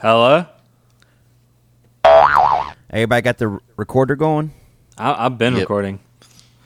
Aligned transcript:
Hello. 0.00 0.46
Everybody 2.90 3.22
got 3.22 3.38
the 3.38 3.48
r- 3.48 3.62
recorder 3.76 4.16
going? 4.16 4.52
I, 4.98 5.26
I've 5.26 5.38
been 5.38 5.54
Yep. 5.54 5.60
recording. 5.62 5.98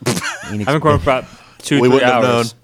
I've 0.07 0.51
been 0.51 0.59
recording 0.67 0.99
for 1.01 1.11
about 1.11 1.25
two, 1.59 1.77
We 1.77 1.89
three 1.89 1.95
wouldn't 1.95 2.13
have 2.13 2.25
hours. 2.25 2.55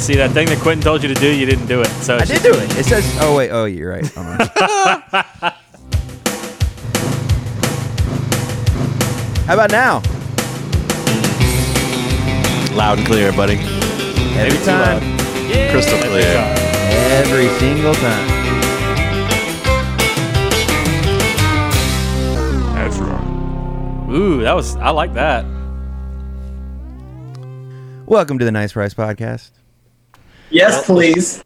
See 0.00 0.14
that 0.14 0.30
thing 0.30 0.46
that 0.48 0.58
Quentin 0.60 0.82
told 0.84 1.02
you 1.02 1.08
to 1.08 1.14
do, 1.14 1.28
you 1.34 1.46
didn't 1.46 1.66
do 1.66 1.80
it. 1.80 1.88
So 1.88 2.14
I 2.16 2.20
it's 2.20 2.30
did 2.30 2.42
do 2.42 2.52
it. 2.56 2.78
It 2.78 2.84
says, 2.84 3.04
oh, 3.20 3.34
wait. 3.36 3.50
Oh, 3.50 3.64
you're 3.64 3.90
right. 3.90 4.06
Hold 4.14 4.26
on. 4.28 4.38
How 9.46 9.54
about 9.54 9.70
now? 9.72 10.00
Loud 12.76 12.98
and 12.98 13.06
clear, 13.06 13.32
buddy. 13.32 13.56
Every 14.38 14.58
too 14.58 14.64
time. 14.64 15.15
Crystal 15.70 15.98
clear. 15.98 16.54
Every 17.16 17.48
single 17.58 17.94
time. 17.94 18.28
That's 22.74 22.98
right. 22.98 24.10
Ooh, 24.10 24.42
that 24.42 24.54
was. 24.54 24.76
I 24.76 24.90
like 24.90 25.14
that. 25.14 25.44
Welcome 28.06 28.38
to 28.38 28.44
the 28.44 28.52
Nice 28.52 28.72
Price 28.74 28.94
Podcast. 28.94 29.50
Yes, 30.50 30.84
please. 30.86 31.42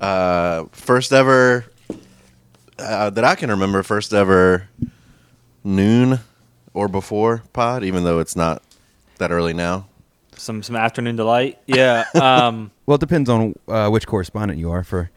Uh, 0.00 0.64
first 0.72 1.12
ever 1.12 1.66
uh, 2.78 3.10
that 3.10 3.24
I 3.24 3.34
can 3.34 3.50
remember. 3.50 3.82
First 3.82 4.12
ever 4.12 4.68
noon 5.62 6.20
or 6.72 6.88
before 6.88 7.42
pod, 7.52 7.84
even 7.84 8.04
though 8.04 8.18
it's 8.18 8.34
not 8.34 8.62
that 9.18 9.30
early 9.30 9.52
now. 9.52 9.86
Some 10.36 10.62
some 10.62 10.76
afternoon 10.76 11.16
delight. 11.16 11.58
Yeah. 11.66 12.04
Um. 12.14 12.70
Well, 12.86 12.96
it 12.96 13.00
depends 13.00 13.30
on 13.30 13.54
uh, 13.66 13.88
which 13.88 14.06
correspondent 14.06 14.58
you 14.58 14.70
are. 14.70 14.84
For 14.84 15.10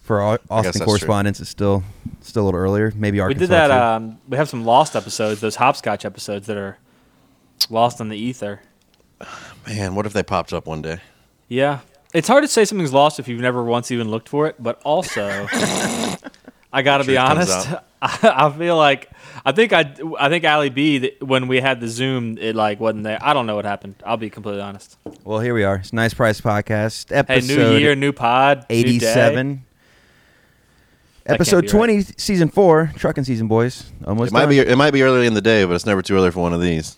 for 0.00 0.20
Austin 0.20 0.48
that's 0.50 0.76
true. 0.78 0.86
correspondents, 0.86 1.38
it's 1.38 1.50
still 1.50 1.84
still 2.20 2.42
a 2.42 2.46
little 2.46 2.58
earlier. 2.58 2.92
Maybe 2.96 3.20
we 3.20 3.34
did 3.34 3.50
that. 3.50 3.70
Um. 3.70 4.18
We 4.28 4.36
have 4.36 4.48
some 4.48 4.64
lost 4.64 4.96
episodes. 4.96 5.40
Those 5.40 5.54
hopscotch 5.54 6.04
episodes 6.04 6.48
that 6.48 6.56
are 6.56 6.78
lost 7.70 8.00
in 8.00 8.08
the 8.08 8.16
ether. 8.18 8.60
Man, 9.66 9.94
what 9.94 10.04
if 10.06 10.12
they 10.12 10.24
popped 10.24 10.52
up 10.52 10.66
one 10.66 10.82
day? 10.82 10.98
Yeah. 11.48 11.80
It's 12.12 12.28
hard 12.28 12.42
to 12.44 12.48
say 12.48 12.64
something's 12.64 12.92
lost 12.92 13.18
if 13.20 13.28
you've 13.28 13.40
never 13.40 13.62
once 13.62 13.90
even 13.90 14.10
looked 14.10 14.28
for 14.28 14.46
it, 14.46 14.56
but 14.58 14.80
also 14.82 15.46
I 16.72 16.82
got 16.82 16.98
to 16.98 17.04
be 17.04 17.16
honest. 17.16 17.68
I, 18.02 18.18
I 18.46 18.50
feel 18.50 18.76
like 18.76 19.10
I 19.44 19.52
think 19.52 19.72
I 19.72 19.92
I 20.18 20.28
think 20.28 20.44
Ali 20.44 20.70
B 20.70 21.12
when 21.20 21.48
we 21.48 21.60
had 21.60 21.80
the 21.80 21.88
Zoom 21.88 22.38
it 22.38 22.54
like 22.54 22.78
wasn't 22.78 23.04
there. 23.04 23.18
I 23.20 23.32
don't 23.34 23.46
know 23.46 23.56
what 23.56 23.64
happened. 23.64 23.96
I'll 24.06 24.16
be 24.16 24.30
completely 24.30 24.62
honest. 24.62 24.96
well, 25.24 25.40
here 25.40 25.54
we 25.54 25.64
are. 25.64 25.76
It's 25.76 25.92
Nice 25.92 26.14
Price 26.14 26.40
Podcast, 26.40 27.10
episode. 27.10 27.26
Hey, 27.26 27.38
episode 27.38 27.72
new 27.72 27.78
year, 27.78 27.94
new 27.96 28.12
pod, 28.12 28.66
87. 28.70 29.64
That 31.24 31.34
Episode 31.34 31.60
be 31.62 31.66
right. 31.68 31.72
20, 31.72 32.00
season 32.16 32.48
4, 32.48 32.92
trucking 32.96 33.22
season, 33.22 33.46
boys. 33.46 33.92
Almost 34.04 34.32
It 34.32 34.34
might 34.34 34.40
done. 34.40 34.48
be. 34.50 34.58
It 34.58 34.76
might 34.76 34.90
be 34.92 35.02
early 35.02 35.24
in 35.26 35.34
the 35.34 35.40
day, 35.40 35.64
but 35.64 35.74
it's 35.74 35.86
never 35.86 36.02
too 36.02 36.16
early 36.16 36.32
for 36.32 36.40
one 36.40 36.52
of 36.52 36.60
these. 36.60 36.96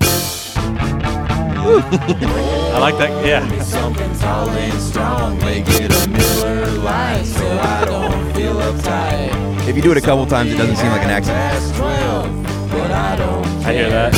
I 1.64 2.78
like 2.78 2.98
that. 2.98 3.24
Yeah. 3.26 3.62
Something 3.62 4.14
tall 4.18 4.48
and 4.50 4.80
strong, 4.82 5.38
make 5.38 5.64
it 5.68 5.90
a 5.92 6.08
Miller 6.10 6.66
Lite 6.78 7.24
so 7.24 7.46
I 7.58 7.84
don't 7.86 8.34
feel 8.34 8.54
uptight. 8.54 9.41
If 9.64 9.76
you 9.76 9.82
do 9.82 9.92
it 9.92 9.96
a 9.96 10.00
couple 10.00 10.26
times, 10.26 10.52
it 10.52 10.56
doesn't 10.56 10.74
seem 10.76 10.90
like 10.90 11.02
an 11.04 11.10
accident. 11.10 11.76
12, 11.76 12.42
but 12.70 12.90
I 12.90 13.16
don't 13.16 13.46
I 13.64 13.72
hear 13.72 13.90
that. 13.90 14.12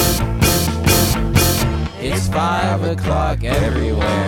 It's 2.00 2.28
5 2.28 2.82
o'clock 2.84 3.44
everywhere. 3.44 4.24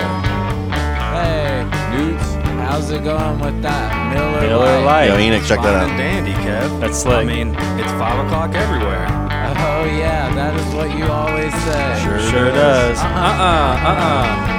Hey, 1.16 1.64
Newts, 1.96 2.34
how's 2.60 2.90
it 2.90 3.02
going 3.02 3.40
with 3.40 3.62
that 3.62 4.12
Miller, 4.14 4.40
Miller 4.42 4.80
Lite? 4.84 5.08
Lite. 5.08 5.08
Yo, 5.08 5.18
Enoch, 5.18 5.46
check 5.48 5.62
that 5.62 5.72
Fine 5.72 5.90
and 5.90 5.92
out. 5.92 5.96
dandy, 5.96 6.32
Kev. 6.32 6.80
That's 6.80 6.98
slick. 6.98 7.16
I 7.16 7.24
mean, 7.24 7.48
it's 7.80 7.92
five 7.92 8.24
o'clock 8.26 8.54
everywhere. 8.54 9.06
Oh 9.08 9.84
yeah, 9.86 10.34
that 10.34 10.54
is 10.54 10.74
what 10.74 10.96
you 10.98 11.04
always 11.06 11.52
say. 11.64 12.00
Sure 12.04 12.20
Sure 12.30 12.50
does. 12.52 12.98
Uh 12.98 13.04
uh 13.04 13.80
uh 13.86 14.52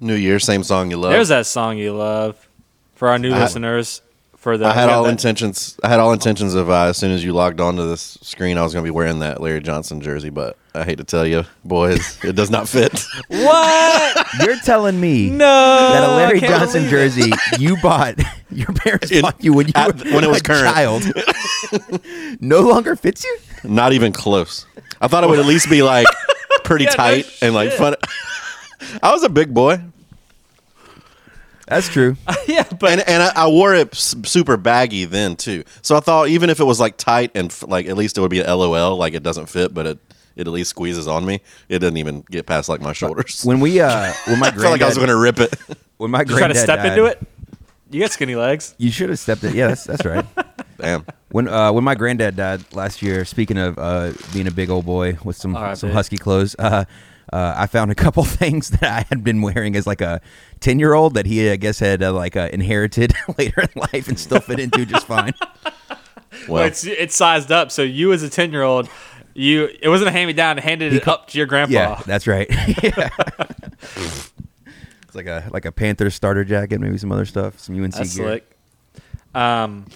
New 0.00 0.14
Year, 0.14 0.38
same 0.38 0.62
song 0.62 0.90
you 0.90 0.96
love. 0.98 1.12
There's 1.12 1.28
that 1.28 1.46
song 1.46 1.78
you 1.78 1.92
love 1.94 2.47
for 2.98 3.08
our 3.08 3.18
new 3.18 3.32
I- 3.32 3.38
listeners. 3.40 4.02
For 4.36 4.56
the 4.56 4.66
I 4.66 4.72
had 4.72 4.88
all 4.88 5.02
that- 5.02 5.10
intentions. 5.10 5.76
I 5.82 5.88
had 5.88 5.98
all 5.98 6.12
intentions 6.12 6.54
of 6.54 6.70
uh, 6.70 6.84
as 6.84 6.96
soon 6.96 7.10
as 7.10 7.24
you 7.24 7.32
logged 7.32 7.60
onto 7.60 7.88
this 7.88 8.16
screen, 8.22 8.56
I 8.56 8.62
was 8.62 8.72
going 8.72 8.84
to 8.84 8.86
be 8.86 8.94
wearing 8.94 9.18
that 9.18 9.40
Larry 9.40 9.60
Johnson 9.60 10.00
jersey. 10.00 10.30
But 10.30 10.56
I 10.76 10.84
hate 10.84 10.98
to 10.98 11.04
tell 11.04 11.26
you, 11.26 11.42
boys, 11.64 12.22
it 12.22 12.36
does 12.36 12.48
not 12.48 12.68
fit. 12.68 13.04
What? 13.28 14.26
You're 14.46 14.58
telling 14.60 15.00
me 15.00 15.28
No. 15.30 15.38
that 15.38 16.04
a 16.08 16.14
Larry 16.14 16.38
Johnson 16.40 16.88
jersey 16.88 17.32
you 17.58 17.76
bought, 17.82 18.14
your 18.52 18.68
parents 18.74 19.10
In- 19.10 19.22
bought 19.22 19.42
you 19.42 19.52
when 19.54 19.66
you 19.66 19.72
at- 19.74 20.04
were 20.04 20.12
when 20.14 20.22
it 20.22 20.28
was 20.28 20.38
a 20.38 20.42
current. 20.44 20.72
child, 20.72 21.02
no 22.40 22.60
longer 22.60 22.94
fits 22.94 23.24
you? 23.24 23.38
Not 23.64 23.92
even 23.92 24.12
close. 24.12 24.66
I 25.00 25.08
thought 25.08 25.24
it 25.24 25.30
would 25.30 25.40
at 25.40 25.46
least 25.46 25.68
be 25.68 25.82
like 25.82 26.06
pretty 26.62 26.84
Yeah, 26.84 26.90
no 26.90 26.96
tight 26.96 27.38
and 27.42 27.54
like 27.54 27.72
fun. 27.72 27.96
I 29.02 29.12
was 29.12 29.24
a 29.24 29.28
big 29.28 29.52
boy, 29.52 29.80
That's 31.68 31.88
true. 31.88 32.16
yeah, 32.46 32.64
but 32.78 32.90
and 32.90 33.08
and 33.08 33.22
I, 33.22 33.32
I 33.44 33.48
wore 33.48 33.74
it 33.74 33.92
s- 33.92 34.14
super 34.24 34.56
baggy 34.56 35.04
then 35.04 35.36
too. 35.36 35.64
So 35.82 35.96
I 35.96 36.00
thought 36.00 36.28
even 36.28 36.50
if 36.50 36.60
it 36.60 36.64
was 36.64 36.80
like 36.80 36.96
tight 36.96 37.30
and 37.34 37.50
f- 37.50 37.64
like 37.66 37.86
at 37.86 37.96
least 37.96 38.16
it 38.18 38.20
would 38.20 38.30
be 38.30 38.40
an 38.40 38.46
LOL, 38.46 38.96
like 38.96 39.14
it 39.14 39.22
doesn't 39.22 39.46
fit, 39.46 39.74
but 39.74 39.86
it 39.86 39.98
it 40.36 40.46
at 40.46 40.52
least 40.52 40.70
squeezes 40.70 41.08
on 41.08 41.24
me. 41.26 41.40
It 41.68 41.80
doesn't 41.80 41.96
even 41.96 42.24
get 42.30 42.46
past 42.46 42.68
like 42.68 42.80
my 42.80 42.92
shoulders. 42.92 43.42
When 43.44 43.58
we, 43.60 43.80
uh, 43.80 44.12
when 44.26 44.38
my 44.38 44.46
I 44.48 44.50
felt 44.52 44.70
like 44.72 44.82
I 44.82 44.86
was 44.86 44.96
going 44.96 45.08
to 45.08 45.16
rip 45.16 45.40
it. 45.40 45.52
when 45.96 46.12
my 46.12 46.20
you 46.20 46.26
trying 46.26 46.36
to 46.36 46.54
granddad 46.54 46.62
step 46.62 46.78
died- 46.78 46.86
into 46.92 47.04
it. 47.06 47.20
You 47.90 48.00
got 48.00 48.12
skinny 48.12 48.36
legs. 48.36 48.74
You 48.78 48.90
should 48.90 49.08
have 49.08 49.18
stepped 49.18 49.42
it. 49.44 49.54
Yeah, 49.54 49.68
that's 49.68 49.84
that's 49.84 50.04
right. 50.04 50.24
Damn. 50.78 51.06
When 51.30 51.48
uh, 51.48 51.72
when 51.72 51.84
my 51.84 51.94
granddad 51.94 52.36
died 52.36 52.62
last 52.74 53.00
year, 53.02 53.24
speaking 53.24 53.56
of 53.58 53.78
uh, 53.78 54.12
being 54.32 54.46
a 54.46 54.50
big 54.50 54.68
old 54.70 54.84
boy 54.86 55.18
with 55.24 55.36
some 55.36 55.56
R.I.P. 55.56 55.76
some 55.76 55.90
husky 55.90 56.18
clothes, 56.18 56.54
uh, 56.58 56.84
uh, 57.32 57.54
I 57.56 57.66
found 57.66 57.90
a 57.90 57.94
couple 57.94 58.24
things 58.24 58.70
that 58.70 58.82
I 58.84 59.06
had 59.08 59.22
been 59.24 59.42
wearing 59.42 59.76
as 59.76 59.86
like 59.86 60.00
a 60.00 60.20
ten 60.60 60.78
year 60.78 60.94
old 60.94 61.14
that 61.14 61.26
he 61.26 61.50
I 61.50 61.56
guess 61.56 61.78
had 61.78 62.02
uh, 62.02 62.12
like 62.12 62.36
uh, 62.36 62.48
inherited 62.52 63.12
later 63.38 63.62
in 63.62 63.68
life 63.92 64.08
and 64.08 64.18
still 64.18 64.40
fit 64.40 64.58
into 64.60 64.84
just 64.86 65.06
fine. 65.06 65.32
Well, 66.46 66.64
it's 66.64 66.84
it's 66.84 67.16
sized 67.16 67.50
up. 67.50 67.70
So 67.72 67.82
you 67.82 68.12
as 68.12 68.22
a 68.22 68.28
ten 68.28 68.52
year 68.52 68.62
old, 68.62 68.88
you 69.34 69.68
it 69.80 69.88
wasn't 69.88 70.08
a 70.08 70.12
hand 70.12 70.26
me 70.26 70.34
down. 70.34 70.58
Handed 70.58 70.92
it 70.92 71.08
up 71.08 71.26
to 71.28 71.38
your 71.38 71.46
grandpa. 71.46 71.72
Yeah, 71.72 72.02
that's 72.04 72.26
right. 72.26 72.46
Yeah. 72.82 73.08
it's 75.02 75.14
like 75.14 75.26
a 75.26 75.48
like 75.52 75.64
a 75.64 75.72
Panther 75.72 76.10
starter 76.10 76.44
jacket, 76.44 76.80
maybe 76.80 76.98
some 76.98 77.10
other 77.12 77.24
stuff, 77.24 77.58
some 77.58 77.82
UNC 77.82 77.94
That's 77.94 78.14
gear. 78.14 78.26
slick. 78.26 78.56
Um, 79.34 79.86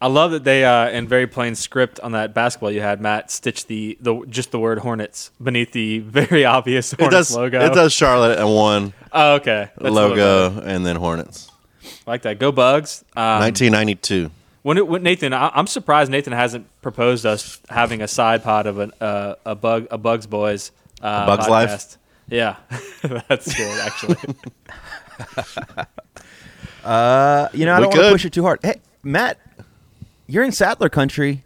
I 0.00 0.08
love 0.08 0.32
that 0.32 0.44
they 0.44 0.64
uh, 0.64 0.90
in 0.90 1.08
very 1.08 1.26
plain 1.26 1.54
script 1.54 2.00
on 2.00 2.12
that 2.12 2.34
basketball 2.34 2.70
you 2.70 2.82
had, 2.82 3.00
Matt, 3.00 3.30
stitched 3.30 3.66
the, 3.68 3.96
the 4.00 4.24
just 4.28 4.50
the 4.50 4.58
word 4.58 4.80
Hornets 4.80 5.30
beneath 5.42 5.72
the 5.72 5.98
very 6.00 6.44
obvious 6.44 6.92
it 6.92 7.00
Hornets 7.00 7.28
does. 7.28 7.36
logo. 7.36 7.64
It 7.64 7.72
does 7.72 7.92
Charlotte 7.92 8.38
and 8.38 8.54
one 8.54 8.92
Oh, 9.12 9.34
okay. 9.36 9.70
That's 9.76 9.78
a 9.78 9.90
little 9.90 10.10
better. 10.10 10.20
logo 10.20 10.60
and 10.66 10.84
then 10.84 10.96
Hornets. 10.96 11.50
I 12.06 12.10
like 12.10 12.22
that. 12.22 12.38
Go 12.38 12.52
Bugs. 12.52 13.04
Um, 13.16 13.40
1992. 13.40 14.30
When, 14.62 14.76
it, 14.78 14.86
when 14.86 15.02
Nathan, 15.02 15.32
I, 15.32 15.50
I'm 15.54 15.66
surprised 15.66 16.10
Nathan 16.10 16.32
hasn't 16.34 16.66
proposed 16.82 17.24
us 17.24 17.60
having 17.70 18.02
a 18.02 18.08
side 18.08 18.42
pod 18.42 18.66
of 18.66 18.78
an, 18.78 18.92
uh, 19.00 19.36
a 19.46 19.54
bug 19.54 19.86
a 19.90 19.96
Bugs 19.96 20.26
Boys 20.26 20.72
uh, 21.00 21.22
A 21.22 21.26
Bugs 21.26 21.48
Life? 21.48 21.96
Yeah, 22.28 22.56
that's 23.28 23.54
good 23.54 23.80
actually. 23.80 24.16
Uh, 26.84 27.48
you 27.52 27.66
know, 27.66 27.72
I 27.72 27.78
We 27.80 27.84
don't 27.86 27.94
want 27.94 28.04
to 28.06 28.12
push 28.12 28.24
it 28.26 28.32
too 28.32 28.42
hard. 28.44 28.60
Hey, 28.62 28.80
Matt, 29.02 29.40
you're 30.26 30.44
in 30.44 30.52
Sattler 30.52 30.88
country. 30.88 31.44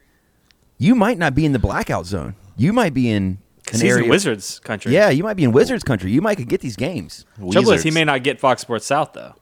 You 0.78 0.94
might 0.94 1.18
not 1.18 1.34
be 1.34 1.44
in 1.44 1.52
the 1.52 1.58
blackout 1.58 2.06
zone. 2.06 2.34
You 2.56 2.72
might 2.72 2.94
be 2.94 3.10
in 3.10 3.38
an 3.72 3.80
He's 3.80 3.96
in. 3.96 4.08
Wizards 4.08 4.58
country. 4.60 4.92
Yeah, 4.92 5.10
you 5.10 5.22
might 5.22 5.34
be 5.34 5.44
in 5.44 5.52
Wizards 5.52 5.84
country. 5.84 6.10
You 6.10 6.20
might 6.22 6.37
could 6.37 6.49
get 6.49 6.60
these 6.60 6.76
games. 6.76 7.25
Trouble 7.52 7.72
is, 7.72 7.82
he 7.82 7.90
may 7.90 8.05
not 8.05 8.22
get 8.22 8.40
Fox 8.40 8.62
Sports 8.62 8.87
South 8.87 9.12
though. 9.12 9.34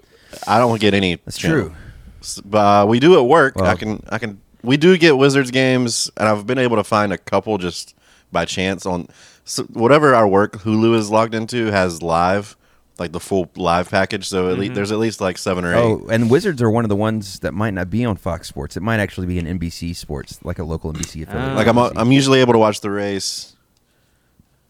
I 0.47 0.59
don't 0.59 0.81
get 0.81 0.95
any. 0.95 1.17
That's 1.17 1.39
channel. 1.39 1.69
true. 1.69 1.75
S- 2.21 2.41
But 2.45 2.83
uh, 2.83 2.87
we 2.87 3.01
do 3.01 3.17
at 3.19 3.23
work. 3.27 3.57
Well- 3.57 3.67
I 3.67 3.77
can. 3.77 4.03
I 4.09 4.19
can. 4.19 4.41
We 4.63 4.77
do 4.77 4.99
get 4.99 5.17
Wizards 5.17 5.51
games, 5.53 6.11
and 6.17 6.29
I've 6.29 6.47
been 6.47 6.59
able 6.59 6.77
to 6.77 6.85
find 6.85 7.13
a 7.13 7.19
couple 7.19 7.57
just 7.59 7.95
by 8.33 8.45
chance 8.45 8.85
on 8.85 9.09
so 9.45 9.63
whatever 9.65 10.15
our 10.15 10.27
work 10.29 10.53
Hulu 10.59 10.95
is 10.97 11.11
logged 11.11 11.33
into 11.35 11.67
has 11.71 12.03
live, 12.03 12.57
like 12.99 13.13
the 13.13 13.21
full 13.21 13.51
live 13.57 13.91
package. 13.91 14.29
So 14.29 14.51
at 14.51 14.59
least 14.59 14.75
there's 14.75 14.93
at 14.93 14.99
least 14.99 15.21
like 15.21 15.39
seven 15.39 15.65
or 15.65 15.75
eight. 15.75 15.81
Oh, 15.81 16.07
and 16.11 16.31
Wizards 16.31 16.61
are 16.63 16.71
one 16.71 16.85
of 16.85 16.89
the 16.89 16.97
ones 16.97 17.41
that 17.41 17.53
might 17.53 17.75
not 17.75 17.91
be 17.91 18.05
on 18.05 18.17
Fox 18.17 18.49
Sports. 18.49 18.77
It 18.77 18.83
might 18.83 19.01
actually 19.01 19.27
be 19.27 19.39
an 19.39 19.59
NBC 19.59 19.95
Sports, 19.95 20.39
like 20.43 20.59
a 20.59 20.65
local 20.65 20.93
NBC 20.93 21.23
affiliate. 21.23 21.51
Ah. 21.51 21.55
like 21.55 21.67
I'm. 21.67 21.79
I'm 21.79 22.13
usually 22.13 22.41
able 22.41 22.53
to 22.55 22.59
watch 22.59 22.81
the 22.81 22.91
race. 22.91 23.55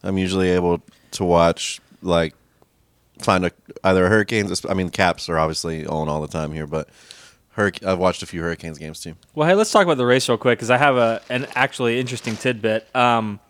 I'm 0.03 0.19
usually 0.19 0.51
able 0.51 0.83
to 1.13 1.25
watch 1.25 1.81
like 2.03 2.35
find 3.21 3.47
a 3.47 3.51
either 3.85 4.07
a 4.07 4.09
hurricanes. 4.09 4.65
I 4.67 4.75
mean, 4.75 4.91
caps 4.91 5.29
are 5.29 5.39
obviously 5.39 5.87
on 5.87 6.09
all 6.09 6.21
the 6.21 6.29
time 6.29 6.53
here, 6.53 6.67
but 6.67 6.89
hurric- 7.57 7.85
I've 7.85 7.99
watched 7.99 8.23
a 8.23 8.27
few 8.27 8.41
Hurricanes 8.43 8.79
games 8.79 9.01
too. 9.01 9.17
Well, 9.35 9.49
hey, 9.49 9.55
let's 9.55 9.71
talk 9.73 9.85
about 9.85 9.97
the 9.97 10.07
race 10.07 10.29
real 10.29 10.39
quick 10.39 10.59
because 10.59 10.71
I 10.71 10.77
have 10.77 10.97
a 10.97 11.21
an 11.29 11.47
actually 11.55 11.99
interesting 11.99 12.37
tidbit. 12.37 12.95
Um, 12.95 13.41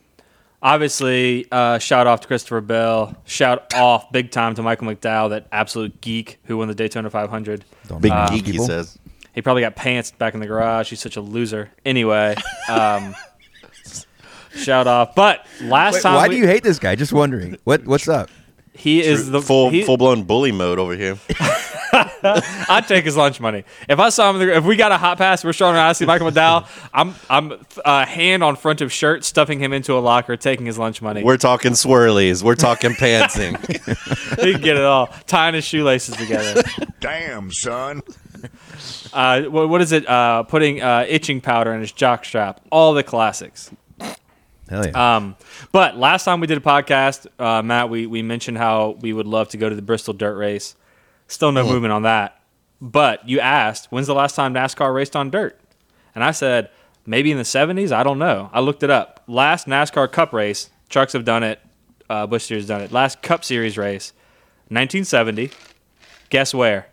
Obviously, 0.61 1.47
uh, 1.53 1.79
shout 1.79 2.07
off 2.09 2.21
to 2.23 2.27
Christopher 2.27 2.61
Bell. 2.61 3.17
Shout 3.25 3.73
off 3.75 4.11
big 4.11 4.31
time 4.33 4.55
to 4.57 4.63
Michael 4.63 4.89
McDowell, 4.89 5.31
that 5.31 5.47
absolute 5.53 6.01
geek 6.01 6.39
who 6.45 6.57
won 6.59 6.67
the 6.69 6.75
Daytona 6.75 7.11
500. 7.11 7.65
Don't 7.87 8.03
Big 8.03 8.11
mind 8.11 8.33
geek, 8.35 8.47
he 8.47 8.53
people. 8.53 8.67
says. 8.67 8.99
He 9.35 9.41
probably 9.41 9.63
got 9.63 9.77
pants 9.77 10.11
back 10.11 10.35
in 10.35 10.41
the 10.41 10.47
garage. 10.49 10.91
He's 10.91 10.99
such 11.01 11.17
a 11.17 11.21
loser. 11.21 11.71
Anyway, 11.85 12.35
um, 12.69 13.15
shout 14.57 14.89
off. 14.89 15.15
But 15.15 15.47
last 15.63 15.95
Wait, 15.95 16.03
time, 16.03 16.15
why 16.17 16.29
we- 16.29 16.35
do 16.35 16.41
you 16.41 16.49
hate 16.49 16.65
this 16.65 16.81
guy? 16.81 16.97
Just 16.97 17.13
wondering. 17.13 17.57
What 17.63 17.85
what's 17.87 18.09
up? 18.09 18.29
He 18.79 19.03
is 19.03 19.29
the 19.29 19.43
full 19.43 19.71
he- 19.71 19.83
full 19.83 19.97
blown 19.97 20.23
bully 20.23 20.53
mode 20.53 20.79
over 20.79 20.95
here. 20.95 21.19
I'd 22.23 22.85
take 22.87 23.05
his 23.05 23.17
lunch 23.17 23.41
money 23.41 23.65
if 23.89 23.99
I 23.99 24.09
saw 24.11 24.31
him. 24.31 24.41
If 24.41 24.65
we 24.65 24.77
got 24.77 24.93
a 24.93 24.99
hot 24.99 25.19
pass, 25.19 25.43
we're 25.45 25.53
showing 25.53 25.75
I 25.75 25.93
see 25.95 26.07
Michael 26.07 26.31
McDowell. 26.31 26.69
I'm 26.95 27.15
I'm 27.29 27.61
uh, 27.85 28.07
hand 28.07 28.45
on 28.45 28.55
front 28.55 28.81
of 28.81 28.93
shirt, 28.93 29.25
stuffing 29.25 29.59
him 29.59 29.73
into 29.73 29.95
a 29.95 29.99
locker, 29.99 30.37
taking 30.37 30.65
his 30.65 30.79
lunch 30.79 31.03
money. 31.03 31.25
We're 31.25 31.39
talking 31.39 31.73
swirlies. 31.73 32.45
We're 32.45 32.55
talking 32.55 32.93
pantsing. 32.93 33.59
he 34.45 34.53
can 34.53 34.63
get 34.63 34.77
it 34.77 34.85
all, 34.85 35.09
tying 35.27 35.55
his 35.55 35.65
shoelaces 35.65 36.15
together. 36.15 36.63
Damn, 37.01 37.51
son. 37.51 38.03
Uh, 39.13 39.43
what, 39.43 39.69
what 39.69 39.81
is 39.81 39.91
it? 39.91 40.09
Uh, 40.09 40.45
putting 40.45 40.81
uh, 40.81 41.05
itching 41.09 41.41
powder 41.41 41.73
in 41.73 41.81
his 41.81 41.91
jock 41.91 42.25
strap. 42.25 42.61
All 42.71 42.95
the 42.95 43.03
classics. 43.03 43.73
Hell 44.69 44.87
yeah. 44.87 45.17
Um, 45.17 45.37
but 45.73 45.97
last 45.97 46.25
time 46.25 46.41
we 46.41 46.47
did 46.47 46.59
a 46.59 46.61
podcast, 46.61 47.27
uh, 47.39 47.63
Matt, 47.63 47.89
we, 47.91 48.07
we 48.07 48.23
mentioned 48.23 48.59
how 48.59 48.97
we 49.01 49.13
would 49.13 49.27
love 49.27 49.49
to 49.51 49.57
go 49.57 49.69
to 49.69 49.75
the 49.75 49.83
Bristol 49.83 50.15
Dirt 50.15 50.37
Race. 50.37 50.75
Still 51.27 51.53
no 51.53 51.65
movement 51.65 51.93
on 51.93 52.03
that. 52.03 52.41
But 52.81 53.29
you 53.29 53.41
asked, 53.41 53.87
when's 53.91 54.07
the 54.07 54.15
last 54.15 54.35
time 54.35 54.55
NASCAR 54.55 54.95
raced 54.95 55.17
on 55.17 55.31
dirt? 55.31 55.59
And 56.15 56.23
I 56.23 56.31
said, 56.31 56.71
maybe 57.07 57.31
in 57.31 57.37
the 57.39 57.43
70s. 57.43 57.93
I 57.93 58.03
don't 58.03 58.19
know. 58.19 58.51
I 58.53 58.61
looked 58.61 58.83
it 58.83 58.91
up. 58.91 59.25
Last 59.27 59.67
NASCAR 59.67 60.11
Cup 60.13 60.33
race, 60.33 60.71
trucks 60.89 61.13
have 61.13 61.25
done 61.25 61.43
it. 61.43 61.61
Uh, 62.09 62.27
Busch 62.27 62.45
Series 62.45 62.67
done 62.67 62.81
it. 62.81 62.93
Last 62.93 63.21
Cup 63.21 63.45
Series 63.45 63.77
race, 63.77 64.13
1970. 64.69 65.51
Guess 66.31 66.55
where? 66.55 66.87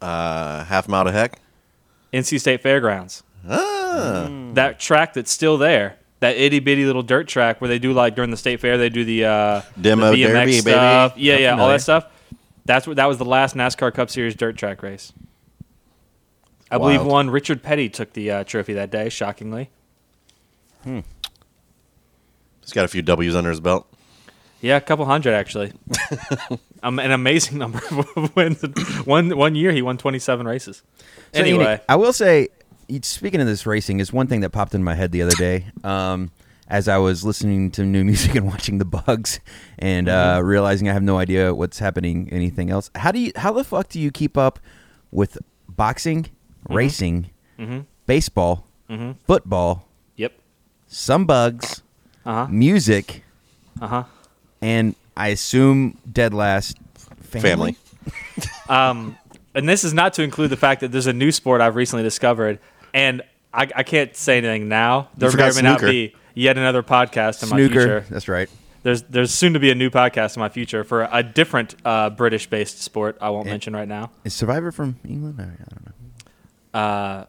uh, 0.00 0.64
half 0.64 0.88
mile 0.88 1.04
to 1.04 1.12
heck. 1.12 1.38
NC 2.12 2.40
State 2.40 2.62
Fairgrounds. 2.62 3.22
Ah. 3.48 4.28
That 4.54 4.80
track 4.80 5.14
that's 5.14 5.30
still 5.30 5.58
there. 5.58 5.96
That 6.20 6.36
itty 6.36 6.60
bitty 6.60 6.84
little 6.84 7.02
dirt 7.02 7.28
track 7.28 7.60
where 7.60 7.68
they 7.68 7.78
do 7.78 7.92
like 7.92 8.14
during 8.14 8.30
the 8.30 8.36
state 8.36 8.60
fair, 8.60 8.76
they 8.76 8.90
do 8.90 9.04
the 9.04 9.24
uh, 9.24 9.62
Demo 9.80 10.10
the 10.10 10.22
BMX 10.22 10.28
derby, 10.28 10.50
baby. 10.50 10.60
stuff. 10.60 11.14
Yeah, 11.16 11.34
I'm 11.34 11.40
yeah, 11.40 11.58
all 11.60 11.68
that 11.68 11.80
stuff. 11.80 12.06
That's 12.66 12.86
what 12.86 12.96
that 12.96 13.06
was 13.06 13.16
the 13.18 13.24
last 13.24 13.56
NASCAR 13.56 13.92
Cup 13.94 14.10
Series 14.10 14.34
dirt 14.34 14.56
track 14.56 14.82
race. 14.82 15.12
I 16.70 16.78
believe 16.78 17.04
one 17.04 17.30
Richard 17.30 17.62
Petty 17.62 17.88
took 17.88 18.12
the 18.12 18.30
uh, 18.30 18.44
trophy 18.44 18.74
that 18.74 18.90
day. 18.90 19.08
Shockingly, 19.08 19.70
hmm. 20.84 21.00
He's 22.60 22.72
got 22.72 22.84
a 22.84 22.88
few 22.88 23.02
W's 23.02 23.34
under 23.34 23.50
his 23.50 23.58
belt. 23.60 23.92
yeah, 24.60 24.76
a 24.76 24.80
couple 24.80 25.04
hundred 25.06 25.32
actually. 25.34 25.72
um, 26.82 26.98
an 26.98 27.10
amazing 27.10 27.58
number 27.64 27.80
of 27.90 28.36
wins. 28.36 28.62
One 29.04 29.36
one 29.36 29.54
year 29.54 29.72
he 29.72 29.82
won 29.82 29.96
twenty 29.98 30.18
seven 30.20 30.46
races. 30.46 30.82
So, 31.34 31.40
you 31.44 31.54
know, 31.54 31.60
anyway, 31.60 31.80
I 31.88 31.96
will 31.96 32.12
say, 32.12 32.40
y- 32.42 32.59
speaking 33.02 33.40
of 33.40 33.46
this 33.46 33.66
racing, 33.66 34.00
is 34.00 34.12
one 34.12 34.26
thing 34.26 34.40
that 34.40 34.50
popped 34.50 34.74
in 34.74 34.82
my 34.84 34.94
head 34.94 35.12
the 35.12 35.22
other 35.22 35.36
day. 35.36 35.66
Um, 35.84 36.30
as 36.68 36.86
I 36.86 36.98
was 36.98 37.24
listening 37.24 37.70
to 37.72 37.84
new 37.84 38.04
music 38.10 38.34
and 38.36 38.46
watching 38.46 38.78
the 38.78 38.84
bugs, 38.84 39.40
and 39.78 40.06
Mm-hmm. 40.06 40.38
uh, 40.38 40.40
realizing 40.42 40.88
I 40.88 40.92
have 40.92 41.02
no 41.02 41.18
idea 41.18 41.52
what's 41.54 41.78
happening, 41.80 42.28
anything 42.32 42.70
else. 42.70 42.90
How 42.94 43.10
do 43.12 43.18
you? 43.18 43.32
How 43.36 43.52
the 43.52 43.64
fuck 43.64 43.88
do 43.88 43.98
you 44.00 44.10
keep 44.10 44.36
up 44.38 44.58
with 45.10 45.38
boxing, 45.68 46.24
Mm-hmm. 46.24 46.74
racing, 46.74 47.30
baseball, 48.06 48.66
football, 49.26 49.88
yep. 50.16 50.32
some 50.86 51.24
bugs, 51.26 51.82
Uh 52.24 52.44
huh. 52.44 52.46
music, 52.50 53.24
Uh 53.80 53.86
huh. 53.88 54.04
and 54.60 54.94
I 55.16 55.28
assume 55.28 55.96
dead 56.10 56.32
last 56.34 56.76
family? 57.20 57.42
Family. 57.42 57.76
Um, 58.68 59.16
and 59.54 59.68
this 59.68 59.82
is 59.82 59.92
not 59.92 60.12
to 60.14 60.22
include 60.22 60.50
the 60.50 60.56
fact 60.56 60.80
that 60.80 60.92
there's 60.92 61.08
a 61.08 61.12
new 61.12 61.32
sport 61.32 61.60
I've 61.60 61.74
recently 61.74 62.04
discovered, 62.04 62.60
and 62.94 63.22
I, 63.52 63.68
I 63.74 63.82
can't 63.82 64.14
say 64.16 64.38
anything 64.38 64.68
now. 64.68 65.08
There 65.16 65.28
may 65.28 65.32
forgot 65.32 65.52
or 65.52 65.54
may 65.56 65.62
not 65.62 65.78
snooker. 65.80 65.92
be 65.92 66.14
yet 66.34 66.56
another 66.58 66.82
podcast 66.82 67.42
in 67.42 67.48
my 67.48 67.56
Snooker. 67.56 67.72
future. 67.74 68.04
That's 68.10 68.28
right. 68.28 68.48
There's 68.82 69.02
there's 69.02 69.32
soon 69.34 69.52
to 69.54 69.58
be 69.60 69.70
a 69.70 69.74
new 69.74 69.90
podcast 69.90 70.36
in 70.36 70.40
my 70.40 70.48
future 70.48 70.84
for 70.84 71.06
a 71.12 71.22
different 71.22 71.74
uh, 71.84 72.10
British-based 72.10 72.80
sport 72.80 73.18
I 73.20 73.28
won't 73.30 73.46
mention 73.46 73.74
right 73.74 73.88
now. 73.88 74.10
Is 74.24 74.32
Survivor 74.34 74.72
from 74.72 74.98
England? 75.06 75.36
I 75.38 75.44
I 75.44 75.46
don't 75.46 75.86
know. 75.86 77.26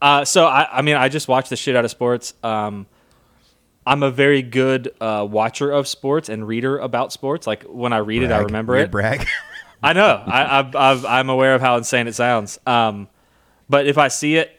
Uh, 0.00 0.24
so 0.24 0.46
I, 0.46 0.78
I 0.78 0.82
mean, 0.82 0.96
I 0.96 1.08
just 1.08 1.28
watch 1.28 1.48
the 1.48 1.56
shit 1.56 1.74
out 1.76 1.84
of 1.84 1.90
sports. 1.90 2.34
Um, 2.42 2.86
I'm 3.86 4.02
a 4.02 4.10
very 4.10 4.42
good 4.42 4.92
uh, 5.00 5.26
watcher 5.28 5.70
of 5.70 5.86
sports 5.88 6.28
and 6.28 6.46
reader 6.46 6.78
about 6.78 7.12
sports. 7.12 7.46
Like 7.46 7.62
when 7.64 7.92
I 7.92 7.98
read 7.98 8.22
it, 8.22 8.26
I 8.26 8.38
Brag. 8.38 8.46
remember 8.46 8.72
Weird 8.74 8.84
it. 8.86 8.90
Brag. 8.90 9.26
I 9.82 9.92
know. 9.92 10.22
I, 10.26 10.58
I've, 10.58 10.74
I've, 10.76 11.04
I'm 11.04 11.28
aware 11.28 11.54
of 11.54 11.60
how 11.60 11.76
insane 11.76 12.08
it 12.08 12.14
sounds. 12.14 12.58
Um, 12.66 13.08
but 13.68 13.86
if 13.86 13.98
I 13.98 14.08
see 14.08 14.36
it, 14.36 14.50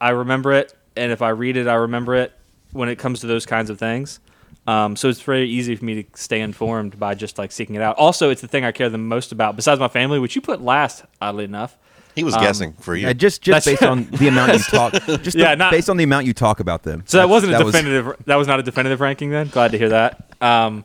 I 0.00 0.10
remember 0.10 0.52
it, 0.52 0.74
and 0.96 1.12
if 1.12 1.22
I 1.22 1.30
read 1.30 1.56
it, 1.56 1.66
I 1.66 1.74
remember 1.74 2.14
it. 2.14 2.32
When 2.72 2.88
it 2.88 2.96
comes 3.00 3.20
to 3.20 3.26
those 3.26 3.46
kinds 3.46 3.68
of 3.68 3.78
things, 3.80 4.20
um, 4.68 4.94
so 4.94 5.08
it's 5.08 5.20
very 5.20 5.48
easy 5.48 5.74
for 5.74 5.84
me 5.84 6.04
to 6.04 6.08
stay 6.14 6.40
informed 6.40 6.98
by 7.00 7.14
just 7.16 7.36
like 7.36 7.50
seeking 7.50 7.74
it 7.74 7.82
out. 7.82 7.96
Also, 7.96 8.30
it's 8.30 8.40
the 8.40 8.46
thing 8.46 8.64
I 8.64 8.70
care 8.70 8.88
the 8.88 8.96
most 8.96 9.32
about, 9.32 9.56
besides 9.56 9.80
my 9.80 9.88
family, 9.88 10.20
which 10.20 10.36
you 10.36 10.40
put 10.42 10.62
last, 10.62 11.04
oddly 11.20 11.44
enough. 11.44 11.76
He 12.14 12.22
was 12.22 12.34
guessing 12.36 12.74
for 12.74 12.94
you. 12.94 13.06
Yeah, 13.08 13.12
just 13.12 13.42
just 13.42 13.66
based 13.66 13.82
on 13.82 14.04
the 14.12 14.28
amount 14.28 14.52
you 14.52 14.58
talk. 14.60 14.92
Just 15.22 15.36
Yeah, 15.36 15.50
the- 15.50 15.56
not- 15.56 15.70
based 15.72 15.90
on 15.90 15.96
the 15.96 16.04
amount 16.04 16.26
you 16.26 16.32
talk 16.32 16.60
about 16.60 16.82
them. 16.84 17.02
So 17.06 17.18
that 17.18 17.28
wasn't 17.28 17.54
a 17.54 17.64
was- 17.64 17.72
definitive. 17.74 18.14
that 18.26 18.36
was 18.36 18.46
not 18.46 18.60
a 18.60 18.62
definitive 18.62 19.00
ranking. 19.00 19.30
Then 19.30 19.48
glad 19.48 19.72
to 19.72 19.78
hear 19.78 19.88
that. 19.90 20.32
Um, 20.40 20.84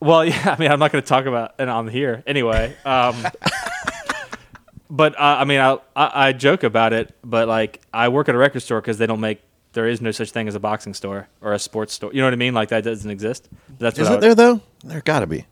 well, 0.00 0.24
yeah. 0.24 0.54
I 0.56 0.60
mean, 0.60 0.70
I'm 0.70 0.78
not 0.78 0.92
going 0.92 1.02
to 1.02 1.08
talk 1.08 1.26
about 1.26 1.54
it 1.58 1.68
on 1.68 1.88
here 1.88 2.22
anyway. 2.26 2.76
Um, 2.84 3.16
but 4.90 5.14
uh, 5.18 5.36
I 5.40 5.44
mean, 5.44 5.60
I, 5.60 5.78
I 5.94 6.28
I 6.28 6.32
joke 6.32 6.62
about 6.62 6.92
it, 6.92 7.14
but 7.24 7.48
like 7.48 7.80
I 7.92 8.08
work 8.08 8.28
at 8.28 8.34
a 8.34 8.38
record 8.38 8.60
store 8.60 8.80
because 8.80 8.98
they 8.98 9.06
don't 9.06 9.20
make. 9.20 9.40
There 9.72 9.86
is 9.88 10.00
no 10.00 10.10
such 10.10 10.30
thing 10.30 10.48
as 10.48 10.54
a 10.54 10.60
boxing 10.60 10.94
store 10.94 11.28
or 11.42 11.52
a 11.52 11.58
sports 11.58 11.92
store. 11.92 12.10
You 12.12 12.20
know 12.20 12.26
what 12.26 12.32
I 12.32 12.36
mean? 12.36 12.54
Like 12.54 12.70
that 12.70 12.82
doesn't 12.84 13.10
exist. 13.10 13.48
That's 13.78 13.98
what 13.98 14.02
Is 14.04 14.08
I 14.08 14.12
it 14.12 14.14
would- 14.16 14.22
there 14.22 14.34
though? 14.34 14.60
There 14.84 15.00
gotta 15.02 15.26
be. 15.26 15.44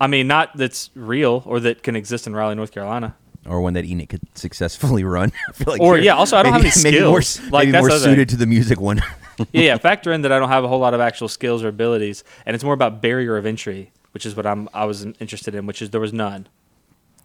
I 0.00 0.06
mean, 0.06 0.26
not 0.26 0.56
that's 0.56 0.90
real 0.94 1.42
or 1.46 1.60
that 1.60 1.82
can 1.82 1.96
exist 1.96 2.26
in 2.26 2.34
Raleigh, 2.34 2.56
North 2.56 2.72
Carolina. 2.72 3.14
or 3.46 3.60
one 3.60 3.74
that 3.74 3.84
Enoch 3.84 4.08
could 4.08 4.20
successfully 4.34 5.04
run. 5.16 5.32
I 5.48 5.52
feel 5.52 5.72
like 5.74 5.80
Or, 5.80 5.96
yeah, 5.98 6.14
also, 6.14 6.36
I 6.36 6.42
don't 6.42 6.52
have 6.52 6.62
maybe, 6.62 6.72
any 6.76 6.82
maybe 6.98 7.04
more, 7.06 7.22
skills. 7.22 7.46
s- 7.46 7.52
Like, 7.52 7.66
maybe 7.68 7.72
that's 7.72 7.82
more 7.82 7.88
the 7.90 7.98
thing. 8.00 8.10
suited 8.12 8.28
to 8.30 8.36
the 8.36 8.46
music 8.46 8.80
one. 8.80 8.98
yeah, 9.52 9.62
yeah. 9.62 9.78
Factor 9.88 10.12
in 10.12 10.22
that 10.22 10.32
I 10.32 10.38
don't 10.38 10.48
have 10.48 10.64
a 10.64 10.68
whole 10.68 10.80
lot 10.80 10.94
of 10.94 11.00
actual 11.00 11.28
skills 11.28 11.62
or 11.62 11.68
abilities, 11.68 12.24
and 12.44 12.54
it's 12.54 12.64
more 12.64 12.74
about 12.74 13.00
barrier 13.00 13.36
of 13.36 13.46
entry, 13.46 13.92
which 14.12 14.26
is 14.26 14.34
what 14.36 14.46
I'm 14.46 14.68
I 14.74 14.84
was 14.84 15.04
interested 15.20 15.54
in, 15.54 15.66
which 15.66 15.80
is 15.80 15.90
there 15.90 16.00
was 16.00 16.12
none. 16.12 16.48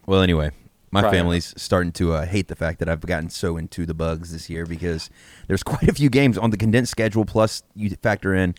well, 0.06 0.20
anyway, 0.22 0.50
my 0.92 1.02
Right. 1.02 1.12
family's 1.12 1.54
starting 1.56 1.92
to 1.92 2.12
uh, 2.14 2.26
hate 2.26 2.48
the 2.48 2.56
fact 2.56 2.78
that 2.80 2.88
I've 2.88 3.00
gotten 3.02 3.30
so 3.30 3.56
into 3.56 3.86
the 3.86 3.94
bugs 3.94 4.32
this 4.32 4.50
year 4.50 4.66
because 4.66 5.08
there's 5.46 5.62
quite 5.72 5.88
a 5.88 5.92
few 5.94 6.10
games 6.10 6.36
on 6.36 6.50
the 6.50 6.56
condensed 6.56 6.90
schedule. 6.90 7.24
Plus, 7.24 7.62
you 7.74 7.90
factor 8.02 8.34
in 8.34 8.54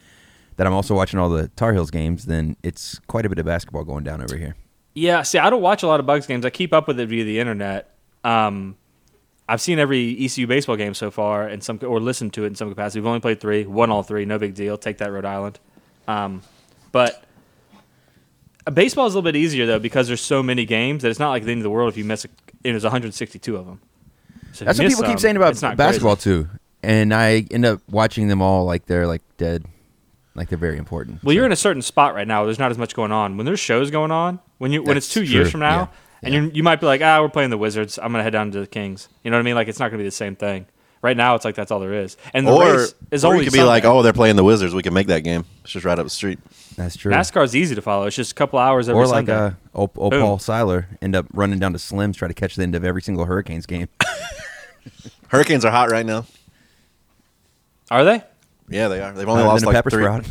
that 0.57 0.65
I'm 0.67 0.73
also 0.73 0.95
watching 0.95 1.19
all 1.19 1.29
the 1.29 1.47
Tar 1.49 1.73
Heels 1.73 1.91
games. 1.91 2.25
Then 2.25 2.55
it's 2.63 2.99
quite 3.07 3.25
a 3.25 3.29
bit 3.29 3.39
of 3.39 3.45
basketball 3.45 3.83
going 3.83 4.03
down 4.03 4.21
over 4.21 4.37
here. 4.37 4.55
Yeah, 4.93 5.21
see, 5.23 5.37
I 5.39 5.49
don't 5.49 5.61
watch 5.61 5.83
a 5.83 5.87
lot 5.87 5.99
of 5.99 6.05
Bugs 6.05 6.27
games. 6.27 6.45
I 6.45 6.49
keep 6.49 6.73
up 6.73 6.87
with 6.87 6.99
it 6.99 7.07
via 7.07 7.23
the 7.23 7.39
internet. 7.39 7.95
Um, 8.25 8.75
I've 9.47 9.61
seen 9.61 9.79
every 9.79 10.17
ECU 10.23 10.47
baseball 10.47 10.75
game 10.77 10.93
so 10.93 11.09
far, 11.11 11.47
and 11.47 11.63
some 11.63 11.79
or 11.81 11.99
listened 11.99 12.33
to 12.33 12.43
it 12.43 12.47
in 12.47 12.55
some 12.55 12.69
capacity. 12.69 12.99
We've 12.99 13.07
only 13.07 13.19
played 13.19 13.39
three, 13.41 13.65
won 13.65 13.89
all 13.89 14.03
three, 14.03 14.25
no 14.25 14.37
big 14.37 14.53
deal. 14.53 14.77
Take 14.77 14.97
that, 14.99 15.11
Rhode 15.11 15.25
Island. 15.25 15.59
Um, 16.07 16.41
but 16.91 17.23
baseball 18.69 19.07
is 19.07 19.13
a 19.13 19.17
little 19.17 19.31
bit 19.31 19.35
easier 19.37 19.65
though 19.65 19.79
because 19.79 20.07
there's 20.07 20.21
so 20.21 20.43
many 20.43 20.65
games 20.65 21.01
that 21.03 21.09
it's 21.09 21.19
not 21.19 21.29
like 21.29 21.43
the 21.45 21.51
end 21.51 21.59
of 21.59 21.63
the 21.63 21.69
world 21.69 21.89
if 21.89 21.97
you 21.97 22.05
miss. 22.05 22.25
A, 22.25 22.27
and 22.63 22.73
there's 22.75 22.83
162 22.83 23.55
of 23.55 23.65
them. 23.65 23.81
So 24.53 24.65
That's 24.65 24.77
what 24.77 24.83
miss 24.85 24.95
people 24.95 25.09
keep 25.09 25.19
saying 25.19 25.37
about 25.37 25.51
it's 25.53 25.61
not 25.61 25.77
basketball 25.77 26.15
crazy. 26.15 26.43
too, 26.43 26.49
and 26.83 27.13
I 27.13 27.45
end 27.49 27.65
up 27.65 27.81
watching 27.89 28.27
them 28.27 28.41
all 28.41 28.65
like 28.65 28.85
they're 28.85 29.07
like 29.07 29.21
dead, 29.37 29.65
like 30.35 30.49
they're 30.49 30.57
very 30.57 30.77
important. 30.77 31.23
Well, 31.23 31.33
you're 31.33 31.45
in 31.45 31.51
a 31.51 31.55
certain 31.55 31.81
spot 31.81 32.13
right 32.13 32.27
now. 32.27 32.41
Where 32.41 32.47
there's 32.47 32.59
not 32.59 32.69
as 32.71 32.77
much 32.77 32.93
going 32.93 33.11
on. 33.11 33.37
When 33.37 33.45
there's 33.45 33.59
shows 33.59 33.89
going 33.89 34.11
on, 34.11 34.39
when 34.57 34.71
you 34.71 34.83
when 34.83 34.97
it's 34.97 35.07
That's 35.07 35.13
two 35.13 35.23
years 35.23 35.49
from 35.49 35.61
now, 35.61 35.79
yeah, 35.79 35.87
and 36.23 36.33
yeah. 36.33 36.41
you 36.41 36.51
you 36.55 36.63
might 36.63 36.79
be 36.79 36.85
like, 36.85 37.01
ah, 37.01 37.21
we're 37.21 37.29
playing 37.29 37.49
the 37.49 37.57
Wizards. 37.57 37.97
I'm 37.97 38.11
gonna 38.11 38.23
head 38.23 38.33
down 38.33 38.51
to 38.51 38.59
the 38.59 38.67
Kings. 38.67 39.07
You 39.23 39.31
know 39.31 39.37
what 39.37 39.41
I 39.41 39.43
mean? 39.43 39.55
Like 39.55 39.69
it's 39.69 39.79
not 39.79 39.87
gonna 39.89 39.99
be 39.99 40.03
the 40.07 40.11
same 40.11 40.35
thing. 40.35 40.65
Right 41.01 41.17
now, 41.17 41.33
it's 41.33 41.45
like 41.45 41.55
that's 41.55 41.71
all 41.71 41.79
there 41.79 41.93
is. 41.95 42.15
And 42.33 42.45
the 42.45 42.51
Or, 42.51 42.73
race 42.77 42.93
is 43.09 43.23
or 43.25 43.29
always 43.29 43.45
you 43.45 43.51
could 43.51 43.57
be 43.57 43.63
like, 43.63 43.85
oh, 43.85 44.03
they're 44.03 44.13
playing 44.13 44.35
the 44.35 44.43
Wizards. 44.43 44.75
We 44.75 44.83
can 44.83 44.93
make 44.93 45.07
that 45.07 45.21
game. 45.21 45.45
It's 45.63 45.73
just 45.73 45.83
right 45.83 45.97
up 45.97 46.05
the 46.05 46.11
street. 46.11 46.37
That's 46.75 46.95
true. 46.95 47.11
NASCAR's 47.11 47.55
easy 47.55 47.75
to 47.75 47.81
follow. 47.81 48.05
It's 48.07 48.15
just 48.15 48.31
a 48.31 48.35
couple 48.35 48.57
hours 48.59 48.87
every 48.89 49.01
or 49.01 49.07
like 49.07 49.27
Sunday. 49.27 49.33
uh, 49.33 49.51
old, 49.75 49.91
old 49.95 50.11
Boom. 50.11 50.21
Paul 50.21 50.39
Seiler 50.39 50.87
end 51.01 51.15
up 51.15 51.25
running 51.33 51.59
down 51.59 51.73
to 51.73 51.79
Slim's 51.79 52.17
try 52.17 52.27
to 52.27 52.33
catch 52.33 52.55
the 52.55 52.63
end 52.63 52.75
of 52.75 52.83
every 52.83 53.01
single 53.01 53.25
Hurricanes 53.25 53.65
game. 53.65 53.87
Hurricanes 55.27 55.63
are 55.65 55.71
hot 55.71 55.91
right 55.91 56.05
now. 56.05 56.25
Are 57.89 58.03
they? 58.03 58.23
Yeah, 58.69 58.87
they 58.87 59.01
are. 59.01 59.11
They've 59.13 59.27
only 59.27 59.41
Other 59.43 59.49
lost 59.49 59.61
than 59.61 59.69
a 59.69 59.73
like 59.73 59.75
pepper 59.75 59.89
three. 59.89 60.03
sprout. 60.03 60.25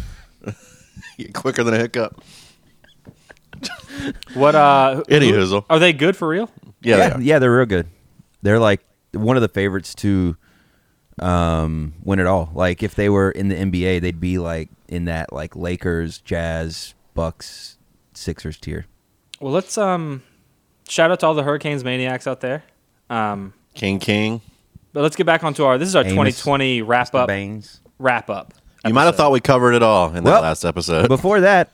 Quicker 1.35 1.63
than 1.63 1.75
a 1.75 1.79
hiccup. 1.79 2.23
What? 4.35 4.55
Uh, 4.55 5.03
Any 5.09 5.29
who- 5.31 5.37
hoozle. 5.39 5.65
Are 5.69 5.79
they 5.79 5.93
good 5.93 6.17
for 6.17 6.27
real? 6.29 6.51
Yeah, 6.83 6.97
yeah, 6.97 7.09
they 7.09 7.15
are. 7.15 7.21
yeah, 7.21 7.39
they're 7.39 7.55
real 7.55 7.67
good. 7.67 7.87
They're 8.43 8.59
like 8.59 8.81
one 9.13 9.37
of 9.37 9.43
the 9.43 9.49
favorites 9.49 9.95
to 9.97 10.37
um, 11.19 11.93
win 12.03 12.19
it 12.21 12.27
all. 12.27 12.51
Like 12.55 12.83
if 12.83 12.95
they 12.95 13.11
were 13.11 13.31
in 13.31 13.49
the 13.49 13.57
NBA, 13.57 14.01
they'd 14.01 14.21
be 14.21 14.39
like 14.39 14.71
in 14.91 15.07
that 15.07 15.33
like 15.33 15.57
Lakers, 15.57 16.19
Jazz, 16.19 16.93
Bucks, 17.15 17.79
Sixers 18.13 18.59
tier. 18.59 18.85
Well, 19.41 19.53
let's 19.53 19.79
um 19.79 20.23
shout 20.89 21.11
out 21.11 21.21
to 21.21 21.27
all 21.27 21.35
the 21.35 21.43
Hurricanes 21.45 21.83
maniacs 21.83 22.27
out 22.27 22.41
there. 22.41 22.65
Um, 23.09 23.55
King 23.75 23.99
King. 23.99 24.43
but 24.93 25.03
let's 25.03 25.17
get 25.17 25.25
back 25.25 25.43
onto 25.45 25.65
our. 25.65 25.79
This 25.79 25.89
is 25.89 25.97
our 25.97 26.03
Amos, 26.03 26.13
2020 26.13 26.83
wrap 26.83 27.11
Mr. 27.11 27.21
up. 27.21 27.29
Baines. 27.29 27.81
Wrap 27.99 28.29
up. 28.29 28.53
You 28.85 28.93
might 28.95 29.05
have 29.05 29.17
thought 29.17 29.31
we 29.33 29.41
covered 29.41 29.73
it 29.75 29.83
all 29.83 30.15
in 30.15 30.25
that 30.25 30.43
last 30.43 30.65
episode. 30.65 31.09
Before 31.09 31.41
that, 31.41 31.71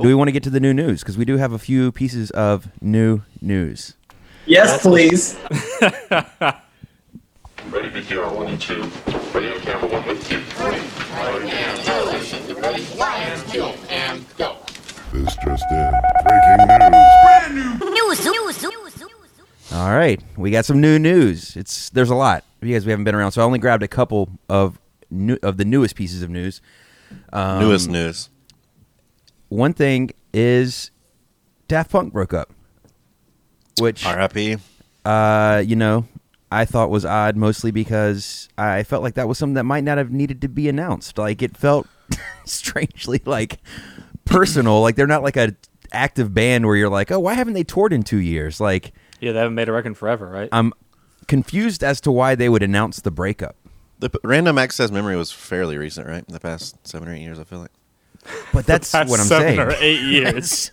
do 0.00 0.06
we 0.06 0.14
want 0.14 0.28
to 0.28 0.32
get 0.32 0.42
to 0.44 0.50
the 0.50 0.60
new 0.60 0.74
news? 0.74 1.00
Because 1.00 1.16
we 1.18 1.24
do 1.24 1.36
have 1.38 1.52
a 1.52 1.58
few 1.58 1.92
pieces 1.92 2.30
of 2.32 2.68
new 2.82 3.22
news. 3.40 3.94
Yes, 4.46 4.82
please. 4.82 5.38
Ready 7.70 7.90
to 7.90 8.00
hear 8.02 8.28
one 8.28 8.48
and 8.48 8.60
two. 8.60 8.82
Ready 8.82 9.21
camera 9.32 9.86
one 9.88 10.06
with 10.06 10.28
two. 10.28 10.40
This 15.12 15.36
just 15.36 15.64
in. 15.70 15.92
Breaking 16.24 17.54
news. 17.54 17.82
All 19.72 19.90
right, 19.90 20.20
we 20.36 20.50
got 20.50 20.64
some 20.64 20.80
new 20.80 20.98
news. 20.98 21.56
It's 21.56 21.88
there's 21.90 22.10
a 22.10 22.14
lot 22.14 22.44
because 22.60 22.84
we 22.84 22.90
haven't 22.90 23.04
been 23.04 23.14
around, 23.14 23.32
so 23.32 23.40
I 23.42 23.44
only 23.44 23.58
grabbed 23.58 23.82
a 23.82 23.88
couple 23.88 24.28
of 24.48 24.78
new 25.10 25.38
of 25.42 25.56
the 25.56 25.64
newest 25.64 25.94
pieces 25.96 26.22
of 26.22 26.30
news. 26.30 26.60
Um, 27.32 27.60
Newest 27.60 27.88
news. 27.88 28.28
One 29.48 29.72
thing 29.74 30.10
is 30.32 30.90
Daft 31.68 31.90
Punk 31.90 32.12
broke 32.12 32.32
up, 32.34 32.50
which 33.80 34.04
R.I.P. 34.06 34.56
uh, 35.04 35.62
you 35.66 35.76
know, 35.76 36.06
I 36.52 36.64
thought 36.64 36.90
was 36.90 37.04
odd, 37.04 37.36
mostly 37.36 37.70
because 37.70 38.48
I 38.58 38.82
felt 38.82 39.02
like 39.02 39.14
that 39.14 39.26
was 39.28 39.38
something 39.38 39.54
that 39.54 39.64
might 39.64 39.84
not 39.84 39.98
have 39.98 40.10
needed 40.10 40.40
to 40.42 40.48
be 40.48 40.68
announced. 40.68 41.16
Like 41.18 41.42
it 41.42 41.56
felt 41.56 41.86
strangely 42.44 43.20
like 43.24 43.58
personal. 44.24 44.80
Like 44.82 44.96
they're 44.96 45.06
not 45.06 45.22
like 45.22 45.36
a 45.36 45.56
active 45.92 46.32
band 46.34 46.66
where 46.66 46.76
you're 46.76 46.88
like, 46.90 47.10
oh, 47.10 47.18
why 47.20 47.34
haven't 47.34 47.54
they 47.54 47.64
toured 47.64 47.92
in 47.92 48.02
two 48.02 48.18
years? 48.18 48.60
Like 48.60 48.92
Yeah, 49.20 49.32
they 49.32 49.38
haven't 49.38 49.54
made 49.54 49.68
a 49.68 49.72
record 49.72 49.88
in 49.88 49.94
forever, 49.94 50.28
right? 50.28 50.48
I'm 50.52 50.72
confused 51.28 51.82
as 51.84 52.00
to 52.02 52.12
why 52.12 52.34
they 52.34 52.48
would 52.48 52.62
announce 52.62 53.00
the 53.00 53.10
breakup. 53.10 53.56
The 54.00 54.10
p- 54.10 54.18
random 54.24 54.58
access 54.58 54.90
memory 54.90 55.16
was 55.16 55.30
fairly 55.30 55.78
recent, 55.78 56.06
right? 56.08 56.24
In 56.26 56.32
the 56.34 56.40
past 56.40 56.86
seven 56.86 57.08
or 57.08 57.14
eight 57.14 57.20
years, 57.22 57.38
I 57.38 57.44
feel 57.44 57.60
like. 57.60 57.70
But 58.52 58.66
that's 58.66 58.92
what 58.94 59.08
I'm 59.20 59.26
seven 59.26 59.46
saying. 59.56 59.60
or 59.60 59.72
eight 59.78 60.00
years. 60.10 60.70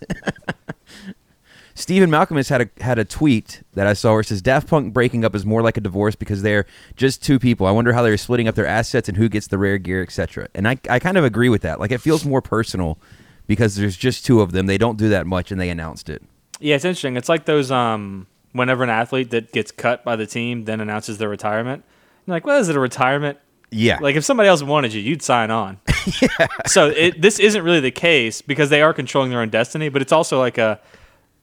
Stephen 1.80 2.10
Malkmus 2.10 2.36
has 2.36 2.48
had 2.48 2.60
a 2.62 2.82
had 2.82 2.98
a 2.98 3.04
tweet 3.04 3.62
that 3.74 3.86
I 3.86 3.94
saw 3.94 4.12
where 4.12 4.20
it 4.20 4.26
says 4.26 4.42
Daft 4.42 4.68
Punk 4.68 4.92
breaking 4.92 5.24
up 5.24 5.34
is 5.34 5.46
more 5.46 5.62
like 5.62 5.76
a 5.76 5.80
divorce 5.80 6.14
because 6.14 6.42
they're 6.42 6.66
just 6.96 7.22
two 7.22 7.38
people. 7.38 7.66
I 7.66 7.70
wonder 7.70 7.92
how 7.92 8.02
they're 8.02 8.16
splitting 8.16 8.48
up 8.48 8.54
their 8.54 8.66
assets 8.66 9.08
and 9.08 9.16
who 9.16 9.28
gets 9.28 9.46
the 9.46 9.58
rare 9.58 9.78
gear, 9.78 10.02
etc. 10.02 10.48
And 10.54 10.68
I 10.68 10.78
I 10.88 10.98
kind 10.98 11.16
of 11.16 11.24
agree 11.24 11.48
with 11.48 11.62
that. 11.62 11.80
Like 11.80 11.90
it 11.90 11.98
feels 11.98 12.24
more 12.24 12.42
personal 12.42 12.98
because 13.46 13.76
there's 13.76 13.96
just 13.96 14.24
two 14.26 14.40
of 14.40 14.52
them. 14.52 14.66
They 14.66 14.78
don't 14.78 14.98
do 14.98 15.08
that 15.08 15.26
much, 15.26 15.50
and 15.50 15.60
they 15.60 15.70
announced 15.70 16.08
it. 16.08 16.22
yeah, 16.60 16.76
it's 16.76 16.84
interesting. 16.84 17.16
It's 17.16 17.28
like 17.28 17.46
those 17.46 17.70
um 17.70 18.26
whenever 18.52 18.82
an 18.84 18.90
athlete 18.90 19.30
that 19.30 19.52
gets 19.52 19.70
cut 19.70 20.04
by 20.04 20.16
the 20.16 20.26
team 20.26 20.64
then 20.64 20.80
announces 20.80 21.18
their 21.18 21.28
retirement. 21.28 21.84
You're 22.26 22.36
like, 22.36 22.44
well, 22.44 22.60
is 22.60 22.68
it 22.68 22.76
a 22.76 22.80
retirement? 22.80 23.38
Yeah, 23.72 23.98
Like 24.00 24.16
if 24.16 24.24
somebody 24.24 24.48
else 24.48 24.64
wanted 24.64 24.92
you, 24.92 25.00
you'd 25.00 25.22
sign 25.22 25.52
on. 25.52 25.78
yeah. 26.20 26.48
So 26.66 26.88
it, 26.88 27.22
this 27.22 27.38
isn't 27.38 27.62
really 27.62 27.78
the 27.78 27.92
case 27.92 28.42
because 28.42 28.68
they 28.68 28.82
are 28.82 28.92
controlling 28.92 29.30
their 29.30 29.40
own 29.40 29.48
destiny, 29.48 29.88
but 29.88 30.02
it's 30.02 30.10
also 30.10 30.40
like 30.40 30.58
a 30.58 30.80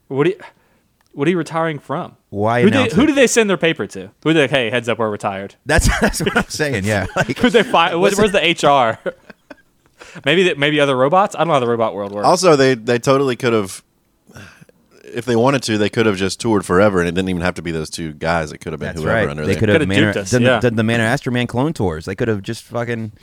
what 0.08 0.28
are 0.28 0.32
you, 0.32 0.40
what 1.14 1.28
are 1.28 1.32
you 1.32 1.38
retiring 1.38 1.80
from? 1.80 2.16
Why 2.30 2.62
Who, 2.62 2.70
they, 2.70 2.90
who 2.90 3.08
do 3.08 3.14
they 3.14 3.28
send 3.28 3.50
their 3.50 3.58
paper 3.58 3.88
to? 3.88 4.12
Who 4.24 4.34
they 4.34 4.42
like, 4.42 4.50
hey, 4.50 4.70
heads 4.70 4.88
up, 4.90 5.00
we're 5.00 5.10
retired. 5.10 5.56
that's 5.66 5.88
that's 6.02 6.20
what 6.22 6.36
I'm 6.38 6.44
saying. 6.50 6.84
Yeah, 6.86 7.08
like 7.16 7.38
Who 7.38 7.50
they 7.50 7.64
fi- 7.64 7.96
what, 7.96 8.14
Where's 8.16 8.32
the 8.32 8.40
HR? 8.40 9.14
maybe 10.26 10.44
that 10.44 10.58
maybe 10.58 10.80
other 10.80 10.96
robots. 10.96 11.36
I 11.36 11.40
don't 11.40 11.48
know 11.48 11.54
how 11.56 11.60
the 11.60 11.68
robot 11.68 11.94
world 11.96 12.12
works. 12.14 12.26
Also, 12.28 12.56
they 12.56 12.76
they 12.76 13.00
totally 13.00 13.36
could 13.36 13.54
have, 13.54 13.84
if 15.04 15.26
they 15.26 15.36
wanted 15.36 15.64
to, 15.64 15.78
they 15.78 15.90
could 15.90 16.06
have 16.06 16.18
just 16.18 16.40
toured 16.40 16.66
forever, 16.66 17.00
and 17.00 17.08
it 17.08 17.14
didn't 17.16 17.30
even 17.30 17.42
have 17.42 17.56
to 17.56 17.62
be 17.62 17.72
those 17.72 17.90
two 17.90 18.14
guys. 18.14 18.52
It 18.52 18.60
could 18.60 18.74
have 18.74 18.80
been 18.80 18.88
that's 18.90 19.02
whoever 19.02 19.16
right. 19.18 19.30
under 19.30 19.46
They 19.46 19.54
there. 19.54 19.60
could 19.60 19.70
have 19.70 19.76
Could've 19.76 19.88
Manor, 19.88 20.14
duped 20.14 20.18
us, 20.18 20.32
done, 20.32 20.42
yeah. 20.44 20.60
done 20.60 20.76
the 20.76 20.84
Man 20.84 21.02
or 21.02 21.06
Astro-man 21.06 21.48
clone 21.48 21.74
tours. 21.74 22.06
They 22.06 22.16
could 22.16 22.28
have 22.28 22.42
just 22.44 22.64
fucking 22.64 23.14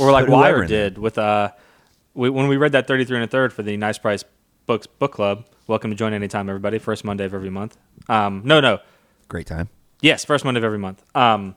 or 0.00 0.12
like 0.12 0.26
put 0.26 0.32
Wire 0.32 0.62
in 0.62 0.68
there. 0.68 0.90
did 0.90 0.98
with 0.98 1.18
uh, 1.18 1.50
we, 2.14 2.30
when 2.30 2.46
we 2.48 2.56
read 2.56 2.72
that 2.72 2.86
thirty 2.86 3.04
three 3.04 3.16
and 3.16 3.24
a 3.24 3.28
third 3.28 3.52
for 3.52 3.62
the 3.62 3.76
Nice 3.76 3.98
Price 3.98 4.24
Books 4.66 4.86
Book 4.86 5.12
Club. 5.12 5.44
Welcome 5.66 5.90
to 5.90 5.96
join 5.96 6.12
anytime, 6.12 6.48
everybody. 6.50 6.78
First 6.78 7.04
Monday 7.04 7.24
of 7.24 7.32
every 7.32 7.48
month. 7.48 7.78
Um, 8.08 8.42
no, 8.44 8.60
no, 8.60 8.80
great 9.28 9.46
time. 9.46 9.70
Yes, 10.02 10.22
first 10.24 10.44
Monday 10.44 10.58
of 10.58 10.64
every 10.64 10.78
month. 10.78 11.02
Um, 11.16 11.56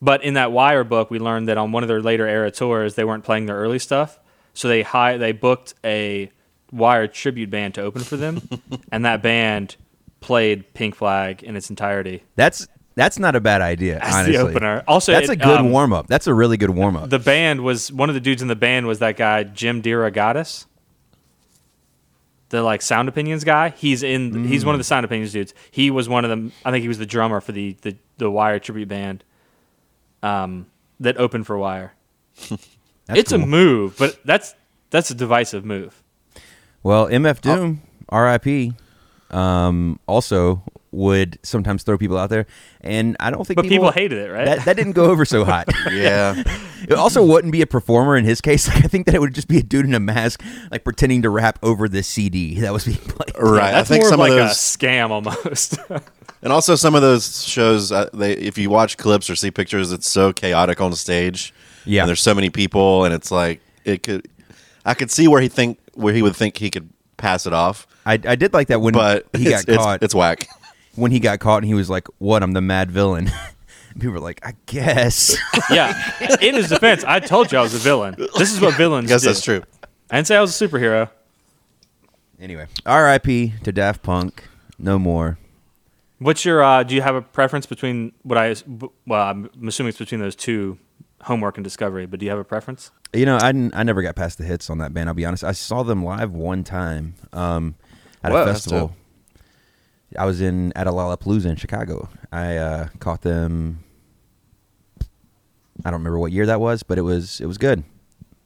but 0.00 0.22
in 0.22 0.34
that 0.34 0.52
Wire 0.52 0.84
book, 0.84 1.10
we 1.10 1.18
learned 1.18 1.48
that 1.48 1.58
on 1.58 1.72
one 1.72 1.82
of 1.82 1.88
their 1.88 2.00
later 2.00 2.28
era 2.28 2.52
tours, 2.52 2.94
they 2.94 3.02
weren't 3.04 3.24
playing 3.24 3.46
their 3.46 3.56
early 3.56 3.80
stuff, 3.80 4.20
so 4.54 4.68
they 4.68 4.82
hi- 4.82 5.16
they 5.16 5.32
booked 5.32 5.74
a 5.84 6.30
Wire 6.70 7.08
tribute 7.08 7.50
band 7.50 7.74
to 7.74 7.82
open 7.82 8.02
for 8.02 8.16
them, 8.16 8.42
and 8.92 9.04
that 9.04 9.22
band 9.22 9.76
played 10.20 10.72
Pink 10.74 10.94
Flag 10.94 11.42
in 11.42 11.56
its 11.56 11.68
entirety. 11.68 12.22
That's 12.36 12.68
that's 12.94 13.18
not 13.18 13.34
a 13.34 13.40
bad 13.40 13.60
idea. 13.60 13.98
That's 13.98 14.14
honestly, 14.14 14.36
the 14.36 14.42
opener. 14.42 14.84
Also, 14.86 15.12
that's 15.12 15.28
it, 15.28 15.32
a 15.32 15.36
good 15.36 15.60
um, 15.60 15.70
warm 15.70 15.92
up. 15.92 16.06
That's 16.06 16.26
a 16.26 16.34
really 16.34 16.56
good 16.56 16.70
warm 16.70 16.96
up. 16.96 17.10
The 17.10 17.18
band 17.18 17.62
was 17.62 17.90
one 17.90 18.08
of 18.08 18.14
the 18.14 18.20
dudes 18.20 18.40
in 18.40 18.48
the 18.48 18.56
band 18.56 18.86
was 18.86 19.00
that 19.00 19.16
guy 19.16 19.44
Jim 19.44 19.82
DeRogatis, 19.82 20.66
the 22.48 22.62
like 22.62 22.82
sound 22.82 23.08
opinions 23.08 23.44
guy. 23.44 23.70
He's 23.70 24.02
in. 24.02 24.44
He's 24.44 24.64
one 24.64 24.74
of 24.74 24.78
the 24.78 24.84
sound 24.84 25.04
opinions 25.04 25.32
dudes. 25.32 25.54
He 25.70 25.90
was 25.90 26.08
one 26.08 26.24
of 26.24 26.30
them. 26.30 26.52
I 26.64 26.70
think 26.70 26.82
he 26.82 26.88
was 26.88 26.98
the 26.98 27.06
drummer 27.06 27.40
for 27.40 27.52
the 27.52 27.76
the, 27.82 27.96
the 28.18 28.30
Wire 28.30 28.58
tribute 28.58 28.88
band. 28.88 29.24
Um, 30.22 30.66
that 31.00 31.18
opened 31.18 31.46
for 31.46 31.58
Wire. 31.58 31.94
It's 33.08 33.30
a 33.30 33.38
move, 33.38 33.96
but 33.98 34.18
that's 34.24 34.54
that's 34.90 35.12
a 35.12 35.14
divisive 35.14 35.64
move. 35.64 36.02
Well, 36.82 37.06
MF 37.06 37.40
Doom, 37.40 37.82
R.I.P. 38.08 38.72
Um, 39.30 40.00
also 40.08 40.62
would 40.92 41.38
sometimes 41.42 41.82
throw 41.82 41.98
people 41.98 42.18
out 42.18 42.30
there, 42.30 42.46
and 42.80 43.16
I 43.20 43.30
don't 43.30 43.46
think 43.46 43.56
But 43.56 43.68
people 43.68 43.90
hated 43.90 44.18
it, 44.18 44.30
right? 44.30 44.44
That 44.44 44.64
that 44.64 44.76
didn't 44.76 44.92
go 44.92 45.06
over 45.06 45.24
so 45.24 45.44
hot. 45.44 45.68
yeah, 45.92 46.42
it 46.88 46.94
also 46.94 47.24
wouldn't 47.24 47.52
be 47.52 47.62
a 47.62 47.66
performer 47.66 48.16
in 48.16 48.24
his 48.24 48.40
case. 48.40 48.68
I 48.74 48.82
think 48.82 49.06
that 49.06 49.14
it 49.14 49.20
would 49.20 49.34
just 49.34 49.48
be 49.48 49.58
a 49.58 49.62
dude 49.62 49.84
in 49.84 49.94
a 49.94 50.00
mask, 50.00 50.42
like 50.70 50.84
pretending 50.84 51.22
to 51.22 51.30
rap 51.30 51.58
over 51.62 51.88
the 51.88 52.02
CD 52.02 52.60
that 52.60 52.72
was 52.72 52.84
being 52.84 52.98
played. 52.98 53.32
right. 53.38 53.72
That's 53.72 53.90
I 53.90 53.94
think 53.94 54.02
more 54.04 54.10
some 54.10 54.20
of 54.20 54.28
like 54.28 54.32
of 54.32 54.38
a 54.38 54.40
those, 54.42 54.56
scam 54.56 55.10
almost. 55.10 55.78
and 56.42 56.52
also 56.52 56.74
some 56.74 56.94
of 56.94 57.02
those 57.02 57.44
shows, 57.44 57.92
uh, 57.92 58.08
they 58.12 58.32
if 58.32 58.58
you 58.58 58.70
watch 58.70 58.96
clips 58.96 59.28
or 59.28 59.36
see 59.36 59.50
pictures, 59.50 59.92
it's 59.92 60.08
so 60.08 60.32
chaotic 60.32 60.80
on 60.80 60.90
the 60.90 60.96
stage. 60.96 61.52
Yeah. 61.84 62.02
and 62.02 62.08
there's 62.08 62.20
so 62.20 62.34
many 62.34 62.50
people, 62.50 63.04
and 63.04 63.14
it's 63.14 63.30
like 63.30 63.60
it 63.84 64.02
could. 64.02 64.28
I 64.84 64.94
could 64.94 65.10
see 65.10 65.26
where 65.26 65.40
he 65.40 65.48
think 65.48 65.78
where 65.94 66.14
he 66.14 66.22
would 66.22 66.36
think 66.36 66.58
he 66.58 66.70
could 66.70 66.88
pass 67.16 67.46
it 67.46 67.52
off, 67.52 67.86
I, 68.06 68.20
I 68.24 68.36
did 68.36 68.54
like 68.54 68.68
that 68.68 68.80
when 68.80 68.94
but 68.94 69.26
he 69.36 69.44
got 69.44 69.68
it's, 69.68 69.76
caught. 69.76 70.02
It's 70.02 70.14
whack. 70.14 70.46
When 70.96 71.10
he 71.12 71.20
got 71.20 71.38
caught, 71.40 71.58
and 71.58 71.66
he 71.66 71.74
was 71.74 71.88
like, 71.90 72.08
"What? 72.18 72.42
I'm 72.42 72.52
the 72.52 72.60
mad 72.60 72.90
villain." 72.90 73.30
People 73.94 74.12
were 74.12 74.20
like, 74.20 74.40
"I 74.46 74.54
guess." 74.66 75.36
yeah. 75.70 76.12
In 76.40 76.54
his 76.54 76.68
defense, 76.68 77.04
I 77.04 77.20
told 77.20 77.52
you 77.52 77.58
I 77.58 77.62
was 77.62 77.74
a 77.74 77.78
villain. 77.78 78.14
This 78.36 78.52
is 78.52 78.60
what 78.60 78.74
I 78.74 78.76
villains 78.78 79.08
guess 79.08 79.22
do. 79.22 79.28
that's 79.28 79.42
true. 79.42 79.62
I 80.10 80.16
didn't 80.16 80.26
say 80.28 80.36
I 80.36 80.40
was 80.40 80.60
a 80.60 80.68
superhero. 80.68 81.10
anyway, 82.40 82.66
R.I.P. 82.84 83.54
to 83.64 83.72
Daft 83.72 84.02
Punk. 84.02 84.44
No 84.78 84.98
more. 84.98 85.38
What's 86.18 86.44
your? 86.44 86.62
Uh, 86.62 86.82
do 86.82 86.94
you 86.94 87.02
have 87.02 87.14
a 87.14 87.22
preference 87.22 87.66
between 87.66 88.12
what 88.22 88.38
I? 88.38 88.54
Well, 89.06 89.22
I'm 89.22 89.50
assuming 89.66 89.90
it's 89.90 89.98
between 89.98 90.20
those 90.20 90.36
two, 90.36 90.78
homework 91.22 91.56
and 91.58 91.64
discovery. 91.64 92.06
But 92.06 92.20
do 92.20 92.26
you 92.26 92.30
have 92.30 92.38
a 92.38 92.44
preference? 92.44 92.90
You 93.12 93.24
know, 93.24 93.36
I, 93.40 93.52
didn't- 93.52 93.74
I 93.74 93.82
never 93.82 94.02
got 94.02 94.16
past 94.16 94.36
the 94.38 94.44
hits 94.44 94.68
on 94.68 94.78
that 94.78 94.92
band. 94.92 95.08
I'll 95.08 95.14
be 95.14 95.24
honest. 95.24 95.44
I 95.44 95.52
saw 95.52 95.82
them 95.82 96.04
live 96.04 96.32
one 96.32 96.64
time 96.64 97.14
um, 97.32 97.76
at 98.22 98.32
Whoa, 98.32 98.42
a 98.42 98.44
that's 98.46 98.60
festival. 98.64 98.96
I 100.18 100.24
was 100.24 100.40
in 100.40 100.72
at 100.76 100.86
a 100.86 100.90
Lollapalooza 100.90 101.46
in 101.46 101.56
Chicago. 101.56 102.08
I 102.30 102.56
uh, 102.56 102.88
caught 103.00 103.22
them. 103.22 103.84
I 105.84 105.90
don't 105.90 106.00
remember 106.00 106.18
what 106.18 106.32
year 106.32 106.46
that 106.46 106.60
was, 106.60 106.82
but 106.82 106.98
it 106.98 107.02
was 107.02 107.40
it 107.40 107.46
was 107.46 107.58
good. 107.58 107.84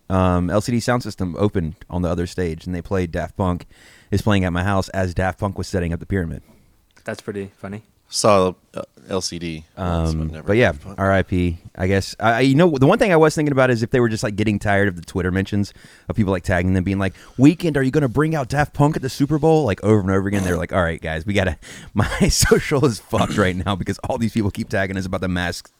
Um, 0.08 0.48
LCD 0.48 0.78
Soundsystem 0.78 1.36
opened 1.36 1.76
on 1.88 2.02
the 2.02 2.08
other 2.08 2.26
stage, 2.26 2.66
and 2.66 2.74
they 2.74 2.82
played 2.82 3.12
Daft 3.12 3.36
Punk 3.36 3.66
is 4.10 4.22
playing 4.22 4.44
at 4.44 4.52
my 4.52 4.64
house 4.64 4.88
as 4.88 5.14
Daft 5.14 5.38
Punk 5.38 5.56
was 5.56 5.68
setting 5.68 5.92
up 5.92 6.00
the 6.00 6.06
pyramid. 6.06 6.42
That's 7.04 7.20
pretty 7.20 7.52
funny. 7.56 7.84
Saw 8.12 8.54
uh, 8.74 8.82
LCD, 9.08 9.62
once, 9.78 10.10
Um, 10.10 10.28
never 10.28 10.46
but 10.48 10.56
yeah, 10.56 10.72
Daft 10.72 10.82
Punk. 10.84 10.98
R.I.P. 10.98 11.58
I 11.76 11.86
guess. 11.86 12.14
I, 12.20 12.30
I- 12.32 12.40
you 12.40 12.54
know, 12.56 12.68
the 12.76 12.86
one 12.86 12.98
thing 12.98 13.12
I 13.12 13.16
was 13.16 13.34
thinking 13.34 13.52
about 13.52 13.70
is 13.70 13.82
if 13.84 13.90
they 13.90 14.00
were 14.00 14.08
just 14.08 14.22
like 14.24 14.34
getting 14.36 14.58
tired 14.58 14.88
of 14.88 14.96
the 14.96 15.02
Twitter 15.02 15.30
mentions 15.30 15.72
of 16.08 16.16
people 16.16 16.32
like 16.32 16.42
tagging 16.42 16.74
them, 16.74 16.82
being 16.84 16.98
like, 16.98 17.14
"Weeknd, 17.38 17.76
are 17.76 17.82
you 17.82 17.90
going 17.92 18.02
to 18.02 18.08
bring 18.08 18.34
out 18.34 18.48
Daft 18.48 18.74
Punk 18.74 18.96
at 18.96 19.02
the 19.02 19.08
Super 19.08 19.38
Bowl?" 19.38 19.64
Like 19.64 19.82
over 19.84 20.00
and 20.00 20.10
over 20.10 20.26
again. 20.28 20.42
They're 20.44 20.56
like, 20.56 20.72
"All 20.72 20.82
right, 20.82 21.00
guys, 21.00 21.24
we 21.24 21.32
gotta." 21.34 21.56
My 21.94 22.06
social 22.28 22.84
is 22.84 22.98
fucked 22.98 23.36
right 23.36 23.54
now 23.56 23.74
because 23.76 23.98
all 24.08 24.18
these 24.18 24.32
people 24.32 24.50
keep 24.50 24.68
tagging 24.68 24.96
us 24.96 25.06
about 25.06 25.20
the 25.20 25.28
mask, 25.28 25.70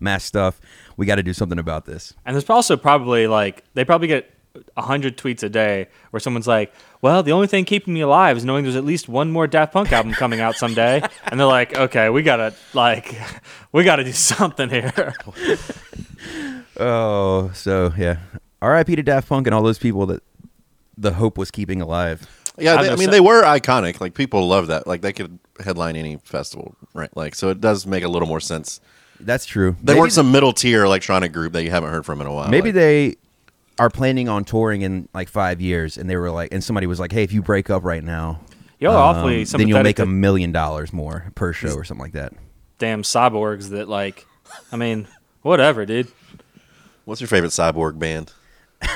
mask 0.00 0.26
stuff. 0.26 0.60
We 0.96 1.06
got 1.06 1.16
to 1.16 1.22
do 1.22 1.32
something 1.32 1.58
about 1.58 1.86
this. 1.86 2.14
And 2.24 2.34
there's 2.34 2.48
also 2.50 2.76
probably 2.76 3.26
like 3.28 3.64
they 3.74 3.84
probably 3.84 4.08
get 4.08 4.24
a 4.24 4.32
hundred 4.76 5.16
tweets 5.16 5.42
a 5.42 5.48
day 5.48 5.88
where 6.10 6.20
someone's 6.20 6.46
like, 6.46 6.72
"Well, 7.02 7.22
the 7.22 7.32
only 7.32 7.46
thing 7.46 7.64
keeping 7.64 7.94
me 7.94 8.00
alive 8.00 8.36
is 8.36 8.44
knowing 8.44 8.64
there's 8.64 8.76
at 8.76 8.84
least 8.84 9.08
one 9.08 9.30
more 9.30 9.46
Daft 9.46 9.72
Punk 9.72 9.92
album 9.92 10.12
coming 10.12 10.40
out 10.40 10.56
someday," 10.56 11.02
and 11.24 11.38
they're 11.38 11.46
like, 11.46 11.76
"Okay, 11.76 12.08
we 12.08 12.22
gotta 12.22 12.54
like, 12.74 13.14
we 13.72 13.84
gotta 13.84 14.04
do 14.04 14.12
something 14.12 14.68
here." 14.68 15.14
Oh, 16.78 17.50
so 17.54 17.92
yeah. 17.96 18.18
R.I.P. 18.62 18.96
to 18.96 19.02
Daft 19.02 19.28
Punk 19.28 19.46
and 19.46 19.54
all 19.54 19.62
those 19.62 19.78
people 19.78 20.06
that 20.06 20.22
the 20.96 21.12
hope 21.12 21.38
was 21.38 21.50
keeping 21.50 21.80
alive. 21.80 22.26
Yeah, 22.58 22.74
I'm 22.74 22.84
they, 22.84 22.90
I 22.90 22.96
mean 22.96 23.10
they 23.10 23.20
were 23.20 23.42
iconic. 23.42 24.00
Like 24.00 24.14
people 24.14 24.46
love 24.48 24.68
that. 24.68 24.86
Like 24.86 25.02
they 25.02 25.12
could 25.12 25.38
headline 25.62 25.96
any 25.96 26.16
festival, 26.24 26.74
right? 26.94 27.14
Like 27.16 27.34
so 27.34 27.50
it 27.50 27.60
does 27.60 27.86
make 27.86 28.02
a 28.02 28.08
little 28.08 28.28
more 28.28 28.40
sense. 28.40 28.80
That's 29.20 29.46
true. 29.46 29.76
They 29.82 29.92
maybe, 29.92 30.00
weren't 30.00 30.12
some 30.12 30.30
middle 30.30 30.52
tier 30.52 30.84
electronic 30.84 31.32
group 31.32 31.52
that 31.54 31.62
you 31.64 31.70
haven't 31.70 31.90
heard 31.90 32.04
from 32.04 32.20
in 32.20 32.26
a 32.26 32.32
while. 32.32 32.48
maybe 32.48 32.68
Like, 32.68 32.74
they 32.74 33.16
are 33.78 33.90
planning 33.90 34.28
on 34.28 34.44
touring 34.44 34.82
in 34.82 35.08
like 35.14 35.28
five 35.28 35.60
years, 35.60 35.96
and 35.98 36.08
they 36.08 36.16
were 36.16 36.30
like, 36.30 36.52
and 36.52 36.62
somebody 36.62 36.86
was 36.86 37.00
like, 37.00 37.12
"Hey, 37.12 37.22
if 37.22 37.32
you 37.32 37.42
break 37.42 37.70
up 37.70 37.84
right 37.84 38.02
now, 38.02 38.40
Y'all 38.78 38.94
are 38.94 39.16
awfully 39.16 39.40
um, 39.42 39.46
then 39.52 39.68
you'll 39.68 39.82
make 39.82 39.98
a 39.98 40.06
million 40.06 40.52
dollars 40.52 40.92
more 40.92 41.30
per 41.34 41.52
show 41.52 41.74
or 41.74 41.84
something 41.84 42.02
like 42.02 42.12
that." 42.12 42.32
damn 42.78 43.02
cyborgs 43.02 43.70
that 43.70 43.88
like, 43.88 44.26
I 44.72 44.76
mean, 44.76 45.08
whatever, 45.42 45.86
dude. 45.86 46.08
What's 47.04 47.20
your 47.20 47.28
favorite 47.28 47.52
cyborg 47.52 47.98
band? 47.98 48.32
Oh, 48.82 48.88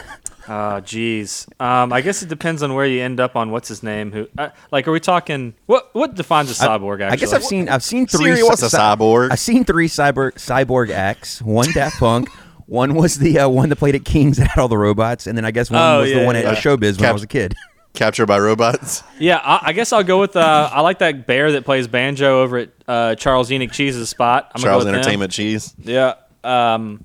jeez. 0.49 1.49
Um, 1.61 1.93
I 1.93 2.01
guess 2.01 2.23
it 2.23 2.29
depends 2.29 2.63
on 2.63 2.75
where 2.75 2.87
you 2.87 3.01
end 3.01 3.21
up 3.21 3.37
on 3.37 3.51
what's 3.51 3.69
his 3.69 3.83
name. 3.83 4.11
Who, 4.13 4.29
uh, 4.37 4.51
like, 4.73 4.89
are 4.89 4.93
we 4.93 5.01
talking? 5.01 5.55
What 5.67 5.95
what 5.95 6.15
defines 6.15 6.51
a 6.51 6.55
cyborg? 6.55 7.01
Actually, 7.01 7.13
I 7.13 7.17
guess 7.17 7.33
I've 7.33 7.45
seen 7.45 7.69
I've 7.69 7.85
seen 7.85 8.07
three. 8.07 8.25
Siri, 8.25 8.43
what's 8.43 8.63
a 8.63 8.77
cyborg? 8.77 9.31
I've 9.31 9.39
seen 9.39 9.65
three 9.65 9.89
cyber 9.89 10.33
cyborg 10.33 10.91
acts. 10.91 11.41
One 11.41 11.71
Daft 11.73 11.99
Punk. 11.99 12.29
One 12.71 12.95
was 12.95 13.19
the 13.19 13.41
uh, 13.41 13.49
one 13.49 13.69
that 13.71 13.77
played 13.77 13.97
at 13.97 14.05
Kings 14.05 14.37
that 14.37 14.47
had 14.47 14.61
all 14.62 14.69
the 14.69 14.79
robots, 14.79 15.27
and 15.27 15.37
then 15.37 15.45
I 15.45 15.50
guess 15.50 15.73
one 15.73 15.83
Oh, 15.83 16.03
was 16.03 16.11
yeah, 16.11 16.21
the 16.21 16.25
one 16.25 16.37
at 16.37 16.45
yeah. 16.45 16.55
Showbiz 16.55 17.00
when 17.00 17.09
I 17.09 17.12
was 17.12 17.25
a 17.25 17.27
kid. 17.27 17.57
Captured 17.95 18.27
by 18.27 18.39
robots. 18.39 19.03
Yeah, 19.19 19.39
I, 19.43 19.71
I 19.71 19.73
guess 19.73 19.93
I'll 19.93 20.05
go 20.05 20.21
with. 20.21 20.37
Uh, 20.37 20.71
I 20.73 20.81
like 20.81 21.00
that 21.00 21.27
bear 21.27 21.50
that 21.53 21.65
plays 21.65 21.89
banjo 21.89 22.43
over 22.43 22.59
at 22.59 22.69
uh, 22.87 23.15
Charles 23.17 23.50
Enoch 23.50 23.73
Cheese's 23.73 24.09
spot. 24.09 24.53
I'm 24.55 24.61
gonna 24.62 24.71
Charles 24.71 24.85
go 24.85 24.87
with 24.87 24.95
him. 24.95 25.00
Entertainment 25.00 25.33
Cheese. 25.33 25.75
Yeah, 25.83 26.15
um, 26.45 27.05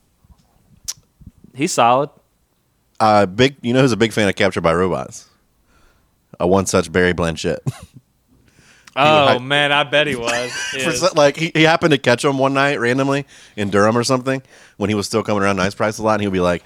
he's 1.55 1.71
solid. 1.71 2.11
Uh, 2.99 3.25
big. 3.25 3.55
You 3.63 3.73
know 3.73 3.81
who's 3.81 3.91
a 3.91 3.97
big 3.97 4.13
fan 4.13 4.29
of 4.29 4.35
Captured 4.35 4.61
by 4.61 4.73
Robots? 4.75 5.27
A 6.39 6.45
one 6.45 6.67
such 6.67 6.91
Barry 6.91 7.15
Blanchett. 7.15 7.57
Oh 8.95 9.25
I- 9.27 9.37
man, 9.39 9.71
I 9.71 9.83
bet 9.83 10.07
he 10.07 10.15
was. 10.15 10.51
For 10.83 10.91
so- 10.91 11.09
like 11.15 11.35
he, 11.37 11.51
he 11.53 11.63
happened 11.63 11.91
to 11.91 11.97
catch 11.97 12.23
him 12.23 12.37
one 12.37 12.53
night 12.53 12.79
randomly 12.79 13.25
in 13.55 13.69
Durham 13.69 13.97
or 13.97 14.03
something 14.03 14.41
when 14.77 14.89
he 14.89 14.95
was 14.95 15.05
still 15.05 15.23
coming 15.23 15.43
around 15.43 15.57
Nice 15.57 15.75
Price 15.75 15.97
a 15.97 16.03
lot, 16.03 16.13
and 16.15 16.21
he'd 16.23 16.31
be 16.31 16.39
like, 16.39 16.63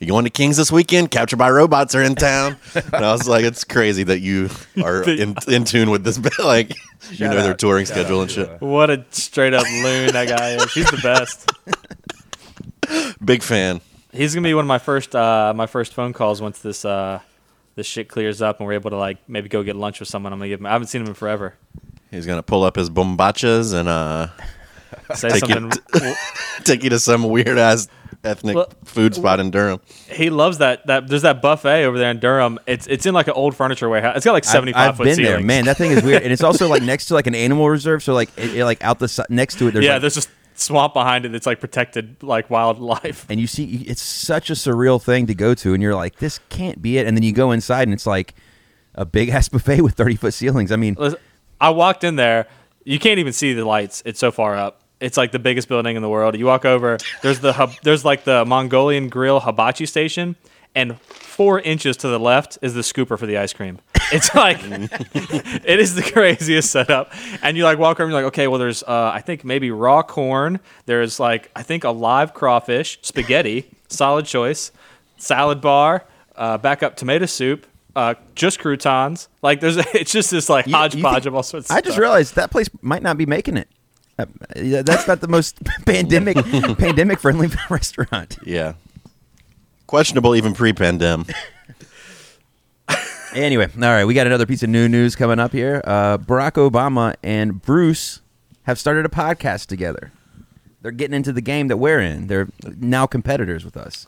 "You 0.00 0.06
going 0.08 0.24
to 0.24 0.30
Kings 0.30 0.56
this 0.56 0.70
weekend? 0.70 1.10
Captured 1.10 1.36
by 1.38 1.50
Robots 1.50 1.94
are 1.94 2.02
in 2.02 2.14
town." 2.14 2.56
and 2.74 2.94
I 2.94 3.12
was 3.12 3.26
like, 3.28 3.44
"It's 3.44 3.64
crazy 3.64 4.04
that 4.04 4.20
you 4.20 4.48
are 4.82 5.02
in, 5.08 5.34
in 5.48 5.64
tune 5.64 5.90
with 5.90 6.04
this. 6.04 6.20
like, 6.38 6.70
you 7.10 7.26
know 7.28 7.34
their 7.42 7.50
out. 7.52 7.58
touring 7.58 7.86
schedule 7.86 8.22
and 8.22 8.30
shit." 8.30 8.60
What 8.60 8.90
a 8.90 9.04
straight 9.10 9.54
up 9.54 9.64
loon 9.64 10.12
that 10.12 10.28
guy 10.28 10.50
is. 10.50 10.72
He's 10.72 10.90
the 10.90 11.00
best. 11.02 11.50
Big 13.24 13.42
fan. 13.42 13.80
He's 14.12 14.34
gonna 14.34 14.46
be 14.46 14.54
one 14.54 14.64
of 14.64 14.68
my 14.68 14.78
first 14.78 15.14
uh, 15.16 15.52
my 15.56 15.66
first 15.66 15.94
phone 15.94 16.12
calls 16.12 16.40
once 16.42 16.58
this 16.58 16.84
uh, 16.84 17.20
this 17.74 17.86
shit 17.86 18.08
clears 18.08 18.42
up 18.42 18.58
and 18.60 18.66
we're 18.66 18.74
able 18.74 18.90
to 18.90 18.96
like 18.96 19.18
maybe 19.28 19.48
go 19.48 19.62
get 19.62 19.76
lunch 19.76 20.00
with 20.00 20.08
someone. 20.08 20.32
I'm 20.32 20.38
gonna 20.38 20.48
give 20.48 20.60
him. 20.60 20.66
I 20.66 20.70
haven't 20.72 20.88
seen 20.88 21.02
him 21.02 21.08
in 21.08 21.14
forever. 21.14 21.54
He's 22.10 22.26
gonna 22.26 22.42
pull 22.42 22.62
up 22.64 22.76
his 22.76 22.90
bombachas 22.90 23.72
and 23.78 23.88
uh, 23.88 24.28
Say 25.14 25.30
Take 25.30 25.48
you 25.48 25.54
something. 25.54 26.14
take 26.64 26.84
you 26.84 26.90
to 26.90 26.98
some 26.98 27.24
weird 27.24 27.58
ass 27.58 27.88
ethnic 28.24 28.54
Well- 28.56 28.70
food 28.84 29.14
spot 29.14 29.40
in 29.40 29.50
Durham. 29.50 29.80
he 30.10 30.28
loves 30.30 30.58
that. 30.58 30.86
That 30.86 31.08
there's 31.08 31.22
that 31.22 31.40
buffet 31.42 31.84
over 31.84 31.98
there 31.98 32.10
in 32.10 32.20
Durham. 32.20 32.58
It's 32.66 32.86
it's 32.86 33.06
in 33.06 33.14
like 33.14 33.26
an 33.26 33.32
old 33.34 33.56
furniture 33.56 33.88
warehouse. 33.88 34.16
It's 34.16 34.24
got 34.24 34.32
like 34.32 34.44
75 34.44 34.78
I've, 34.80 34.90
I've 34.90 34.96
foot 34.98 35.04
been 35.04 35.14
ceilings. 35.16 35.36
there, 35.38 35.46
man. 35.46 35.64
That 35.64 35.76
thing 35.78 35.92
is 35.92 36.02
weird, 36.02 36.22
and 36.22 36.32
it's 36.32 36.42
also 36.42 36.68
like 36.68 36.82
next 36.82 37.06
to 37.06 37.14
like 37.14 37.26
an 37.26 37.34
animal 37.34 37.68
reserve. 37.70 38.02
So 38.02 38.12
like, 38.14 38.30
it, 38.36 38.54
it, 38.56 38.64
like 38.64 38.82
out 38.84 38.98
the 38.98 39.26
next 39.30 39.58
to 39.58 39.68
it, 39.68 39.70
there's 39.72 39.84
yeah, 39.84 39.92
like, 39.94 40.02
there's 40.02 40.14
just 40.14 40.28
swamp 40.54 40.94
behind 40.94 41.24
it 41.24 41.32
that's 41.32 41.46
like 41.46 41.60
protected 41.60 42.22
like 42.22 42.50
wildlife. 42.50 43.26
and 43.28 43.40
you 43.40 43.46
see 43.46 43.84
it's 43.86 44.02
such 44.02 44.50
a 44.50 44.54
surreal 44.54 45.02
thing 45.02 45.26
to 45.26 45.34
go 45.34 45.54
to, 45.54 45.74
and 45.74 45.82
you're 45.82 45.94
like, 45.94 46.16
this 46.16 46.40
can't 46.48 46.80
be 46.80 46.98
it. 46.98 47.06
And 47.06 47.16
then 47.16 47.22
you 47.22 47.32
go 47.32 47.50
inside, 47.52 47.82
and 47.82 47.92
it's 47.92 48.06
like 48.06 48.34
a 48.94 49.04
big 49.04 49.28
ass 49.28 49.48
buffet 49.50 49.80
with 49.80 49.94
thirty 49.94 50.16
foot 50.16 50.34
ceilings. 50.34 50.72
I 50.72 50.76
mean, 50.76 50.96
I 51.60 51.70
walked 51.70 52.04
in 52.04 52.16
there. 52.16 52.46
You 52.84 52.98
can't 52.98 53.18
even 53.18 53.32
see 53.32 53.52
the 53.54 53.64
lights. 53.64 54.02
It's 54.04 54.18
so 54.18 54.30
far 54.30 54.56
up. 54.56 54.82
It's 55.00 55.16
like 55.16 55.32
the 55.32 55.38
biggest 55.38 55.68
building 55.68 55.96
in 55.96 56.02
the 56.02 56.08
world. 56.08 56.36
You 56.36 56.46
walk 56.46 56.64
over. 56.64 56.98
There's 57.22 57.40
the 57.40 57.52
hub, 57.52 57.72
there's 57.82 58.04
like 58.04 58.24
the 58.24 58.44
Mongolian 58.44 59.08
grill 59.08 59.40
hibachi 59.40 59.86
station, 59.86 60.36
and 60.74 61.00
four 61.00 61.60
inches 61.60 61.96
to 61.98 62.08
the 62.08 62.18
left 62.18 62.58
is 62.62 62.74
the 62.74 62.80
scooper 62.82 63.18
for 63.18 63.26
the 63.26 63.36
ice 63.38 63.52
cream. 63.52 63.78
It's 64.14 64.34
like 64.34 64.58
it 64.62 65.80
is 65.80 65.94
the 65.94 66.02
craziest 66.02 66.70
setup. 66.70 67.10
And 67.42 67.56
you 67.56 67.64
like 67.64 67.78
walk 67.78 67.98
around, 67.98 68.10
You're 68.10 68.18
like, 68.20 68.26
okay, 68.26 68.46
well, 68.46 68.58
there's 68.58 68.82
uh, 68.82 69.10
I 69.14 69.22
think 69.22 69.42
maybe 69.42 69.70
raw 69.70 70.02
corn. 70.02 70.60
There's 70.84 71.18
like 71.18 71.50
I 71.56 71.62
think 71.62 71.84
a 71.84 71.90
live 71.90 72.34
crawfish, 72.34 72.98
spaghetti, 73.00 73.70
solid 73.88 74.26
choice, 74.26 74.70
salad 75.16 75.62
bar, 75.62 76.04
uh, 76.36 76.58
backup 76.58 76.96
tomato 76.96 77.24
soup. 77.24 77.66
Uh, 77.96 78.14
just 78.34 78.58
croutons. 78.58 79.28
Like 79.40 79.60
there's, 79.60 79.76
it's 79.94 80.12
just 80.12 80.30
this 80.30 80.50
like 80.50 80.66
you- 80.66 80.72
you 80.72 80.76
hodgepodge 80.76 81.14
think- 81.14 81.26
of 81.26 81.34
all 81.34 81.42
sorts. 81.42 81.70
Of 81.70 81.76
I 81.76 81.80
just 81.80 81.92
stuff. 81.94 82.00
realized 82.02 82.34
that 82.34 82.50
place 82.50 82.68
might 82.82 83.02
not 83.02 83.16
be 83.16 83.24
making 83.24 83.56
it. 83.56 83.68
Uh, 84.18 84.26
That's 84.82 85.08
not 85.08 85.22
the 85.22 85.28
most 85.28 85.58
pandemic 85.86 86.36
pandemic 86.76 87.18
friendly 87.18 87.48
restaurant. 87.70 88.36
Yeah, 88.44 88.74
questionable 89.96 90.34
even 90.34 90.54
pre-pandemic. 90.54 91.28
Anyway, 93.34 93.66
all 93.76 93.80
right, 93.80 94.04
we 94.04 94.12
got 94.12 94.26
another 94.26 94.44
piece 94.44 94.62
of 94.62 94.68
new 94.68 94.90
news 94.90 95.16
coming 95.16 95.38
up 95.38 95.52
here. 95.52 95.80
Uh, 95.84 96.18
Barack 96.18 96.52
Obama 96.70 97.14
and 97.22 97.62
Bruce 97.62 98.20
have 98.64 98.78
started 98.78 99.06
a 99.06 99.08
podcast 99.08 99.68
together. 99.68 100.12
They're 100.82 100.90
getting 100.92 101.14
into 101.16 101.32
the 101.32 101.40
game 101.40 101.68
that 101.68 101.78
we're 101.78 101.98
in. 101.98 102.26
They're 102.26 102.48
now 102.76 103.06
competitors 103.06 103.64
with 103.64 103.74
us. 103.74 104.06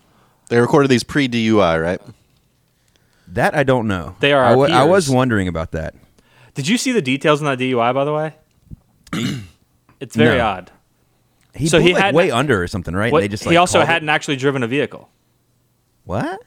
They 0.50 0.60
recorded 0.60 0.88
these 0.90 1.04
pre-DUI, 1.04 1.82
right? 1.82 2.02
That 3.28 3.54
I 3.54 3.62
don't 3.62 3.88
know. 3.88 4.14
They 4.20 4.34
are 4.34 4.44
I 4.44 4.50
our 4.50 4.56
wa- 4.58 4.66
I 4.66 4.84
was 4.84 5.08
wondering 5.08 5.48
about 5.48 5.70
that. 5.70 5.94
Did 6.52 6.68
you 6.68 6.76
see 6.76 6.92
the 6.92 7.00
details 7.00 7.40
on 7.40 7.46
that 7.46 7.58
DUI? 7.58 7.94
By 7.94 8.04
the 8.04 8.12
way, 8.12 8.34
it's 10.00 10.14
very 10.16 10.36
No. 10.36 10.44
odd. 10.44 10.70
He 11.54 11.66
So 11.66 11.78
blew, 11.78 11.86
he 11.86 11.94
like 11.94 12.02
hadn't- 12.02 12.16
way 12.18 12.30
under 12.30 12.62
or 12.62 12.68
something, 12.68 12.94
right? 12.94 13.10
What- 13.10 13.22
and 13.22 13.24
they 13.24 13.28
just 13.32 13.44
he 13.44 13.56
also 13.56 13.86
hadn't 13.86 14.10
actually 14.10 14.36
driven 14.36 14.62
a 14.62 14.66
vehicle. 14.68 15.08
What? 16.04 16.42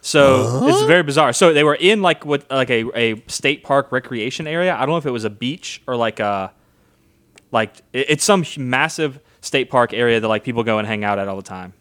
So 0.00 0.68
it's 0.68 0.82
very 0.82 1.02
bizarre. 1.02 1.32
So 1.32 1.52
they 1.52 1.64
were 1.64 1.74
in 1.74 2.00
like 2.00 2.24
what 2.24 2.48
like 2.50 2.70
a, 2.70 2.84
a 2.96 3.22
state 3.26 3.64
park 3.64 3.90
recreation 3.90 4.46
area. 4.46 4.74
I 4.74 4.80
don't 4.80 4.90
know 4.90 4.98
if 4.98 5.06
it 5.06 5.10
was 5.10 5.24
a 5.24 5.30
beach 5.30 5.82
or 5.86 5.96
like 5.96 6.20
a 6.20 6.52
like 7.50 7.82
it's 7.92 8.22
some 8.22 8.44
massive 8.56 9.18
state 9.40 9.68
park 9.68 9.92
area 9.92 10.20
that 10.20 10.28
like 10.28 10.44
people 10.44 10.62
go 10.62 10.78
and 10.78 10.86
hang 10.86 11.02
out 11.02 11.18
at 11.18 11.26
all 11.26 11.36
the 11.36 11.42
time. 11.42 11.72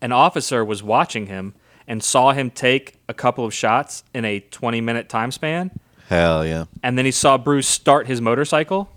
An 0.00 0.12
officer 0.12 0.64
was 0.64 0.82
watching 0.82 1.26
him 1.26 1.54
and 1.88 2.04
saw 2.04 2.32
him 2.32 2.50
take 2.50 3.00
a 3.08 3.14
couple 3.14 3.44
of 3.44 3.52
shots 3.52 4.04
in 4.14 4.24
a 4.24 4.38
20 4.38 4.80
minute 4.80 5.08
time 5.08 5.32
span 5.32 5.72
Hell 6.08 6.46
yeah. 6.46 6.64
and 6.82 6.96
then 6.96 7.04
he 7.04 7.10
saw 7.10 7.36
Bruce 7.36 7.66
start 7.66 8.06
his 8.06 8.20
motorcycle 8.20 8.88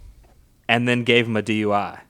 and 0.70 0.88
then 0.88 1.04
gave 1.04 1.26
him 1.26 1.36
a 1.36 1.42
DUI. 1.42 2.02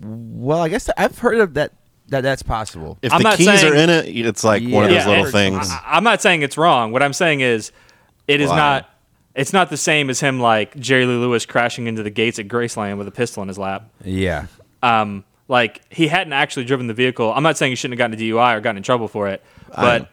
Well, 0.00 0.60
I 0.60 0.68
guess 0.68 0.90
I've 0.96 1.18
heard 1.18 1.38
of 1.38 1.54
that. 1.54 1.72
That 2.08 2.20
that's 2.22 2.42
possible. 2.42 2.98
If 3.02 3.12
I'm 3.12 3.18
the 3.18 3.24
not 3.30 3.36
keys 3.38 3.46
saying- 3.46 3.72
are 3.72 3.74
in 3.74 3.90
it, 3.90 4.06
it's 4.06 4.44
like 4.44 4.62
one 4.62 4.84
of 4.84 4.90
Yeah. 4.90 4.98
those 4.98 5.06
little 5.06 5.24
and 5.24 5.32
things. 5.32 5.70
I, 5.70 5.80
I'm 5.86 6.04
not 6.04 6.22
saying 6.22 6.42
it's 6.42 6.56
wrong. 6.56 6.92
What 6.92 7.02
I'm 7.02 7.12
saying 7.12 7.40
is, 7.40 7.72
it 8.28 8.40
is 8.40 8.48
Wow. 8.50 8.56
not. 8.56 8.90
It's 9.34 9.52
not 9.52 9.68
the 9.70 9.76
same 9.76 10.08
as 10.08 10.20
him 10.20 10.40
like 10.40 10.76
Jerry 10.78 11.04
Lee 11.04 11.14
Lewis 11.16 11.44
crashing 11.44 11.86
into 11.88 12.02
the 12.02 12.08
gates 12.10 12.38
at 12.38 12.48
Graceland 12.48 12.96
with 12.96 13.06
a 13.06 13.10
pistol 13.10 13.42
in 13.42 13.48
his 13.48 13.58
lap. 13.58 13.90
Yeah. 14.04 14.46
Um, 14.82 15.24
like 15.48 15.82
he 15.90 16.06
hadn't 16.08 16.32
actually 16.32 16.64
driven 16.64 16.86
the 16.86 16.94
vehicle. 16.94 17.32
I'm 17.34 17.42
not 17.42 17.56
saying 17.58 17.72
he 17.72 17.76
shouldn't 17.76 18.00
have 18.00 18.10
gotten 18.10 18.14
a 18.14 18.32
DUI 18.32 18.54
or 18.56 18.60
gotten 18.60 18.78
in 18.78 18.82
trouble 18.82 19.08
for 19.08 19.28
it, 19.28 19.42
but 19.74 20.08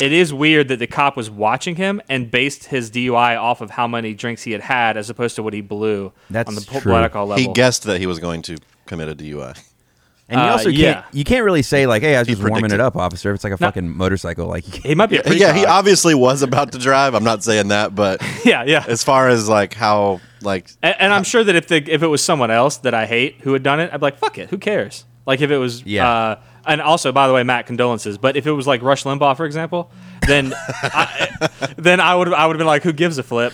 it 0.00 0.12
is 0.12 0.34
weird 0.34 0.68
that 0.68 0.78
the 0.80 0.86
cop 0.88 1.16
was 1.16 1.30
watching 1.30 1.76
him 1.76 2.00
and 2.08 2.30
based 2.30 2.64
his 2.64 2.90
DUI 2.90 3.36
off 3.40 3.60
of 3.60 3.70
how 3.70 3.86
many 3.86 4.12
drinks 4.12 4.42
he 4.42 4.50
had 4.52 4.60
had 4.60 4.96
as 4.96 5.08
opposed 5.08 5.36
to 5.36 5.42
what 5.42 5.52
he 5.52 5.60
blew 5.60 6.12
That's 6.28 6.48
on 6.48 6.54
the 6.56 6.60
true. 6.62 6.80
blood 6.80 7.04
alcohol 7.04 7.26
level. 7.28 7.42
He 7.44 7.52
guessed 7.52 7.84
that 7.84 8.00
he 8.00 8.06
was 8.06 8.18
going 8.18 8.42
to 8.42 8.56
commit 8.86 9.08
a 9.08 9.14
DUI. 9.14 9.56
And 10.28 10.40
you 10.40 10.46
Uh, 10.46 10.50
also 10.52 10.68
yeah. 10.70 10.92
can't 11.02 11.14
you 11.14 11.24
can't 11.24 11.44
really 11.44 11.62
say 11.62 11.86
like, 11.86 12.02
"Hey, 12.02 12.16
I 12.16 12.20
was 12.20 12.28
just 12.28 12.40
warming 12.40 12.54
predicted. 12.62 12.80
it 12.80 12.82
up, 12.82 12.96
officer." 12.96 13.30
If 13.30 13.34
it's 13.36 13.44
like 13.44 13.52
a 13.52 13.56
fucking 13.58 13.94
motorcycle, 13.94 14.46
like 14.46 14.64
he 14.64 14.94
might 14.94 15.10
be 15.10 15.18
a 15.18 15.22
Yeah, 15.34 15.52
he 15.52 15.66
obviously 15.66 16.14
was 16.14 16.40
about 16.42 16.72
to 16.72 16.78
drive. 16.78 17.14
I'm 17.14 17.24
not 17.24 17.44
saying 17.44 17.68
that, 17.68 17.94
but 17.94 18.22
yeah, 18.44 18.64
yeah. 18.64 18.84
as 18.88 19.04
far 19.04 19.28
as 19.28 19.48
like 19.50 19.74
how 19.74 20.20
like 20.40 20.70
And, 20.82 20.94
and 20.98 21.12
I'm 21.12 21.24
sure 21.24 21.44
that 21.44 21.54
if 21.54 21.66
the 21.68 21.76
if 21.92 22.02
it 22.02 22.06
was 22.06 22.22
someone 22.22 22.50
else 22.50 22.78
that 22.78 22.94
I 22.94 23.04
hate 23.04 23.36
who 23.42 23.52
had 23.52 23.62
done 23.62 23.80
it, 23.80 23.90
I'd 23.92 23.98
be 24.00 24.04
like, 24.06 24.16
fuck 24.18 24.38
it, 24.38 24.48
who 24.48 24.56
cares? 24.58 25.04
Like 25.26 25.40
if 25.42 25.50
it 25.50 25.58
was, 25.58 25.82
Yeah. 25.84 26.08
Uh, 26.10 26.36
and 26.66 26.80
also, 26.80 27.12
by 27.12 27.26
the 27.28 27.34
way, 27.34 27.42
Matt, 27.42 27.66
condolences. 27.66 28.16
But 28.16 28.36
if 28.38 28.46
it 28.46 28.52
was 28.52 28.66
like 28.66 28.80
Rush 28.80 29.04
Limbaugh, 29.04 29.36
for 29.36 29.44
example, 29.44 29.90
then 30.26 30.54
I, 30.82 31.38
then 31.76 32.00
I 32.00 32.14
would 32.14 32.32
I 32.32 32.46
would 32.46 32.54
have 32.56 32.58
been 32.58 32.66
like, 32.66 32.82
who 32.82 32.92
gives 32.94 33.18
a 33.18 33.22
flip? 33.22 33.52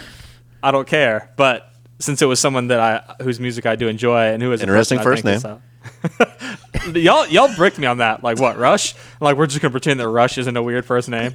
I 0.62 0.70
don't 0.70 0.86
care. 0.86 1.32
But 1.36 1.68
since 1.98 2.22
it 2.22 2.26
was 2.26 2.38
someone 2.38 2.68
that 2.68 2.78
I 2.78 3.22
whose 3.24 3.40
music 3.40 3.66
I 3.66 3.74
do 3.74 3.88
enjoy 3.88 4.26
and 4.26 4.40
who 4.40 4.52
is 4.52 4.60
a 4.60 4.62
Interesting 4.62 4.98
person 4.98 5.08
I 5.08 5.10
first 5.10 5.42
think 5.42 5.44
name. 5.44 5.56
is, 5.56 5.62
y'all 6.94 7.26
y'all 7.26 7.54
bricked 7.56 7.78
me 7.78 7.86
on 7.86 7.98
that. 7.98 8.22
Like 8.22 8.38
what? 8.38 8.58
Rush? 8.58 8.94
Like 9.20 9.36
we're 9.36 9.46
just 9.46 9.60
gonna 9.60 9.72
pretend 9.72 10.00
that 10.00 10.08
Rush 10.08 10.38
isn't 10.38 10.56
a 10.56 10.62
weird 10.62 10.84
first 10.84 11.08
name. 11.08 11.34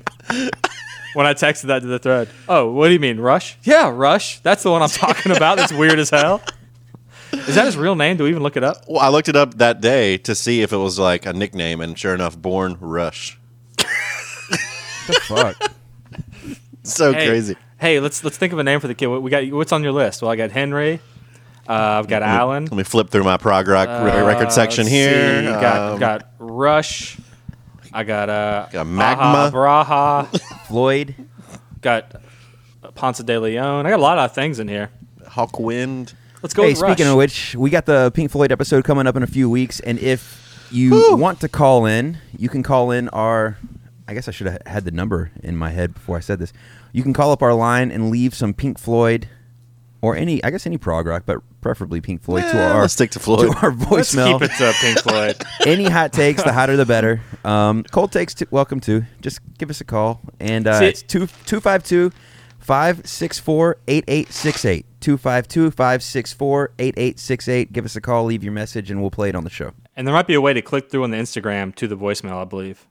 When 1.13 1.25
I 1.25 1.33
texted 1.33 1.63
that 1.67 1.79
to 1.79 1.87
the 1.87 1.99
thread, 1.99 2.27
oh, 2.49 2.71
what 2.71 2.87
do 2.87 2.93
you 2.93 2.99
mean, 2.99 3.19
Rush? 3.19 3.57
Yeah, 3.63 3.89
Rush. 3.89 4.39
That's 4.39 4.63
the 4.63 4.71
one 4.71 4.81
I'm 4.81 4.89
talking 4.89 5.35
about. 5.35 5.57
That's 5.57 5.71
weird 5.71 5.97
as 5.97 6.09
hell. 6.09 6.41
Is 7.31 7.55
that 7.55 7.65
his 7.65 7.77
real 7.77 7.95
name? 7.95 8.17
Do 8.17 8.23
we 8.25 8.29
even 8.31 8.43
look 8.43 8.57
it 8.57 8.63
up? 8.63 8.83
Well, 8.87 8.99
I 8.99 9.09
looked 9.09 9.29
it 9.29 9.35
up 9.35 9.55
that 9.55 9.81
day 9.81 10.17
to 10.19 10.35
see 10.35 10.61
if 10.61 10.73
it 10.73 10.77
was 10.77 10.99
like 10.99 11.25
a 11.25 11.33
nickname, 11.33 11.79
and 11.81 11.97
sure 11.97 12.13
enough, 12.13 12.37
Born 12.37 12.77
Rush. 12.79 13.37
the 13.77 15.19
fuck? 15.23 15.55
So 16.83 17.13
Hey, 17.13 17.27
crazy. 17.27 17.55
Hey, 17.79 17.99
let's 17.99 18.23
let's 18.23 18.37
think 18.37 18.53
of 18.53 18.59
a 18.59 18.63
name 18.63 18.79
for 18.79 18.87
the 18.87 18.93
kid. 18.93 19.07
We 19.07 19.31
got 19.31 19.43
what's 19.51 19.71
on 19.71 19.81
your 19.81 19.91
list? 19.91 20.21
Well, 20.21 20.29
I 20.29 20.35
got 20.35 20.51
Henry. 20.51 20.99
Uh, 21.67 21.73
I've 21.99 22.07
got 22.07 22.21
Alan. 22.21 22.65
Let 22.65 22.73
me 22.73 22.83
flip 22.83 23.09
through 23.09 23.23
my 23.23 23.37
prog 23.37 23.67
rock 23.67 23.87
re- 23.87 24.21
record 24.21 24.47
Uh, 24.47 24.49
section 24.51 24.85
here. 24.87 25.39
see, 25.41 25.45
got 25.47 25.93
Um, 25.93 25.99
got 25.99 26.27
Rush. 26.39 27.17
I 27.93 28.03
got 28.03 28.29
uh 28.29 28.67
Got 28.71 28.87
Magma. 28.87 29.23
Aha 29.23 29.51
Braha. 29.51 30.39
Floyd. 30.67 31.15
got 31.81 32.21
Ponce 32.93 33.19
de 33.19 33.39
Leon. 33.39 33.85
I 33.85 33.89
got 33.89 33.99
a 33.99 34.01
lot 34.03 34.17
of 34.19 34.33
things 34.33 34.59
in 34.59 34.67
here. 34.67 34.89
Hawkwind. 35.27 36.13
Let's 36.43 36.53
go 36.53 36.63
hey, 36.63 36.69
with 36.69 36.81
Rush. 36.81 36.91
speaking 36.91 37.09
of 37.09 37.17
which, 37.17 37.55
we 37.55 37.69
got 37.69 37.85
the 37.85 38.11
Pink 38.13 38.31
Floyd 38.31 38.51
episode 38.51 38.83
coming 38.83 39.07
up 39.07 39.15
in 39.15 39.23
a 39.23 39.27
few 39.27 39.49
weeks, 39.49 39.79
and 39.79 39.97
if 39.99 40.67
you 40.71 41.15
want 41.17 41.39
to 41.41 41.49
call 41.49 41.85
in, 41.85 42.17
you 42.37 42.49
can 42.49 42.61
call 42.63 42.91
in 42.91 43.09
our. 43.09 43.57
I 44.07 44.13
guess 44.13 44.27
I 44.27 44.31
should 44.31 44.45
have 44.47 44.61
had 44.67 44.85
the 44.85 44.91
number 44.91 45.31
in 45.41 45.57
my 45.57 45.71
head 45.71 45.95
before 45.95 46.15
I 46.15 46.19
said 46.19 46.37
this. 46.37 46.53
You 46.93 47.01
can 47.01 47.11
call 47.13 47.31
up 47.31 47.41
our 47.41 47.55
line 47.55 47.89
and 47.91 48.11
leave 48.11 48.35
some 48.35 48.53
Pink 48.53 48.77
Floyd, 48.77 49.27
or 50.05 50.15
any, 50.15 50.43
I 50.43 50.49
guess 50.51 50.65
any 50.65 50.77
prog 50.77 51.05
rock, 51.07 51.23
but 51.25 51.39
preferably 51.61 51.99
Pink 52.01 52.21
Floyd 52.21 52.43
to 52.43 52.55
Eh, 52.55 52.71
our 52.71 52.81
let's 52.81 52.93
stick 52.93 53.11
to 53.11 53.19
Floyd. 53.19 53.51
to 53.51 53.57
our 53.61 53.71
Let's 53.71 54.13
voicemail. 54.15 54.39
keep 54.39 54.49
it 54.49 54.55
to 54.57 54.73
Pink 54.81 54.99
Floyd. 54.99 55.35
any 55.65 55.85
hot 55.85 56.13
takes, 56.13 56.43
the 56.43 56.53
hotter 56.53 56.75
the 56.77 56.85
better. 56.85 57.21
Um, 57.43 57.83
cold 57.91 58.11
takes, 58.11 58.33
t- 58.33 58.45
welcome 58.51 58.79
to. 58.81 59.03
Just 59.21 59.39
give 59.57 59.69
us 59.69 59.81
a 59.81 59.83
call. 59.85 60.21
And 60.39 60.67
uh, 60.67 60.79
See- 60.79 60.85
it's 60.85 61.01
252 61.03 62.11
564 62.59 63.77
8868. 63.87 64.85
252 65.01 65.71
564 65.71 66.71
8868. 66.79 67.73
Give 67.73 67.85
us 67.85 67.95
a 67.95 68.01
call, 68.01 68.25
leave 68.25 68.43
your 68.43 68.53
message, 68.53 68.89
and 68.91 69.01
we'll 69.01 69.11
play 69.11 69.29
it 69.29 69.35
on 69.35 69.43
the 69.43 69.49
show. 69.49 69.71
and 69.95 70.05
there 70.07 70.13
might 70.13 70.27
be 70.27 70.33
a 70.33 70.41
way 70.41 70.53
to 70.53 70.61
click 70.61 70.89
through 70.89 71.03
on 71.03 71.11
the 71.11 71.17
Instagram 71.17 71.73
to 71.75 71.87
the 71.87 71.95
voicemail. 71.97 72.41
I 72.41 72.43
believe. 72.45 72.87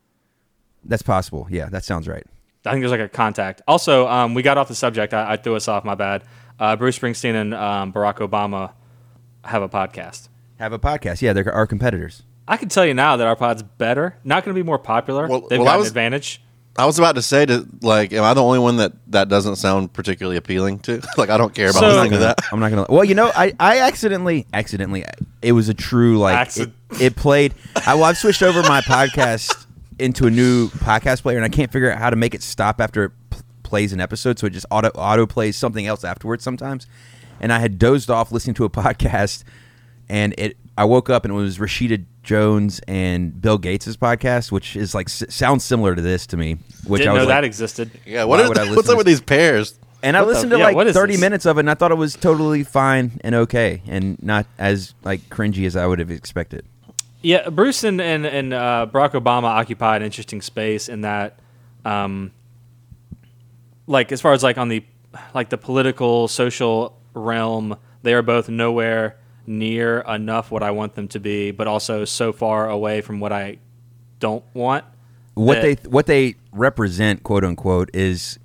That's 0.84 1.02
possible. 1.02 1.46
Yeah, 1.50 1.68
that 1.70 1.84
sounds 1.84 2.06
right. 2.08 2.24
I 2.64 2.70
think 2.70 2.82
there's 2.82 2.90
like 2.92 3.00
a 3.00 3.08
contact. 3.08 3.62
Also, 3.68 4.08
um, 4.08 4.34
we 4.34 4.42
got 4.42 4.56
off 4.58 4.68
the 4.68 4.74
subject. 4.74 5.12
I, 5.12 5.32
I 5.32 5.36
threw 5.36 5.54
us 5.56 5.68
off. 5.68 5.84
My 5.84 5.94
bad. 5.94 6.24
Uh, 6.58 6.76
Bruce 6.76 6.98
Springsteen 6.98 7.34
and 7.34 7.52
um, 7.54 7.92
Barack 7.92 8.16
Obama 8.26 8.72
have 9.44 9.62
a 9.62 9.68
podcast. 9.68 10.28
Have 10.58 10.72
a 10.72 10.78
podcast. 10.78 11.20
Yeah, 11.20 11.32
they're 11.32 11.52
our 11.52 11.66
competitors. 11.66 12.22
I 12.46 12.56
can 12.56 12.68
tell 12.68 12.86
you 12.86 12.94
now 12.94 13.16
that 13.16 13.26
our 13.26 13.36
pod's 13.36 13.62
better. 13.62 14.16
Not 14.24 14.44
going 14.44 14.54
to 14.54 14.58
be 14.58 14.64
more 14.64 14.78
popular. 14.78 15.26
Well- 15.26 15.46
They've 15.48 15.58
well, 15.58 15.68
I 15.68 15.72
got 15.72 15.78
was- 15.78 15.88
an 15.88 15.90
advantage. 15.92 16.40
I 16.76 16.86
was 16.86 16.98
about 16.98 17.14
to 17.14 17.22
say 17.22 17.46
to 17.46 17.68
like, 17.82 18.12
am 18.12 18.24
I 18.24 18.34
the 18.34 18.42
only 18.42 18.58
one 18.58 18.78
that 18.78 18.92
that 19.12 19.28
doesn't 19.28 19.56
sound 19.56 19.92
particularly 19.92 20.36
appealing 20.36 20.80
to? 20.80 21.00
like, 21.16 21.30
I 21.30 21.36
don't 21.36 21.54
care 21.54 21.70
about 21.70 21.78
So- 21.80 21.86
listening 21.88 22.12
to 22.12 22.18
that. 22.18 22.38
I'm 22.50 22.58
not 22.58 22.70
gonna. 22.70 22.86
Well, 22.88 23.04
you 23.04 23.14
know, 23.14 23.30
I, 23.34 23.54
I 23.60 23.80
accidentally, 23.82 24.46
accidentally, 24.52 25.04
it 25.40 25.52
was 25.52 25.68
a 25.68 25.74
true 25.74 26.18
like. 26.18 26.56
It, 26.56 26.70
it 27.00 27.14
played. 27.16 27.54
I, 27.86 27.94
well, 27.94 28.04
I've 28.04 28.18
switched 28.18 28.42
over 28.42 28.60
my 28.62 28.80
podcast 28.80 29.63
into 29.98 30.26
a 30.26 30.30
new 30.30 30.68
podcast 30.68 31.22
player, 31.22 31.36
and 31.36 31.44
I 31.44 31.48
can't 31.48 31.70
figure 31.72 31.90
out 31.90 31.98
how 31.98 32.10
to 32.10 32.16
make 32.16 32.34
it 32.34 32.42
stop 32.42 32.80
after 32.80 33.04
it 33.04 33.12
p- 33.30 33.38
plays 33.62 33.92
an 33.92 34.00
episode, 34.00 34.38
so 34.38 34.46
it 34.46 34.50
just 34.50 34.66
auto 34.70 34.88
auto 34.94 35.26
plays 35.26 35.56
something 35.56 35.86
else 35.86 36.04
afterwards 36.04 36.42
sometimes. 36.44 36.86
And 37.40 37.52
I 37.52 37.58
had 37.58 37.78
dozed 37.78 38.10
off 38.10 38.32
listening 38.32 38.54
to 38.54 38.64
a 38.64 38.70
podcast, 38.84 39.44
and 40.08 40.34
it. 40.38 40.56
I 40.76 40.84
woke 40.86 41.08
up 41.08 41.24
and 41.24 41.32
it 41.32 41.36
was 41.36 41.58
Rashida 41.58 42.04
Jones 42.24 42.80
and 42.88 43.40
Bill 43.40 43.58
Gates' 43.58 43.96
podcast, 43.96 44.50
which 44.50 44.74
is 44.74 44.92
like 44.92 45.06
s- 45.08 45.22
sounds 45.28 45.62
similar 45.62 45.94
to 45.94 46.02
this 46.02 46.26
to 46.26 46.36
me. 46.36 46.58
Which 46.84 46.98
Didn't 47.02 47.10
I 47.10 47.12
was 47.12 47.22
know 47.22 47.28
like, 47.28 47.36
that 47.36 47.44
existed. 47.44 47.92
Yeah, 48.04 48.24
what 48.24 48.40
Why 48.40 48.48
would 48.48 48.58
I 48.58 48.62
listen 48.62 48.74
what's 48.76 48.88
up 48.88 48.96
with 48.96 49.06
these 49.06 49.20
pairs? 49.20 49.78
And 50.02 50.16
I 50.16 50.20
What 50.22 50.26
the- 50.26 50.32
listened 50.34 50.50
to 50.50 50.58
yeah, 50.58 50.64
like 50.64 50.74
what 50.74 50.88
is 50.88 50.94
30 50.96 51.12
this? 51.12 51.20
minutes 51.20 51.46
of 51.46 51.58
it, 51.58 51.60
and 51.60 51.70
I 51.70 51.74
thought 51.74 51.92
it 51.92 51.96
was 51.96 52.14
totally 52.16 52.64
fine 52.64 53.20
and 53.22 53.36
okay, 53.36 53.82
and 53.86 54.20
not 54.20 54.46
as 54.58 54.94
like 55.04 55.20
cringy 55.30 55.64
as 55.64 55.76
I 55.76 55.86
would 55.86 56.00
have 56.00 56.10
expected. 56.10 56.66
Yeah, 57.24 57.48
Bruce 57.48 57.84
and 57.84 58.02
and, 58.02 58.26
and 58.26 58.52
uh, 58.52 58.86
Barack 58.92 59.12
Obama 59.12 59.44
occupy 59.44 59.96
an 59.96 60.02
interesting 60.02 60.42
space 60.42 60.90
in 60.90 61.00
that, 61.00 61.38
um, 61.86 62.32
like 63.86 64.12
as 64.12 64.20
far 64.20 64.34
as 64.34 64.42
like 64.42 64.58
on 64.58 64.68
the 64.68 64.84
like 65.32 65.48
the 65.48 65.56
political 65.56 66.28
social 66.28 67.00
realm, 67.14 67.78
they 68.02 68.12
are 68.12 68.20
both 68.20 68.50
nowhere 68.50 69.16
near 69.46 70.00
enough 70.00 70.50
what 70.50 70.62
I 70.62 70.70
want 70.72 70.96
them 70.96 71.08
to 71.08 71.18
be, 71.18 71.50
but 71.50 71.66
also 71.66 72.04
so 72.04 72.30
far 72.30 72.68
away 72.68 73.00
from 73.00 73.20
what 73.20 73.32
I 73.32 73.56
don't 74.18 74.44
want. 74.52 74.84
What 75.32 75.62
they 75.62 75.74
what 75.88 76.04
they 76.04 76.34
represent, 76.52 77.22
quote 77.22 77.42
unquote, 77.42 77.88
is 77.94 78.38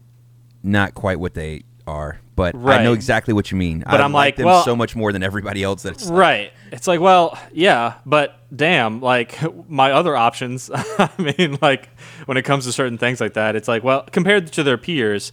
not 0.64 0.94
quite 0.94 1.20
what 1.20 1.34
they 1.34 1.64
are. 1.86 2.22
But 2.40 2.56
I 2.56 2.84
know 2.84 2.94
exactly 2.94 3.34
what 3.34 3.52
you 3.52 3.58
mean. 3.58 3.80
But 3.80 4.00
I 4.02 4.04
I'm 4.04 4.14
like 4.14 4.30
like, 4.30 4.36
them 4.38 4.46
well- 4.46 4.64
so 4.64 4.76
much 4.76 4.96
more 4.96 5.12
than 5.12 5.24
everybody 5.24 5.62
else. 5.64 5.84
That's 5.84 6.06
Right. 6.10 6.52
It's 6.72 6.88
like, 6.88 7.00
well, 7.00 7.38
yeah, 7.52 7.96
but 8.06 8.40
damn, 8.56 9.02
like 9.02 9.38
my 9.70 9.92
other 9.92 10.16
options. 10.16 10.70
I 10.76 11.10
mean, 11.18 11.58
like 11.62 11.90
when 12.26 12.38
it 12.38 12.44
comes 12.44 12.66
to 12.66 12.72
certain 12.72 12.98
things 12.98 13.20
like 13.20 13.34
that, 13.34 13.56
it's 13.56 13.68
like, 13.68 13.84
well, 13.84 14.04
compared 14.04 14.52
to 14.54 14.64
their 14.64 14.78
peers, 14.78 15.32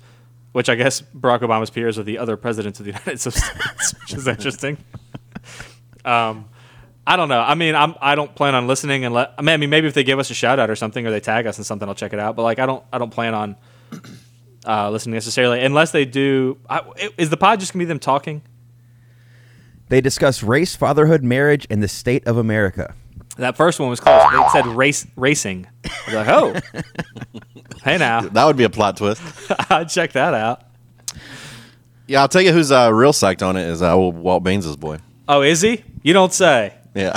which 0.53 0.69
I 0.69 0.75
guess 0.75 1.03
Barack 1.03 1.40
Obama's 1.40 1.71
peers 1.71 1.99
are 1.99 2.03
the 2.03 2.19
other 2.19 2.37
presidents 2.37 2.81
of 2.81 2.87
the 2.87 2.92
United 2.92 3.21
States, 3.21 3.95
which 4.03 4.14
is 4.14 4.27
interesting. 4.27 4.79
Um, 6.05 6.49
I 7.07 7.16
don't 7.16 7.29
know. 7.29 7.40
I 7.40 7.55
mean, 7.55 7.75
I'm 7.75 7.95
I 8.01 8.14
don't 8.14 8.35
plan 8.35 8.55
on 8.55 8.66
listening 8.66 9.05
and 9.05 9.14
let. 9.14 9.35
I 9.38 9.42
mean, 9.42 9.53
I 9.53 9.57
mean, 9.59 9.71
maybe 9.71 9.87
if 9.87 9.95
they 9.95 10.03
give 10.05 10.19
us 10.19 10.31
a 10.31 10.35
shout 10.35 10.59
out 10.59 10.71
or 10.71 10.77
something, 10.77 11.07
or 11.07 11.11
they 11.11 11.21
tag 11.21 11.47
us 11.47 11.59
in 11.59 11.64
something, 11.64 11.88
I'll 11.88 11.95
check 11.95 12.12
it 12.12 12.19
out. 12.19 12.35
But 12.35 12.42
like, 12.42 12.59
I 12.59 12.66
don't 12.66 12.83
I 12.92 12.99
don't 12.99 13.11
plan 13.11 13.35
on 13.35 13.57
uh, 14.66 14.90
listening 14.90 15.14
necessarily 15.14 15.62
unless 15.64 15.92
they 15.92 16.05
do. 16.05 16.59
I, 16.68 16.83
is 17.16 17.31
the 17.31 17.37
pod 17.37 17.61
just 17.61 17.72
gonna 17.72 17.83
be 17.83 17.87
them 17.87 17.98
talking? 17.98 18.42
They 19.88 20.00
discuss 20.00 20.42
race, 20.42 20.74
fatherhood, 20.74 21.22
marriage, 21.22 21.66
and 21.70 21.83
the 21.83 21.88
state 21.88 22.26
of 22.26 22.37
America. 22.37 22.94
That 23.37 23.57
first 23.57 23.79
one 23.79 23.90
was 23.90 24.00
close. 24.00 24.22
It 24.33 24.50
said 24.50 24.66
race 24.66 25.07
racing. 25.14 25.66
I 25.85 25.90
was 26.07 26.14
like, 26.14 26.29
oh, 26.29 26.81
hey 27.85 27.98
now, 27.98 28.22
That 28.22 28.44
would 28.46 28.57
be 28.57 28.64
a 28.64 28.70
plot 28.70 28.96
twist. 28.96 29.22
I'd 29.70 29.88
check 29.88 30.12
that 30.12 30.35
out. 30.35 30.62
Yeah, 32.07 32.22
I'll 32.22 32.29
tell 32.29 32.40
you 32.42 32.52
who's 32.52 32.72
uh, 32.72 32.92
real 32.92 33.12
psyched 33.12 33.46
on 33.46 33.57
it 33.57 33.68
is 33.68 33.83
uh, 33.83 33.94
old 33.94 34.16
Walt 34.16 34.42
Baines' 34.42 34.76
boy. 34.76 34.98
Oh, 35.29 35.42
is 35.42 35.61
he? 35.61 35.85
You 36.02 36.12
don't 36.12 36.33
say. 36.33 36.72
Yeah, 36.94 37.16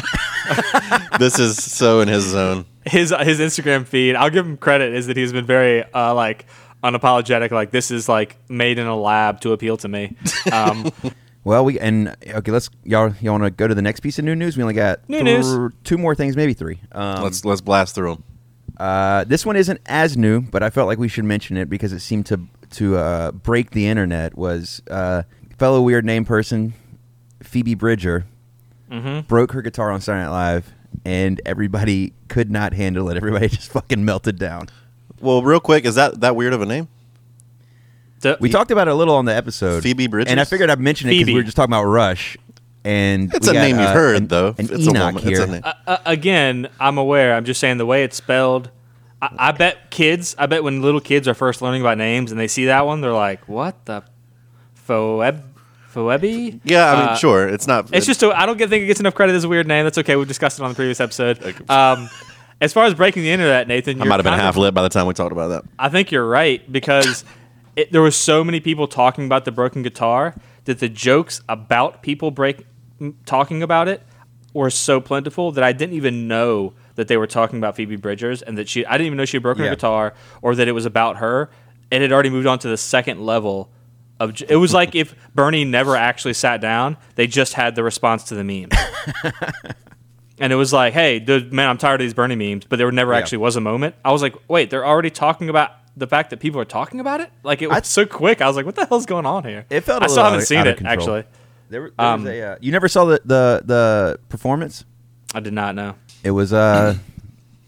this 1.20 1.40
is 1.40 1.64
so 1.64 2.02
in 2.02 2.08
his 2.10 2.26
zone. 2.26 2.66
His 2.86 3.14
his 3.22 3.40
Instagram 3.40 3.86
feed. 3.86 4.16
I'll 4.16 4.30
give 4.30 4.46
him 4.46 4.58
credit. 4.58 4.94
Is 4.94 5.08
that 5.08 5.16
he's 5.16 5.32
been 5.32 5.46
very 5.46 5.84
uh, 5.94 6.14
like 6.14 6.46
unapologetic. 6.84 7.52
Like 7.52 7.72
this 7.72 7.92
is 7.92 8.08
like 8.10 8.38
made 8.50 8.80
in 8.80 8.88
a 8.88 8.96
lab 8.96 9.42
to 9.42 9.54
appeal 9.54 9.78
to 9.78 9.88
me. 9.88 10.16
Um, 10.52 10.92
Well, 11.46 11.64
we 11.64 11.80
and 11.80 12.16
okay, 12.28 12.52
let's 12.52 12.70
y'all 12.84 13.14
y'all 13.22 13.32
want 13.40 13.46
to 13.46 13.50
go 13.50 13.66
to 13.66 13.74
the 13.74 13.82
next 13.82 14.02
piece 14.02 14.20
of 14.20 14.26
new 14.26 14.36
news. 14.36 14.58
We 14.58 14.62
only 14.62 14.76
got 14.76 15.08
New 15.10 15.24
news. 15.24 15.72
two 15.86 15.98
more 15.98 16.14
things, 16.14 16.36
maybe 16.36 16.54
three. 16.54 16.82
Um, 16.92 17.24
let's 17.24 17.46
let's 17.46 17.62
blast 17.62 17.96
through 17.96 18.16
them. 18.16 18.24
Uh, 18.78 19.24
this 19.24 19.46
one 19.46 19.56
isn't 19.56 19.80
as 19.86 20.18
new, 20.18 20.42
but 20.42 20.64
I 20.64 20.70
felt 20.70 20.88
like 20.88 21.00
we 21.00 21.08
should 21.08 21.24
mention 21.24 21.56
it 21.56 21.70
because 21.70 21.94
it 21.94 22.02
seemed 22.02 22.26
to 22.28 22.42
to 22.72 22.98
uh, 22.98 23.32
break 23.32 23.72
the 23.72 23.88
internet. 23.88 24.38
Was 24.38 24.82
uh, 24.92 25.24
fellow 25.58 25.82
weird 25.82 26.04
name 26.06 26.26
person 26.26 26.74
Phoebe 27.42 27.74
Bridgers 27.74 28.24
Mm-hmm. 28.92 29.28
broke 29.28 29.54
her 29.54 29.62
guitar 29.62 29.92
on 29.92 30.02
Saturday 30.02 30.26
Night 30.26 30.32
Live, 30.32 30.74
and 31.06 31.40
everybody 31.46 32.14
could 32.28 32.52
not 32.52 32.74
handle 32.74 33.10
it. 33.10 33.16
Everybody 33.18 33.48
just 33.50 33.72
fucking 33.72 34.04
melted 34.04 34.38
down. 34.38 34.68
Well, 35.22 35.42
real 35.44 35.60
quick, 35.60 35.86
is 35.86 35.96
that 35.96 36.22
that 36.22 36.36
weird 36.36 36.54
of 36.54 36.62
a 36.62 36.66
name? 36.66 36.88
d- 38.22 38.36
We 38.40 38.50
talked 38.50 38.72
about 38.72 38.88
it 38.88 38.92
a 38.92 38.96
little 38.96 39.16
on 39.16 39.26
the 39.26 39.36
episode, 39.36 39.84
Phoebe 39.84 40.08
Bridgers? 40.08 40.32
and 40.32 40.40
I 40.40 40.44
figured 40.46 40.70
I'd 40.70 40.80
mention 40.80 41.10
it 41.10 41.14
because 41.14 41.28
we 41.28 41.34
were 41.36 41.44
just 41.44 41.56
talking 41.58 41.74
about 41.74 41.86
Rush. 41.86 42.38
And 42.86 43.34
It's 43.34 43.48
a 43.48 43.54
got, 43.54 43.60
name 43.60 43.78
you've 43.78 43.88
uh, 43.90 43.94
heard, 43.94 44.16
an- 44.18 44.28
though. 44.28 44.48
An 44.58 44.66
it's 44.66 44.72
a 44.72 44.90
Enoch 44.90 45.16
woman. 45.16 45.18
It's 45.18 45.38
here. 45.38 45.44
a 45.44 45.48
name. 45.48 45.62
uh, 45.66 45.98
again, 46.06 46.70
I'm 46.80 46.98
aware. 46.98 47.36
I'm 47.36 47.44
just 47.46 47.60
saying 47.60 47.78
the 47.78 47.86
way 47.86 48.04
it's 48.04 48.16
spelled. 48.16 48.70
I, 49.22 49.36
I 49.38 49.52
bet 49.52 49.92
kids. 49.92 50.34
I 50.40 50.46
bet 50.46 50.64
when 50.64 50.82
little 50.82 51.02
kids 51.02 51.28
are 51.28 51.34
first 51.34 51.62
learning 51.62 51.82
about 51.82 51.98
names 51.98 52.32
and 52.32 52.40
they 52.40 52.48
see 52.48 52.66
that 52.68 52.86
one, 52.86 53.02
they're 53.02 53.12
like, 53.12 53.50
"What 53.50 53.84
the 53.86 54.04
Phoeb 54.88 55.42
Phoebe?" 55.90 56.62
Yeah, 56.64 56.92
I 56.94 56.96
mean, 57.00 57.08
Uh, 57.10 57.16
sure. 57.18 57.50
It's 57.50 57.68
not. 57.68 57.90
It's 57.94 58.06
just 58.06 58.24
a, 58.24 58.30
I 58.32 58.46
don't 58.46 58.58
get, 58.58 58.70
think 58.70 58.84
it 58.84 58.88
gets 58.88 59.02
enough 59.02 59.14
credit 59.16 59.36
as 59.36 59.44
a 59.44 59.50
weird 59.50 59.68
name. 59.68 59.84
That's 59.84 59.98
okay. 59.98 60.16
We've 60.16 60.28
discussed 60.28 60.58
it 60.60 60.64
on 60.64 60.70
the 60.70 60.76
previous 60.76 61.02
episode. 61.02 61.38
Um, 61.70 62.10
as 62.62 62.74
far 62.74 62.86
as 62.86 62.94
breaking 62.94 63.24
the 63.24 63.30
internet, 63.32 63.68
Nathan, 63.68 64.02
I 64.02 64.06
might 64.06 64.16
have 64.16 64.24
been 64.24 64.34
half 64.34 64.56
of- 64.56 64.58
lit 64.58 64.74
by 64.74 64.82
the 64.84 64.90
time 64.90 65.08
we 65.08 65.14
talked 65.14 65.32
about 65.32 65.48
that. 65.50 65.64
I 65.78 65.90
think 65.90 66.12
you're 66.12 66.28
right 66.28 66.70
because 66.72 67.24
it, 67.76 67.92
there 67.92 68.02
were 68.02 68.12
so 68.12 68.44
many 68.44 68.60
people 68.60 68.88
talking 68.88 69.26
about 69.26 69.46
the 69.46 69.52
broken 69.52 69.82
guitar 69.84 70.36
that 70.66 70.80
the 70.80 70.90
jokes 70.90 71.42
about 71.48 72.02
people 72.04 72.32
break 72.32 72.66
talking 73.26 73.64
about 73.64 73.88
it 73.88 74.02
were 74.54 74.70
so 74.70 75.00
plentiful 75.00 75.52
that 75.54 75.64
I 75.64 75.72
didn't 75.72 75.96
even 75.96 76.28
know 76.28 76.74
that 76.96 77.08
they 77.08 77.16
were 77.18 77.28
talking 77.28 77.60
about 77.60 77.76
Phoebe 77.76 77.96
Bridgers 77.96 78.42
and 78.42 78.58
that 78.58 78.68
she 78.68 78.86
I 78.86 78.94
didn't 78.94 79.06
even 79.08 79.18
know 79.18 79.26
she 79.26 79.38
had 79.38 79.44
broken 79.44 79.64
Yeah. 79.64 79.70
her 79.70 79.76
guitar 79.76 80.14
or 80.42 80.56
that 80.56 80.68
it 80.68 80.74
was 80.74 80.86
about 80.86 81.18
her. 81.18 81.50
And 81.92 82.04
it 82.04 82.08
had 82.10 82.14
already 82.14 82.30
moved 82.30 82.46
on 82.46 82.60
to 82.60 82.68
the 82.68 82.78
second 82.78 83.26
level 83.26 83.72
of 84.20 84.42
it 84.50 84.58
was 84.58 84.74
like 84.74 84.96
if 84.96 85.16
Bernie 85.34 85.64
never 85.64 85.96
actually 85.96 86.34
sat 86.34 86.60
down, 86.60 86.98
they 87.16 87.26
just 87.26 87.54
had 87.54 87.76
the 87.76 87.84
response 87.84 88.24
to 88.26 88.36
the 88.36 88.44
meme. 88.44 88.70
and 90.40 90.52
it 90.54 90.56
was 90.56 90.72
like, 90.74 90.94
"Hey, 90.94 91.20
dude, 91.20 91.52
man, 91.54 91.70
I'm 91.70 91.78
tired 91.78 92.02
of 92.02 92.06
these 92.06 92.14
Bernie 92.14 92.36
memes," 92.36 92.66
but 92.66 92.78
there 92.78 92.92
never 92.92 93.14
Yeah. 93.14 93.20
actually 93.20 93.40
was 93.40 93.56
a 93.56 93.62
moment. 93.62 93.96
I 94.04 94.12
was 94.12 94.22
like, 94.22 94.36
"Wait, 94.48 94.70
they're 94.70 94.86
already 94.86 95.10
talking 95.10 95.50
about 95.50 95.72
the 95.98 96.08
fact 96.08 96.30
that 96.30 96.40
people 96.40 96.60
are 96.62 96.66
talking 96.66 97.00
about 97.00 97.20
it?" 97.22 97.30
Like 97.44 97.62
it 97.62 97.68
was 97.68 97.78
I- 97.78 97.82
so 97.82 98.06
quick. 98.06 98.42
I 98.42 98.48
was 98.48 98.56
like, 98.56 98.66
"What 98.66 98.76
the 98.76 98.86
hell's 98.86 99.06
going 99.06 99.26
on 99.26 99.44
here?" 99.44 99.66
It 99.70 99.82
felt 99.82 100.04
I 100.04 100.08
still 100.08 100.24
haven't 100.24 100.40
of- 100.42 100.46
seen 100.48 100.66
it 100.68 100.82
actually. 100.84 101.24
There, 101.70 101.92
there 101.98 102.06
Um, 102.06 102.26
a, 102.26 102.42
uh, 102.42 102.56
you 102.62 102.72
never 102.72 102.88
saw 102.88 103.06
the, 103.06 103.22
the 103.26 103.62
the 103.66 104.20
performance. 104.30 104.86
I 105.36 105.40
did 105.40 105.54
not 105.54 105.76
know. 105.76 105.96
It 106.24 106.32
was 106.32 106.52
uh, 106.52 106.96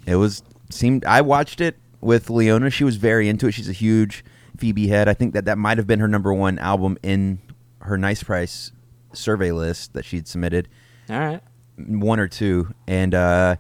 it 0.08 0.16
was 0.16 0.42
seemed. 0.70 1.06
I 1.06 1.22
watched 1.22 1.62
it 1.62 1.78
with 2.02 2.30
Leona. 2.32 2.70
She 2.72 2.84
was 2.84 2.96
very 2.96 3.30
into 3.30 3.48
it. 3.48 3.52
She's 3.52 3.70
a 3.70 3.74
huge 3.74 4.26
Phoebe 4.58 4.88
head. 4.88 5.08
I 5.08 5.14
think 5.14 5.34
that 5.34 5.46
that 5.46 5.58
might 5.60 5.78
have 5.78 5.86
been 5.86 6.00
her 6.00 6.08
number 6.08 6.34
one 6.34 6.58
album 6.58 6.98
in 7.04 7.40
her 7.82 7.98
Nice 7.98 8.24
Price 8.24 8.72
survey 9.14 9.52
list 9.52 9.94
that 9.94 10.04
she'd 10.06 10.28
submitted. 10.28 10.68
All 11.10 11.20
right. 11.20 11.42
One 11.78 12.20
or 12.20 12.28
two, 12.28 12.74
and 12.88 13.14
uh, 13.14 13.56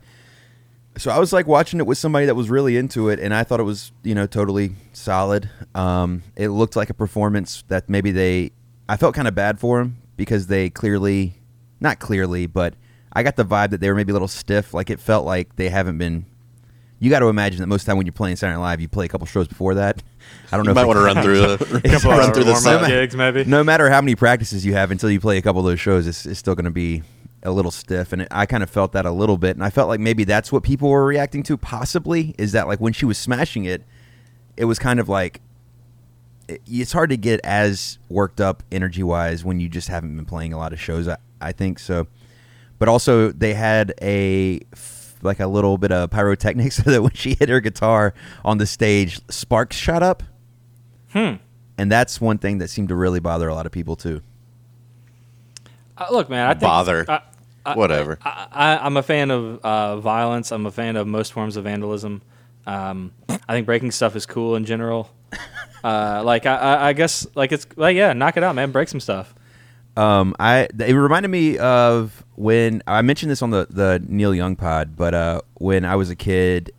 so 0.97 1.11
I 1.11 1.19
was 1.19 1.31
like 1.31 1.47
watching 1.47 1.79
it 1.79 1.87
with 1.87 1.97
somebody 1.97 2.25
that 2.25 2.35
was 2.35 2.49
really 2.49 2.77
into 2.77 3.09
it, 3.09 3.19
and 3.19 3.33
I 3.33 3.43
thought 3.43 3.59
it 3.59 3.63
was 3.63 3.91
you 4.03 4.15
know 4.15 4.27
totally 4.27 4.75
solid. 4.93 5.49
Um, 5.73 6.23
it 6.35 6.49
looked 6.49 6.75
like 6.75 6.89
a 6.89 6.93
performance 6.93 7.63
that 7.69 7.89
maybe 7.89 8.11
they. 8.11 8.51
I 8.89 8.97
felt 8.97 9.15
kind 9.15 9.27
of 9.27 9.35
bad 9.35 9.59
for 9.59 9.79
them 9.79 9.97
because 10.17 10.47
they 10.47 10.69
clearly, 10.69 11.35
not 11.79 11.99
clearly, 11.99 12.45
but 12.45 12.75
I 13.13 13.23
got 13.23 13.35
the 13.37 13.45
vibe 13.45 13.69
that 13.71 13.79
they 13.79 13.89
were 13.89 13.95
maybe 13.95 14.11
a 14.11 14.13
little 14.13 14.27
stiff. 14.27 14.73
Like 14.73 14.89
it 14.89 14.99
felt 14.99 15.25
like 15.25 15.55
they 15.55 15.69
haven't 15.69 15.97
been. 15.97 16.25
You 16.99 17.09
got 17.09 17.19
to 17.19 17.29
imagine 17.29 17.61
that 17.61 17.67
most 17.67 17.81
of 17.81 17.85
the 17.85 17.91
time 17.91 17.97
when 17.97 18.05
you're 18.05 18.13
playing 18.13 18.35
Saturday 18.35 18.57
Night 18.57 18.61
Live, 18.61 18.81
you 18.81 18.87
play 18.87 19.05
a 19.05 19.07
couple 19.07 19.25
shows 19.25 19.47
before 19.47 19.73
that. 19.75 20.03
I 20.51 20.57
don't 20.57 20.67
know. 20.67 20.71
You 20.71 20.75
might 20.75 20.85
want 20.85 20.97
to 20.97 21.03
run 21.05 21.23
through 21.23 21.57
the 21.57 21.81
Couple 21.89 22.11
run 22.11 22.31
through 22.31 22.43
the 22.43 22.55
set. 22.55 22.87
gigs, 22.87 23.15
maybe. 23.15 23.43
no 23.45 23.63
matter 23.63 23.89
how 23.89 24.01
many 24.01 24.13
practices 24.13 24.63
you 24.63 24.73
have 24.73 24.91
until 24.91 25.09
you 25.09 25.19
play 25.19 25.37
a 25.37 25.41
couple 25.41 25.61
of 25.61 25.65
those 25.65 25.79
shows, 25.79 26.05
it's, 26.05 26.27
it's 26.27 26.37
still 26.37 26.53
going 26.53 26.65
to 26.65 26.69
be 26.69 27.01
a 27.43 27.51
little 27.51 27.71
stiff. 27.71 28.13
And 28.13 28.23
it, 28.23 28.27
I 28.31 28.45
kind 28.45 28.63
of 28.63 28.69
felt 28.69 28.91
that 28.93 29.05
a 29.05 29.11
little 29.11 29.37
bit. 29.37 29.55
And 29.55 29.63
I 29.63 29.69
felt 29.69 29.87
like 29.87 29.99
maybe 29.99 30.23
that's 30.23 30.51
what 30.51 30.63
people 30.63 30.89
were 30.89 31.05
reacting 31.05 31.43
to, 31.43 31.57
possibly, 31.57 32.35
is 32.37 32.51
that 32.51 32.67
like 32.67 32.79
when 32.79 32.93
she 32.93 33.05
was 33.05 33.17
smashing 33.17 33.65
it, 33.65 33.83
it 34.57 34.65
was 34.65 34.79
kind 34.79 34.99
of 34.99 35.09
like 35.09 35.41
it, 36.47 36.61
it's 36.67 36.91
hard 36.91 37.09
to 37.09 37.17
get 37.17 37.39
as 37.43 37.97
worked 38.09 38.41
up 38.41 38.63
energy 38.71 39.03
wise 39.03 39.43
when 39.43 39.59
you 39.59 39.69
just 39.69 39.87
haven't 39.87 40.15
been 40.15 40.25
playing 40.25 40.53
a 40.53 40.57
lot 40.57 40.73
of 40.73 40.79
shows, 40.79 41.07
I, 41.07 41.17
I 41.39 41.51
think. 41.51 41.79
So, 41.79 42.07
but 42.79 42.87
also 42.87 43.31
they 43.31 43.53
had 43.53 43.93
a 44.01 44.59
like 45.23 45.39
a 45.39 45.47
little 45.47 45.77
bit 45.77 45.91
of 45.91 46.09
pyrotechnics 46.09 46.75
so 46.83 46.89
that 46.91 47.01
when 47.01 47.13
she 47.13 47.35
hit 47.39 47.49
her 47.49 47.59
guitar 47.59 48.13
on 48.43 48.57
the 48.57 48.65
stage, 48.65 49.19
sparks 49.29 49.75
shot 49.75 50.03
up. 50.03 50.23
Hmm. 51.09 51.35
And 51.77 51.91
that's 51.91 52.21
one 52.21 52.37
thing 52.37 52.59
that 52.59 52.69
seemed 52.69 52.89
to 52.89 52.95
really 52.95 53.19
bother 53.19 53.47
a 53.47 53.55
lot 53.55 53.65
of 53.65 53.71
people 53.71 53.95
too. 53.95 54.21
Uh, 55.97 56.07
look, 56.11 56.29
man, 56.29 56.47
I 56.47 56.53
think 56.53 56.61
Bother. 56.61 57.05
I, 57.07 57.21
I, 57.65 57.75
Whatever. 57.75 58.17
I, 58.21 58.79
I'm 58.81 58.97
a 58.97 59.03
fan 59.03 59.31
of 59.31 59.59
uh, 59.63 59.97
violence. 59.97 60.51
I'm 60.51 60.65
a 60.65 60.71
fan 60.71 60.95
of 60.95 61.07
most 61.07 61.33
forms 61.33 61.57
of 61.57 61.63
vandalism. 61.65 62.21
Um, 62.65 63.11
I 63.29 63.53
think 63.53 63.65
breaking 63.65 63.91
stuff 63.91 64.15
is 64.15 64.25
cool 64.25 64.55
in 64.55 64.65
general. 64.65 65.09
Uh, 65.83 66.21
like 66.23 66.45
I, 66.45 66.57
I, 66.57 66.87
I 66.89 66.93
guess, 66.93 67.25
like 67.33 67.51
it's 67.51 67.65
like 67.75 67.95
yeah, 67.95 68.13
knock 68.13 68.37
it 68.37 68.43
out, 68.43 68.53
man. 68.53 68.69
Break 68.69 68.87
some 68.87 68.99
stuff. 68.99 69.33
Um, 69.97 70.35
I 70.39 70.67
it 70.79 70.93
reminded 70.93 71.29
me 71.29 71.57
of 71.57 72.23
when 72.35 72.83
I 72.85 73.01
mentioned 73.01 73.31
this 73.31 73.41
on 73.41 73.49
the 73.49 73.65
the 73.67 73.99
Neil 74.07 74.35
Young 74.35 74.55
pod, 74.55 74.95
but 74.95 75.15
uh, 75.15 75.41
when 75.55 75.83
I 75.83 75.95
was 75.95 76.11
a 76.11 76.15
kid, 76.15 76.71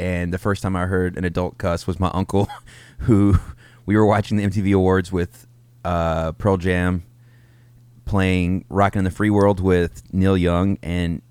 and 0.00 0.32
the 0.32 0.38
first 0.38 0.62
time 0.62 0.74
I 0.74 0.86
heard 0.86 1.16
an 1.16 1.24
adult 1.24 1.58
cuss 1.58 1.86
was 1.86 2.00
my 2.00 2.10
uncle, 2.12 2.48
who 2.98 3.36
we 3.86 3.96
were 3.96 4.06
watching 4.06 4.36
the 4.36 4.44
MTV 4.44 4.74
Awards 4.74 5.12
with 5.12 5.46
uh, 5.84 6.32
Pearl 6.32 6.56
Jam 6.56 7.04
playing 8.10 8.64
"Rockin' 8.68 8.98
in 8.98 9.04
the 9.04 9.10
Free 9.10 9.30
World" 9.30 9.60
with 9.60 10.02
Neil 10.12 10.36
Young, 10.36 10.78
and 10.82 11.22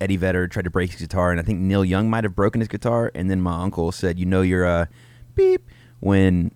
Eddie 0.00 0.16
Vedder 0.16 0.46
tried 0.46 0.62
to 0.62 0.70
break 0.70 0.92
his 0.92 1.00
guitar, 1.00 1.32
and 1.32 1.40
I 1.40 1.42
think 1.42 1.58
Neil 1.58 1.84
Young 1.84 2.08
might 2.08 2.22
have 2.24 2.36
broken 2.36 2.60
his 2.60 2.68
guitar, 2.68 3.10
and 3.14 3.28
then 3.28 3.40
my 3.40 3.60
uncle 3.62 3.90
said, 3.92 4.18
"You 4.18 4.26
know, 4.26 4.40
you're 4.42 4.64
a 4.64 4.88
beep 5.34 5.66
when." 5.98 6.52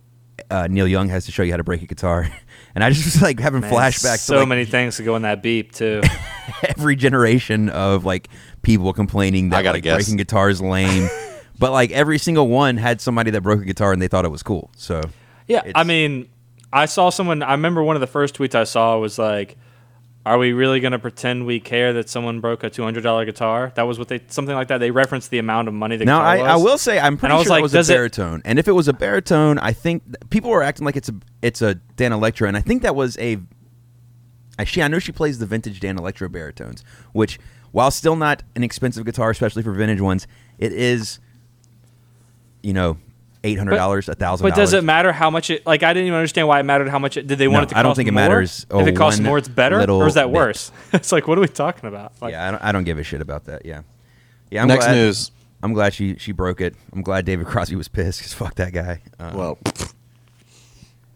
Uh, 0.51 0.67
Neil 0.69 0.89
Young 0.89 1.09
has 1.11 1.27
to 1.27 1.33
show 1.33 1.45
you 1.45 1.53
how 1.53 1.57
to 1.57 1.65
break 1.65 1.81
a 1.81 1.87
guitar, 1.87 2.29
and 2.75 2.83
I 2.83 2.91
just 2.91 3.05
was 3.05 3.23
like 3.23 3.39
having 3.39 3.61
Man, 3.61 3.73
flashbacks. 3.73 4.19
So 4.19 4.35
to, 4.35 4.41
like, 4.41 4.49
many 4.49 4.65
things 4.65 4.97
to 4.97 5.05
go 5.05 5.15
in 5.15 5.23
that 5.23 5.43
beep 5.43 5.73
too. 5.73 6.03
every 6.69 6.97
generation 6.97 7.69
of 7.69 8.05
like 8.05 8.29
people 8.63 8.93
complaining 8.93 9.51
that 9.51 9.59
I 9.59 9.63
gotta 9.63 9.77
like, 9.77 9.85
guess. 9.85 9.97
breaking 9.97 10.17
guitar 10.17 10.51
is 10.51 10.61
lame, 10.61 11.09
but 11.59 11.71
like 11.71 11.93
every 11.93 12.19
single 12.19 12.49
one 12.49 12.77
had 12.77 13.01
somebody 13.01 13.31
that 13.31 13.43
broke 13.43 13.63
a 13.63 13.65
guitar 13.65 13.93
and 13.93 14.03
they 14.03 14.09
thought 14.09 14.25
it 14.25 14.31
was 14.31 14.43
cool. 14.43 14.71
So 14.77 15.03
Yeah, 15.47 15.71
I 15.75 15.85
mean, 15.85 16.29
I 16.73 16.87
saw 16.87 17.11
someone. 17.11 17.43
I 17.43 17.53
remember 17.53 17.85
one 17.85 17.95
of 17.95 18.01
the 18.01 18.09
first 18.09 18.37
tweets 18.37 18.57
I 18.57 18.65
saw 18.65 18.99
was 18.99 19.19
like, 19.19 19.57
"Are 20.27 20.39
we 20.39 20.53
really 20.53 20.81
going 20.81 20.93
to 20.93 20.99
pretend 20.99 21.47
we 21.47 21.61
care 21.61 21.93
that 21.93 22.09
someone 22.09 22.41
broke 22.41 22.65
a 22.65 22.71
two 22.71 22.83
hundred 22.83 23.03
dollar 23.03 23.25
guitar?" 23.25 23.73
That 23.75 23.83
was 23.83 23.99
what 23.99 24.09
they 24.09 24.21
something 24.29 24.55
like 24.55 24.69
that. 24.69 24.79
They 24.79 24.91
referenced 24.91 25.31
the 25.31 25.39
amount 25.39 25.69
of 25.69 25.75
money 25.75 25.97
the 25.97 26.05
now 26.05 26.21
I, 26.23 26.39
I 26.39 26.57
will 26.57 26.79
say 26.79 26.99
I'm 26.99 27.17
pretty 27.17 27.35
was 27.35 27.45
sure 27.45 27.51
like, 27.51 27.61
it 27.61 27.63
was 27.63 27.75
a 27.75 27.79
does 27.79 27.91
it- 27.91 27.95
baritone, 27.95 28.43
and 28.45 28.59
if 28.59 28.69
it 28.69 28.73
was 28.73 28.89
a 28.89 28.93
baritone, 28.93 29.59
I 29.59 29.73
think 29.73 30.03
people 30.31 30.51
were 30.51 30.63
acting 30.63 30.85
like 30.85 30.97
it's 30.97 31.09
a 31.09 31.15
it's 31.43 31.63
a 31.63 31.77
Danelectro, 31.97 32.49
and 32.49 32.57
I 32.57 32.61
think 32.61 32.83
that 32.83 32.95
was 32.97 33.19
a. 33.19 33.39
I, 34.59 34.65
she 34.65 34.83
I 34.83 34.89
know 34.89 34.99
she 34.99 35.13
plays 35.13 35.39
the 35.39 35.47
vintage 35.47 35.81
Danelectro 35.81 36.31
baritones, 36.31 36.85
which 37.13 37.39
while 37.73 37.91
still 37.91 38.15
not 38.17 38.43
an 38.55 38.63
expensive 38.63 39.05
guitar, 39.05 39.31
especially 39.31 39.63
for 39.63 39.73
vintage 39.73 40.01
ones, 40.01 40.27
it 40.59 40.73
is. 40.73 41.19
You 42.63 42.73
know, 42.73 42.97
eight 43.45 43.59
hundred 43.59 43.77
dollars, 43.77 44.09
a 44.09 44.15
thousand. 44.15 44.49
But 44.49 44.57
does 44.57 44.73
it 44.73 44.83
matter 44.83 45.13
how 45.13 45.31
much 45.31 45.51
it? 45.51 45.65
Like, 45.65 45.83
I 45.85 45.93
didn't 45.93 46.09
even 46.09 46.19
understand 46.19 46.49
why 46.49 46.59
it 46.59 46.65
mattered. 46.65 46.89
How 46.89 46.99
much 46.99 47.17
it? 47.17 47.27
Did 47.27 47.39
they 47.39 47.47
want 47.47 47.61
No, 47.61 47.63
it 47.63 47.69
to? 47.69 47.75
Cost 47.75 47.79
I 47.79 47.83
don't 47.83 47.95
think 47.95 48.09
it 48.09 48.13
more? 48.13 48.23
matters 48.23 48.67
If 48.71 48.87
it 48.89 48.97
costs 48.97 49.21
more, 49.21 49.39
it's 49.39 49.49
better, 49.49 49.89
or 49.91 50.07
is 50.09 50.15
that 50.15 50.31
worse? 50.31 50.73
it's 50.93 51.13
like, 51.13 51.29
what 51.29 51.39
are 51.39 51.41
we 51.43 51.49
talking 51.49 51.89
about? 51.89 52.13
Like, 52.21 52.33
yeah, 52.33 52.49
I 52.49 52.51
don't, 52.51 52.63
I 52.65 52.73
don't 52.73 52.85
give 52.85 52.99
a 52.99 53.03
shit 53.05 53.21
about 53.21 53.45
that. 53.45 53.65
Yeah, 53.65 53.83
yeah. 54.51 54.63
I'm 54.63 54.69
Next 54.69 54.87
glad, 54.87 54.95
news. 54.95 55.31
I'm 55.63 55.73
glad 55.73 55.95
she 55.95 56.17
she 56.17 56.33
broke 56.33 56.61
it. 56.61 56.75
I'm 56.93 57.03
glad 57.03 57.25
David 57.25 57.47
Crosby 57.47 57.77
was 57.77 57.89
pissed 57.89 58.19
because 58.19 58.33
fuck 58.35 58.55
that 58.57 58.73
guy. 58.73 59.01
Uh, 59.19 59.33
Well, 59.35 59.59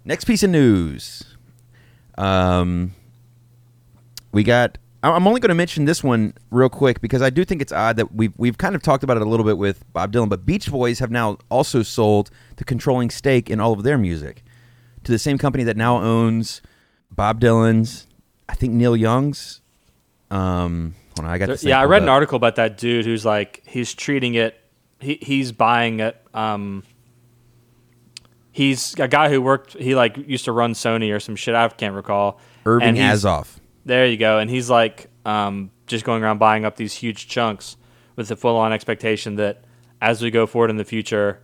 next 0.04 0.24
piece 0.24 0.42
of 0.42 0.50
news. 0.50 1.24
Um, 2.16 2.94
we 4.32 4.42
got. 4.42 4.78
I- 5.02 5.10
I'm 5.10 5.26
only 5.26 5.40
going 5.40 5.48
to 5.50 5.54
mention 5.54 5.84
this 5.84 6.02
one 6.02 6.34
real 6.50 6.68
quick 6.68 7.00
because 7.00 7.22
I 7.22 7.30
do 7.30 7.44
think 7.44 7.62
it's 7.62 7.72
odd 7.72 7.96
that 7.96 8.14
we've 8.14 8.32
we've 8.36 8.58
kind 8.58 8.74
of 8.74 8.82
talked 8.82 9.04
about 9.04 9.16
it 9.16 9.22
a 9.22 9.26
little 9.28 9.46
bit 9.46 9.58
with 9.58 9.84
Bob 9.92 10.12
Dylan, 10.12 10.28
but 10.28 10.44
Beach 10.44 10.70
Boys 10.70 10.98
have 10.98 11.10
now 11.10 11.38
also 11.50 11.82
sold 11.82 12.30
the 12.56 12.64
controlling 12.64 13.10
stake 13.10 13.48
in 13.50 13.60
all 13.60 13.72
of 13.72 13.82
their 13.84 13.98
music 13.98 14.42
to 15.04 15.12
the 15.12 15.18
same 15.18 15.38
company 15.38 15.62
that 15.64 15.76
now 15.76 16.02
owns 16.02 16.60
Bob 17.10 17.40
Dylan's, 17.40 18.06
I 18.48 18.54
think 18.54 18.72
Neil 18.74 18.96
Young's. 18.96 19.60
Um, 20.30 20.94
hold 21.16 21.26
on, 21.26 21.32
I 21.32 21.38
got 21.38 21.46
There- 21.46 21.54
this. 21.54 21.64
yeah, 21.64 21.80
I 21.80 21.84
read 21.84 22.02
an 22.02 22.08
up. 22.08 22.14
article 22.14 22.36
about 22.36 22.56
that 22.56 22.76
dude 22.76 23.04
who's 23.06 23.24
like 23.24 23.62
he's 23.66 23.94
treating 23.94 24.34
it. 24.34 24.60
He 25.00 25.18
he's 25.22 25.52
buying 25.52 26.00
it. 26.00 26.16
Um, 26.34 26.82
he's 28.50 28.94
a 28.98 29.06
guy 29.08 29.28
who 29.30 29.40
worked. 29.40 29.74
He 29.74 29.94
like 29.94 30.16
used 30.16 30.44
to 30.46 30.52
run 30.52 30.72
Sony 30.74 31.14
or 31.14 31.20
some 31.20 31.36
shit. 31.36 31.54
I 31.54 31.68
can't 31.68 31.94
recall. 31.94 32.40
Irving 32.66 32.96
Azoff. 32.96 33.57
There 33.88 34.06
you 34.06 34.18
go. 34.18 34.38
And 34.38 34.50
he's 34.50 34.68
like 34.68 35.08
um, 35.24 35.70
just 35.86 36.04
going 36.04 36.22
around 36.22 36.36
buying 36.36 36.66
up 36.66 36.76
these 36.76 36.92
huge 36.92 37.26
chunks 37.26 37.78
with 38.16 38.28
the 38.28 38.36
full 38.36 38.56
on 38.58 38.70
expectation 38.70 39.36
that 39.36 39.64
as 40.02 40.20
we 40.20 40.30
go 40.30 40.46
forward 40.46 40.68
in 40.68 40.76
the 40.76 40.84
future, 40.84 41.40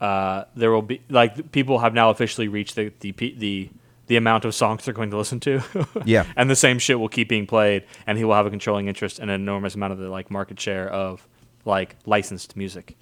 uh, 0.00 0.44
there 0.56 0.70
will 0.70 0.80
be 0.80 1.02
like 1.10 1.52
people 1.52 1.80
have 1.80 1.92
now 1.92 2.08
officially 2.08 2.48
reached 2.48 2.76
the 2.76 2.92
the 3.00 3.12
the 3.12 3.68
the 4.06 4.16
amount 4.16 4.46
of 4.46 4.54
songs 4.54 4.86
they're 4.86 4.94
going 4.94 5.10
to 5.10 5.18
listen 5.18 5.38
to. 5.40 5.62
Yeah. 6.06 6.24
and 6.34 6.48
the 6.48 6.56
same 6.56 6.78
shit 6.78 6.98
will 6.98 7.10
keep 7.10 7.28
being 7.28 7.46
played, 7.46 7.84
and 8.06 8.16
he 8.16 8.24
will 8.24 8.34
have 8.34 8.46
a 8.46 8.50
controlling 8.50 8.88
interest 8.88 9.18
and 9.18 9.30
an 9.30 9.38
enormous 9.38 9.74
amount 9.74 9.92
of 9.92 9.98
the 9.98 10.08
like 10.08 10.30
market 10.30 10.58
share 10.58 10.88
of 10.88 11.28
like 11.66 11.96
licensed 12.06 12.56
music. 12.56 12.96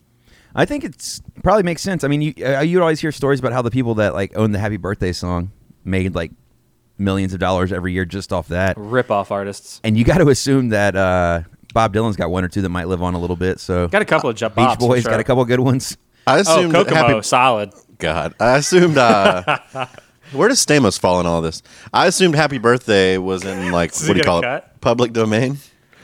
I 0.52 0.64
think 0.64 0.82
it's 0.82 1.22
probably 1.44 1.62
makes 1.62 1.80
sense. 1.80 2.02
I 2.02 2.08
mean, 2.08 2.22
you 2.22 2.34
uh, 2.44 2.60
you 2.62 2.80
always 2.80 3.00
hear 3.00 3.12
stories 3.12 3.38
about 3.38 3.52
how 3.52 3.62
the 3.62 3.70
people 3.70 3.94
that 3.94 4.14
like 4.14 4.36
own 4.36 4.50
the 4.50 4.58
Happy 4.58 4.78
Birthday 4.78 5.12
song 5.12 5.52
made 5.84 6.16
like 6.16 6.32
millions 7.00 7.32
of 7.34 7.40
dollars 7.40 7.72
every 7.72 7.92
year 7.92 8.04
just 8.04 8.32
off 8.32 8.48
that, 8.48 8.76
Rip 8.76 9.10
off 9.10 9.30
artists. 9.32 9.80
and 9.82 9.96
you 9.96 10.04
got 10.04 10.18
to 10.18 10.28
assume 10.28 10.68
that 10.68 10.94
uh, 10.94 11.42
Bob 11.74 11.92
Dylan's 11.94 12.16
got 12.16 12.30
one 12.30 12.44
or 12.44 12.48
two 12.48 12.62
that 12.62 12.68
might 12.68 12.86
live 12.88 13.02
on 13.02 13.14
a 13.14 13.18
little 13.18 13.36
bit. 13.36 13.58
So 13.60 13.88
Got 13.88 14.02
a 14.02 14.04
couple 14.04 14.30
of 14.30 14.36
Jeff 14.36 14.54
Beach 14.54 14.64
Bops, 14.64 14.74
for 14.74 14.88
Boys 14.88 15.02
sure. 15.02 15.10
got 15.10 15.20
a 15.20 15.24
couple 15.24 15.44
good 15.44 15.60
ones. 15.60 15.96
I 16.26 16.40
Oh, 16.40 16.70
Kokomo, 16.70 16.94
Happy 16.94 17.22
solid. 17.22 17.72
God. 17.98 18.34
I 18.38 18.56
assumed 18.58 18.96
uh 18.98 19.58
where 20.32 20.48
does 20.48 20.64
Stamos 20.64 20.98
fall 20.98 21.20
in 21.20 21.26
all 21.26 21.40
this? 21.42 21.62
I 21.92 22.06
assumed 22.06 22.34
Happy 22.34 22.58
Birthday 22.58 23.18
was 23.18 23.44
in 23.44 23.72
like 23.72 23.92
what 24.00 24.12
do 24.12 24.16
you 24.16 24.22
call 24.22 24.44
a 24.44 24.56
it? 24.58 24.64
Public 24.80 25.12
domain. 25.12 25.58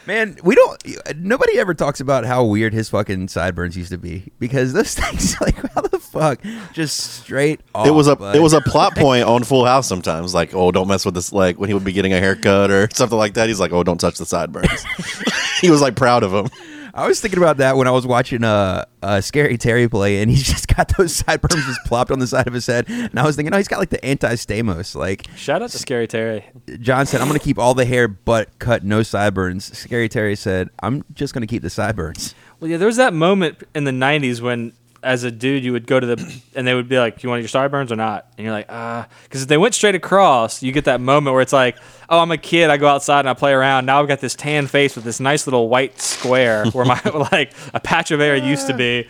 Man, 0.07 0.37
we 0.45 0.55
don't. 0.55 0.83
Nobody 1.17 1.59
ever 1.59 1.75
talks 1.75 2.01
about 2.01 2.25
how 2.25 2.45
weird 2.45 2.73
his 2.73 2.89
fucking 2.89 3.29
sideburns 3.29 3.77
used 3.77 3.91
to 3.91 3.99
be 3.99 4.31
because 4.39 4.73
those 4.73 4.95
things, 4.99 5.41
like, 5.41 5.57
how 5.73 5.81
the 5.81 5.99
fuck, 5.99 6.41
just 6.73 6.97
straight 6.99 7.61
off. 7.75 7.87
it 7.87 7.91
was 7.91 8.07
a 8.07 8.15
bud. 8.15 8.37
it 8.37 8.41
was 8.41 8.53
a 8.53 8.61
plot 8.61 8.95
point 8.97 9.25
on 9.25 9.43
Full 9.43 9.65
House 9.65 9.89
sometimes. 9.89 10.33
Like, 10.33 10.55
oh, 10.55 10.71
don't 10.71 10.87
mess 10.89 11.05
with 11.05 11.15
this. 11.15 11.33
Like 11.33 11.59
when 11.59 11.69
he 11.69 11.75
would 11.75 11.85
be 11.85 11.93
getting 11.93 12.13
a 12.13 12.21
haircut 12.21 12.71
or 12.71 12.89
something 12.93 13.19
like 13.19 13.35
that, 13.35 13.49
he's 13.49 13.61
like, 13.61 13.73
oh, 13.73 13.83
don't 13.83 13.99
touch 13.99 14.19
the 14.19 14.27
sideburns. 14.27 14.85
he 15.61 15.71
was 15.71 15.81
like 15.81 15.97
proud 15.97 16.23
of 16.23 16.33
him. 16.33 16.49
I 16.97 17.07
was 17.07 17.21
thinking 17.21 17.39
about 17.39 17.59
that 17.59 17.77
when 17.77 17.87
I 17.87 17.91
was 17.91 18.07
watching 18.07 18.43
uh, 18.43 18.87
uh, 19.03 19.21
Scary 19.21 19.59
Terry 19.59 19.87
play, 19.87 20.23
and 20.23 20.31
he's 20.31 20.43
just 20.47 20.75
got 20.75 20.97
those 20.97 21.15
sideburns 21.15 21.67
just 21.67 21.85
plopped 21.85 22.11
on 22.11 22.19
the 22.19 22.27
side 22.27 22.47
of 22.47 22.55
his 22.55 22.67
head. 22.67 22.87
And 22.89 23.19
I 23.19 23.25
was 23.25 23.37
thinking, 23.37 23.53
oh, 23.53 23.59
he's 23.59 23.69
got 23.69 23.79
like 23.79 23.91
the 23.91 24.03
anti-Stamos. 24.03 24.95
Like 24.95 25.27
Shout 25.37 25.61
out 25.61 25.71
to 25.71 25.79
Scary 25.79 26.07
Terry. 26.07 26.45
John 26.81 27.05
said, 27.05 27.21
I'm 27.21 27.29
going 27.29 27.39
to 27.39 27.45
keep 27.45 27.59
all 27.59 27.75
the 27.75 27.85
hair 27.85 28.09
but 28.09 28.59
cut 28.59 28.83
no 28.83 29.03
sideburns. 29.03 29.77
Scary 29.77 30.09
Terry 30.09 30.37
said, 30.37 30.71
I'm 30.83 31.05
just 31.13 31.35
going 31.35 31.43
to 31.43 31.47
keep 31.47 31.63
the 31.63 31.71
sideburns. 31.71 32.35
Well, 32.61 32.71
yeah, 32.71 32.79
there 32.79 32.87
was 32.87 32.97
that 32.97 33.13
moment 33.13 33.63
in 33.75 33.85
the 33.85 33.91
'90s 33.91 34.41
when, 34.41 34.73
as 35.07 35.23
a 35.23 35.31
dude, 35.31 35.65
you 35.65 35.73
would 35.73 35.87
go 35.87 36.01
to 36.01 36.07
the 36.07 36.41
and 36.57 36.67
they 36.67 36.75
would 36.75 36.89
be 36.89 36.99
like, 36.99 37.23
"You 37.23 37.29
want 37.29 37.41
your 37.41 37.49
sideburns 37.49 37.93
or 37.93 37.97
not?" 37.97 38.27
And 38.37 38.45
you're 38.45 38.53
like, 38.53 38.67
"Ah," 38.69 39.07
because 39.23 39.43
if 39.43 39.49
they 39.49 39.57
went 39.57 39.75
straight 39.75 39.95
across, 39.95 40.63
you 40.63 40.73
get 40.73 40.85
that 40.87 41.01
moment 41.01 41.33
where 41.33 41.43
it's 41.43 41.53
like, 41.53 41.77
"Oh, 42.09 42.19
I'm 42.19 42.33
a 42.33 42.37
kid. 42.37 42.71
I 42.71 42.77
go 42.77 42.89
outside 42.89 43.21
and 43.21 43.29
I 43.29 43.35
play 43.35 43.53
around. 43.53 43.87
Now 43.87 44.03
I've 44.03 44.09
got 44.09 44.21
this 44.21 44.35
tan 44.35 44.67
face 44.67 44.97
with 44.97 45.05
this 45.05 45.21
nice 45.21 45.47
little 45.47 45.69
white 45.69 46.01
square 46.01 46.67
where 46.73 46.85
my 46.85 47.01
like 47.33 47.53
a 47.73 47.79
patch 47.79 48.11
of 48.11 48.19
hair 48.21 48.37
used 48.37 48.67
to 48.67 48.75
be." 48.75 49.09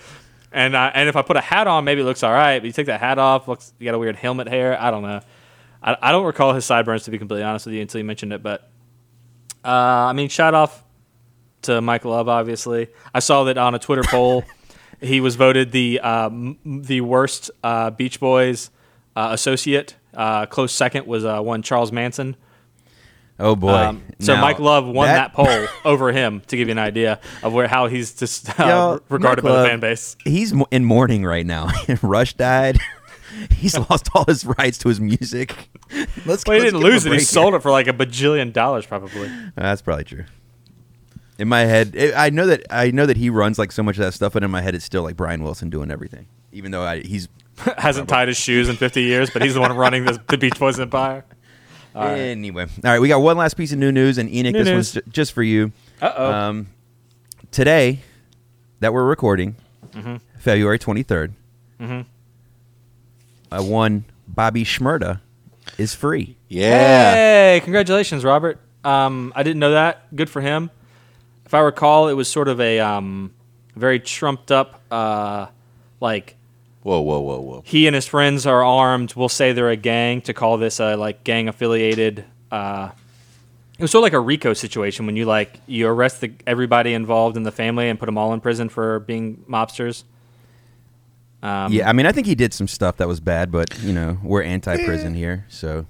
And 0.53 0.77
uh, 0.77 0.91
and 0.95 1.09
if 1.09 1.17
I 1.17 1.23
put 1.23 1.37
a 1.37 1.41
hat 1.41 1.67
on, 1.67 1.85
maybe 1.85 2.03
it 2.03 2.05
looks 2.05 2.23
all 2.23 2.33
right. 2.33 2.59
But 2.59 2.67
you 2.67 2.73
take 2.73 2.87
that 2.87 3.01
hat 3.01 3.19
off, 3.19 3.49
looks 3.49 3.73
you 3.79 3.87
got 3.87 3.95
a 3.95 3.99
weird 3.99 4.17
helmet 4.17 4.49
hair. 4.49 4.81
I 4.81 4.91
don't 4.91 5.03
know. 5.03 5.21
I, 5.83 5.97
I 6.01 6.13
don't 6.13 6.27
recall 6.27 6.53
his 6.53 6.67
sideburns 6.67 7.05
to 7.05 7.11
be 7.11 7.19
completely 7.19 7.45
honest 7.45 7.65
with 7.67 7.75
you 7.75 7.81
until 7.81 7.99
you 7.99 8.05
mentioned 8.05 8.35
it. 8.35 8.43
But 8.43 8.71
uh, 9.65 9.69
I 10.11 10.13
mean, 10.13 10.29
shout 10.29 10.53
off 10.53 10.85
to 11.63 11.81
Mike 11.81 12.05
Love. 12.05 12.29
Obviously, 12.29 12.89
I 13.15 13.21
saw 13.21 13.45
that 13.45 13.57
on 13.57 13.75
a 13.75 13.79
Twitter 13.79 14.03
poll. 14.05 14.45
He 15.07 15.21
was 15.21 15.37
voted 15.37 15.73
the 15.73 16.01
um, 16.01 16.59
the 16.65 17.01
worst 17.01 17.51
uh, 17.63 17.91
Beach 17.91 18.21
Boys 18.21 18.71
uh, 19.15 19.29
associate. 19.33 19.97
Uh, 20.15 20.47
close 20.47 20.73
second 20.73 21.07
was 21.07 21.25
uh, 21.25 21.41
one 21.41 21.63
Charles 21.63 21.93
Manson. 21.93 22.37
Oh 23.39 23.55
boy! 23.55 23.71
Um, 23.71 24.03
so 24.19 24.35
Now, 24.35 24.41
Mike 24.41 24.59
Love 24.59 24.87
won 24.87 25.09
that, 25.09 25.35
poll 25.35 25.67
over 25.85 26.11
him 26.11 26.41
to 26.47 26.57
give 26.57 26.69
you 26.69 26.73
an 26.73 26.79
idea 26.79 27.21
of 27.43 27.53
where 27.53 27.69
how 27.69 27.87
he's 27.87 28.15
just 28.15 28.49
uh, 28.59 28.67
Yo, 28.67 29.01
regarded 29.11 29.45
Mike 29.45 29.51
by 29.51 29.57
Love, 29.57 29.65
the 29.65 29.69
fan 29.69 29.81
base. 29.81 30.17
He's 30.25 30.55
in 30.71 30.85
mourning 30.87 31.25
right 31.25 31.45
now. 31.45 31.71
Rush 32.03 32.33
died. 32.35 32.79
he's 33.51 33.77
lost 33.91 34.09
all 34.15 34.25
his 34.25 34.47
rights 34.47 34.79
to 34.79 34.89
his 34.89 35.01
music. 35.01 35.69
Let's. 36.25 36.47
Well, 36.47 36.57
he 36.57 36.63
let's 36.63 36.65
didn't 36.65 36.65
give 36.65 36.75
him 36.75 36.77
a 36.77 36.79
lose 36.79 37.07
it. 37.07 37.11
He 37.11 37.17
break 37.17 37.27
sold 37.27 37.55
it 37.55 37.63
for 37.63 37.71
like 37.71 37.89
a 37.89 37.93
bajillion 37.93 38.55
dollars, 38.55 38.87
probably. 38.87 39.31
That's 39.55 39.83
probably 39.83 40.05
true. 40.05 40.25
In 41.39 41.49
my 41.49 41.61
head, 41.61 41.95
it, 41.95 42.15
I 42.17 42.31
know 42.31 42.47
that 42.47 42.63
I 42.71 42.91
know 42.91 43.05
that 43.07 43.17
he 43.19 43.29
runs 43.31 43.59
like 43.59 43.71
so 43.73 43.83
much 43.83 43.97
of 43.99 44.05
that 44.05 44.13
stuff, 44.13 44.33
but 44.33 44.43
in 44.43 44.51
my 44.51 44.63
head, 44.63 44.75
it's 44.75 44.85
still 44.85 45.03
like 45.03 45.17
Brian 45.17 45.43
Wilson 45.43 45.69
doing 45.69 45.91
everything, 45.91 46.27
even 46.53 46.71
though 46.71 46.83
I, 46.83 47.01
he's 47.01 47.29
Hasn't 47.79 48.09
tied 48.09 48.29
his 48.29 48.37
shoes 48.37 48.69
in 48.69 48.77
50 48.77 49.03
years, 49.03 49.31
but 49.31 49.41
he's 49.43 49.55
the 49.55 49.61
one 49.61 49.75
running 49.75 50.05
the, 50.05 50.21
the 50.29 50.37
Beach 50.37 50.59
Boys 50.59 50.79
empire. 50.79 51.25
Anyway, 51.95 52.65
all 52.65 52.91
right, 52.91 52.99
we 53.01 53.09
got 53.09 53.21
one 53.23 53.39
last 53.39 53.55
piece 53.55 53.73
of 53.73 53.79
new 53.79 53.91
news, 53.91 54.19
and 54.19 54.29
Enoch, 54.29 54.53
New 54.53 54.59
this 54.65 54.69
news. 54.69 54.95
one's 54.97 55.09
just 55.15 55.33
for 55.33 55.43
you. 55.43 55.73
Uh-oh. 56.03 56.31
Um, 56.33 56.67
today, 57.51 58.01
that 58.81 58.93
we're 58.93 59.05
recording, 59.05 59.57
Mm-hmm. 59.93 60.17
February 60.39 60.79
twenty 60.79 61.03
third. 61.03 61.33
Uh, 61.81 62.03
one 63.63 64.05
Bobby 64.29 64.65
Shmurda 64.65 65.21
is 65.79 65.95
free. 65.95 66.37
Yeah. 66.49 67.15
Hey, 67.15 67.61
congratulations, 67.65 68.25
Robert. 68.25 68.59
Um, 68.85 69.33
I 69.35 69.43
didn't 69.43 69.61
know 69.61 69.71
that. 69.73 70.15
Good 70.15 70.29
for 70.29 70.41
him. 70.43 70.71
If 71.47 71.55
I 71.55 71.61
recall, 71.61 72.09
it 72.09 72.15
was 72.15 72.29
sort 72.29 72.49
of 72.49 72.61
a 72.61 72.81
um, 72.81 73.33
very 73.75 74.01
trumped 74.01 74.51
up, 74.51 74.83
uh, 74.91 75.47
like 76.01 76.37
Whoa, 76.83 77.01
whoa, 77.01 77.21
whoa, 77.21 77.41
whoa. 77.41 77.63
he 77.65 77.89
and 77.89 77.95
his 77.95 78.07
friends 78.07 78.47
are 78.47 78.65
armed. 78.65 79.15
We'll 79.17 79.29
say 79.29 79.53
they're 79.53 79.71
a 79.71 79.77
gang 79.77 80.21
to 80.23 80.35
call 80.35 80.57
this 80.57 80.79
a 80.79 80.97
like 80.97 81.25
gang 81.25 81.49
affiliated. 81.49 82.25
Uh, 82.51 82.91
it 83.77 83.83
was 83.83 83.91
sort 83.91 84.01
of 84.01 84.05
like 84.05 84.13
a 84.13 84.21
RICO 84.21 84.55
situation 84.55 85.05
when 85.05 85.17
you 85.17 85.25
like 85.25 85.61
you 85.67 85.89
arrest 85.89 86.21
the, 86.21 86.33
everybody 86.47 86.95
involved 86.95 87.37
in 87.37 87.43
the 87.43 87.51
family 87.51 87.89
and 87.89 87.99
put 87.99 88.07
them 88.07 88.17
all 88.17 88.33
in 88.33 88.41
prison 88.41 88.69
for 88.69 89.01
being 89.01 89.45
mobsters. 89.49 90.05
Um, 91.43 91.73
yeah, 91.73 91.89
I 91.89 91.93
mean, 91.93 92.07
I 92.07 92.13
think 92.13 92.27
he 92.27 92.35
did 92.35 92.55
some 92.55 92.69
stuff 92.69 92.97
that 92.99 93.09
was 93.09 93.21
bad, 93.21 93.53
but 93.53 93.77
you 93.81 93.93
know, 93.93 94.19
we're 94.23 94.43
anti-prison 94.43 95.15
here, 95.15 95.45
so 95.49 95.87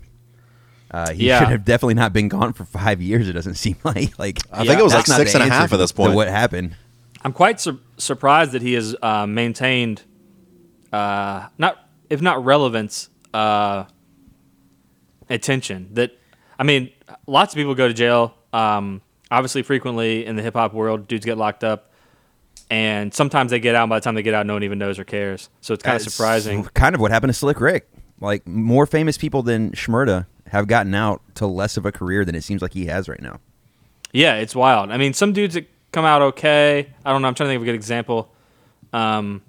uh, 0.90 1.12
he 1.12 1.26
Yeah. 1.28 1.40
should 1.40 1.48
have 1.48 1.64
definitely 1.64 1.94
not 1.94 2.12
been 2.12 2.28
gone 2.28 2.52
for 2.52 2.64
five 2.64 3.00
years. 3.02 3.28
It 3.28 3.32
doesn't 3.32 3.54
seem 3.64 3.76
like 3.84 4.18
like 4.18 4.38
I 4.52 4.64
think 4.64 4.78
it 4.78 4.82
was 4.82 4.92
that's 4.92 5.08
like 5.08 5.18
not 5.18 5.18
six 5.18 5.32
the 5.32 5.38
and 5.40 5.42
a 5.50 5.54
answer 5.54 5.60
half 5.62 5.72
at 5.72 5.76
this 5.78 5.92
point. 5.92 6.14
What 6.14 6.28
happened? 6.28 6.76
I'm 7.24 7.32
quite 7.32 7.60
sur- 7.60 7.78
surprised 7.96 8.52
that 8.52 8.62
he 8.62 8.74
has 8.74 8.94
uh, 9.02 9.26
maintained, 9.26 10.02
uh, 10.92 11.46
not 11.58 11.88
if 12.08 12.22
not 12.22 12.44
relevance, 12.44 13.08
uh, 13.34 13.84
attention. 15.28 15.88
That 15.94 16.12
I 16.58 16.62
mean, 16.64 16.90
lots 17.26 17.52
of 17.52 17.56
people 17.56 17.74
go 17.74 17.88
to 17.88 17.94
jail. 17.94 18.34
Um, 18.52 19.02
obviously, 19.30 19.62
frequently 19.62 20.24
in 20.24 20.36
the 20.36 20.42
hip 20.42 20.54
hop 20.54 20.72
world, 20.72 21.08
dudes 21.08 21.24
get 21.26 21.36
locked 21.38 21.64
up, 21.64 21.90
and 22.70 23.12
sometimes 23.12 23.50
they 23.50 23.58
get 23.60 23.74
out. 23.74 23.84
And 23.84 23.90
by 23.90 23.98
the 23.98 24.04
time 24.04 24.14
they 24.14 24.22
get 24.22 24.34
out, 24.34 24.46
no 24.46 24.54
one 24.54 24.62
even 24.62 24.78
knows 24.78 24.98
or 24.98 25.04
cares. 25.04 25.48
So 25.60 25.74
it's 25.74 25.82
kind 25.82 25.96
of 25.96 26.02
surprising. 26.02 26.64
Kind 26.74 26.94
of 26.94 27.00
what 27.00 27.10
happened 27.10 27.30
to 27.30 27.34
Slick 27.38 27.60
Rick. 27.60 27.88
Like 28.20 28.46
more 28.46 28.86
famous 28.86 29.18
people 29.18 29.42
than 29.42 29.72
Shmurda 29.72 30.26
have 30.48 30.66
gotten 30.66 30.94
out 30.94 31.22
to 31.36 31.46
less 31.46 31.76
of 31.76 31.86
a 31.86 31.92
career 31.92 32.24
than 32.24 32.34
it 32.34 32.42
seems 32.42 32.62
like 32.62 32.72
he 32.72 32.86
has 32.86 33.08
right 33.08 33.20
now. 33.20 33.40
Yeah, 34.12 34.36
it's 34.36 34.54
wild. 34.54 34.90
I 34.90 34.96
mean, 34.96 35.12
some 35.12 35.32
dudes 35.32 35.54
that 35.54 35.68
come 35.92 36.04
out 36.04 36.22
okay. 36.22 36.88
I 37.04 37.12
don't 37.12 37.22
know. 37.22 37.28
I'm 37.28 37.34
trying 37.34 37.48
to 37.48 37.50
think 37.52 37.58
of 37.58 37.62
a 37.62 37.66
good 37.66 37.74
example. 37.74 38.32
Um, 38.92 39.42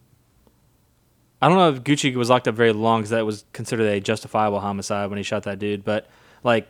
I 1.42 1.48
don't 1.48 1.58
know 1.58 1.70
if 1.70 1.84
Gucci 1.84 2.14
was 2.16 2.30
locked 2.30 2.48
up 2.48 2.56
very 2.56 2.74
long 2.74 3.02
because 3.02 3.12
that 3.12 3.26
was 3.26 3.46
considered 3.54 3.88
a 3.88 4.00
justifiable 4.00 4.60
homicide 4.60 5.10
when 5.10 5.18
he 5.18 5.24
shot 5.24 5.44
that 5.44 5.60
dude. 5.60 5.84
But 5.84 6.10
like, 6.44 6.70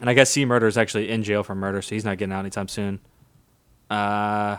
and 0.00 0.10
I 0.10 0.14
guess 0.14 0.30
C 0.30 0.44
Murder 0.44 0.66
is 0.66 0.76
actually 0.76 1.10
in 1.10 1.22
jail 1.22 1.42
for 1.42 1.54
murder, 1.54 1.82
so 1.82 1.94
he's 1.94 2.04
not 2.04 2.18
getting 2.18 2.32
out 2.32 2.40
anytime 2.40 2.68
soon. 2.68 3.00
Uh, 3.88 4.58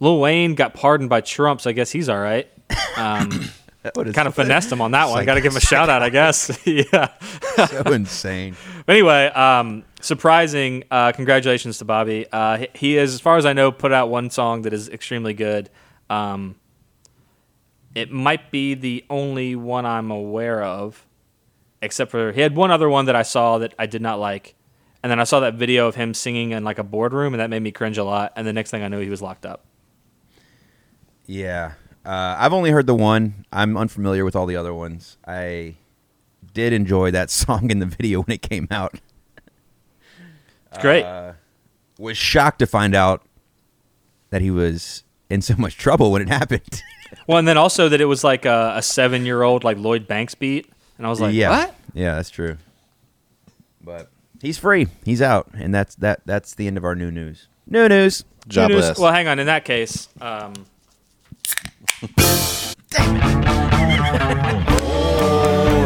Lil 0.00 0.20
Wayne 0.20 0.54
got 0.54 0.74
pardoned 0.74 1.08
by 1.08 1.20
Trump, 1.20 1.60
so 1.60 1.70
I 1.70 1.72
guess 1.72 1.90
he's 1.90 2.08
all 2.08 2.18
right. 2.18 2.48
Um, 2.96 3.30
kind 3.92 4.28
of 4.28 4.34
finessed 4.34 4.70
him 4.70 4.80
on 4.80 4.92
that 4.92 5.08
one. 5.08 5.18
I 5.18 5.24
got 5.24 5.34
to 5.34 5.40
give 5.40 5.52
him 5.52 5.56
a 5.56 5.60
shout 5.60 5.88
out, 5.88 6.02
I 6.02 6.10
guess. 6.10 6.58
yeah. 6.66 7.12
so 7.66 7.82
insane. 7.92 8.56
But 8.84 8.96
anyway, 8.96 9.26
um, 9.26 9.84
surprising. 10.00 10.84
Uh, 10.90 11.12
congratulations 11.12 11.78
to 11.78 11.84
Bobby. 11.84 12.26
Uh, 12.30 12.58
he, 12.58 12.68
he 12.74 12.98
is, 12.98 13.14
as 13.14 13.20
far 13.20 13.36
as 13.36 13.46
I 13.46 13.52
know, 13.52 13.72
put 13.72 13.92
out 13.92 14.08
one 14.08 14.30
song 14.30 14.62
that 14.62 14.72
is 14.72 14.88
extremely 14.88 15.34
good. 15.34 15.70
Um, 16.08 16.56
it 17.94 18.12
might 18.12 18.50
be 18.50 18.74
the 18.74 19.04
only 19.08 19.56
one 19.56 19.86
I'm 19.86 20.10
aware 20.10 20.62
of, 20.62 21.06
except 21.80 22.10
for 22.10 22.32
he 22.32 22.42
had 22.42 22.54
one 22.54 22.70
other 22.70 22.88
one 22.88 23.06
that 23.06 23.16
I 23.16 23.22
saw 23.22 23.58
that 23.58 23.74
I 23.78 23.86
did 23.86 24.02
not 24.02 24.20
like, 24.20 24.54
and 25.02 25.10
then 25.10 25.18
I 25.18 25.24
saw 25.24 25.40
that 25.40 25.54
video 25.54 25.88
of 25.88 25.94
him 25.94 26.12
singing 26.12 26.50
in 26.50 26.62
like 26.62 26.78
a 26.78 26.84
boardroom, 26.84 27.32
and 27.32 27.40
that 27.40 27.48
made 27.48 27.62
me 27.62 27.72
cringe 27.72 27.96
a 27.96 28.04
lot. 28.04 28.32
And 28.36 28.46
the 28.46 28.52
next 28.52 28.70
thing 28.70 28.82
I 28.82 28.88
knew, 28.88 29.00
he 29.00 29.08
was 29.08 29.22
locked 29.22 29.46
up. 29.46 29.64
Yeah, 31.24 31.72
uh, 32.06 32.36
I've 32.38 32.52
only 32.52 32.70
heard 32.70 32.86
the 32.86 32.94
one. 32.94 33.44
I'm 33.52 33.76
unfamiliar 33.76 34.24
with 34.24 34.36
all 34.36 34.46
the 34.46 34.56
other 34.56 34.72
ones. 34.72 35.18
I 35.26 35.74
did 36.54 36.72
enjoy 36.72 37.10
that 37.10 37.30
song 37.42 37.70
in 37.70 37.80
the 37.80 37.86
video 37.86 38.22
when 38.22 38.32
it 38.34 38.42
came 38.42 38.68
out. 38.70 39.00
It's 40.70 40.78
great. 40.80 41.04
Uh, 41.04 41.32
was 41.98 42.16
shocked 42.16 42.60
to 42.60 42.66
find 42.66 42.94
out 42.94 43.22
that 44.30 44.42
he 44.42 44.50
was 44.50 45.02
in 45.30 45.42
so 45.42 45.54
much 45.56 45.76
trouble 45.76 46.12
when 46.12 46.22
it 46.22 46.28
happened. 46.28 46.82
well, 47.26 47.38
and 47.38 47.48
then 47.48 47.56
also 47.56 47.88
that 47.88 48.00
it 48.00 48.04
was 48.04 48.22
like 48.22 48.44
a, 48.44 48.74
a 48.76 48.82
seven 48.82 49.24
year 49.24 49.42
old 49.42 49.64
like 49.64 49.78
Lloyd 49.78 50.06
Banks 50.06 50.34
beat, 50.34 50.70
and 50.98 51.06
I 51.06 51.10
was 51.10 51.20
like, 51.20 51.34
yeah, 51.34 51.50
what? 51.50 51.74
yeah, 51.94 52.16
that's 52.16 52.30
true. 52.30 52.58
But 53.82 54.10
he's 54.40 54.58
free. 54.58 54.88
He's 55.04 55.22
out, 55.22 55.48
and 55.54 55.74
that's 55.74 55.94
that. 55.96 56.20
That's 56.26 56.54
the 56.54 56.66
end 56.66 56.76
of 56.76 56.84
our 56.84 56.94
new 56.94 57.10
news. 57.10 57.48
New 57.66 57.88
news. 57.88 58.24
Job 58.48 58.70
News- 58.70 58.96
Well, 58.98 59.12
hang 59.12 59.26
on. 59.26 59.40
In 59.40 59.46
that 59.46 59.64
case, 59.64 60.08
um, 60.20 60.52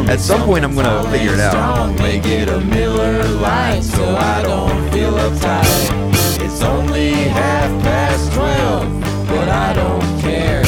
At 0.09 0.19
some 0.19 0.41
point, 0.43 0.65
I'm 0.65 0.75
gonna 0.75 1.09
figure 1.09 1.33
it 1.33 1.39
out. 1.39 1.53
Don't 1.77 1.95
make 1.99 2.25
it 2.25 2.49
a 2.49 2.59
Miller 2.59 3.23
Lite 3.23 3.81
so 3.81 4.03
I 4.17 4.41
don't 4.41 4.91
feel 4.91 5.13
uptight. 5.13 6.43
It's 6.43 6.61
only 6.63 7.13
half 7.13 7.83
past 7.83 8.33
twelve, 8.33 8.99
but 9.29 9.47
I 9.47 9.71
don't 9.71 10.19
care. 10.19 10.63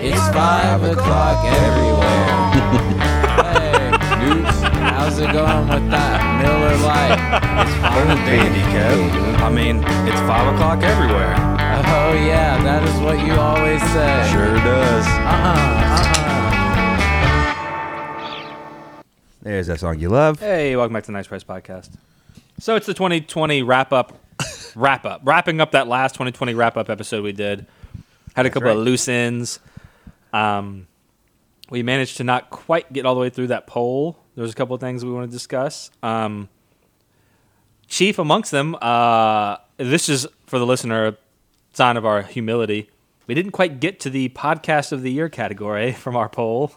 It's 0.00 0.28
five 0.34 0.82
o'clock 0.82 1.44
everywhere. 1.44 2.52
hey, 3.44 3.90
Newts, 4.24 4.60
how's 4.62 5.18
it 5.18 5.30
going 5.30 5.68
with 5.68 5.90
that 5.90 6.40
Miller 6.40 6.76
Lite? 6.78 7.20
It's 7.66 7.76
fine, 7.82 8.16
Bandy. 8.24 8.62
I 9.44 9.50
mean, 9.50 9.84
it's 10.08 10.20
five 10.20 10.54
o'clock 10.54 10.82
everywhere. 10.82 11.55
Oh 11.88 12.12
yeah, 12.12 12.60
that 12.62 12.82
is 12.82 12.94
what 13.00 13.24
you 13.24 13.32
always 13.34 13.80
say. 13.92 14.28
Sure 14.32 14.54
does. 14.56 15.06
Uh-uh, 15.06 15.54
uh-uh. 18.92 19.02
There's 19.42 19.68
that 19.68 19.78
song 19.80 19.98
you 20.00 20.08
love. 20.08 20.40
Hey, 20.40 20.74
welcome 20.76 20.92
back 20.94 21.04
to 21.04 21.06
the 21.08 21.12
Nice 21.12 21.28
Price 21.28 21.44
Podcast. 21.44 21.90
So 22.58 22.74
it's 22.74 22.86
the 22.86 22.94
2020 22.94 23.62
wrap 23.62 23.92
up, 23.92 24.18
wrap 24.74 25.04
up, 25.06 25.20
wrapping 25.24 25.60
up 25.60 25.70
that 25.72 25.86
last 25.86 26.14
2020 26.14 26.54
wrap 26.54 26.76
up 26.76 26.90
episode 26.90 27.22
we 27.22 27.32
did. 27.32 27.66
Had 28.34 28.46
a 28.46 28.50
couple 28.50 28.70
of 28.70 28.78
loose 28.78 29.06
ends. 29.08 29.60
Um, 30.32 30.86
we 31.70 31.82
managed 31.82 32.16
to 32.18 32.24
not 32.24 32.50
quite 32.50 32.92
get 32.92 33.06
all 33.06 33.14
the 33.14 33.20
way 33.20 33.30
through 33.30 33.46
that 33.48 33.66
poll. 33.66 34.18
There's 34.34 34.50
a 34.52 34.54
couple 34.54 34.74
of 34.74 34.80
things 34.80 35.04
we 35.04 35.12
want 35.12 35.30
to 35.30 35.34
discuss. 35.34 35.90
Um, 36.02 36.48
chief 37.86 38.18
amongst 38.18 38.50
them, 38.50 38.76
uh, 38.82 39.58
this 39.76 40.08
is 40.08 40.26
for 40.46 40.58
the 40.58 40.66
listener, 40.66 41.16
sign 41.76 41.96
of 41.96 42.06
our 42.06 42.22
humility. 42.22 42.88
We 43.26 43.34
didn't 43.34 43.52
quite 43.52 43.80
get 43.80 44.00
to 44.00 44.10
the 44.10 44.30
podcast 44.30 44.92
of 44.92 45.02
the 45.02 45.10
year 45.12 45.28
category 45.28 45.92
from 46.04 46.16
our 46.16 46.28
poll. 46.28 46.72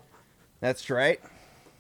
That's 0.60 0.90
right. 0.90 1.20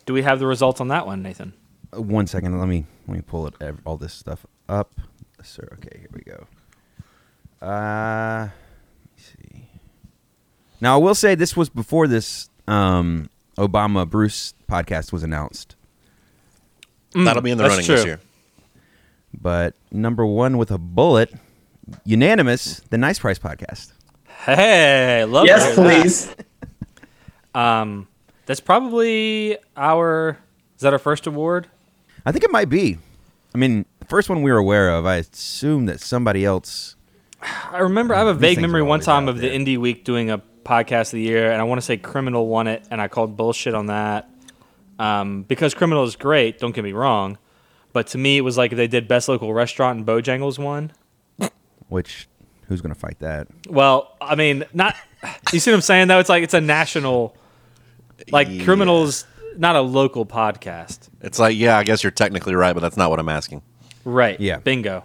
Do 0.05 0.13
we 0.13 0.21
have 0.21 0.39
the 0.39 0.47
results 0.47 0.79
on 0.79 0.87
that 0.87 1.05
one, 1.05 1.21
Nathan? 1.21 1.53
Uh, 1.95 2.01
One 2.01 2.27
second. 2.27 2.57
Let 2.59 2.67
me 2.69 2.85
let 3.07 3.15
me 3.17 3.21
pull 3.21 3.45
it 3.47 3.55
all 3.85 3.97
this 3.97 4.13
stuff 4.13 4.45
up. 4.69 4.93
Sir, 5.43 5.67
okay, 5.73 5.99
here 5.99 6.09
we 6.13 6.21
go. 6.21 6.47
Uh, 7.61 8.47
let 8.47 9.17
me 9.17 9.23
see. 9.53 9.69
Now 10.81 10.95
I 10.95 10.97
will 10.97 11.15
say 11.15 11.35
this 11.35 11.55
was 11.57 11.69
before 11.69 12.07
this 12.07 12.49
um, 12.67 13.29
Obama 13.57 14.09
Bruce 14.09 14.53
podcast 14.69 15.11
was 15.11 15.23
announced, 15.23 15.75
That'll 17.13 17.41
be 17.41 17.51
in 17.51 17.57
the 17.57 17.65
running 17.65 17.85
true. 17.85 17.95
this 17.95 18.05
year. 18.05 18.19
but 19.33 19.75
number 19.91 20.25
one 20.25 20.57
with 20.57 20.71
a 20.71 20.77
bullet, 20.77 21.33
unanimous, 22.05 22.79
the 22.89 22.97
Nice 22.97 23.19
Price 23.19 23.39
podcast. 23.39 23.91
Hey, 24.45 25.25
love 25.25 25.45
to 25.45 25.51
Yes, 25.51 25.65
hear 25.65 25.75
that. 25.75 26.01
please. 26.01 26.35
Um, 27.55 28.07
that's 28.45 28.59
probably 28.59 29.57
our. 29.75 30.37
Is 30.75 30.81
that 30.81 30.93
our 30.93 30.99
first 30.99 31.25
award? 31.27 31.67
I 32.25 32.31
think 32.31 32.43
it 32.43 32.51
might 32.51 32.69
be. 32.69 32.97
I 33.53 33.57
mean, 33.57 33.85
the 33.99 34.05
first 34.05 34.29
one 34.29 34.43
we 34.43 34.51
were 34.51 34.57
aware 34.57 34.91
of. 34.91 35.05
I 35.05 35.15
assume 35.15 35.87
that 35.87 35.99
somebody 35.99 36.45
else. 36.45 36.95
I 37.41 37.79
remember. 37.79 38.13
I 38.13 38.19
have 38.19 38.27
a 38.27 38.33
vague 38.35 38.61
memory 38.61 38.83
one 38.83 38.99
time 38.99 39.23
out 39.23 39.29
of 39.29 39.39
the. 39.39 39.51
INDY 39.51 39.77
Week 39.77 40.03
doing 40.05 40.29
a 40.29 40.41
podcast 40.63 41.07
of 41.07 41.11
the 41.13 41.21
year, 41.21 41.51
and 41.51 41.59
I 41.59 41.63
want 41.63 41.79
to 41.81 41.85
say 41.85 41.97
Criminal 41.97 42.47
won 42.47 42.67
it, 42.67 42.85
and 42.91 43.01
I 43.01 43.07
called 43.07 43.35
bullshit 43.35 43.73
on 43.73 43.87
that 43.87 44.29
um, 44.99 45.41
because 45.43 45.73
Criminal 45.73 46.03
is 46.03 46.15
great. 46.15 46.59
Don't 46.59 46.73
get 46.75 46.83
me 46.83 46.91
wrong, 46.91 47.39
but 47.93 48.07
to 48.07 48.19
me, 48.19 48.37
it 48.37 48.41
was 48.41 48.57
like 48.57 48.71
if 48.71 48.77
they 48.77 48.87
did 48.87 49.07
Best 49.07 49.27
Local 49.27 49.51
Restaurant 49.53 49.97
and 49.97 50.07
Bojangles 50.07 50.59
won. 50.59 50.91
Which, 51.89 52.27
who's 52.67 52.81
going 52.81 52.93
to 52.93 52.99
fight 52.99 53.19
that? 53.19 53.47
Well, 53.67 54.15
I 54.21 54.35
mean, 54.35 54.63
not. 54.73 54.95
You 55.51 55.59
see 55.59 55.71
what 55.71 55.75
I'm 55.75 55.81
saying? 55.81 56.07
Though 56.07 56.19
it's 56.19 56.29
like 56.29 56.43
it's 56.43 56.53
a 56.53 56.61
national, 56.61 57.35
like 58.31 58.47
Yeah. 58.49 58.63
Criminals, 58.63 59.25
not 59.57 59.75
a 59.75 59.81
local 59.81 60.25
podcast, 60.25 61.09
It's 61.21 61.39
like, 61.39 61.57
yeah, 61.57 61.77
I 61.77 61.83
guess 61.83 62.03
you're 62.03 62.11
technically 62.11 62.55
right, 62.55 62.73
but 62.73 62.79
that's 62.79 62.95
not 62.95 63.09
what 63.09 63.19
I'm 63.19 63.27
asking. 63.29 63.61
right? 64.05 64.39
Yeah. 64.39 64.57
bingo. 64.59 65.03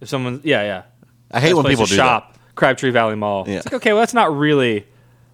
If 0.00 0.08
someone, 0.08 0.40
yeah, 0.44 0.62
yeah. 0.62 0.82
I 1.30 1.40
hate 1.40 1.48
Best 1.48 1.56
when 1.56 1.64
people 1.66 1.86
do 1.86 1.94
shop, 1.94 2.38
Crabtree 2.54 2.90
Valley 2.90 3.16
Mall. 3.16 3.44
Yeah. 3.46 3.56
It's 3.56 3.66
like 3.66 3.74
okay, 3.74 3.92
well, 3.92 4.00
that's 4.00 4.14
not 4.14 4.34
really 4.34 4.86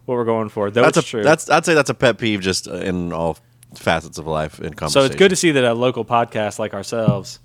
what 0.07 0.17
we're 0.17 0.25
going 0.25 0.49
for. 0.49 0.71
Though. 0.71 0.83
That's 0.83 0.97
it's 0.99 1.07
a 1.07 1.11
true. 1.11 1.23
that's 1.23 1.49
I'd 1.51 1.65
say 1.65 1.75
that's 1.75 1.91
a 1.91 1.95
pet 1.95 2.19
peeve 2.19 2.41
just 2.41 2.67
uh, 2.67 2.75
in 2.75 3.13
all 3.13 3.39
facets 3.77 4.19
of 4.19 4.27
life 4.27 4.59
in 4.61 4.75
conversation. 4.75 5.03
so 5.03 5.05
it's 5.07 5.17
good 5.17 5.29
to 5.31 5.37
see 5.37 5.51
that 5.53 5.65
a 5.65 5.75
local 5.75 6.05
podcast 6.05 6.59
like 6.59 6.75
ourselves, 6.75 7.39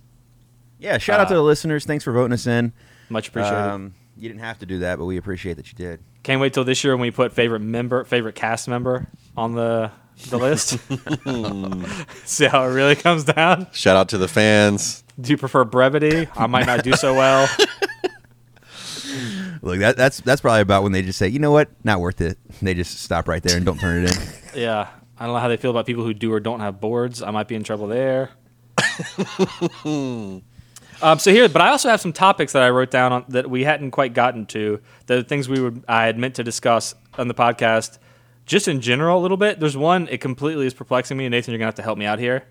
Yeah, 0.79 0.97
shout 0.97 1.19
out 1.19 1.27
to 1.29 1.33
Uh, 1.33 1.37
the 1.37 1.43
listeners. 1.43 1.85
Thanks 1.85 2.03
for 2.03 2.11
voting 2.11 2.33
us 2.33 2.45
in. 2.47 2.73
much 3.09 3.29
appreciated. 3.29 3.57
Um, 3.57 3.93
you 4.15 4.29
didn't 4.29 4.41
have 4.41 4.59
to 4.59 4.65
do 4.65 4.79
that, 4.79 4.97
but 4.99 5.05
we 5.05 5.17
appreciate 5.17 5.55
that 5.57 5.67
you 5.71 5.75
did. 5.75 5.99
Can't 6.23 6.41
wait 6.41 6.53
till 6.53 6.63
this 6.63 6.83
year 6.83 6.93
when 6.95 7.01
we 7.01 7.11
put 7.11 7.31
favorite 7.33 7.59
member, 7.61 8.03
favorite 8.03 8.35
cast 8.35 8.67
member 8.67 9.07
on 9.35 9.53
the 9.55 9.91
the 10.29 10.37
list. 10.37 10.77
see 12.27 12.45
how 12.45 12.63
it 12.63 12.73
really 12.73 12.95
comes 12.95 13.23
down. 13.23 13.67
Shout 13.71 13.95
out 13.95 14.09
to 14.09 14.17
the 14.17 14.27
fans. 14.27 15.03
Do 15.21 15.29
you 15.31 15.37
prefer 15.37 15.63
brevity? 15.63 16.27
I 16.35 16.47
might 16.47 16.65
not 16.65 16.83
do 16.83 16.93
so 16.93 17.13
well. 17.13 17.47
Look, 19.61 19.79
that, 19.79 19.97
that's 19.97 20.19
that's 20.21 20.41
probably 20.41 20.61
about 20.61 20.83
when 20.83 20.91
they 20.91 21.01
just 21.01 21.17
say, 21.17 21.27
you 21.27 21.39
know 21.39 21.51
what, 21.51 21.69
not 21.83 21.99
worth 21.99 22.21
it. 22.21 22.37
They 22.61 22.73
just 22.73 22.99
stop 23.01 23.27
right 23.27 23.41
there 23.41 23.57
and 23.57 23.65
don't 23.65 23.79
turn 23.79 24.03
it 24.05 24.11
in. 24.55 24.61
Yeah, 24.61 24.87
I 25.17 25.25
don't 25.25 25.33
know 25.35 25.39
how 25.39 25.47
they 25.47 25.57
feel 25.57 25.71
about 25.71 25.85
people 25.85 26.03
who 26.03 26.13
do 26.13 26.31
or 26.33 26.39
don't 26.39 26.59
have 26.59 26.79
boards. 26.81 27.21
I 27.23 27.31
might 27.31 27.47
be 27.47 27.55
in 27.55 27.63
trouble 27.63 27.87
there. 27.87 28.29
Um, 31.01 31.19
so 31.19 31.31
here, 31.31 31.47
but 31.49 31.61
I 31.61 31.69
also 31.69 31.89
have 31.89 32.01
some 32.01 32.13
topics 32.13 32.53
that 32.53 32.63
I 32.63 32.69
wrote 32.69 32.91
down 32.91 33.11
on, 33.11 33.25
that 33.29 33.49
we 33.49 33.63
hadn't 33.63 33.91
quite 33.91 34.13
gotten 34.13 34.45
to. 34.47 34.79
The 35.05 35.23
things 35.23 35.47
we 35.49 35.59
would 35.61 35.83
I 35.87 36.05
had 36.05 36.17
meant 36.17 36.35
to 36.35 36.43
discuss 36.43 36.95
on 37.17 37.27
the 37.27 37.33
podcast, 37.33 37.97
just 38.45 38.67
in 38.67 38.81
general 38.81 39.19
a 39.19 39.21
little 39.21 39.37
bit. 39.37 39.59
There's 39.59 39.77
one 39.77 40.07
it 40.09 40.21
completely 40.21 40.65
is 40.67 40.73
perplexing 40.73 41.17
me, 41.17 41.27
Nathan, 41.29 41.51
you're 41.51 41.59
gonna 41.59 41.67
have 41.67 41.75
to 41.75 41.81
help 41.83 41.97
me 41.97 42.05
out 42.05 42.19
here. 42.19 42.45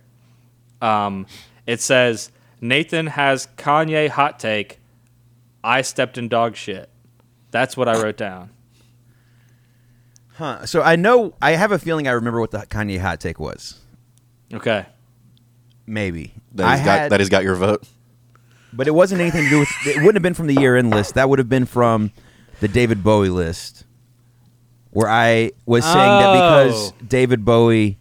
Um, 0.82 1.26
it 1.66 1.80
says 1.80 2.30
Nathan 2.60 3.06
has 3.08 3.48
Kanye 3.56 4.08
hot 4.08 4.38
take. 4.38 4.78
I 5.64 5.82
stepped 5.82 6.16
in 6.18 6.28
dog 6.28 6.54
shit. 6.56 6.88
That's 7.50 7.76
what 7.76 7.88
I 7.88 8.00
wrote 8.00 8.16
down. 8.16 8.50
Huh. 10.34 10.66
So 10.66 10.82
I 10.82 10.96
know, 10.96 11.34
I 11.40 11.52
have 11.52 11.72
a 11.72 11.78
feeling 11.78 12.06
I 12.06 12.12
remember 12.12 12.40
what 12.40 12.50
the 12.50 12.58
Kanye 12.58 13.00
hot 13.00 13.20
take 13.20 13.40
was. 13.40 13.80
Okay. 14.52 14.84
Maybe. 15.86 16.34
That 16.52 16.76
he's 16.76 16.84
got 16.84 16.98
had- 16.98 17.12
that 17.12 17.20
he's 17.20 17.28
got 17.30 17.42
your 17.42 17.54
vote. 17.54 17.84
But 18.72 18.86
it 18.86 18.92
wasn't 18.92 19.20
anything 19.20 19.44
to 19.44 19.50
do 19.50 19.58
with, 19.60 19.68
it 19.86 19.96
wouldn't 19.98 20.14
have 20.14 20.22
been 20.22 20.34
from 20.34 20.46
the 20.46 20.54
year 20.60 20.76
end 20.76 20.90
list. 20.90 21.14
That 21.14 21.28
would 21.28 21.38
have 21.38 21.48
been 21.48 21.66
from 21.66 22.12
the 22.60 22.68
David 22.68 23.02
Bowie 23.04 23.28
list. 23.28 23.84
Where 24.90 25.08
I 25.08 25.52
was 25.66 25.84
saying 25.84 25.94
that 25.94 26.32
because 26.32 26.92
Oh. 26.92 26.94
David 27.06 27.44
Bowie 27.44 27.98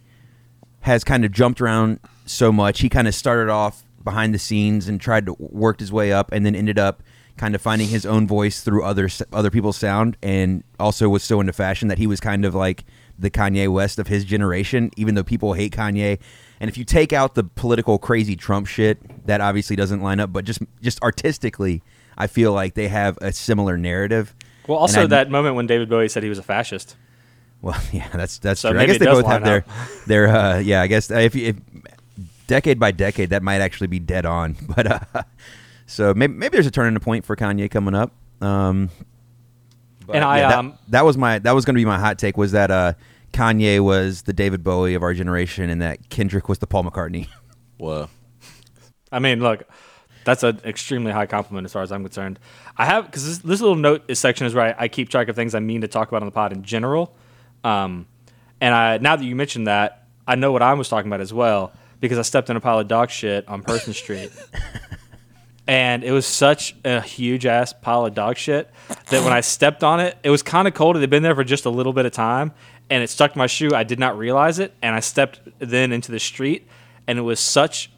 has 0.80 1.04
kind 1.04 1.24
of 1.24 1.32
jumped 1.32 1.60
around 1.60 2.00
so 2.24 2.50
much, 2.52 2.80
he 2.80 2.88
kind 2.88 3.06
of 3.06 3.14
started 3.14 3.50
off 3.50 3.84
behind 4.02 4.32
the 4.34 4.38
scenes 4.38 4.88
and 4.88 5.00
tried 5.00 5.26
to 5.26 5.34
work 5.38 5.80
his 5.80 5.92
way 5.92 6.12
up 6.12 6.32
and 6.32 6.46
then 6.46 6.54
ended 6.54 6.78
up 6.78 7.02
kind 7.36 7.54
of 7.54 7.60
finding 7.60 7.88
his 7.88 8.06
own 8.06 8.26
voice 8.26 8.62
through 8.62 8.82
other 8.82 9.06
s- 9.06 9.20
other 9.32 9.50
people's 9.50 9.76
sound 9.76 10.16
and 10.22 10.64
also 10.80 11.08
was 11.08 11.22
so 11.22 11.38
into 11.40 11.52
fashion 11.52 11.88
that 11.88 11.98
he 11.98 12.06
was 12.06 12.18
kind 12.18 12.44
of 12.46 12.54
like 12.54 12.84
the 13.18 13.30
Kanye 13.30 13.68
West 13.70 13.98
of 13.98 14.06
his 14.06 14.24
generation 14.24 14.90
even 14.96 15.14
though 15.16 15.22
people 15.24 15.52
hate 15.52 15.72
Kanye 15.72 16.18
and 16.60 16.68
if 16.68 16.76
you 16.78 16.84
take 16.84 17.12
out 17.12 17.34
the 17.34 17.44
political 17.44 17.98
crazy 17.98 18.36
Trump 18.36 18.66
shit 18.66 18.98
that 19.26 19.40
obviously 19.40 19.76
doesn't 19.76 20.00
line 20.00 20.20
up 20.20 20.32
but 20.32 20.44
just 20.44 20.60
just 20.82 21.02
artistically 21.02 21.82
I 22.16 22.26
feel 22.26 22.52
like 22.52 22.74
they 22.74 22.88
have 22.88 23.18
a 23.20 23.32
similar 23.32 23.76
narrative 23.76 24.34
Well, 24.66 24.78
also 24.78 25.02
I- 25.02 25.06
that 25.06 25.30
moment 25.30 25.54
when 25.56 25.66
David 25.66 25.88
Bowie 25.88 26.08
said 26.08 26.22
he 26.22 26.28
was 26.28 26.38
a 26.38 26.42
fascist. 26.42 26.96
well, 27.62 27.80
yeah, 27.92 28.08
that's 28.12 28.38
that's 28.38 28.60
So 28.60 28.70
true. 28.72 28.80
I 28.80 28.86
guess 28.86 28.98
they 28.98 29.06
both 29.06 29.26
have 29.26 29.44
their 29.44 29.64
their 30.06 30.28
uh, 30.28 30.58
yeah. 30.58 30.82
I 30.82 30.86
guess 30.86 31.10
if, 31.10 31.34
if 31.36 31.56
decade 32.46 32.78
by 32.78 32.90
decade, 32.92 33.30
that 33.30 33.42
might 33.42 33.60
actually 33.60 33.88
be 33.88 33.98
dead 33.98 34.24
on. 34.26 34.56
But 34.76 34.86
uh, 34.90 35.22
so 35.86 36.14
maybe 36.14 36.34
maybe 36.34 36.52
there's 36.56 36.66
a 36.66 36.70
turning 36.70 36.98
point 37.00 37.24
for 37.24 37.34
Kanye 37.36 37.70
coming 37.70 37.94
up. 37.94 38.12
Um, 38.40 38.90
but 40.06 40.16
And 40.16 40.24
I, 40.24 40.38
yeah, 40.38 40.48
that, 40.48 40.58
um, 40.58 40.78
that 40.88 41.04
was 41.04 41.16
my 41.16 41.38
that 41.40 41.52
was 41.52 41.64
going 41.64 41.74
to 41.74 41.80
be 41.80 41.84
my 41.84 41.98
hot 41.98 42.18
take 42.18 42.36
was 42.36 42.52
that 42.52 42.70
uh, 42.70 42.92
Kanye 43.36 43.80
was 43.80 44.22
the 44.22 44.32
David 44.32 44.64
Bowie 44.64 44.94
of 44.94 45.02
our 45.02 45.12
generation 45.12 45.68
and 45.68 45.82
that 45.82 46.08
Kendrick 46.08 46.48
was 46.48 46.58
the 46.58 46.66
Paul 46.66 46.84
McCartney. 46.84 47.28
Whoa. 47.76 48.08
I 49.12 49.18
mean, 49.18 49.40
look, 49.40 49.64
that's 50.24 50.42
an 50.42 50.58
extremely 50.64 51.12
high 51.12 51.26
compliment 51.26 51.66
as 51.66 51.72
far 51.74 51.82
as 51.82 51.92
I'm 51.92 52.02
concerned. 52.02 52.38
I 52.78 52.86
have 52.86 53.04
because 53.04 53.26
this, 53.26 53.38
this 53.38 53.60
little 53.60 53.76
note 53.76 54.04
is 54.08 54.18
section 54.18 54.46
is 54.46 54.54
where 54.54 54.74
I, 54.74 54.84
I 54.84 54.88
keep 54.88 55.10
track 55.10 55.28
of 55.28 55.36
things 55.36 55.54
I 55.54 55.60
mean 55.60 55.82
to 55.82 55.88
talk 55.88 56.08
about 56.08 56.22
on 56.22 56.26
the 56.26 56.32
pod 56.32 56.54
in 56.54 56.62
general. 56.62 57.14
Um, 57.62 58.06
and 58.58 58.74
I 58.74 58.96
now 58.98 59.16
that 59.16 59.24
you 59.24 59.36
mentioned 59.36 59.66
that, 59.66 60.06
I 60.26 60.34
know 60.34 60.50
what 60.50 60.62
I 60.62 60.72
was 60.72 60.88
talking 60.88 61.10
about 61.10 61.20
as 61.20 61.34
well 61.34 61.72
because 62.00 62.18
I 62.18 62.22
stepped 62.22 62.48
in 62.48 62.56
a 62.56 62.60
pile 62.60 62.78
of 62.78 62.88
dog 62.88 63.10
shit 63.10 63.46
on 63.48 63.62
Person 63.62 63.92
Street. 63.92 64.32
And 65.68 66.04
it 66.04 66.12
was 66.12 66.26
such 66.26 66.76
a 66.84 67.00
huge 67.00 67.44
ass 67.44 67.72
pile 67.72 68.06
of 68.06 68.14
dog 68.14 68.36
shit 68.36 68.70
that 69.10 69.24
when 69.24 69.32
I 69.32 69.40
stepped 69.40 69.82
on 69.82 69.98
it, 69.98 70.16
it 70.22 70.30
was 70.30 70.42
kind 70.42 70.68
of 70.68 70.74
cold. 70.74 70.96
It 70.96 71.00
had 71.00 71.10
been 71.10 71.24
there 71.24 71.34
for 71.34 71.42
just 71.42 71.64
a 71.64 71.70
little 71.70 71.92
bit 71.92 72.06
of 72.06 72.12
time, 72.12 72.52
and 72.90 73.02
it 73.02 73.10
stuck 73.10 73.32
to 73.32 73.38
my 73.38 73.46
shoe. 73.46 73.70
I 73.74 73.84
did 73.84 73.98
not 73.98 74.16
realize 74.18 74.58
it, 74.58 74.74
and 74.82 74.94
I 74.94 75.00
stepped 75.00 75.40
then 75.58 75.92
into 75.92 76.12
the 76.12 76.20
street, 76.20 76.66
and 77.06 77.18
it 77.18 77.22
was 77.22 77.40
such 77.40 77.90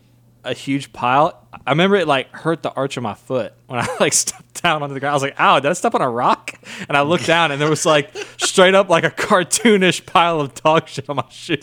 a 0.44 0.54
huge 0.54 0.92
pile. 0.92 1.46
I 1.66 1.70
remember 1.70 1.96
it 1.96 2.06
like 2.06 2.30
hurt 2.32 2.62
the 2.62 2.72
arch 2.72 2.96
of 2.96 3.02
my 3.02 3.14
foot 3.14 3.52
when 3.66 3.80
I 3.82 3.88
like 4.00 4.12
stepped 4.12 4.62
down 4.62 4.82
onto 4.82 4.94
the 4.94 5.00
ground. 5.00 5.12
I 5.12 5.16
was 5.16 5.22
like, 5.22 5.38
"Ow, 5.38 5.60
did 5.60 5.70
I 5.70 5.74
step 5.74 5.94
on 5.94 6.00
a 6.02 6.10
rock?" 6.10 6.52
And 6.88 6.96
I 6.96 7.02
looked 7.02 7.26
down, 7.26 7.52
and 7.52 7.60
there 7.60 7.68
was 7.68 7.84
like 7.84 8.16
straight 8.38 8.74
up 8.74 8.88
like 8.88 9.04
a 9.04 9.10
cartoonish 9.10 10.06
pile 10.06 10.40
of 10.40 10.54
dog 10.54 10.88
shit 10.88 11.08
on 11.08 11.16
my 11.16 11.24
shoe. 11.30 11.58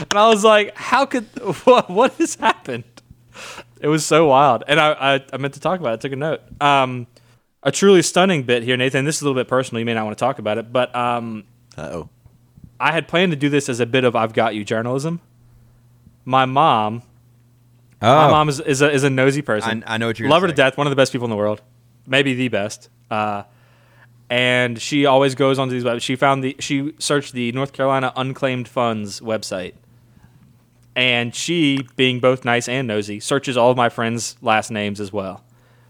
And 0.00 0.14
I 0.14 0.28
was 0.28 0.44
like, 0.44 0.76
"How 0.76 1.06
could 1.06 1.24
what 1.64 1.90
what 1.90 2.14
has 2.14 2.36
happened?" 2.36 2.84
It 3.80 3.88
was 3.88 4.06
so 4.06 4.28
wild, 4.28 4.64
and 4.66 4.80
I, 4.80 4.92
I 5.16 5.24
I 5.32 5.36
meant 5.36 5.54
to 5.54 5.60
talk 5.60 5.78
about 5.80 5.90
it. 5.90 5.94
I 5.94 5.96
took 5.98 6.12
a 6.12 6.16
note. 6.16 6.40
Um, 6.60 7.06
a 7.62 7.72
truly 7.72 8.00
stunning 8.00 8.44
bit 8.44 8.62
here, 8.62 8.76
Nathan. 8.76 9.04
This 9.04 9.16
is 9.16 9.22
a 9.22 9.24
little 9.24 9.38
bit 9.38 9.48
personal. 9.48 9.80
You 9.80 9.86
may 9.86 9.94
not 9.94 10.04
want 10.06 10.16
to 10.16 10.24
talk 10.24 10.38
about 10.38 10.56
it, 10.56 10.72
but 10.72 10.94
um, 10.94 11.44
Uh 11.76 11.82
oh. 11.92 12.08
I 12.78 12.92
had 12.92 13.08
planned 13.08 13.32
to 13.32 13.36
do 13.36 13.48
this 13.48 13.68
as 13.68 13.80
a 13.80 13.86
bit 13.86 14.04
of 14.04 14.14
"I've 14.16 14.32
got 14.32 14.54
you" 14.54 14.64
journalism. 14.64 15.20
My 16.24 16.44
mom, 16.44 17.02
Oh, 18.02 18.14
my 18.14 18.30
mom 18.30 18.48
is, 18.48 18.60
is 18.60 18.82
a 18.82 18.90
is 18.92 19.04
a 19.04 19.10
nosy 19.10 19.42
person. 19.42 19.82
I- 19.86 19.94
I 19.94 19.96
know 19.98 20.08
what 20.08 20.18
you're 20.18 20.28
love 20.28 20.42
her 20.42 20.48
to 20.48 20.54
death. 20.54 20.76
One 20.76 20.86
of 20.86 20.90
the 20.90 20.96
best 20.96 21.12
people 21.12 21.24
in 21.24 21.30
the 21.30 21.36
world, 21.36 21.62
maybe 22.06 22.34
the 22.34 22.48
best. 22.48 22.90
Uh, 23.10 23.44
and 24.28 24.78
she 24.80 25.06
always 25.06 25.34
goes 25.34 25.58
onto 25.58 25.72
these 25.72 25.84
web. 25.84 26.00
She 26.00 26.16
found 26.16 26.42
the 26.44 26.56
she 26.58 26.92
searched 26.98 27.32
the 27.32 27.52
North 27.52 27.72
Carolina 27.72 28.12
Unclaimed 28.16 28.66
Funds 28.68 29.20
website, 29.20 29.74
and 30.94 31.34
she, 31.34 31.86
being 31.96 32.20
both 32.20 32.44
nice 32.44 32.68
and 32.68 32.88
nosy, 32.88 33.20
searches 33.20 33.56
all 33.56 33.70
of 33.70 33.76
my 33.76 33.88
friends' 33.88 34.36
last 34.42 34.70
names 34.70 35.00
as 35.00 35.12
well, 35.12 35.44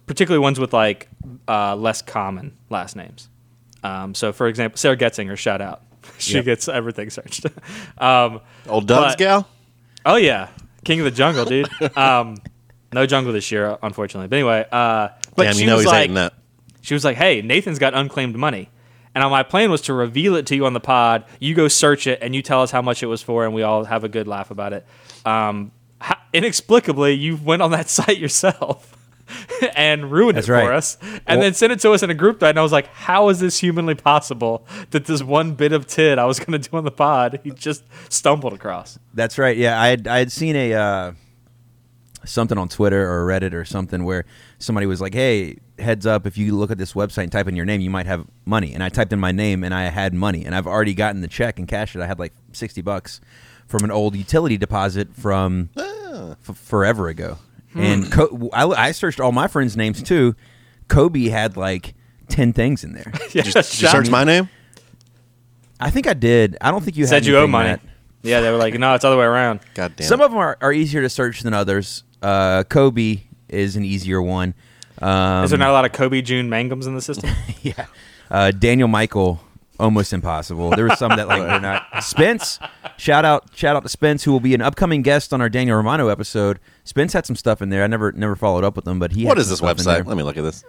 particularly 0.07 0.43
ones 0.43 0.61
with 0.61 0.73
like 0.73 1.09
uh, 1.49 1.75
less 1.77 2.03
common 2.03 2.57
last 2.71 2.95
names. 2.97 3.29
Um, 3.83 4.15
so, 4.15 4.33
for 4.33 4.49
example, 4.49 4.77
Sarah 4.77 4.97
Getzinger, 4.97 5.37
shout 5.39 5.61
out. 5.61 5.83
She 6.19 6.35
Yep. 6.35 6.45
gets 6.45 6.69
everything 6.69 7.11
searched. 7.11 7.47
um, 7.99 8.41
Old 8.69 8.87
Doug's 8.87 9.13
But- 9.15 9.19
gal? 9.19 9.49
Oh 10.05 10.17
yeah, 10.17 10.49
King 10.85 11.01
of 11.01 11.05
the 11.05 11.11
Jungle, 11.11 11.45
dude. 11.45 11.69
um, 11.97 12.37
No 12.93 13.05
jungle 13.07 13.33
this 13.33 13.51
year, 13.51 13.77
unfortunately. 13.83 14.29
But 14.29 14.37
anyway, 14.37 14.65
uh, 14.71 15.09
but 15.35 15.43
Damn, 15.45 15.55
she 15.55 15.61
you 15.63 15.67
know 15.67 15.75
was 15.77 15.85
he's 15.85 15.93
like, 15.93 16.15
that. 16.15 16.35
she 16.81 16.95
was 16.95 17.05
like, 17.05 17.17
"Hey, 17.17 17.43
Nathan's 17.43 17.79
got 17.79 17.95
unclaimed 17.95 18.37
money." 18.37 18.71
And 19.15 19.29
my 19.31 19.43
plan 19.43 19.71
was 19.71 19.81
to 19.83 19.95
reveal 19.95 20.37
it 20.37 20.45
to 20.47 20.55
you 20.57 20.67
on 20.67 20.75
the 20.75 20.81
pod. 20.81 21.25
You 21.41 21.55
go 21.55 21.69
search 21.69 22.07
it, 22.07 22.19
and 22.23 22.35
you 22.35 22.43
tell 22.43 22.63
us 22.63 22.71
how 22.71 22.83
much 22.83 23.03
it 23.03 23.07
was 23.07 23.23
for, 23.23 23.45
and 23.45 23.55
we 23.55 23.63
all 23.63 23.85
have 23.85 24.05
a 24.05 24.09
good 24.09 24.29
laugh 24.29 24.51
about 24.51 24.73
it. 24.75 24.87
Um, 25.25 25.73
ho- 26.03 26.15
inexplicably, 26.35 27.15
you 27.15 27.37
went 27.37 27.63
on 27.63 27.71
that 27.73 27.89
site 27.91 28.19
yourself 28.19 28.86
and 29.77 30.11
ruined 30.11 30.37
That's 30.37 30.49
it 30.49 30.53
right. 30.53 30.65
for 30.67 30.73
us, 30.73 30.99
and 31.03 31.23
Well- 31.27 31.41
then 31.41 31.55
sent 31.55 31.73
it 31.73 31.81
to 31.81 31.93
us 31.93 32.03
in 32.03 32.11
a 32.11 32.15
group 32.15 32.39
thread. 32.41 32.51
And 32.51 32.59
I 32.59 32.63
was 32.63 32.73
like, 32.73 32.87
"How 32.89 33.29
is 33.29 33.41
this 33.41 33.59
humanly 33.59 33.95
possible 33.95 34.67
that 34.91 35.07
this 35.07 35.23
one 35.23 35.53
bit 35.55 35.73
of 35.73 35.87
tid 35.87 36.19
I 36.19 36.25
was 36.25 36.39
going 36.39 36.61
to 36.61 36.71
do 36.71 36.77
on 36.77 36.85
the 36.85 36.91
pod, 36.91 37.41
he 37.45 37.51
just 37.51 37.85
stumbled 38.09 38.53
across?" 38.53 38.99
That's 39.15 39.39
right. 39.39 39.57
Yeah, 39.57 39.81
I 39.81 39.89
had 39.89 40.07
I 40.07 40.19
had 40.19 40.31
seen 40.33 40.55
a 40.57 40.75
uh, 40.75 41.13
something 42.25 42.59
on 42.59 42.69
Twitter 42.69 43.11
or 43.11 43.27
Reddit 43.27 43.53
or 43.53 43.65
something 43.65 44.05
where 44.05 44.25
somebody 44.59 44.87
was 44.87 45.01
like, 45.01 45.15
"Hey, 45.15 45.59
heads 45.79 46.07
up! 46.07 46.27
If 46.27 46.39
you 46.39 46.57
look 46.57 46.71
at 46.71 46.79
this 46.79 46.93
website 46.95 47.25
and 47.25 47.33
type 47.33 47.49
in 47.49 47.57
your 47.57 47.67
name, 47.67 47.81
you 47.81 47.91
might 47.91 48.07
have 48.07 48.27
money." 48.45 48.73
And 48.75 48.83
I 48.83 48.89
typed 48.89 49.13
in 49.13 49.21
my 49.21 49.33
name 49.33 49.65
and 49.65 49.75
I 49.75 49.85
had 49.85 50.15
money, 50.15 50.45
and 50.45 50.55
I've 50.55 50.67
already 50.67 50.95
gotten 50.95 51.21
the 51.21 51.29
check 51.29 51.59
and 51.59 51.69
cashed 51.69 51.97
it. 51.97 52.03
I 52.03 52.07
had 52.07 52.19
like 52.19 52.33
sixty 52.53 52.83
bucks 52.83 53.21
from 53.67 53.83
an 53.85 53.91
old 53.91 54.15
utility 54.15 54.57
deposit 54.57 55.15
from 55.15 55.71
f- 55.77 56.57
forever 56.57 57.09
ago. 57.09 57.39
And 57.79 58.11
Co- 58.11 58.51
I, 58.53 58.67
I 58.67 58.93
searched 58.93 59.21
all 59.21 59.33
my 59.33 59.49
friends' 59.49 59.77
names 59.77 60.03
too. 60.03 60.35
Kobe 60.89 61.29
had 61.29 61.57
like 61.57 61.95
ten 62.29 62.53
things 62.53 62.85
in 62.85 62.93
there. 62.93 63.13
Yeah, 63.33 63.43
Did 63.43 63.47
you, 63.47 63.53
did 63.53 63.81
you 63.81 63.89
search 63.89 64.09
my 64.11 64.25
name? 64.25 64.49
I 65.79 65.91
think 65.91 66.07
I 66.07 66.15
did. 66.15 66.57
I 66.61 66.71
don't 66.71 66.83
think 66.83 66.97
you 66.97 67.07
said 67.07 67.17
had 67.17 67.27
you 67.27 67.37
owe 67.39 67.47
money. 67.47 67.69
Matt. 67.71 67.81
Yeah, 68.23 68.41
they 68.41 68.51
were 68.51 68.57
like, 68.57 68.75
"No, 68.75 68.95
it's 68.95 69.03
the 69.03 69.09
other 69.09 69.19
way 69.19 69.25
around." 69.25 69.61
God 69.75 69.95
damn. 69.97 70.07
Some 70.07 70.21
it. 70.21 70.25
of 70.25 70.31
them 70.31 70.39
are, 70.39 70.57
are 70.61 70.73
easier 70.73 71.03
to 71.03 71.09
search 71.09 71.43
than 71.43 71.53
others. 71.55 72.03
Uh, 72.23 72.65
Kobe 72.65 73.21
is 73.49 73.77
an 73.77 73.85
easier 73.85 74.21
one. 74.23 74.55
Um, 75.01 75.45
Is 75.45 75.51
there 75.51 75.59
not 75.59 75.69
a 75.71 75.73
lot 75.73 75.85
of 75.85 75.93
Kobe 75.93 76.23
June 76.23 76.49
Mangums 76.49 76.87
in 76.87 76.95
the 76.95 77.03
system? 77.03 77.31
yeah. 77.63 77.87
Uh, 78.31 78.51
Daniel 78.51 78.89
Michael, 78.89 79.41
almost 79.79 80.13
impossible. 80.13 80.71
There 80.71 80.85
was 80.87 80.99
some 80.99 81.11
that 81.17 81.29
like 81.29 81.41
were 81.43 81.61
not. 81.61 81.87
Spence, 82.05 82.59
shout 82.97 83.25
out, 83.25 83.45
shout 83.55 83.77
out 83.77 83.83
to 83.83 83.89
Spence, 83.89 84.25
who 84.25 84.33
will 84.33 84.41
be 84.41 84.55
an 84.55 84.63
upcoming 84.63 85.03
guest 85.03 85.33
on 85.33 85.41
our 85.41 85.49
Daniel 85.49 85.77
Romano 85.77 86.09
episode. 86.09 86.59
Spence 86.85 87.13
had 87.13 87.27
some 87.27 87.37
stuff 87.37 87.61
in 87.63 87.69
there. 87.71 87.85
I 87.85 87.87
never 87.87 88.13
never 88.13 88.37
followed 88.37 88.65
up 88.65 88.77
with 88.77 88.87
him, 88.87 88.99
but 88.99 89.13
he. 89.13 89.25
what 89.25 89.37
had 89.37 89.43
is 89.43 89.49
this 89.49 89.61
website? 89.61 90.07
Let 90.07 90.17
me 90.17 90.23
look 90.23 90.37
at 90.37 90.43
this 90.43 90.65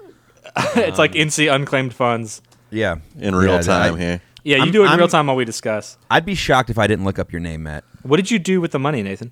it's 0.76 0.98
like 0.98 1.12
NC 1.14 1.54
unclaimed 1.54 1.94
funds. 1.94 2.42
Yeah, 2.70 2.98
in 3.20 3.36
real 3.36 3.54
Yeah, 3.54 3.62
time 3.62 3.96
I, 3.96 3.98
here. 4.00 4.22
Yeah, 4.44 4.58
you 4.58 4.64
I'm- 4.64 4.72
do 4.72 4.82
it 4.82 4.86
in 4.86 4.90
I'm- 4.92 5.00
real 5.00 5.08
time 5.08 5.28
while 5.28 5.36
we 5.36 5.46
discuss. 5.46 5.98
I'd 6.10 6.26
be 6.26 6.36
shocked 6.36 6.70
if 6.70 6.78
I 6.78 6.88
didn't 6.88 7.06
look 7.06 7.20
up 7.20 7.32
your 7.32 7.42
name, 7.42 7.64
Matt. 7.64 7.84
What 8.04 8.18
did 8.18 8.32
you 8.32 8.40
do 8.40 8.62
with 8.62 8.72
the 8.72 8.80
money, 8.80 9.04
Nathan? 9.04 9.32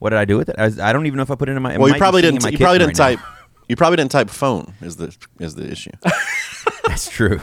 What 0.00 0.10
did 0.10 0.18
I 0.18 0.24
do 0.24 0.36
with 0.36 0.48
it? 0.48 0.56
I, 0.58 0.64
was- 0.64 0.80
I 0.80 0.92
don't 0.92 1.06
even 1.06 1.16
know 1.16 1.22
if 1.22 1.30
I 1.30 1.36
put 1.36 1.48
it 1.48 1.56
in 1.56 1.62
my. 1.62 1.74
it 1.74 1.78
Well, 1.80 1.88
you 1.88 1.94
probably 1.94 2.22
didn't. 2.22 2.44
You 2.50 2.58
probably 2.58 2.78
didn't 2.78 2.98
right 2.98 3.16
type. 3.16 3.20
You 3.68 3.76
probably 3.76 3.96
didn't 3.96 4.10
type 4.10 4.28
phone. 4.30 4.74
Is 4.82 4.96
the 4.96 5.16
is 5.38 5.54
the 5.54 5.70
issue? 5.70 5.92
That's 6.86 7.08
true. 7.08 7.40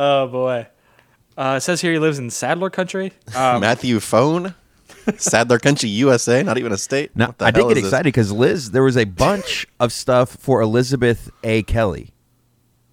Oh 0.00 0.28
boy. 0.28 0.68
Uh, 1.36 1.54
it 1.56 1.60
says 1.60 1.80
here 1.80 1.92
he 1.92 1.98
lives 1.98 2.20
in 2.20 2.30
Sadler 2.30 2.70
Country. 2.70 3.12
Um, 3.34 3.60
Matthew 3.62 3.98
Phone, 3.98 4.54
Sadler 5.16 5.58
Country, 5.58 5.88
USA. 5.88 6.44
Not 6.44 6.56
even 6.56 6.70
a 6.70 6.78
state. 6.78 7.16
Now, 7.16 7.26
What 7.26 7.38
the 7.38 7.46
I 7.46 7.50
did 7.50 7.66
get 7.66 7.78
is 7.78 7.84
excited 7.84 8.04
because 8.04 8.30
Liz, 8.30 8.70
there 8.70 8.84
was 8.84 8.96
a 8.96 9.04
bunch 9.04 9.66
of 9.80 9.92
stuff 9.92 10.30
for 10.30 10.60
Elizabeth 10.60 11.30
A. 11.42 11.64
Kelly, 11.64 12.12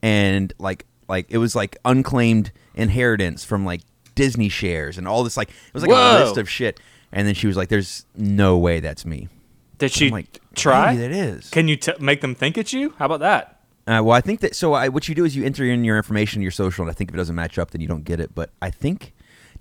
and 0.02 0.52
like, 0.58 0.88
like 1.08 1.28
it 1.30 1.38
was 1.38 1.56
like 1.56 1.78
unclaimed 1.86 2.52
inheritance 2.74 3.46
from 3.46 3.66
like 3.66 3.82
Disney 4.16 4.50
shares 4.50 4.98
and 4.98 5.08
all 5.08 5.24
this. 5.24 5.38
Like, 5.38 5.50
it 5.50 5.74
was 5.74 5.84
like 5.84 5.92
Whoa. 5.92 6.18
a 6.18 6.26
list 6.26 6.38
of 6.38 6.50
shit. 6.50 6.80
And 7.12 7.28
then 7.28 7.36
she 7.36 7.46
was 7.46 7.56
like, 7.56 7.70
"There's 7.70 8.06
no 8.16 8.58
way 8.58 8.80
that's 8.80 9.06
me." 9.06 9.30
did 9.78 9.92
she 9.92 10.10
like, 10.10 10.42
try? 10.56 10.96
Maybe 10.96 11.08
that 11.08 11.12
is. 11.12 11.50
Can 11.50 11.68
you 11.68 11.76
t- 11.76 11.94
make 12.00 12.22
them 12.22 12.34
think 12.36 12.58
it's 12.58 12.74
you? 12.74 12.94
How 12.98 13.06
about 13.06 13.20
that? 13.20 13.55
Uh, 13.88 14.02
well, 14.04 14.12
I 14.12 14.22
think 14.22 14.40
that 14.40 14.56
so. 14.56 14.74
I, 14.74 14.90
what 14.90 15.08
you 15.08 15.14
do 15.16 15.26
is 15.26 15.36
you 15.36 15.46
enter 15.46 15.64
in 15.64 15.84
your 15.84 15.98
information, 15.98 16.42
your 16.42 16.52
social, 16.52 16.84
and 16.84 16.90
I 16.90 16.94
think 16.94 17.10
if 17.12 17.14
it 17.14 17.18
doesn't 17.18 17.36
match 17.36 17.60
up, 17.60 17.72
then 17.72 17.82
you 17.82 17.88
don't 17.88 18.04
get 18.04 18.20
it. 18.20 18.34
But 18.34 18.50
I 18.62 18.72
think, 18.72 19.14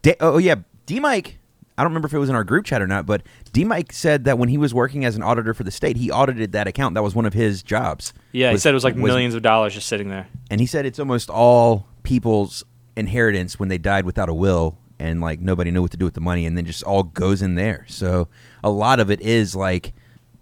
Da- 0.03 0.17
oh 0.21 0.39
yeah, 0.39 0.57
D 0.87 0.99
Mike. 1.01 1.39
I 1.77 1.83
don't 1.83 1.91
remember 1.91 2.07
if 2.07 2.15
it 2.15 2.19
was 2.19 2.29
in 2.29 2.37
our 2.37 2.45
group 2.45 2.65
chat 2.65 2.81
or 2.81 2.87
not, 2.87 3.05
but 3.05 3.23
D 3.53 3.65
Mike 3.65 3.93
said 3.93 4.25
that 4.25 4.39
when 4.39 4.49
he 4.49 4.57
was 4.57 4.73
working 4.73 5.05
as 5.05 5.17
an 5.17 5.23
auditor 5.23 5.53
for 5.55 5.65
the 5.65 5.71
state, 5.73 5.97
he 5.97 6.11
audited 6.11 6.53
that 6.53 6.67
account. 6.69 6.95
That 6.95 7.03
was 7.03 7.15
one 7.17 7.27
of 7.27 7.33
his 7.35 7.63
jobs. 7.65 8.13
Yeah, 8.33 8.53
he 8.53 8.59
said 8.59 8.71
it 8.71 8.75
was 8.75 8.85
like 8.85 8.97
millions 8.97 9.35
of 9.35 9.43
dollars 9.43 9.75
just 9.75 9.89
sitting 9.89 10.09
there. 10.09 10.29
and 10.51 10.61
he 10.61 10.67
said 10.67 10.87
it's 10.87 10.99
almost 11.01 11.29
all 11.29 11.87
people's 12.05 12.65
inheritance 12.97 13.59
when 13.59 13.69
they 13.69 13.77
died 13.79 14.07
without 14.07 14.29
a 14.29 14.35
will, 14.35 14.79
and 14.99 15.21
like 15.21 15.41
nobody 15.41 15.71
knew 15.71 15.83
what 15.83 15.91
to 15.91 15.97
do 15.97 16.05
with 16.05 16.15
the 16.15 16.21
money, 16.21 16.47
and 16.47 16.57
then 16.57 16.65
just 16.65 16.83
all 16.85 17.03
goes 17.03 17.43
in 17.43 17.57
there. 17.57 17.85
So 17.89 18.29
a 18.63 18.71
lot 18.71 19.01
of 19.01 19.11
it 19.11 19.21
is 19.21 19.55
like 19.57 19.93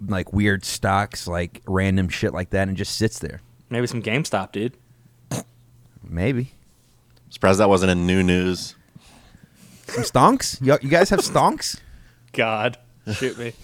like 0.06 0.32
weird 0.32 0.64
stocks, 0.64 1.26
like 1.26 1.62
random 1.66 2.08
shit 2.10 2.32
like 2.34 2.50
that, 2.50 2.68
and 2.68 2.76
just 2.76 2.94
sits 2.96 3.18
there. 3.18 3.40
Maybe 3.72 3.86
some 3.86 4.02
GameStop, 4.02 4.52
dude. 4.52 4.76
Maybe. 6.06 6.52
Surprised 7.30 7.58
that 7.60 7.68
wasn't 7.70 7.90
in 7.90 8.06
new 8.06 8.22
news. 8.22 8.74
Some 9.86 10.04
stonks? 10.04 10.60
You, 10.60 10.76
you 10.82 10.90
guys 10.90 11.08
have 11.10 11.20
stonks? 11.20 11.80
God, 12.32 12.76
shoot 13.14 13.38
me. 13.38 13.54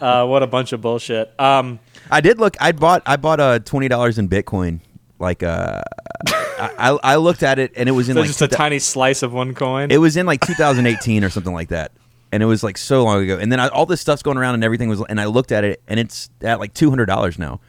uh, 0.00 0.26
what 0.26 0.42
a 0.42 0.46
bunch 0.46 0.72
of 0.72 0.80
bullshit. 0.82 1.32
Um, 1.40 1.78
I 2.10 2.20
did 2.20 2.38
look. 2.38 2.56
I 2.60 2.72
bought. 2.72 3.02
I 3.06 3.16
bought 3.16 3.40
uh, 3.40 3.58
twenty 3.60 3.88
dollars 3.88 4.18
in 4.18 4.28
Bitcoin. 4.28 4.80
Like 5.18 5.42
uh, 5.42 5.80
I, 6.28 6.70
I 6.78 6.98
I 7.02 7.16
looked 7.16 7.42
at 7.42 7.58
it 7.58 7.72
and 7.76 7.88
it 7.88 7.92
was 7.92 8.08
in 8.10 8.14
so 8.14 8.20
like 8.20 8.26
just 8.28 8.42
a 8.42 8.46
two 8.46 8.50
thou- 8.52 8.56
tiny 8.58 8.78
slice 8.78 9.22
of 9.22 9.32
one 9.32 9.54
coin. 9.54 9.90
it 9.90 9.96
was 9.98 10.16
in 10.16 10.26
like 10.26 10.44
2018 10.44 11.24
or 11.24 11.30
something 11.30 11.54
like 11.54 11.68
that, 11.68 11.92
and 12.32 12.42
it 12.42 12.46
was 12.46 12.62
like 12.62 12.76
so 12.76 13.04
long 13.04 13.22
ago. 13.22 13.38
And 13.38 13.50
then 13.50 13.58
I, 13.60 13.68
all 13.68 13.86
this 13.86 14.00
stuff's 14.00 14.22
going 14.22 14.36
around 14.36 14.54
and 14.54 14.64
everything 14.64 14.88
was. 14.90 15.02
And 15.08 15.18
I 15.20 15.24
looked 15.26 15.52
at 15.52 15.64
it 15.64 15.82
and 15.88 15.98
it's 15.98 16.28
at 16.42 16.60
like 16.60 16.74
two 16.74 16.90
hundred 16.90 17.06
dollars 17.06 17.38
now, 17.38 17.60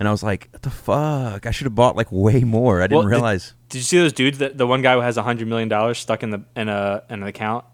and 0.00 0.08
I 0.08 0.10
was 0.10 0.22
like, 0.24 0.48
what 0.50 0.62
the 0.62 0.70
fuck? 0.70 1.46
I 1.46 1.50
should 1.52 1.66
have 1.66 1.74
bought 1.76 1.94
like 1.94 2.08
way 2.10 2.40
more. 2.42 2.80
I 2.82 2.86
didn't 2.88 2.98
Well, 3.00 3.06
realize. 3.06 3.54
Did, 3.68 3.78
you 3.78 3.84
see 3.84 3.98
those 3.98 4.12
dudes? 4.14 4.38
That 4.38 4.58
the 4.58 4.66
one 4.66 4.82
guy 4.82 4.94
who 4.94 5.00
has 5.00 5.16
a 5.16 5.22
hundred 5.22 5.46
million 5.46 5.68
dollars 5.68 5.98
stuck 5.98 6.22
in 6.24 6.30
the 6.30 6.42
in 6.56 6.68
a 6.68 7.04
in 7.08 7.22
an 7.22 7.28
account. 7.28 7.64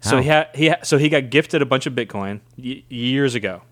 So 0.00 0.16
How? 0.16 0.22
he 0.22 0.28
had 0.28 0.48
he 0.54 0.64
had, 0.66 0.86
so 0.86 0.98
he 0.98 1.08
got 1.08 1.28
gifted 1.30 1.60
a 1.62 1.66
bunch 1.66 1.84
of 1.86 1.94
Bitcoin 1.94 2.40
y- 2.56 2.82
years 2.88 3.34
ago 3.34 3.62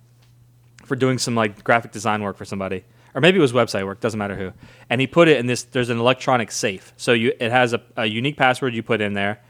for 0.84 0.96
doing 0.96 1.18
some 1.18 1.34
like 1.34 1.62
graphic 1.64 1.92
design 1.92 2.22
work 2.22 2.36
for 2.36 2.44
somebody, 2.44 2.84
or 3.14 3.20
maybe 3.20 3.38
it 3.38 3.40
was 3.40 3.52
website 3.52 3.86
work. 3.86 4.00
Doesn't 4.00 4.18
matter 4.18 4.34
who. 4.36 4.52
And 4.90 5.00
he 5.00 5.06
put 5.06 5.28
it 5.28 5.38
in 5.38 5.46
this. 5.46 5.62
There's 5.62 5.90
an 5.90 5.98
electronic 5.98 6.50
safe, 6.50 6.92
so 6.96 7.12
you 7.12 7.32
it 7.38 7.52
has 7.52 7.72
a, 7.72 7.80
a 7.96 8.06
unique 8.06 8.36
password 8.36 8.74
you 8.74 8.82
put 8.82 9.00
in 9.00 9.12
there, 9.14 9.40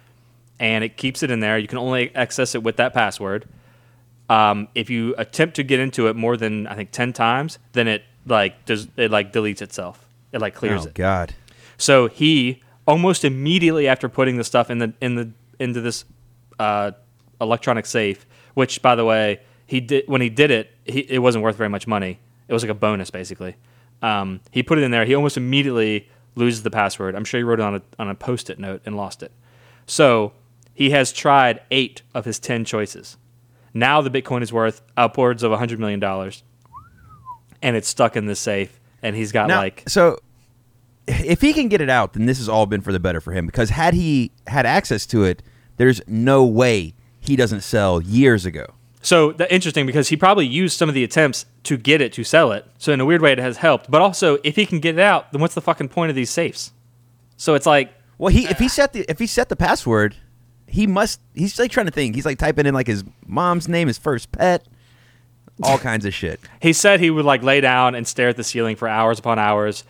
and 0.61 0.85
it 0.85 0.99
keeps 0.99 1.23
it 1.23 1.31
in 1.31 1.41
there. 1.41 1.57
You 1.59 1.69
can 1.69 1.79
only 1.79 2.15
access 2.15 2.55
it 2.55 2.63
with 2.63 2.77
that 2.77 2.93
password. 2.93 3.49
Um, 4.29 4.69
if 4.75 4.89
you 4.89 5.15
attempt 5.19 5.57
to 5.57 5.63
get 5.63 5.81
into 5.81 6.09
it 6.09 6.17
more 6.17 6.37
than 6.37 6.67
I 6.67 6.75
think 6.75 6.91
ten 6.91 7.13
times, 7.13 7.59
then 7.73 7.89
it 7.89 8.05
like 8.27 8.65
does 8.65 8.89
it 8.97 9.11
like 9.11 9.33
deletes 9.33 9.61
itself. 9.61 10.07
It 10.33 10.41
like 10.41 10.55
clears 10.55 10.85
Oh 10.85 10.89
it. 10.89 10.95
God. 10.95 11.35
So 11.77 12.09
he 12.09 12.63
almost 12.87 13.25
immediately 13.25 13.89
after 13.89 14.09
putting 14.09 14.37
the 14.37 14.45
stuff 14.45 14.71
in 14.71 14.79
the 14.79 14.93
in 15.01 15.15
the 15.15 15.31
into 15.59 15.81
this 15.81 16.05
uh, 16.59 16.93
electronic 17.41 17.87
safe, 17.87 18.27
which 18.55 18.83
by 18.83 18.95
the 18.95 19.05
way 19.05 19.41
he 19.67 19.81
did 19.81 20.05
when 20.07 20.21
he 20.21 20.31
did 20.31 20.51
it, 20.51 20.71
he, 20.85 21.01
it 21.01 21.19
wasn't 21.19 21.45
worth 21.45 21.57
very 21.57 21.69
much 21.71 21.87
money. 21.87 22.19
It 22.49 22.53
was 22.53 22.63
like 22.63 22.71
a 22.71 22.75
bonus 22.75 23.11
basically. 23.11 23.57
Um, 24.03 24.41
he 24.51 24.63
put 24.63 24.79
it 24.79 24.85
in 24.85 24.91
there. 24.91 25.05
He 25.05 25.15
almost 25.15 25.37
immediately 25.37 26.09
loses 26.35 26.63
the 26.63 26.71
password. 26.71 27.15
I'm 27.15 27.25
sure 27.25 27.39
he 27.39 27.45
wrote 27.45 27.61
it 27.61 27.65
on 27.65 27.77
a 27.77 27.83
on 27.99 28.09
a 28.09 28.15
post-it 28.15 28.59
note 28.59 28.83
and 28.87 28.97
lost 28.97 29.23
it. 29.23 29.33
So 29.87 30.33
he 30.75 30.91
has 30.91 31.13
tried 31.13 31.61
eight 31.71 32.03
of 32.15 32.25
his 32.25 32.39
ten 32.39 32.65
choices. 32.65 33.17
Now 33.75 34.01
the 34.01 34.11
Bitcoin 34.11 34.43
is 34.43 34.53
worth 34.53 34.81
upwards 34.97 35.43
of 35.43 35.53
hundred 35.53 35.81
million 35.81 36.01
dollars, 36.01 36.43
and 37.61 37.77
it's 37.77 37.89
stuck 37.89 38.17
in 38.17 38.27
the 38.27 38.37
safe. 38.37 38.81
And 39.03 39.15
he's 39.15 39.33
got 39.33 39.49
Now, 39.49 39.59
like 39.59 39.83
so 39.87 40.19
if 41.07 41.41
he 41.41 41.53
can 41.53 41.69
get 41.69 41.81
it 41.81 41.91
out, 41.91 42.15
then 42.15 42.27
this 42.27 42.39
has 42.39 42.49
all 42.49 42.67
been 42.67 42.81
for 42.81 42.93
the 42.93 43.01
better 43.01 43.21
for 43.21 43.33
him. 43.33 43.47
Because 43.47 43.71
had 43.71 43.95
he 43.95 44.33
had 44.47 44.65
access 44.65 45.07
to 45.07 45.25
it, 45.25 45.43
there's 45.77 46.01
no 46.07 46.45
way 46.45 46.95
he 47.21 47.37
doesn't 47.37 47.63
sell 47.63 48.01
years 48.01 48.47
ago. 48.47 48.67
So 49.03 49.33
that 49.33 49.53
interesting 49.53 49.85
because 49.85 50.09
he 50.09 50.17
probably 50.17 50.47
used 50.47 50.79
some 50.79 50.89
of 50.89 50.95
the 50.95 51.05
attempts 51.05 51.45
to 51.65 51.77
get 51.77 52.01
it 52.01 52.13
to 52.15 52.25
sell 52.25 52.53
it. 52.53 52.65
So 52.79 52.93
in 52.93 53.01
a 53.01 53.05
weird 53.05 53.21
way, 53.21 53.33
it 53.33 53.39
has 53.39 53.59
helped. 53.59 53.91
But 53.91 54.01
also, 54.01 54.39
if 54.45 54.57
he 54.57 54.65
can 54.65 54.81
get 54.81 54.95
it 54.95 55.01
out, 55.01 55.31
then 55.31 55.43
what's 55.43 55.55
the 55.55 55.61
fucking 55.61 55.89
point 55.89 56.09
of 56.09 56.17
these 56.17 56.31
safes? 56.31 56.73
So 57.37 57.55
it's 57.55 57.67
like, 57.67 57.93
Well, 58.17 58.33
he 58.33 58.47
if 58.47 58.59
he 58.59 58.67
uh, 58.67 58.69
set 58.69 58.93
the 58.95 59.05
if 59.11 59.19
he 59.19 59.27
set 59.27 59.51
the 59.51 59.57
password, 59.57 60.17
he 60.75 60.87
must. 60.87 61.21
He's 61.35 61.59
like 61.59 61.71
trying 61.71 61.87
to 61.87 61.93
think. 61.93 62.15
He's 62.15 62.27
like 62.27 62.39
typing 62.39 62.67
in 62.67 62.75
like 62.75 62.87
his 62.87 63.05
mom's 63.27 63.69
name, 63.69 63.89
his 63.89 63.99
first 63.99 64.33
pet, 64.33 64.67
all 65.63 65.79
kinds 65.91 66.05
of 66.05 66.13
shit. 66.13 66.41
he 66.61 66.73
said 66.73 67.01
he 67.01 67.11
would 67.11 67.25
like 67.25 67.43
lay 67.43 67.61
down 67.61 67.95
and 67.95 68.07
stare 68.07 68.29
at 68.29 68.37
the 68.37 68.45
ceiling 68.45 68.77
for 68.77 68.89
hours 68.89 69.19
upon 69.19 69.39
hours, 69.39 69.85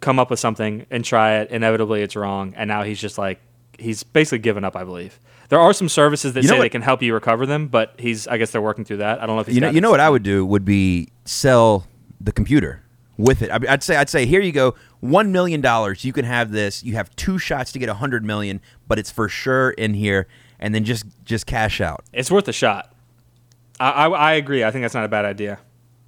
come 0.00 0.18
up 0.18 0.30
with 0.30 0.38
something 0.38 0.86
and 0.90 1.04
try 1.04 1.36
it. 1.38 1.50
Inevitably, 1.50 2.02
it's 2.02 2.14
wrong, 2.16 2.54
and 2.56 2.68
now 2.68 2.82
he's 2.82 3.00
just 3.00 3.16
like 3.18 3.40
he's 3.78 4.02
basically 4.02 4.38
given 4.38 4.64
up. 4.64 4.76
I 4.76 4.84
believe 4.84 5.18
there 5.48 5.58
are 5.60 5.72
some 5.72 5.88
services 5.88 6.34
that 6.34 6.42
You 6.42 6.48
know 6.48 6.54
say 6.54 6.58
what- 6.58 6.64
they 6.64 6.68
can 6.68 6.82
help 6.82 7.00
you 7.02 7.14
recover 7.14 7.46
them, 7.46 7.68
but 7.68 7.94
he's 7.98 8.26
I 8.28 8.36
guess 8.36 8.50
they're 8.50 8.60
working 8.62 8.84
through 8.84 8.98
that. 8.98 9.22
I 9.22 9.26
don't 9.26 9.36
know 9.36 9.40
if 9.40 9.46
he's 9.46 9.54
You 9.56 9.60
know, 9.62 9.70
you 9.70 9.80
know 9.80 9.90
what 9.90 10.00
I 10.00 10.10
would 10.10 10.22
do 10.22 10.44
would 10.44 10.64
be 10.64 11.08
sell 11.24 11.86
the 12.20 12.32
computer 12.32 12.82
with 13.16 13.42
it. 13.42 13.50
I'd 13.50 13.82
say, 13.82 13.96
I'd 13.96 14.08
say, 14.10 14.26
here 14.26 14.40
you 14.40 14.52
go, 14.52 14.74
one 15.00 15.32
million 15.32 15.60
dollars. 15.60 16.04
You 16.04 16.12
can 16.12 16.24
have 16.24 16.50
this. 16.50 16.82
You 16.82 16.94
have 16.94 17.14
two 17.16 17.38
shots 17.38 17.72
to 17.72 17.78
get 17.78 17.88
a 17.88 17.94
hundred 17.94 18.24
million, 18.24 18.60
but 18.86 18.98
it's 18.98 19.10
for 19.10 19.28
sure 19.28 19.70
in 19.70 19.94
here, 19.94 20.26
and 20.58 20.74
then 20.74 20.84
just 20.84 21.06
just 21.24 21.46
cash 21.46 21.80
out. 21.80 22.04
It's 22.12 22.30
worth 22.30 22.48
a 22.48 22.52
shot. 22.52 22.94
I, 23.80 23.90
I, 23.90 24.08
I 24.08 24.32
agree. 24.34 24.64
I 24.64 24.70
think 24.70 24.82
that's 24.82 24.94
not 24.94 25.04
a 25.04 25.08
bad 25.08 25.24
idea. 25.24 25.58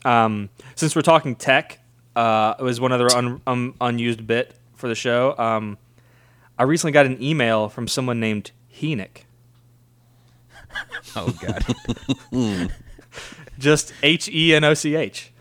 Um, 0.04 0.48
since 0.74 0.96
we're 0.96 1.02
talking 1.02 1.36
tech, 1.36 1.78
uh, 2.16 2.54
it 2.58 2.62
was 2.62 2.80
one 2.80 2.92
other 2.92 3.08
un, 3.14 3.40
um, 3.46 3.74
unused 3.80 4.26
bit 4.26 4.54
for 4.74 4.88
the 4.88 4.94
show. 4.94 5.36
Um, 5.38 5.78
I 6.58 6.64
recently 6.64 6.92
got 6.92 7.06
an 7.06 7.22
email 7.22 7.68
from 7.68 7.86
someone 7.86 8.18
named 8.20 8.50
Henoch. 8.74 9.24
Oh 11.16 11.34
god. 11.40 12.70
Just 13.58 13.92
H 14.02 14.28
E 14.28 14.54
N 14.54 14.64
O 14.64 14.74
C 14.74 14.94
H. 14.94 15.32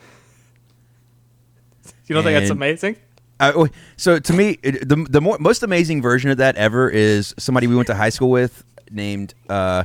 You 2.07 2.15
don't 2.15 2.23
think 2.23 2.39
that's 2.39 2.49
amazing? 2.49 2.95
Uh, 3.39 3.67
so 3.97 4.19
to 4.19 4.33
me, 4.33 4.57
it, 4.63 4.87
the 4.87 4.95
the 5.09 5.21
more, 5.21 5.37
most 5.39 5.63
amazing 5.63 6.01
version 6.01 6.29
of 6.29 6.37
that 6.37 6.55
ever 6.57 6.89
is 6.89 7.33
somebody 7.37 7.67
we 7.67 7.75
went 7.75 7.87
to 7.87 7.95
high 7.95 8.09
school 8.09 8.29
with 8.29 8.63
named 8.91 9.33
uh, 9.49 9.83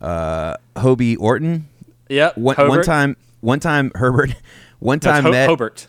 uh, 0.00 0.56
Hobie 0.76 1.16
Orton. 1.18 1.68
Yep. 2.08 2.38
One, 2.38 2.56
one 2.56 2.82
time, 2.82 3.16
one 3.40 3.60
time 3.60 3.92
Herbert, 3.94 4.34
one 4.78 4.98
No, 5.02 5.10
time 5.12 5.24
Ho- 5.24 5.30
met, 5.30 5.48
Hobart. 5.48 5.88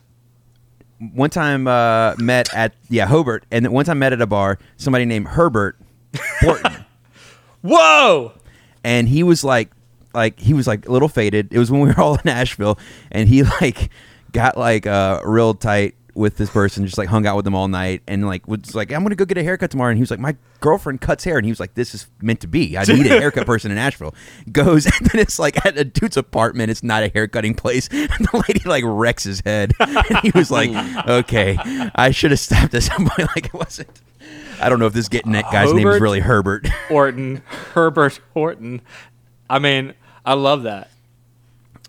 one 1.13 1.29
time 1.29 1.67
uh, 1.67 2.15
met 2.17 2.53
at 2.53 2.73
yeah 2.89 3.05
Hobart, 3.05 3.45
and 3.51 3.67
one 3.69 3.85
time 3.85 3.99
met 3.99 4.11
at 4.11 4.21
a 4.21 4.27
bar 4.27 4.59
somebody 4.75 5.05
named 5.05 5.27
Herbert 5.29 5.77
Horton, 6.41 6.85
Whoa! 7.61 8.33
and 8.83 9.07
he 9.07 9.23
was 9.23 9.43
like 9.43 9.69
like 10.13 10.39
he 10.39 10.53
was 10.53 10.67
like 10.67 10.87
a 10.87 10.91
little 10.91 11.07
faded. 11.07 11.53
It 11.53 11.59
was 11.59 11.71
when 11.71 11.81
we 11.81 11.87
were 11.89 11.99
all 12.01 12.15
in 12.15 12.21
Nashville, 12.25 12.77
and 13.11 13.29
he 13.29 13.43
like 13.61 13.89
got 14.33 14.57
like 14.57 14.85
uh, 14.87 15.21
real 15.23 15.53
tight 15.53 15.95
with 16.15 16.37
this 16.37 16.49
person, 16.49 16.85
just 16.85 16.97
like 16.97 17.09
hung 17.09 17.25
out 17.25 17.35
with 17.35 17.45
them 17.45 17.55
all 17.55 17.67
night, 17.67 18.01
and 18.07 18.25
like 18.25 18.47
was 18.47 18.75
like, 18.75 18.91
"I'm 18.91 19.03
gonna 19.03 19.15
go 19.15 19.25
get 19.25 19.37
a 19.37 19.43
haircut 19.43 19.71
tomorrow." 19.71 19.89
And 19.89 19.97
he 19.97 20.01
was 20.01 20.11
like, 20.11 20.19
"My 20.19 20.35
girlfriend 20.59 21.01
cuts 21.01 21.23
hair," 21.23 21.37
and 21.37 21.45
he 21.45 21.51
was 21.51 21.59
like, 21.59 21.73
"This 21.75 21.93
is 21.93 22.07
meant 22.21 22.39
to 22.41 22.47
be. 22.47 22.77
I 22.77 22.83
need 22.83 23.05
a 23.05 23.09
haircut 23.19 23.45
person 23.45 23.71
in 23.71 23.75
Nashville." 23.75 24.13
Goes 24.51 24.85
and 24.99 25.07
then 25.07 25.21
it's 25.21 25.39
like 25.39 25.65
at 25.65 25.77
a 25.77 25.83
dude's 25.85 26.17
apartment. 26.17 26.71
It's 26.71 26.83
not 26.83 27.03
a 27.03 27.09
haircutting 27.09 27.55
place. 27.55 27.87
And 28.19 28.27
the 28.27 28.43
lady 28.47 28.61
like 28.67 28.83
wrecks 28.85 29.23
his 29.23 29.41
head, 29.45 29.73
and 29.79 30.17
he 30.23 30.31
was 30.33 30.49
like, 30.51 30.71
"Okay, 31.07 31.57
I 31.95 32.11
should 32.11 32.31
have 32.31 32.39
stopped 32.39 32.73
at 32.73 32.83
some 32.83 33.07
point. 33.07 33.29
Like 33.35 33.45
it 33.45 33.53
wasn't." 33.53 34.01
I 34.61 34.67
don't 34.69 34.79
know 34.79 34.87
if 34.87 34.93
this 34.93 35.07
getting 35.07 35.31
that 35.33 35.45
guy's 35.51 35.71
name 35.73 35.87
is 35.87 36.01
really 36.01 36.19
Herbert. 36.19 36.67
Orton. 36.89 37.41
Herbert 37.73 38.19
Horton. 38.33 38.81
I 39.49 39.59
mean, 39.59 39.93
I 40.25 40.33
love 40.33 40.63
that. 40.63 40.91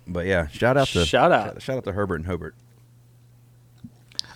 But 0.07 0.27
yeah, 0.27 0.47
shout 0.49 0.77
out 0.77 0.89
to 0.89 1.05
Shout 1.05 1.33
out. 1.33 1.61
shout 1.63 1.79
out 1.79 1.85
to 1.85 1.93
Herbert 1.93 2.17
and 2.17 2.27
Hobart. 2.27 2.55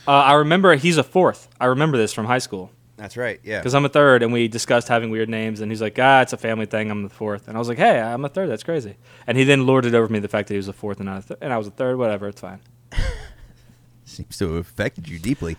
Uh, 0.07 0.11
I 0.13 0.33
remember 0.35 0.75
he's 0.75 0.97
a 0.99 1.03
fourth. 1.03 1.49
I 1.61 1.67
remember 1.67 1.97
this 1.97 2.13
from 2.13 2.27
high 2.27 2.39
school 2.39 2.71
That's 2.97 3.17
right. 3.17 3.41
Yeah. 3.43 3.59
because 3.61 3.75
I'm 3.75 3.85
a 3.85 3.89
third, 3.89 4.23
and 4.23 4.33
we 4.33 4.49
discussed 4.49 4.89
having 4.89 5.11
weird 5.11 5.29
names. 5.29 5.61
And 5.61 5.71
he's 5.73 5.81
like, 5.81 5.99
"Ah, 5.99 6.21
it's 6.23 6.33
a 6.33 6.37
family 6.37 6.67
thing. 6.67 6.91
I'm 6.91 7.03
the 7.03 7.09
fourth. 7.09 7.49
And 7.49 7.57
I 7.57 7.59
was 7.59 7.69
like, 7.69 7.79
"Hey, 7.79 8.01
I'm 8.01 8.25
a 8.25 8.29
third. 8.29 8.49
That's 8.51 8.63
crazy." 8.63 8.97
And 9.27 9.39
he 9.39 9.45
then 9.45 9.67
lorded 9.67 9.95
over 9.95 10.13
me 10.13 10.19
the 10.19 10.29
fact 10.29 10.49
that 10.49 10.55
he 10.55 10.59
was 10.59 10.69
a 10.69 10.73
fourth 10.73 10.99
and 11.01 11.07
not 11.07 11.19
a 11.19 11.23
third, 11.23 11.39
and 11.41 11.53
I 11.53 11.59
was 11.59 11.67
a 11.67 11.71
third. 11.71 11.97
Whatever, 11.97 12.29
it's 12.29 12.41
fine. 12.41 12.61
seems 14.05 14.37
to 14.39 14.47
have 14.53 14.57
affected 14.67 15.09
you 15.09 15.19
deeply. 15.19 15.57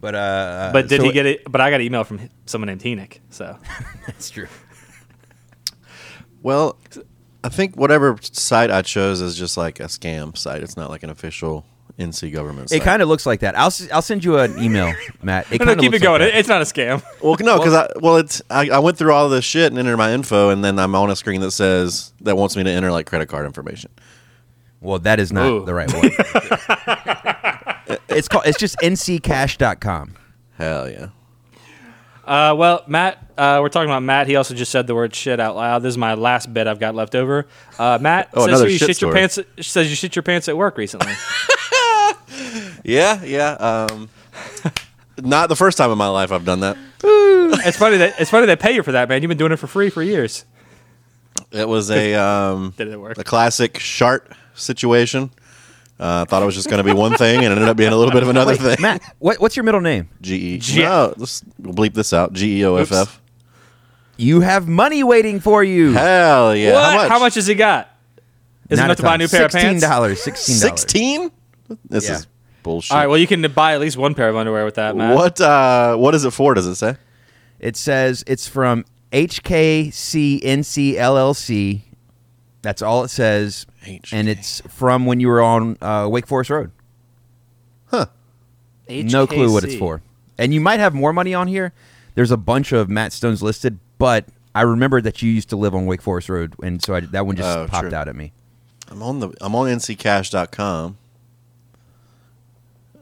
But 0.00 0.14
uh, 0.14 0.70
But 0.72 0.88
did 0.88 1.00
so- 1.00 1.06
he 1.06 1.12
get 1.12 1.26
it? 1.26 1.50
But 1.50 1.60
I 1.60 1.70
got 1.70 1.76
an 1.80 1.86
email 1.86 2.02
from 2.04 2.28
someone 2.46 2.66
named 2.68 2.82
Henoch. 2.82 3.20
So 3.30 3.56
That's 4.06 4.30
true. 4.30 4.48
Well, 6.42 6.76
I 7.44 7.48
think 7.48 7.76
whatever 7.76 8.18
site 8.22 8.70
I 8.70 8.82
chose 8.82 9.20
is 9.20 9.36
just 9.36 9.56
like 9.56 9.78
a 9.80 9.84
scam 9.84 10.36
site. 10.36 10.62
It's 10.62 10.76
not 10.76 10.90
like 10.90 11.02
an 11.04 11.10
official 11.10 11.64
NC 11.98 12.32
government 12.32 12.70
site. 12.70 12.80
It 12.80 12.84
kind 12.84 13.02
of 13.02 13.08
looks 13.08 13.26
like 13.26 13.40
that. 13.40 13.56
I'll 13.58 13.66
s- 13.66 13.88
I'll 13.92 14.02
send 14.02 14.24
you 14.24 14.38
an 14.38 14.58
email, 14.62 14.92
Matt. 15.22 15.50
It 15.52 15.60
no, 15.60 15.66
no, 15.66 15.76
keep 15.76 15.92
it 15.94 16.02
going. 16.02 16.20
Like 16.22 16.34
it's 16.34 16.48
not 16.48 16.62
a 16.62 16.64
scam. 16.64 17.02
well, 17.22 17.36
no, 17.40 17.58
because 17.58 17.74
I 17.74 17.88
well, 18.00 18.16
it's 18.16 18.40
I, 18.50 18.70
I 18.70 18.78
went 18.78 18.96
through 18.98 19.12
all 19.12 19.28
this 19.28 19.44
shit 19.44 19.66
and 19.70 19.78
entered 19.78 19.96
my 19.98 20.12
info, 20.12 20.50
and 20.50 20.64
then 20.64 20.78
I'm 20.78 20.94
on 20.94 21.10
a 21.10 21.16
screen 21.16 21.40
that 21.42 21.50
says 21.52 22.12
that 22.22 22.36
wants 22.36 22.56
me 22.56 22.64
to 22.64 22.70
enter 22.70 22.90
like 22.90 23.06
credit 23.06 23.28
card 23.28 23.44
information. 23.46 23.90
well, 24.80 24.98
that 25.00 25.20
is 25.20 25.32
not 25.32 25.46
Ooh. 25.48 25.64
the 25.64 25.74
right 25.74 25.92
one. 27.86 27.98
it's 28.08 28.28
called. 28.28 28.46
It's 28.46 28.58
just 28.58 28.76
nccash.com. 28.78 30.14
Hell 30.58 30.90
yeah. 30.90 31.08
Uh, 32.24 32.54
well, 32.56 32.84
Matt, 32.86 33.18
uh, 33.36 33.58
we're 33.60 33.68
talking 33.68 33.90
about 33.90 34.04
Matt. 34.04 34.28
He 34.28 34.36
also 34.36 34.54
just 34.54 34.70
said 34.70 34.86
the 34.86 34.94
word 34.94 35.12
shit 35.12 35.40
out 35.40 35.56
loud. 35.56 35.80
This 35.82 35.90
is 35.90 35.98
my 35.98 36.14
last 36.14 36.54
bit 36.54 36.68
I've 36.68 36.78
got 36.78 36.94
left 36.94 37.16
over. 37.16 37.48
Uh, 37.80 37.98
Matt 38.00 38.28
Oh, 38.34 38.46
says 38.46 38.62
you 38.62 38.78
shit 38.78 38.88
shit 38.88 39.00
your 39.02 39.12
pants. 39.12 39.40
Says 39.60 39.90
you 39.90 39.96
shit 39.96 40.14
your 40.14 40.22
pants 40.22 40.48
at 40.48 40.56
work 40.56 40.78
recently. 40.78 41.12
Yeah, 42.84 43.22
yeah. 43.24 43.52
Um, 43.52 44.08
not 45.22 45.48
the 45.48 45.56
first 45.56 45.78
time 45.78 45.90
in 45.90 45.98
my 45.98 46.08
life 46.08 46.32
I've 46.32 46.44
done 46.44 46.60
that. 46.60 46.76
it's 47.04 47.76
funny 47.76 47.96
that 47.98 48.14
it's 48.20 48.30
funny 48.30 48.46
they 48.46 48.56
pay 48.56 48.72
you 48.74 48.82
for 48.82 48.92
that, 48.92 49.08
man. 49.08 49.22
You've 49.22 49.28
been 49.28 49.38
doing 49.38 49.52
it 49.52 49.56
for 49.58 49.66
free 49.66 49.90
for 49.90 50.02
years. 50.02 50.44
It 51.50 51.68
was 51.68 51.90
a 51.90 52.14
um, 52.22 52.74
Did 52.76 52.88
it 52.88 53.00
work? 53.00 53.18
a 53.18 53.24
classic 53.24 53.78
shart 53.78 54.30
situation. 54.54 55.30
Uh, 56.00 56.24
thought 56.24 56.42
it 56.42 56.46
was 56.46 56.56
just 56.56 56.68
going 56.68 56.84
to 56.84 56.84
be 56.84 56.92
one 56.98 57.14
thing, 57.16 57.36
and 57.44 57.46
it 57.46 57.50
ended 57.52 57.68
up 57.68 57.76
being 57.76 57.92
a 57.92 57.96
little 57.96 58.12
bit 58.12 58.22
of 58.24 58.28
another 58.36 58.56
thing. 58.56 58.76
Matt, 58.80 59.02
what, 59.20 59.38
what's 59.40 59.54
your 59.56 59.62
middle 59.64 59.80
name? 59.80 60.08
G 60.20 60.34
E. 60.54 60.58
G- 60.58 60.82
No, 60.82 61.14
let's 61.16 61.44
we'll 61.60 61.74
bleep 61.74 61.94
this 61.94 62.12
out. 62.12 62.32
G 62.32 62.60
E 62.60 62.64
O 62.64 62.76
F 62.76 62.90
F. 62.90 63.20
You 64.16 64.40
have 64.40 64.66
money 64.68 65.04
waiting 65.04 65.38
for 65.40 65.62
you. 65.62 65.92
Hell 65.92 66.54
yeah! 66.56 66.72
what? 66.72 66.82
How 66.82 66.96
much? 66.96 67.08
How 67.10 67.18
much 67.20 67.34
has 67.36 67.46
he 67.46 67.54
got? 67.54 67.88
Is 68.68 68.78
it 68.78 68.82
Not 68.82 68.86
enough 68.86 68.96
to 68.98 69.02
buy 69.02 69.08
a 69.08 69.12
ton. 69.12 69.18
new 69.20 69.28
pair 69.28 69.44
of 69.46 69.52
pants? 69.52 69.84
$16. 69.84 69.84
Sixteen 69.84 69.90
dollars. 69.90 70.22
Sixteen. 70.22 71.30
This 71.88 72.08
Yeah. 72.08 72.14
is 72.16 72.26
bullshit. 72.62 72.92
All 72.92 72.98
right. 72.98 73.06
Well, 73.06 73.18
you 73.18 73.26
can 73.26 73.42
buy 73.52 73.74
at 73.74 73.80
least 73.80 73.96
one 73.96 74.14
pair 74.14 74.28
of 74.28 74.36
underwear 74.36 74.64
with 74.64 74.74
that, 74.76 74.96
Matt. 74.96 75.14
what? 75.16 75.40
Uh, 75.40 75.96
what 75.96 76.14
is 76.14 76.24
it 76.24 76.30
for? 76.32 76.54
Does 76.54 76.66
it 76.66 76.76
say? 76.76 76.96
It 77.60 77.76
says 77.76 78.24
it's 78.26 78.48
from 78.48 78.84
HKCNC 79.12 80.94
LLC. 80.94 81.80
That's 82.62 82.80
all 82.82 83.02
it 83.04 83.08
says, 83.08 83.66
HK. 83.84 84.12
and 84.12 84.28
it's 84.28 84.60
from 84.68 85.04
when 85.06 85.18
you 85.20 85.28
were 85.28 85.42
on 85.42 85.76
uh, 85.82 86.08
Wake 86.10 86.26
Forest 86.26 86.50
Road. 86.50 86.70
Huh. 87.86 88.06
No 88.88 89.26
clue 89.26 89.52
what 89.52 89.64
it's 89.64 89.74
for. 89.76 90.00
And 90.38 90.54
you 90.54 90.60
might 90.60 90.80
have 90.80 90.94
more 90.94 91.12
money 91.12 91.34
on 91.34 91.48
here. 91.48 91.72
There's 92.14 92.30
a 92.30 92.36
bunch 92.36 92.72
of 92.72 92.88
Matt 92.88 93.12
Stones 93.12 93.42
listed, 93.42 93.78
but 93.98 94.26
I 94.54 94.62
remember 94.62 95.00
that 95.00 95.22
you 95.22 95.30
used 95.30 95.48
to 95.50 95.56
live 95.56 95.74
on 95.74 95.86
Wake 95.86 96.02
Forest 96.02 96.28
Road, 96.28 96.54
and 96.62 96.82
so 96.82 96.94
I, 96.94 97.00
that 97.00 97.26
one 97.26 97.36
just 97.36 97.48
Oh, 97.56 97.66
popped 97.68 97.88
true. 97.88 97.96
out 97.96 98.06
at 98.08 98.14
me. 98.16 98.32
I'm 98.88 99.02
on 99.02 99.20
the. 99.20 99.30
I'm 99.40 99.54
on 99.54 99.66
nccash.com. 99.68 100.98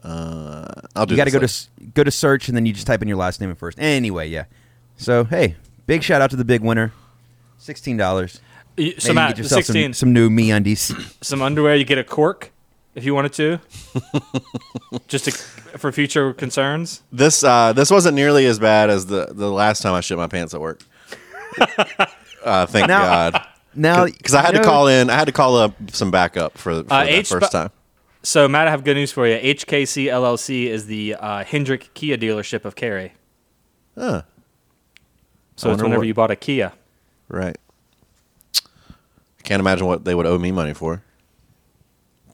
Uh, 0.03 0.66
I'll 0.96 1.07
do. 1.07 1.14
You 1.14 1.16
got 1.16 1.24
to 1.24 1.30
go 1.30 1.40
to 1.40 1.66
go 1.94 2.05
to 2.05 2.11
search, 2.11 2.48
and 2.48 2.57
then 2.57 2.66
you 2.66 2.72
just 2.72 2.86
type 2.86 3.03
in 3.03 3.09
your 3.09 3.16
last 3.18 3.40
name 3.40 3.51
and 3.51 3.59
first. 3.59 3.78
Anyway, 3.80 4.28
yeah. 4.28 4.44
So 4.96 5.24
hey, 5.24 5.57
big 5.86 6.03
shout 6.03 6.22
out 6.22 6.30
to 6.30 6.36
the 6.36 6.44
big 6.44 6.62
winner, 6.62 6.92
sixteen 7.59 7.96
dollars. 7.96 8.40
So 8.98 9.12
Matt, 9.12 9.30
get 9.30 9.36
the 9.36 9.42
yourself 9.42 9.64
sixteen, 9.64 9.92
some, 9.92 10.09
some 10.09 10.12
new 10.14 10.30
me 10.30 10.51
undies. 10.51 10.92
some 11.20 11.42
underwear. 11.42 11.76
You 11.76 11.84
get 11.84 11.98
a 11.98 12.05
cork 12.05 12.51
if 12.94 13.05
you 13.05 13.14
wanted 13.14 13.32
to, 13.34 13.61
just 15.09 15.26
to, 15.26 15.30
for 15.32 15.92
future 15.92 16.32
concerns. 16.32 17.03
This 17.12 17.44
uh, 17.44 17.72
this 17.74 17.90
wasn't 17.90 18.14
nearly 18.16 18.46
as 18.46 18.59
bad 18.59 18.88
as 18.90 19.07
the 19.07 19.26
the 19.30 19.51
last 19.51 19.82
time 19.82 19.92
I 19.94 20.01
shit 20.01 20.16
my 20.16 20.26
pants 20.28 20.55
at 20.55 20.61
work. 20.61 20.80
uh, 22.44 22.66
thank 22.66 22.88
Now- 22.88 23.30
God. 23.30 23.46
now, 23.74 24.05
Because 24.07 24.34
I 24.34 24.42
had 24.42 24.55
you 24.55 24.61
to 24.61 24.64
call 24.64 24.88
in. 24.88 25.11
I 25.11 25.14
had 25.14 25.26
to 25.26 25.32
call 25.32 25.57
up 25.57 25.74
some 25.92 26.11
backup 26.11 26.57
for, 26.57 26.82
for 26.84 26.92
Uh, 26.92 27.05
that 27.05 27.09
H- 27.09 27.28
first 27.28 27.53
time. 27.53 27.70
So 28.22 28.48
Matt, 28.48 28.68
I 28.68 28.70
have 28.70 28.84
good 28.84 28.96
news 28.96 29.12
for 29.12 29.26
you. 29.26 29.36
HKC 29.38 30.06
LLC 30.06 30.66
is 30.66 30.86
the 30.86 31.14
uh, 31.14 31.44
Hendrick 31.44 31.92
Kia 31.94 32.16
dealership 32.18 32.64
of 32.64 32.76
Cary. 32.76 33.12
Huh. 33.96 34.22
So 35.56 35.72
it's 35.72 35.82
whenever 35.82 36.00
what- 36.00 36.06
you 36.06 36.14
bought 36.14 36.30
a 36.30 36.36
Kia. 36.36 36.72
Right. 37.28 37.56
I 38.56 39.42
can't 39.42 39.60
imagine 39.60 39.86
what 39.86 40.04
they 40.04 40.14
would 40.14 40.26
owe 40.26 40.38
me 40.38 40.52
money 40.52 40.74
for. 40.74 41.02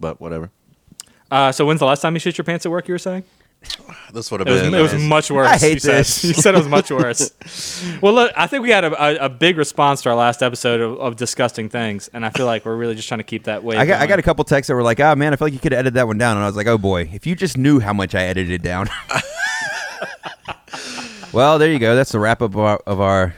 But 0.00 0.20
whatever. 0.20 0.50
Uh, 1.30 1.52
so 1.52 1.66
when's 1.66 1.80
the 1.80 1.86
last 1.86 2.00
time 2.00 2.14
you 2.14 2.20
shit 2.20 2.36
your 2.38 2.44
pants 2.44 2.66
at 2.66 2.72
work? 2.72 2.88
You 2.88 2.94
were 2.94 2.98
saying 2.98 3.24
This 4.12 4.30
would 4.30 4.40
have 4.40 4.48
it 4.48 4.52
was, 4.52 4.62
been. 4.62 4.74
it 4.74 4.80
was 4.80 4.94
uh, 4.94 4.98
much 4.98 5.30
worse. 5.30 5.48
I 5.48 5.58
hate 5.58 5.74
you 5.74 5.80
said. 5.80 5.98
this. 5.98 6.24
You 6.24 6.32
said 6.34 6.54
it 6.54 6.58
was 6.58 6.68
much 6.68 6.90
worse. 6.92 7.30
well, 8.00 8.14
look, 8.14 8.32
I 8.36 8.46
think 8.46 8.62
we 8.62 8.70
had 8.70 8.84
a, 8.84 9.02
a, 9.22 9.26
a 9.26 9.28
big 9.28 9.58
response 9.58 10.02
to 10.02 10.10
our 10.10 10.14
last 10.14 10.42
episode 10.42 10.80
of, 10.80 10.98
of 11.00 11.16
disgusting 11.16 11.68
things, 11.68 12.08
and 12.12 12.24
I 12.24 12.30
feel 12.30 12.46
like 12.46 12.64
we're 12.64 12.76
really 12.76 12.94
just 12.94 13.08
trying 13.08 13.18
to 13.18 13.24
keep 13.24 13.44
that 13.44 13.62
way. 13.64 13.76
I 13.76 13.84
got 13.84 14.00
I 14.00 14.06
got 14.06 14.18
a 14.18 14.22
couple 14.22 14.44
texts 14.44 14.68
that 14.68 14.74
were 14.74 14.82
like, 14.82 15.00
"Oh 15.00 15.14
man, 15.16 15.32
I 15.32 15.36
feel 15.36 15.46
like 15.46 15.52
you 15.52 15.58
could 15.58 15.72
edit 15.74 15.94
that 15.94 16.06
one 16.06 16.18
down," 16.18 16.36
and 16.36 16.44
I 16.44 16.46
was 16.46 16.56
like, 16.56 16.66
"Oh 16.68 16.78
boy, 16.78 17.10
if 17.12 17.26
you 17.26 17.34
just 17.34 17.58
knew 17.58 17.80
how 17.80 17.92
much 17.92 18.14
I 18.14 18.22
edited 18.22 18.62
down." 18.62 18.88
well, 21.32 21.58
there 21.58 21.70
you 21.70 21.78
go. 21.78 21.94
That's 21.96 22.12
the 22.12 22.20
wrap 22.20 22.40
up 22.42 22.52
of 22.52 22.58
our, 22.58 22.80
of 22.86 23.00
our 23.00 23.34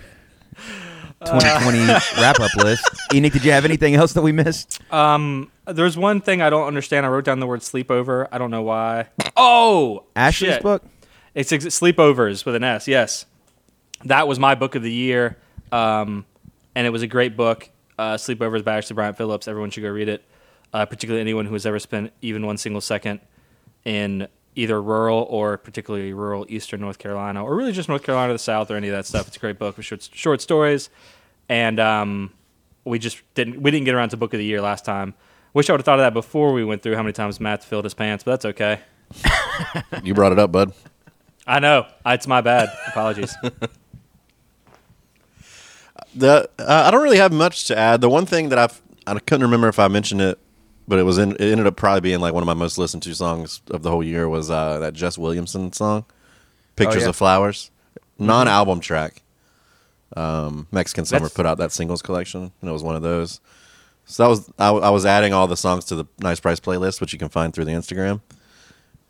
2020 1.25 1.87
wrap 2.21 2.39
up 2.41 2.55
list. 2.57 2.89
Enoch, 3.13 3.33
did 3.33 3.45
you 3.45 3.53
have 3.53 3.65
anything 3.65 3.95
else 3.95 4.13
that 4.13 4.23
we 4.23 4.33
missed? 4.33 4.81
Um, 4.93 5.51
there's 5.73 5.97
one 5.97 6.21
thing 6.21 6.43
I 6.43 6.51
don't 6.51 6.67
understand. 6.67 7.07
I 7.07 7.09
wrote 7.09 7.25
down 7.25 7.41
the 7.41 7.47
word 7.47 7.61
sleepover. 7.61 8.29
I 8.33 8.39
don't 8.39 8.51
know 8.51 8.63
why. 8.63 9.07
Oh, 9.37 10.05
Ashleigh's 10.17 10.55
shit. 10.55 10.63
book. 10.63 10.83
It's 11.35 11.53
ex- 11.53 11.65
sleepovers 11.67 12.45
with 12.45 12.55
an 12.55 12.65
S. 12.65 12.89
Yes, 12.89 13.27
that 14.05 14.27
was 14.27 14.39
my 14.39 14.55
book 14.55 14.75
of 14.75 14.83
the 14.83 14.93
year, 14.93 15.37
um, 15.71 16.25
and 16.75 16.87
it 16.87 16.91
was 16.91 17.03
a 17.03 17.07
great 17.07 17.37
book. 17.37 17.69
Uh, 17.99 18.15
sleepovers 18.15 18.65
by 18.65 18.79
Ashleigh 18.79 18.95
Bryant 18.95 19.17
Phillips. 19.17 19.49
Everyone 19.49 19.71
should 19.71 19.83
go 19.83 19.91
read 19.91 20.09
it. 20.09 20.25
Uh, 20.73 20.85
particularly 20.85 21.21
anyone 21.21 21.47
who 21.47 21.55
has 21.55 21.65
ever 21.65 21.79
spent 21.79 22.13
even 22.21 22.45
one 22.45 22.59
single 22.59 22.81
second 22.83 23.21
in 23.85 24.29
either 24.55 24.83
rural 24.83 25.27
or 25.31 25.57
particularly 25.57 26.13
rural 26.13 26.45
Eastern 26.49 26.81
North 26.81 26.99
Carolina, 26.99 27.43
or 27.43 27.55
really 27.57 27.73
just 27.73 27.89
North 27.89 28.03
Carolina 28.03 28.29
to 28.31 28.35
the 28.35 28.39
South, 28.39 28.71
or 28.71 28.77
any 28.77 28.89
of 28.89 28.93
that 28.93 29.07
stuff. 29.07 29.29
It's 29.29 29.37
a 29.37 29.41
great 29.41 29.59
book 29.59 29.77
with 29.77 29.87
short, 29.87 30.09
short 30.13 30.41
stories, 30.41 30.91
and 31.49 31.81
um, 31.81 32.33
we 32.85 32.99
just 32.99 33.23
didn't 33.35 33.63
we 33.63 33.71
didn't 33.71 33.85
get 33.87 33.95
around 33.95 34.11
to 34.11 34.17
book 34.17 34.35
of 34.35 34.39
the 34.39 34.45
year 34.45 34.61
last 34.61 34.85
time. 34.85 35.15
Wish 35.55 35.69
I 35.69 35.73
would 35.73 35.81
have 35.81 35.85
thought 35.85 35.99
of 35.99 36.05
that 36.05 36.15
before 36.15 36.53
we 36.53 36.65
went 36.65 36.83
through 36.83 36.95
how 36.97 37.03
many 37.03 37.13
times 37.13 37.41
Matt 37.41 37.65
filled 37.65 37.85
his 37.85 37.95
pants, 37.95 38.25
but 38.25 38.33
that's 38.33 38.45
okay. 38.45 38.81
You 40.05 40.15
brought 40.15 40.33
it 40.33 40.39
up, 40.39 40.53
bud. 40.53 40.73
I 41.47 41.59
know 41.61 41.87
it's 42.07 42.27
my 42.27 42.41
bad. 42.41 42.71
Apologies. 42.89 43.35
The 46.15 46.49
uh, 46.59 46.85
I 46.87 46.91
don't 46.91 47.03
really 47.03 47.19
have 47.19 47.33
much 47.33 47.67
to 47.67 47.79
add. 47.79 48.01
The 48.01 48.09
one 48.09 48.27
thing 48.27 48.49
that 48.49 48.59
I've 48.59 48.81
I 49.07 49.19
couldn't 49.19 49.43
remember 49.43 49.69
if 49.69 49.79
I 49.79 49.89
mentioned 49.89 50.21
it, 50.21 50.39
but 50.87 50.99
it 50.99 51.03
was 51.03 51.19
in. 51.19 51.33
It 51.33 51.41
ended 51.41 51.67
up 51.67 51.77
probably 51.77 52.01
being 52.01 52.21
like 52.21 52.33
one 52.35 52.43
of 52.43 52.47
my 52.47 52.55
most 52.55 52.79
listened 52.79 53.03
to 53.05 53.15
songs 53.15 53.61
of 53.71 53.83
the 53.83 53.91
whole 53.91 54.03
year 54.03 54.29
was 54.29 54.51
uh, 54.51 54.79
that 54.79 54.95
Jess 54.95 55.19
Williamson 55.19 55.73
song, 55.73 56.05
"Pictures 56.77 57.03
yeah. 57.03 57.11
of 57.11 57.17
Flowers," 57.17 57.71
non-album 58.19 58.81
track. 58.81 59.23
Um, 60.17 60.67
Mexican 60.73 61.05
Summer 61.05 61.21
That's- 61.21 61.37
put 61.37 61.47
out 61.47 61.59
that 61.59 61.73
singles 61.73 62.03
collection, 62.03 62.53
and 62.61 62.71
it 62.71 62.73
was 62.73 62.83
one 62.83 62.97
of 62.97 63.03
those. 63.03 63.41
So 64.11 64.23
that 64.25 64.29
was 64.31 64.51
I, 64.59 64.69
I 64.71 64.91
was 64.91 65.05
adding 65.05 65.33
all 65.35 65.47
the 65.47 65.57
songs 65.57 65.85
to 65.87 65.95
the 65.95 66.07
Nice 66.19 66.41
Price 66.41 66.59
playlist, 66.61 67.01
which 67.01 67.13
you 67.13 67.19
can 67.19 67.29
find 67.29 67.53
through 67.55 67.67
the 67.67 67.73
Instagram, 67.73 68.23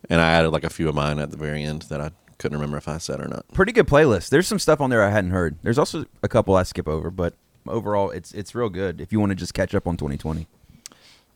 and 0.09 0.19
I 0.19 0.31
added 0.31 0.49
like 0.49 0.65
a 0.65 0.69
few 0.69 0.89
of 0.89 0.95
mine 0.95 1.19
at 1.19 1.31
the 1.31 1.37
very 1.37 1.63
end 1.63 1.83
that 1.83 2.01
I 2.01 2.11
couldn't 2.37 2.57
remember 2.57 2.77
if 2.77 2.87
I 2.87 2.97
said 2.97 3.19
or 3.21 3.27
not. 3.27 3.45
Pretty 3.53 3.71
good 3.71 3.87
playlist. 3.87 4.29
There's 4.29 4.45
some 4.47 4.59
stuff 4.59 4.81
on 4.81 4.89
there 4.89 5.01
I 5.03 5.09
hadn't 5.09 5.31
heard. 5.31 5.55
There's 5.63 5.77
also 5.79 6.05
a 6.21 6.27
couple 6.27 6.55
I 6.55 6.63
skip 6.63 6.87
over, 6.87 7.09
but 7.09 7.33
overall, 7.65 8.09
it's 8.11 8.33
it's 8.33 8.53
real 8.53 8.67
good. 8.69 8.99
If 8.99 9.13
you 9.13 9.19
want 9.21 9.29
to 9.31 9.35
just 9.35 9.53
catch 9.53 9.73
up 9.73 9.87
on 9.87 9.95
2020. 9.95 10.47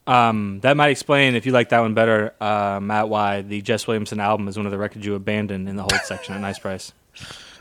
Um, 0.06 0.60
that 0.64 0.76
might 0.76 0.90
explain 0.90 1.34
if 1.36 1.46
you 1.46 1.54
like 1.54 1.70
that 1.70 1.80
one 1.80 1.94
better, 1.94 2.34
uh, 2.42 2.82
Matt, 2.82 3.08
why 3.08 3.42
the 3.42 3.62
Jess 3.62 3.88
Williamson 3.88 4.20
album 4.20 4.50
is 4.50 4.58
one 4.58 4.66
of 4.66 4.72
the 4.74 4.78
records 4.78 5.06
you 5.06 5.16
abandoned 5.16 5.70
in 5.70 5.78
the 5.78 5.84
hold 5.84 6.02
section 6.04 6.36
at 6.36 6.42
Nice 6.42 6.60
Price. 6.60 6.92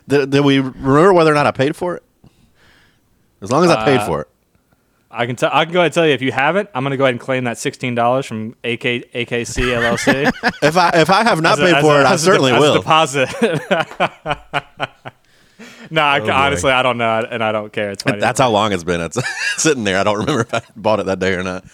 Did, 0.08 0.30
did 0.30 0.40
we 0.44 0.58
remember 0.58 1.12
whether 1.12 1.30
or 1.30 1.34
not 1.34 1.46
I 1.46 1.52
paid 1.52 1.76
for 1.76 1.94
it? 1.94 2.02
As 3.40 3.52
long 3.52 3.62
as 3.64 3.70
I 3.70 3.84
paid 3.84 3.98
Uh, 3.98 4.06
for 4.06 4.20
it. 4.22 4.28
I 5.14 5.26
can 5.26 5.36
tell. 5.36 5.50
I 5.52 5.64
can 5.64 5.74
go 5.74 5.80
ahead 5.80 5.86
and 5.86 5.94
tell 5.94 6.06
you 6.06 6.14
if 6.14 6.22
you 6.22 6.32
haven't, 6.32 6.70
I'm 6.74 6.82
going 6.82 6.92
to 6.92 6.96
go 6.96 7.04
ahead 7.04 7.14
and 7.14 7.20
claim 7.20 7.44
that 7.44 7.58
sixteen 7.58 7.94
dollars 7.94 8.24
from 8.26 8.56
AK, 8.64 8.80
AKC 9.12 9.64
LLC. 9.74 10.32
If 10.62 10.76
I 10.76 10.90
if 10.94 11.10
I 11.10 11.22
have 11.24 11.40
not 11.42 11.58
As 11.58 11.58
paid 11.58 11.74
as 11.76 11.82
for 11.82 11.96
a- 11.96 12.00
it, 12.00 12.06
I 12.06 12.16
certainly 12.16 12.52
de- 12.52 12.58
will. 12.60 12.74
deposit. 12.74 13.28
no, 15.90 16.00
I, 16.00 16.20
Oh, 16.20 16.24
boy. 16.26 16.32
honestly, 16.32 16.70
I 16.70 16.82
don't 16.82 16.98
know, 16.98 17.26
and 17.30 17.42
I 17.44 17.52
don't 17.52 17.72
care. 17.72 17.90
It's 17.90 18.02
fine. 18.02 18.18
That's 18.18 18.40
how 18.40 18.50
long 18.50 18.72
it's 18.72 18.84
been. 18.84 19.00
It's 19.00 19.18
sitting 19.62 19.84
there. 19.84 19.98
I 19.98 20.04
don't 20.04 20.18
remember 20.18 20.42
if 20.42 20.54
I 20.54 20.62
bought 20.76 21.00
it 21.00 21.06
that 21.06 21.18
day 21.18 21.34
or 21.34 21.42
not. 21.42 21.64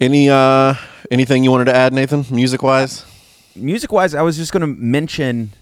Any 0.00 0.28
uh 0.30 0.74
anything 1.10 1.44
you 1.44 1.50
wanted 1.50 1.66
to 1.66 1.74
add, 1.76 1.92
Nathan, 1.92 2.24
music 2.30 2.62
wise? 2.62 3.04
Music 3.54 3.92
wise, 3.92 4.14
I 4.14 4.22
was 4.22 4.36
just 4.36 4.50
going 4.52 4.62
to 4.62 4.66
mention, 4.66 5.52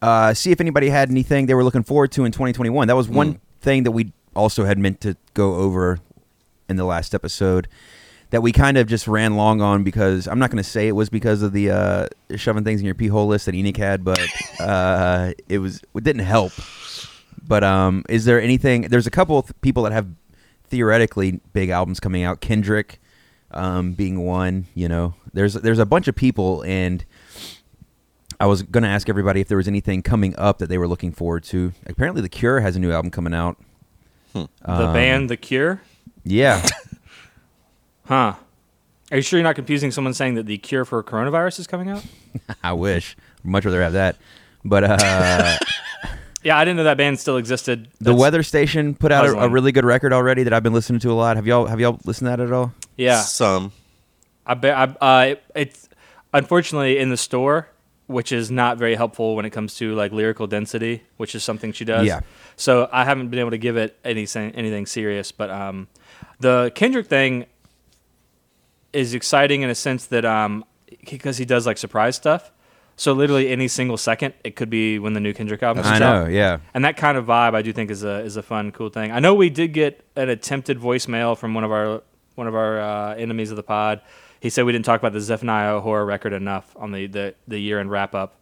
uh, 0.00 0.32
see 0.34 0.52
if 0.52 0.60
anybody 0.60 0.88
had 0.88 1.10
anything 1.10 1.46
they 1.46 1.54
were 1.54 1.64
looking 1.64 1.82
forward 1.82 2.12
to 2.12 2.24
in 2.24 2.30
2021. 2.30 2.86
That 2.86 2.94
was 2.96 3.08
one 3.08 3.40
thing 3.60 3.82
that 3.82 3.90
we 3.90 4.12
also 4.34 4.64
had 4.64 4.78
meant 4.78 5.00
to 5.02 5.16
go 5.34 5.56
over 5.56 5.98
in 6.68 6.76
the 6.76 6.84
last 6.84 7.14
episode 7.14 7.68
that 8.32 8.40
we 8.40 8.50
kind 8.50 8.78
of 8.78 8.86
just 8.86 9.06
ran 9.06 9.36
long 9.36 9.60
on 9.60 9.84
because 9.84 10.26
I'm 10.26 10.38
not 10.38 10.50
going 10.50 10.62
to 10.62 10.68
say 10.68 10.88
it 10.88 10.92
was 10.92 11.10
because 11.10 11.42
of 11.42 11.52
the 11.52 11.70
uh, 11.70 12.06
shoving 12.34 12.64
things 12.64 12.80
in 12.80 12.86
your 12.86 12.94
pee 12.94 13.08
hole 13.08 13.26
list 13.26 13.44
that 13.46 13.54
Enoch 13.54 13.76
had, 13.76 14.04
but 14.04 14.26
uh, 14.60 15.32
it 15.48 15.58
was 15.58 15.82
it 15.94 16.02
didn't 16.02 16.24
help. 16.24 16.52
But 17.46 17.62
um, 17.62 18.04
is 18.08 18.24
there 18.24 18.40
anything? 18.40 18.82
There's 18.82 19.06
a 19.06 19.10
couple 19.10 19.38
of 19.38 19.52
people 19.60 19.82
that 19.82 19.92
have 19.92 20.08
theoretically 20.64 21.40
big 21.52 21.68
albums 21.68 22.00
coming 22.00 22.22
out. 22.22 22.40
Kendrick 22.40 23.00
um, 23.50 23.92
being 23.92 24.24
one. 24.24 24.66
You 24.74 24.88
know, 24.88 25.14
there's 25.34 25.52
there's 25.54 25.78
a 25.78 25.86
bunch 25.86 26.08
of 26.08 26.16
people, 26.16 26.62
and 26.62 27.04
I 28.40 28.46
was 28.46 28.62
gonna 28.62 28.88
ask 28.88 29.10
everybody 29.10 29.42
if 29.42 29.48
there 29.48 29.58
was 29.58 29.68
anything 29.68 30.00
coming 30.00 30.34
up 30.38 30.56
that 30.58 30.70
they 30.70 30.78
were 30.78 30.88
looking 30.88 31.12
forward 31.12 31.44
to. 31.44 31.72
Apparently, 31.86 32.22
The 32.22 32.30
Cure 32.30 32.60
has 32.60 32.76
a 32.76 32.78
new 32.78 32.92
album 32.92 33.10
coming 33.10 33.34
out. 33.34 33.58
The 34.32 34.48
Um, 34.64 34.92
band 34.92 35.30
The 35.30 35.36
Cure, 35.36 35.80
Yeah, 36.24 36.66
huh? 38.04 38.34
Are 39.10 39.16
you 39.16 39.22
sure 39.22 39.38
you're 39.38 39.44
not 39.44 39.56
confusing 39.56 39.90
someone 39.90 40.14
saying 40.14 40.36
that 40.36 40.46
the 40.46 40.56
cure 40.58 40.84
for 40.86 41.02
coronavirus 41.02 41.60
is 41.60 41.66
coming 41.66 41.90
out? 41.90 42.02
I 42.62 42.72
wish. 42.72 43.14
Much 43.44 43.64
rather 43.66 43.82
have 43.82 43.92
that. 43.92 44.16
But 44.64 44.84
uh, 44.84 45.58
Yeah, 46.44 46.56
I 46.58 46.64
didn't 46.64 46.78
know 46.78 46.84
that 46.84 46.96
band 46.96 47.20
still 47.20 47.36
existed. 47.36 47.88
the 48.00 48.14
Weather 48.14 48.42
Station 48.42 48.94
put 48.94 49.12
out 49.12 49.26
a, 49.26 49.32
a 49.40 49.48
really 49.48 49.70
good 49.70 49.84
record 49.84 50.12
already 50.12 50.42
that 50.44 50.52
I've 50.52 50.62
been 50.62 50.72
listening 50.72 50.98
to 51.00 51.10
a 51.10 51.14
lot. 51.14 51.36
Have 51.36 51.46
y'all 51.46 51.66
have 51.66 51.78
y'all 51.78 52.00
listened 52.04 52.26
to 52.26 52.30
that 52.36 52.40
at 52.40 52.52
all? 52.52 52.72
Yeah, 52.96 53.20
Some. 53.20 53.72
I 54.46 54.54
bet. 54.54 54.76
I, 54.76 54.82
uh, 54.84 55.24
it, 55.26 55.42
it's 55.54 55.88
unfortunately 56.34 56.98
in 56.98 57.10
the 57.10 57.16
store, 57.16 57.68
which 58.12 58.30
is 58.30 58.50
not 58.50 58.78
very 58.78 58.94
helpful 58.94 59.34
when 59.34 59.44
it 59.44 59.50
comes 59.50 59.74
to 59.76 59.94
like 59.94 60.12
lyrical 60.12 60.46
density, 60.46 61.02
which 61.16 61.34
is 61.34 61.42
something 61.42 61.72
she 61.72 61.84
does. 61.84 62.06
Yeah. 62.06 62.20
So 62.56 62.88
I 62.92 63.04
haven't 63.04 63.28
been 63.28 63.40
able 63.40 63.50
to 63.50 63.58
give 63.58 63.76
it 63.76 63.98
anything 64.04 64.52
anything 64.52 64.86
serious, 64.86 65.32
but 65.32 65.50
um, 65.50 65.88
the 66.38 66.70
Kendrick 66.74 67.06
thing 67.06 67.46
is 68.92 69.14
exciting 69.14 69.62
in 69.62 69.70
a 69.70 69.74
sense 69.74 70.06
that 70.06 70.24
um, 70.24 70.64
because 71.10 71.38
he 71.38 71.44
does 71.44 71.66
like 71.66 71.78
surprise 71.78 72.16
stuff. 72.16 72.52
So 72.96 73.14
literally 73.14 73.48
any 73.48 73.68
single 73.68 73.96
second, 73.96 74.34
it 74.44 74.54
could 74.54 74.68
be 74.68 74.98
when 74.98 75.14
the 75.14 75.20
new 75.20 75.32
Kendrick 75.32 75.62
album 75.62 75.84
I 75.84 75.88
comes 75.88 76.00
know. 76.00 76.06
out. 76.24 76.30
Yeah. 76.30 76.58
And 76.74 76.84
that 76.84 76.96
kind 76.96 77.16
of 77.16 77.26
vibe, 77.26 77.54
I 77.54 77.62
do 77.62 77.72
think, 77.72 77.90
is 77.90 78.04
a 78.04 78.20
is 78.20 78.36
a 78.36 78.42
fun, 78.42 78.70
cool 78.70 78.90
thing. 78.90 79.10
I 79.10 79.18
know 79.18 79.34
we 79.34 79.50
did 79.50 79.72
get 79.72 80.04
an 80.14 80.28
attempted 80.28 80.78
voicemail 80.78 81.36
from 81.36 81.54
one 81.54 81.64
of 81.64 81.72
our 81.72 82.02
one 82.34 82.46
of 82.46 82.54
our 82.54 82.80
uh, 82.80 83.14
enemies 83.14 83.50
of 83.50 83.56
the 83.56 83.62
pod. 83.62 84.00
He 84.40 84.50
said 84.50 84.64
we 84.64 84.72
didn't 84.72 84.84
talk 84.84 85.00
about 85.00 85.12
the 85.12 85.20
Zephaniah 85.20 85.80
OHora 85.80 86.06
record 86.06 86.32
enough 86.32 86.74
on 86.76 86.90
the 86.92 87.06
the, 87.06 87.34
the 87.46 87.58
year 87.58 87.78
end 87.80 87.90
wrap 87.90 88.14
up. 88.14 88.34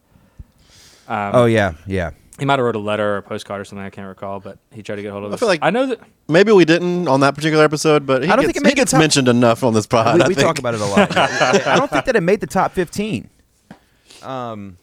Um, 1.09 1.31
Oh 1.35 1.45
yeah. 1.47 1.75
Yeah. 1.87 2.11
He 2.39 2.47
might 2.47 2.59
have 2.59 2.65
wrote 2.65 2.77
a 2.77 2.79
letter 2.79 3.15
or 3.15 3.17
a 3.19 3.23
postcard 3.23 3.61
or 3.61 3.65
something. 3.67 3.85
I 3.85 3.91
can't 3.91 4.09
recall, 4.09 4.41
but 4.41 4.57
he 4.73 4.83
tried 4.83 4.97
to 4.97 5.03
get 5.03 5.13
hold 5.13 5.25
of 5.25 5.31
I 5.31 5.35
us. 5.35 5.41
feel 5.41 5.49
like- 5.49 5.63
I 5.63 5.69
know 5.69 5.87
that. 5.89 6.01
Maybe 6.27 6.53
we 6.53 6.65
didn't 6.65 7.07
on 7.07 7.21
that 7.21 7.35
particular 7.35 7.65
episode, 7.65 8.07
but 8.07 8.23
he 8.25 8.31
I 8.31 8.37
don't 8.37 8.47
gets, 8.47 8.55
think 8.57 8.65
it 8.67 8.69
he 8.71 8.75
gets 8.77 8.93
top- 8.93 9.01
mentioned 9.01 9.29
enough 9.29 9.63
on 9.63 9.75
this 9.75 9.87
pod. 9.87 10.15
we 10.17 10.23
I 10.23 10.29
we 10.29 10.35
think. 10.35 10.47
talk 10.47 10.59
about 10.59 10.75
it 10.75 10.81
a 10.81 10.87
lot. 10.87 11.15
I 11.67 11.77
don't 11.77 11.91
think 11.91 12.07
that 12.07 12.17
it 12.17 12.23
made 12.23 12.41
the 12.41 12.47
top 12.47 12.73
fifteen. 12.73 13.29
Um, 14.23 14.77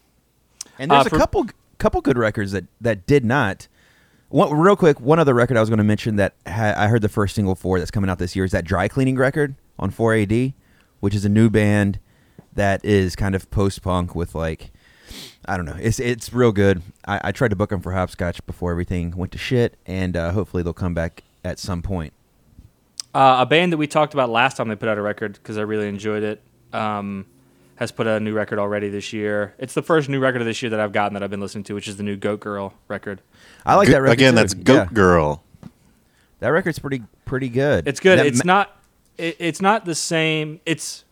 and 0.78 0.91
there's 0.91 1.05
Uh, 1.08 1.16
a 1.16 1.18
couple 1.18 1.47
couple 1.80 2.01
good 2.01 2.18
records 2.18 2.51
that 2.51 2.66
that 2.82 3.08
did 3.08 3.24
not. 3.26 3.68
One, 4.30 4.53
real 4.53 4.75
quick, 4.75 4.99
one 4.99 5.19
other 5.19 5.34
record 5.34 5.55
I 5.55 5.61
was 5.61 5.69
going 5.69 5.78
to 5.78 5.84
mention 5.84 6.17
that 6.17 6.36
ha- 6.45 6.73
I 6.75 6.88
heard 6.88 7.01
the 7.01 7.09
first 7.09 7.36
single 7.36 7.55
for 7.55 7.80
that's 7.80 7.91
coming 7.91 8.09
out 8.09 8.19
this 8.19 8.36
year 8.36 8.43
is 8.43 8.51
that 8.51 8.65
dry 8.65 8.88
cleaning 8.88 9.15
record 9.15 9.55
on 9.80 9.91
4AD, 9.91 10.53
which 10.99 11.15
is 11.15 11.23
a 11.23 11.30
new 11.30 11.49
band 11.49 11.99
that 12.53 12.84
is 12.84 13.15
kind 13.15 13.36
of 13.36 13.49
post 13.51 13.82
punk 13.82 14.15
with 14.15 14.36
like 14.36 14.71
I 15.45 15.55
don't 15.55 15.65
know. 15.65 15.78
It's 15.80 15.99
it's 15.99 16.34
real 16.34 16.51
good. 16.51 16.82
I, 17.07 17.30
I 17.30 17.32
tried 17.32 17.49
to 17.49 17.55
book 17.55 17.69
them 17.69 17.80
for 17.80 17.93
Hopscotch 17.93 18.45
before 18.45 18.71
everything 18.71 19.15
went 19.15 19.32
to 19.32 19.38
shit, 19.38 19.78
and 19.86 20.17
uh, 20.17 20.32
hopefully 20.32 20.61
they'll 20.63 20.73
come 20.73 20.93
back 20.93 21.23
at 21.45 21.59
some 21.59 21.82
point. 21.82 22.11
Uh, 23.13 23.38
a 23.39 23.45
band 23.45 23.71
that 23.71 23.78
we 23.78 23.88
talked 23.88 24.13
about 24.13 24.30
last 24.30 24.57
time 24.57 24.67
they 24.67 24.75
put 24.75 24.89
out 24.89 24.97
a 24.97 25.01
record 25.01 25.34
because 25.34 25.57
I 25.57 25.61
really 25.61 25.88
enjoyed 25.88 26.23
it 26.23 26.41
um, 26.73 27.25
has 27.78 27.91
put 27.91 28.05
out 28.07 28.17
a 28.17 28.19
new 28.19 28.34
record 28.34 28.59
already 28.59 28.89
this 28.89 29.13
year. 29.13 29.53
It's 29.57 29.73
the 29.73 29.82
first 29.82 30.09
new 30.09 30.19
record 30.19 30.41
of 30.41 30.47
this 30.47 30.61
year 30.61 30.69
that 30.71 30.80
I've 30.80 30.91
gotten 30.91 31.13
that 31.13 31.23
I've 31.23 31.30
been 31.30 31.39
listening 31.39 31.63
to, 31.65 31.73
which 31.75 31.88
is 31.88 31.97
the 31.97 32.03
new 32.03 32.15
Goat 32.15 32.39
Girl 32.41 32.73
record. 32.88 33.21
I 33.65 33.75
like 33.75 33.88
Go- 33.88 33.93
that 33.93 34.01
record 34.01 34.13
Again, 34.13 34.34
too. 34.34 34.36
that's 34.36 34.53
Goat 34.53 34.75
Yeah. 34.75 34.93
Girl. 34.93 35.43
That 36.39 36.49
record's 36.49 36.78
pretty 36.80 37.03
pretty 37.25 37.49
good. 37.49 37.88
It's 37.88 37.99
good. 37.99 38.19
That 38.19 38.28
it's 38.28 38.43
ma- 38.45 38.53
not. 38.53 38.78
It, 39.17 39.36
it's 39.39 39.61
not 39.61 39.86
the 39.86 39.95
same. 39.95 40.59
It's. 40.65 41.03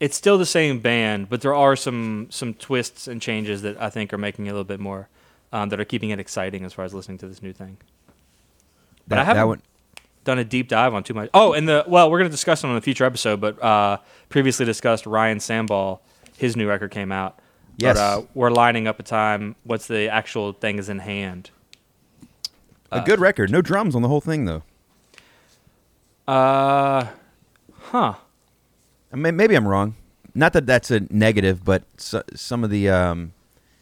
It's 0.00 0.16
still 0.16 0.38
the 0.38 0.46
same 0.46 0.78
band, 0.78 1.28
but 1.28 1.40
there 1.40 1.54
are 1.54 1.74
some 1.74 2.28
some 2.30 2.54
twists 2.54 3.08
and 3.08 3.20
changes 3.20 3.62
that 3.62 3.80
I 3.82 3.90
think 3.90 4.12
are 4.12 4.18
making 4.18 4.46
it 4.46 4.50
a 4.50 4.52
little 4.52 4.62
bit 4.64 4.78
more, 4.78 5.08
um, 5.52 5.70
that 5.70 5.80
are 5.80 5.84
keeping 5.84 6.10
it 6.10 6.20
exciting 6.20 6.64
as 6.64 6.72
far 6.72 6.84
as 6.84 6.94
listening 6.94 7.18
to 7.18 7.26
this 7.26 7.42
new 7.42 7.52
thing. 7.52 7.78
But 9.08 9.16
that, 9.16 9.18
I 9.18 9.24
haven't 9.24 9.40
that 9.40 9.46
one. 9.48 9.62
Done 10.28 10.38
a 10.38 10.44
deep 10.44 10.68
dive 10.68 10.92
on 10.92 11.04
too 11.04 11.14
much. 11.14 11.30
Oh, 11.32 11.54
and 11.54 11.66
the 11.66 11.86
well, 11.88 12.10
we're 12.10 12.18
going 12.18 12.28
to 12.28 12.30
discuss 12.30 12.62
it 12.62 12.66
on 12.66 12.76
a 12.76 12.82
future 12.82 13.06
episode, 13.06 13.40
but 13.40 13.62
uh, 13.62 13.96
previously 14.28 14.66
discussed 14.66 15.06
Ryan 15.06 15.38
Sambol, 15.38 16.00
his 16.36 16.54
new 16.54 16.68
record 16.68 16.90
came 16.90 17.10
out. 17.10 17.40
Yes. 17.78 17.96
But, 17.96 18.02
uh, 18.02 18.22
we're 18.34 18.50
lining 18.50 18.86
up 18.86 19.00
a 19.00 19.02
time. 19.02 19.56
What's 19.64 19.86
the 19.86 20.10
actual 20.10 20.52
thing 20.52 20.78
is 20.78 20.90
in 20.90 20.98
hand? 20.98 21.48
A 22.92 23.00
good 23.00 23.20
record. 23.20 23.50
No 23.50 23.62
drums 23.62 23.94
on 23.94 24.02
the 24.02 24.08
whole 24.08 24.20
thing 24.20 24.44
though. 24.44 24.64
Uh, 26.26 27.06
huh. 27.72 28.12
I 29.10 29.16
mean, 29.16 29.34
maybe 29.34 29.54
I'm 29.54 29.66
wrong. 29.66 29.94
Not 30.34 30.52
that 30.52 30.66
that's 30.66 30.90
a 30.90 31.00
negative, 31.08 31.64
but 31.64 31.84
so, 31.96 32.22
some 32.34 32.64
of 32.64 32.68
the 32.68 32.90
um, 32.90 33.32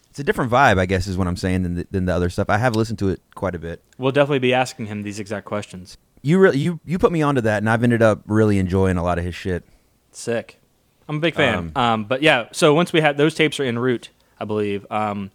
it's 0.09 0.19
a 0.19 0.23
different 0.23 0.49
vibe, 0.49 0.79
I 0.79 0.85
guess, 0.85 1.07
is 1.07 1.17
what 1.17 1.27
I'm 1.27 1.35
saying 1.35 1.63
than 1.63 1.75
the, 1.75 1.87
than 1.91 2.05
the 2.05 2.15
other 2.15 2.29
stuff. 2.29 2.49
I 2.49 2.57
have 2.57 2.73
listened 2.73 2.99
to 2.99 3.09
it 3.09 3.21
quite 3.35 3.53
a 3.53 3.59
bit. 3.59 3.83
We'll 3.97 4.13
definitely 4.13 4.39
be 4.39 4.53
asking 4.53 4.85
him 4.85 5.03
these 5.03 5.19
exact 5.19 5.45
questions. 5.45 5.97
You 6.27 6.39
really 6.39 6.59
you 6.59 6.81
you 6.83 6.99
put 6.99 7.13
me 7.13 7.21
onto 7.21 7.39
that, 7.39 7.59
and 7.59 7.69
I've 7.69 7.83
ended 7.83 8.01
up 8.01 8.21
really 8.25 8.59
enjoying 8.59 8.97
a 8.97 9.03
lot 9.03 9.17
of 9.17 9.23
his 9.23 9.33
shit. 9.33 9.63
Sick. 10.11 10.59
I'm 11.07 11.15
a 11.15 11.19
big 11.21 11.35
fan. 11.35 11.71
Um, 11.73 11.77
Um, 11.77 12.03
but 12.03 12.21
yeah, 12.21 12.49
so 12.51 12.73
once 12.73 12.91
we 12.91 12.99
have 12.99 13.15
those 13.15 13.33
tapes 13.33 13.61
are 13.61 13.63
en 13.63 13.79
route, 13.79 14.09
I 14.37 14.43
believe. 14.43 14.85
Um, 14.91 15.31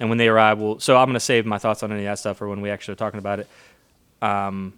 and 0.00 0.08
when 0.08 0.18
they 0.18 0.26
arrive, 0.26 0.58
we'll. 0.58 0.80
So 0.80 0.96
I'm 0.96 1.06
going 1.06 1.14
to 1.14 1.20
save 1.20 1.46
my 1.46 1.58
thoughts 1.58 1.84
on 1.84 1.92
any 1.92 2.00
of 2.00 2.06
that 2.06 2.18
stuff 2.18 2.38
for 2.38 2.48
when 2.48 2.60
we 2.60 2.70
actually 2.70 2.92
are 2.92 2.96
talking 2.96 3.18
about 3.18 3.38
it. 3.38 3.48
Um, 4.20 4.72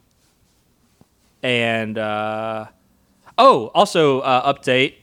and 1.42 1.96
uh, 1.96 2.66
oh, 3.38 3.68
also 3.68 4.20
uh, 4.20 4.52
update. 4.52 4.96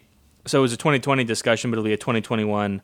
So 0.46 0.60
it 0.60 0.62
was 0.62 0.74
a 0.74 0.78
2020 0.78 1.24
discussion, 1.24 1.72
but 1.72 1.80
it'll 1.80 1.86
be 1.86 1.94
a 1.94 1.98
2021 1.98 2.84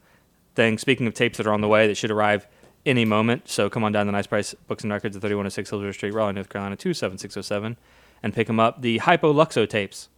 thing. 0.55 0.79
Speaking 0.79 1.05
of 1.05 1.13
tapes 1.13 1.37
that 1.37 1.45
are 1.45 1.53
on 1.53 1.61
the 1.61 1.67
way 1.67 1.85
that 1.85 1.95
should 1.95 2.09
arrive 2.09 2.47
any 2.87 3.05
moment. 3.05 3.47
So 3.49 3.69
come 3.69 3.83
on 3.83 3.91
down 3.91 4.05
to 4.07 4.11
Nice 4.11 4.27
Price 4.27 4.53
Books 4.67 4.83
and 4.83 4.91
Records 4.91 5.15
at 5.15 5.21
3106 5.21 5.69
Hillsborough 5.69 5.91
Street, 5.91 6.13
Raleigh, 6.13 6.33
North 6.33 6.49
Carolina 6.49 6.75
27607, 6.75 7.77
and 8.23 8.33
pick 8.33 8.47
them 8.47 8.59
up. 8.59 8.81
The 8.81 8.99
Hypoluxo 8.99 9.69
tapes. 9.69 10.09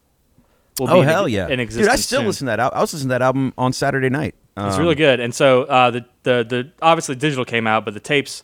Will 0.79 0.89
Oh 0.89 1.01
in- 1.01 1.07
hell 1.07 1.27
yeah, 1.27 1.47
In 1.49 1.59
dude! 1.67 1.87
I 1.89 1.95
still 1.97 2.19
soon. 2.19 2.27
listen 2.27 2.45
to 2.45 2.51
that. 2.51 2.59
Al- 2.59 2.71
I 2.73 2.79
was 2.81 2.93
listening 2.93 3.09
to 3.09 3.13
that 3.15 3.21
album 3.21 3.53
on 3.57 3.73
Saturday 3.73 4.09
night. 4.09 4.35
It's 4.55 4.75
Um, 4.75 4.81
really 4.81 4.95
good. 4.95 5.19
And 5.19 5.33
so 5.35 5.63
uh, 5.63 5.91
the, 5.91 6.05
the 6.23 6.45
the 6.47 6.71
obviously 6.81 7.15
digital 7.15 7.43
came 7.45 7.67
out, 7.67 7.83
but 7.85 7.93
the 7.93 7.99
tapes. 7.99 8.43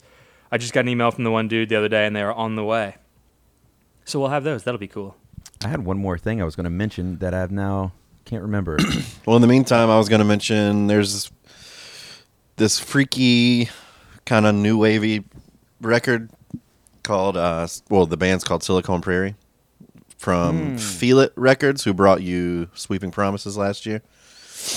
I 0.52 0.58
just 0.58 0.74
got 0.74 0.82
an 0.82 0.90
email 0.90 1.12
from 1.12 1.24
the 1.24 1.32
one 1.32 1.48
dude 1.48 1.70
the 1.70 1.76
other 1.76 1.90
day, 1.90 2.06
and 2.06 2.16
they 2.16 2.22
are 2.22 2.34
on 2.34 2.56
the 2.56 2.64
way. 2.64 2.96
So 4.06 4.20
we'll 4.20 4.30
have 4.30 4.44
those. 4.44 4.64
That'll 4.64 4.78
be 4.80 4.88
cool. 4.88 5.16
I 5.64 5.70
had 5.70 5.86
one 5.86 5.98
more 5.98 6.18
thing 6.18 6.42
I 6.42 6.46
was 6.46 6.56
going 6.56 6.66
to 6.66 6.70
mention 6.70 7.18
that 7.20 7.34
I've 7.34 7.52
now 7.52 7.92
can't 8.26 8.42
remember. 8.44 8.78
Well, 9.26 9.36
in 9.38 9.42
the 9.42 9.48
meantime, 9.48 9.90
I 9.90 9.98
was 9.98 10.08
going 10.10 10.20
to 10.20 10.26
mention 10.26 10.88
there's 10.88 11.32
this 12.58 12.80
freaky 12.80 13.70
kind 14.26 14.46
of 14.46 14.56
new 14.56 14.78
wavy 14.78 15.24
record 15.82 16.30
called 17.04 17.38
uh 17.38 17.68
well 17.90 18.06
the 18.06 18.18
band's 18.18 18.44
called 18.44 18.64
Silicon 18.64 19.02
Prairie 19.02 19.36
from 20.18 20.78
Feel 20.78 21.20
It 21.20 21.34
Records 21.36 21.84
who 21.84 21.94
brought 21.94 22.22
you 22.24 22.70
Sweeping 22.74 23.12
Promises 23.12 23.58
last 23.58 23.86
year. 23.86 24.02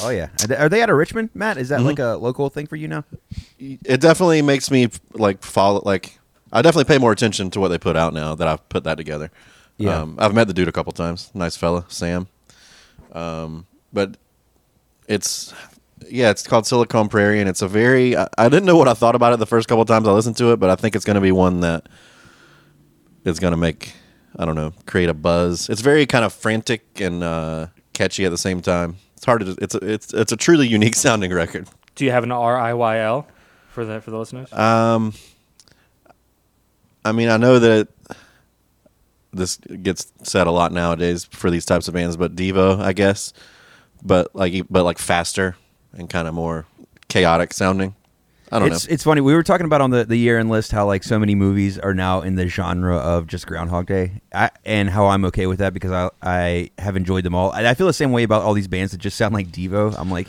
oh 0.02 0.10
yeah, 0.10 0.28
are 0.58 0.68
they, 0.68 0.82
out 0.82 0.90
of 0.90 0.96
Richmond, 0.96 1.30
Matt? 1.34 1.56
Is 1.56 1.70
Mm-hmm. 1.70 1.82
that 1.82 1.88
like 1.88 1.98
a 1.98 2.16
local 2.18 2.50
thing 2.50 2.66
for 2.66 2.76
you 2.76 2.88
now? 2.88 3.04
It 3.58 4.00
definitely 4.00 4.42
makes 4.42 4.70
me 4.70 4.88
like 5.14 5.42
follow 5.42 5.80
like 5.84 6.18
I 6.52 6.60
definitely 6.62 6.92
pay 6.92 6.98
more 6.98 7.12
attention 7.12 7.50
to 7.52 7.60
what 7.60 7.68
they 7.68 7.78
put 7.78 7.96
out 7.96 8.12
now 8.12 8.34
that 8.34 8.46
I've 8.48 8.68
put 8.68 8.84
that 8.84 8.96
together. 8.96 9.30
Yeah. 9.78 10.00
Um, 10.00 10.16
I've 10.18 10.34
met 10.34 10.48
the 10.48 10.54
dude 10.54 10.68
a 10.68 10.72
couple 10.72 10.92
times. 10.92 11.30
Nice 11.34 11.56
fella, 11.56 11.84
Sam. 11.88 12.26
Um, 13.12 13.66
but 13.92 14.16
it's 15.06 15.54
yeah, 16.08 16.30
it's 16.30 16.46
called 16.46 16.66
Silicon 16.66 17.08
Prairie, 17.08 17.40
and 17.40 17.48
it's 17.48 17.62
a 17.62 17.68
very. 17.68 18.16
I, 18.16 18.28
I 18.36 18.48
didn't 18.48 18.66
know 18.66 18.76
what 18.76 18.88
I 18.88 18.94
thought 18.94 19.14
about 19.14 19.32
it 19.32 19.38
the 19.38 19.46
first 19.46 19.68
couple 19.68 19.84
times 19.84 20.06
I 20.06 20.12
listened 20.12 20.36
to 20.38 20.52
it, 20.52 20.58
but 20.58 20.70
I 20.70 20.76
think 20.76 20.96
it's 20.96 21.04
going 21.04 21.16
to 21.16 21.20
be 21.20 21.32
one 21.32 21.60
that 21.60 21.88
is 23.24 23.38
going 23.38 23.52
to 23.52 23.56
make 23.56 23.92
I 24.36 24.44
don't 24.44 24.54
know 24.54 24.72
create 24.86 25.08
a 25.08 25.14
buzz. 25.14 25.68
It's 25.68 25.80
very 25.80 26.06
kind 26.06 26.24
of 26.24 26.32
frantic 26.32 27.00
and 27.00 27.22
uh, 27.22 27.68
catchy 27.92 28.24
at 28.24 28.30
the 28.30 28.38
same 28.38 28.60
time. 28.60 28.96
It's 29.16 29.24
hard 29.24 29.40
to. 29.40 29.56
It's 29.60 29.74
a, 29.74 29.78
it's 29.78 30.14
it's 30.14 30.32
a 30.32 30.36
truly 30.36 30.68
unique 30.68 30.94
sounding 30.96 31.32
record. 31.32 31.68
Do 31.94 32.04
you 32.04 32.10
have 32.10 32.24
an 32.24 32.32
R 32.32 32.56
I 32.56 32.74
Y 32.74 32.98
L 33.00 33.26
for 33.70 33.84
the 33.84 34.00
for 34.00 34.10
the 34.10 34.18
listeners? 34.18 34.52
Um, 34.52 35.14
I 37.04 37.12
mean, 37.12 37.28
I 37.28 37.36
know 37.36 37.58
that 37.58 37.88
this 39.32 39.56
gets 39.56 40.12
said 40.22 40.46
a 40.46 40.50
lot 40.50 40.72
nowadays 40.72 41.24
for 41.24 41.50
these 41.50 41.64
types 41.64 41.88
of 41.88 41.94
bands, 41.94 42.16
but 42.16 42.34
Devo, 42.34 42.80
I 42.80 42.92
guess, 42.92 43.32
but 44.02 44.34
like, 44.34 44.66
but 44.70 44.84
like 44.84 44.98
faster 44.98 45.56
and 45.92 46.08
kind 46.08 46.28
of 46.28 46.34
more 46.34 46.66
chaotic 47.08 47.52
sounding. 47.52 47.94
I 48.50 48.58
don't 48.58 48.72
it's 48.72 48.88
know. 48.88 48.94
it's 48.94 49.04
funny. 49.04 49.20
We 49.20 49.34
were 49.34 49.42
talking 49.42 49.66
about 49.66 49.82
on 49.82 49.90
the 49.90 50.04
the 50.04 50.16
year 50.16 50.38
end 50.38 50.48
list 50.48 50.72
how 50.72 50.86
like 50.86 51.04
so 51.04 51.18
many 51.18 51.34
movies 51.34 51.78
are 51.78 51.92
now 51.92 52.22
in 52.22 52.34
the 52.36 52.48
genre 52.48 52.96
of 52.96 53.26
just 53.26 53.46
Groundhog 53.46 53.86
Day, 53.86 54.22
I, 54.32 54.50
and 54.64 54.88
how 54.88 55.06
I'm 55.08 55.24
okay 55.26 55.46
with 55.46 55.58
that 55.58 55.74
because 55.74 55.90
I 55.92 56.10
I 56.22 56.70
have 56.78 56.96
enjoyed 56.96 57.24
them 57.24 57.34
all. 57.34 57.52
And 57.52 57.66
I 57.66 57.74
feel 57.74 57.86
the 57.86 57.92
same 57.92 58.10
way 58.10 58.22
about 58.22 58.42
all 58.42 58.54
these 58.54 58.68
bands 58.68 58.92
that 58.92 58.98
just 58.98 59.16
sound 59.18 59.34
like 59.34 59.48
Devo. 59.48 59.94
I'm 59.98 60.10
like. 60.10 60.28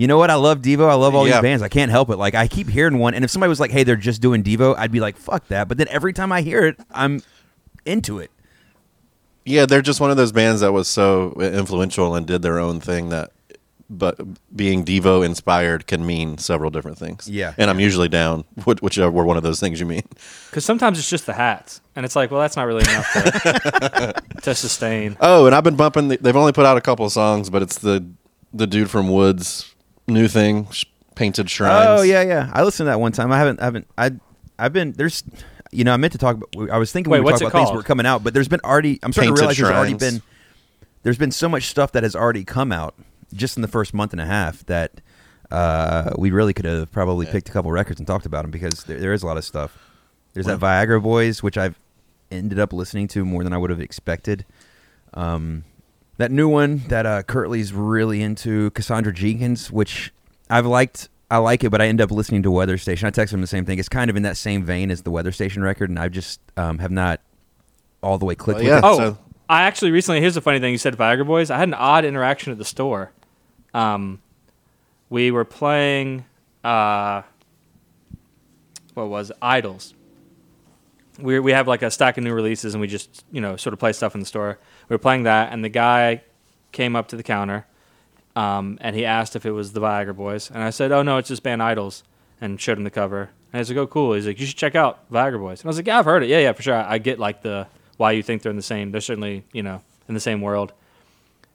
You 0.00 0.06
know 0.06 0.16
what? 0.16 0.30
I 0.30 0.36
love 0.36 0.60
Devo. 0.60 0.88
I 0.88 0.94
love 0.94 1.16
all 1.16 1.26
Yeah. 1.26 1.32
these 1.34 1.42
bands. 1.42 1.60
I 1.60 1.68
can't 1.68 1.90
help 1.90 2.08
it. 2.10 2.18
Like 2.18 2.36
I 2.36 2.46
keep 2.46 2.68
hearing 2.68 2.98
one, 3.00 3.14
and 3.14 3.24
if 3.24 3.32
somebody 3.32 3.48
was 3.48 3.58
like, 3.58 3.72
"Hey, 3.72 3.82
they're 3.82 3.96
just 3.96 4.22
doing 4.22 4.44
Devo," 4.44 4.76
I'd 4.78 4.92
be 4.92 5.00
like, 5.00 5.16
"Fuck 5.16 5.48
that!" 5.48 5.66
But 5.66 5.76
then 5.76 5.88
every 5.90 6.12
time 6.12 6.30
I 6.30 6.42
hear 6.42 6.64
it, 6.64 6.76
I'm 6.92 7.20
into 7.84 8.20
it. 8.20 8.30
Yeah, 9.44 9.66
they're 9.66 9.82
just 9.82 10.00
one 10.00 10.12
of 10.12 10.16
those 10.16 10.30
bands 10.30 10.60
that 10.60 10.70
was 10.72 10.86
so 10.86 11.32
influential 11.40 12.14
and 12.14 12.28
did 12.28 12.42
their 12.42 12.60
own 12.60 12.78
thing 12.78 13.08
that. 13.08 13.32
But 13.90 14.18
being 14.54 14.84
Devo 14.84 15.24
inspired 15.24 15.86
can 15.86 16.04
mean 16.04 16.36
several 16.36 16.70
different 16.70 16.98
things. 16.98 17.26
Yeah. 17.28 17.54
and 17.56 17.70
I'm 17.70 17.80
usually 17.80 18.08
down, 18.10 18.44
which- 18.64 18.82
whichever 18.82 19.24
one 19.24 19.38
of 19.38 19.42
those 19.42 19.60
things 19.60 19.80
you 19.80 19.86
mean. 19.86 20.02
Because 20.50 20.64
sometimes 20.66 20.98
it's 20.98 21.08
just 21.08 21.24
the 21.24 21.32
hats, 21.32 21.80
and 21.96 22.04
it's 22.04 22.14
like, 22.14 22.30
well, 22.30 22.40
that's 22.40 22.54
not 22.56 22.66
really 22.66 22.82
enough 22.82 23.10
to, 23.14 24.22
to 24.42 24.54
sustain. 24.54 25.16
Oh, 25.20 25.46
and 25.46 25.54
I've 25.54 25.64
been 25.64 25.76
bumping. 25.76 26.08
The, 26.08 26.18
they've 26.18 26.36
only 26.36 26.52
put 26.52 26.66
out 26.66 26.76
a 26.76 26.82
couple 26.82 27.06
of 27.06 27.12
songs, 27.12 27.48
but 27.48 27.62
it's 27.62 27.78
the 27.78 28.06
the 28.52 28.66
dude 28.66 28.90
from 28.90 29.08
Woods' 29.10 29.74
new 30.06 30.28
thing, 30.28 30.68
Painted 31.14 31.48
Shrines. 31.48 31.86
Oh 32.00 32.02
yeah, 32.02 32.22
yeah. 32.22 32.50
I 32.52 32.64
listened 32.64 32.86
to 32.86 32.90
that 32.90 33.00
one 33.00 33.12
time. 33.12 33.32
I 33.32 33.38
haven't, 33.38 33.60
I 33.60 33.64
haven't, 33.64 33.88
I, 33.96 34.10
I've 34.58 34.72
been 34.74 34.92
there's, 34.92 35.24
you 35.72 35.84
know, 35.84 35.94
I 35.94 35.96
meant 35.96 36.12
to 36.12 36.18
talk. 36.18 36.36
About, 36.36 36.70
I 36.70 36.76
was 36.76 36.92
thinking 36.92 37.10
Wait, 37.10 37.20
we 37.20 37.24
would 37.24 37.32
what's 37.32 37.40
talk 37.40 37.48
it 37.48 37.50
about 37.52 37.58
things 37.60 37.70
that 37.70 37.76
were 37.76 37.82
coming 37.82 38.04
out, 38.06 38.22
but 38.22 38.34
there's 38.34 38.48
been 38.48 38.60
already. 38.64 38.98
I'm 39.02 39.12
starting 39.12 39.34
to 39.34 39.40
Painted 39.40 39.40
realize 39.40 39.56
there's 39.56 39.70
already 39.70 39.94
been. 39.94 40.22
There's 41.04 41.18
been 41.18 41.30
so 41.30 41.48
much 41.48 41.64
stuff 41.68 41.92
that 41.92 42.02
has 42.02 42.14
already 42.16 42.44
come 42.44 42.70
out 42.72 42.94
just 43.34 43.56
in 43.56 43.62
the 43.62 43.68
first 43.68 43.92
month 43.94 44.12
and 44.12 44.20
a 44.20 44.26
half 44.26 44.64
that 44.66 45.00
uh, 45.50 46.10
we 46.18 46.30
really 46.30 46.52
could 46.54 46.64
have 46.64 46.90
probably 46.92 47.26
picked 47.26 47.48
a 47.48 47.52
couple 47.52 47.70
records 47.70 48.00
and 48.00 48.06
talked 48.06 48.26
about 48.26 48.42
them 48.42 48.50
because 48.50 48.84
there, 48.84 48.98
there 48.98 49.12
is 49.12 49.22
a 49.22 49.26
lot 49.26 49.36
of 49.36 49.44
stuff. 49.44 49.76
There's 50.34 50.46
that 50.46 50.60
Viagra 50.60 51.02
Boys, 51.02 51.42
which 51.42 51.56
I've 51.58 51.78
ended 52.30 52.58
up 52.58 52.72
listening 52.72 53.08
to 53.08 53.24
more 53.24 53.42
than 53.44 53.52
I 53.52 53.58
would 53.58 53.70
have 53.70 53.80
expected. 53.80 54.44
Um, 55.14 55.64
that 56.18 56.30
new 56.30 56.48
one 56.48 56.78
that 56.88 57.06
uh, 57.06 57.22
Kurtley's 57.22 57.72
really 57.72 58.22
into, 58.22 58.70
Cassandra 58.72 59.12
Jenkins, 59.12 59.70
which 59.70 60.12
I've 60.50 60.66
liked. 60.66 61.08
I 61.30 61.38
like 61.38 61.62
it, 61.64 61.70
but 61.70 61.80
I 61.82 61.86
end 61.86 62.00
up 62.00 62.10
listening 62.10 62.42
to 62.44 62.50
Weather 62.50 62.78
Station. 62.78 63.06
I 63.06 63.10
text 63.10 63.32
him 63.34 63.40
the 63.40 63.46
same 63.46 63.64
thing. 63.64 63.78
It's 63.78 63.88
kind 63.88 64.08
of 64.10 64.16
in 64.16 64.22
that 64.22 64.36
same 64.36 64.64
vein 64.64 64.90
as 64.90 65.02
the 65.02 65.10
Weather 65.10 65.32
Station 65.32 65.62
record, 65.62 65.90
and 65.90 65.98
I 65.98 66.08
just 66.08 66.40
um, 66.56 66.78
have 66.78 66.90
not 66.90 67.20
all 68.02 68.18
the 68.18 68.24
way 68.24 68.34
clicked 68.34 68.60
Oh, 68.60 68.64
with 68.64 68.72
it. 68.72 68.80
Oh, 68.84 68.96
So- 68.98 69.18
I 69.50 69.62
actually 69.62 69.92
recently. 69.92 70.20
Here's 70.20 70.34
the 70.34 70.42
funny 70.42 70.60
thing. 70.60 70.72
You 70.72 70.78
said 70.78 70.94
Viagra 70.96 71.26
Boys. 71.26 71.50
I 71.50 71.56
had 71.58 71.68
an 71.68 71.74
odd 71.74 72.04
interaction 72.04 72.52
at 72.52 72.58
the 72.58 72.64
store. 72.66 73.12
Um, 73.74 74.20
we 75.10 75.30
were 75.30 75.44
playing. 75.44 76.24
Uh, 76.62 77.22
what 78.94 79.08
was 79.08 79.30
it? 79.30 79.36
IDLES? 79.40 79.94
We 81.18 81.40
we 81.40 81.52
have 81.52 81.66
like 81.66 81.82
a 81.82 81.90
stack 81.90 82.18
of 82.18 82.24
new 82.24 82.32
releases, 82.32 82.74
and 82.74 82.80
we 82.80 82.86
just 82.86 83.24
you 83.30 83.40
know 83.40 83.56
sort 83.56 83.72
of 83.72 83.78
play 83.78 83.92
stuff 83.92 84.14
in 84.14 84.20
the 84.20 84.26
store. 84.26 84.58
We 84.88 84.94
were 84.94 84.98
playing 84.98 85.24
that, 85.24 85.52
and 85.52 85.64
the 85.64 85.68
guy 85.68 86.22
came 86.72 86.94
up 86.94 87.08
to 87.08 87.16
the 87.16 87.22
counter, 87.22 87.66
um, 88.36 88.78
and 88.80 88.94
he 88.94 89.04
asked 89.04 89.34
if 89.34 89.44
it 89.46 89.52
was 89.52 89.72
the 89.72 89.80
Viagra 89.80 90.14
Boys, 90.14 90.50
and 90.50 90.62
I 90.62 90.70
said, 90.70 90.92
"Oh 90.92 91.02
no, 91.02 91.16
it's 91.16 91.28
just 91.28 91.42
band 91.42 91.60
IDLES," 91.60 92.02
and 92.40 92.60
showed 92.60 92.78
him 92.78 92.84
the 92.84 92.90
cover. 92.90 93.30
And 93.52 93.60
he's 93.60 93.70
like, 93.70 93.78
"Oh, 93.78 93.86
cool." 93.86 94.12
He's 94.12 94.26
like, 94.26 94.38
"You 94.38 94.46
should 94.46 94.56
check 94.56 94.74
out 94.74 95.10
Viagra 95.10 95.38
Boys." 95.38 95.60
And 95.60 95.66
I 95.66 95.70
was 95.70 95.76
like, 95.76 95.86
"Yeah, 95.86 95.98
I've 95.98 96.04
heard 96.04 96.22
it. 96.22 96.28
Yeah, 96.28 96.38
yeah, 96.40 96.52
for 96.52 96.62
sure. 96.62 96.74
I, 96.74 96.94
I 96.94 96.98
get 96.98 97.18
like 97.18 97.42
the 97.42 97.66
why 97.96 98.12
you 98.12 98.22
think 98.22 98.42
they're 98.42 98.50
in 98.50 98.56
the 98.56 98.62
same. 98.62 98.92
They're 98.92 99.00
certainly 99.00 99.44
you 99.52 99.62
know 99.62 99.82
in 100.08 100.14
the 100.14 100.20
same 100.20 100.40
world." 100.40 100.72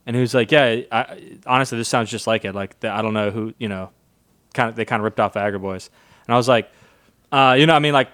And 0.06 0.14
he 0.14 0.20
was 0.20 0.34
like, 0.34 0.52
"Yeah, 0.52 0.80
I, 0.92 1.18
honestly, 1.46 1.78
this 1.78 1.88
sounds 1.88 2.10
just 2.10 2.26
like 2.26 2.44
it. 2.44 2.54
Like 2.54 2.78
the, 2.80 2.90
I 2.90 3.00
don't 3.02 3.14
know 3.14 3.30
who 3.30 3.54
you 3.58 3.68
know, 3.68 3.90
kind 4.52 4.68
of 4.68 4.76
they 4.76 4.84
kind 4.84 5.00
of 5.00 5.04
ripped 5.04 5.20
off 5.20 5.34
Viagra 5.34 5.60
Boys." 5.60 5.90
And 6.26 6.34
I 6.34 6.36
was 6.36 6.48
like, 6.48 6.70
uh, 7.32 7.56
"You 7.58 7.66
know, 7.66 7.74
I 7.74 7.78
mean, 7.78 7.92
like." 7.92 8.08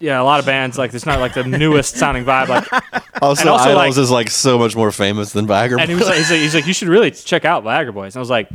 Yeah, 0.00 0.20
a 0.20 0.22
lot 0.22 0.38
of 0.38 0.46
bands 0.46 0.78
like 0.78 0.94
it's 0.94 1.06
not 1.06 1.18
like 1.18 1.34
the 1.34 1.42
newest 1.42 1.96
sounding 1.96 2.24
vibe. 2.24 2.46
Like, 2.46 3.02
Also, 3.20 3.50
also, 3.50 3.70
IDLES 3.70 3.74
like- 3.74 3.96
is 3.96 4.10
like 4.12 4.30
so 4.30 4.56
much 4.56 4.76
more 4.76 4.92
famous 4.92 5.32
than 5.32 5.48
Viagra. 5.48 5.70
Boys. 5.70 5.80
And 5.80 5.90
he 5.90 5.96
was 5.96 6.06
like, 6.06 6.18
he's 6.18 6.30
like, 6.30 6.38
he's 6.38 6.54
like, 6.54 6.66
you 6.68 6.72
should 6.72 6.86
really 6.86 7.10
check 7.10 7.44
out 7.44 7.64
Viagra 7.64 7.92
Boys. 7.92 8.14
And 8.14 8.20
I 8.20 8.22
was 8.22 8.30
like, 8.30 8.48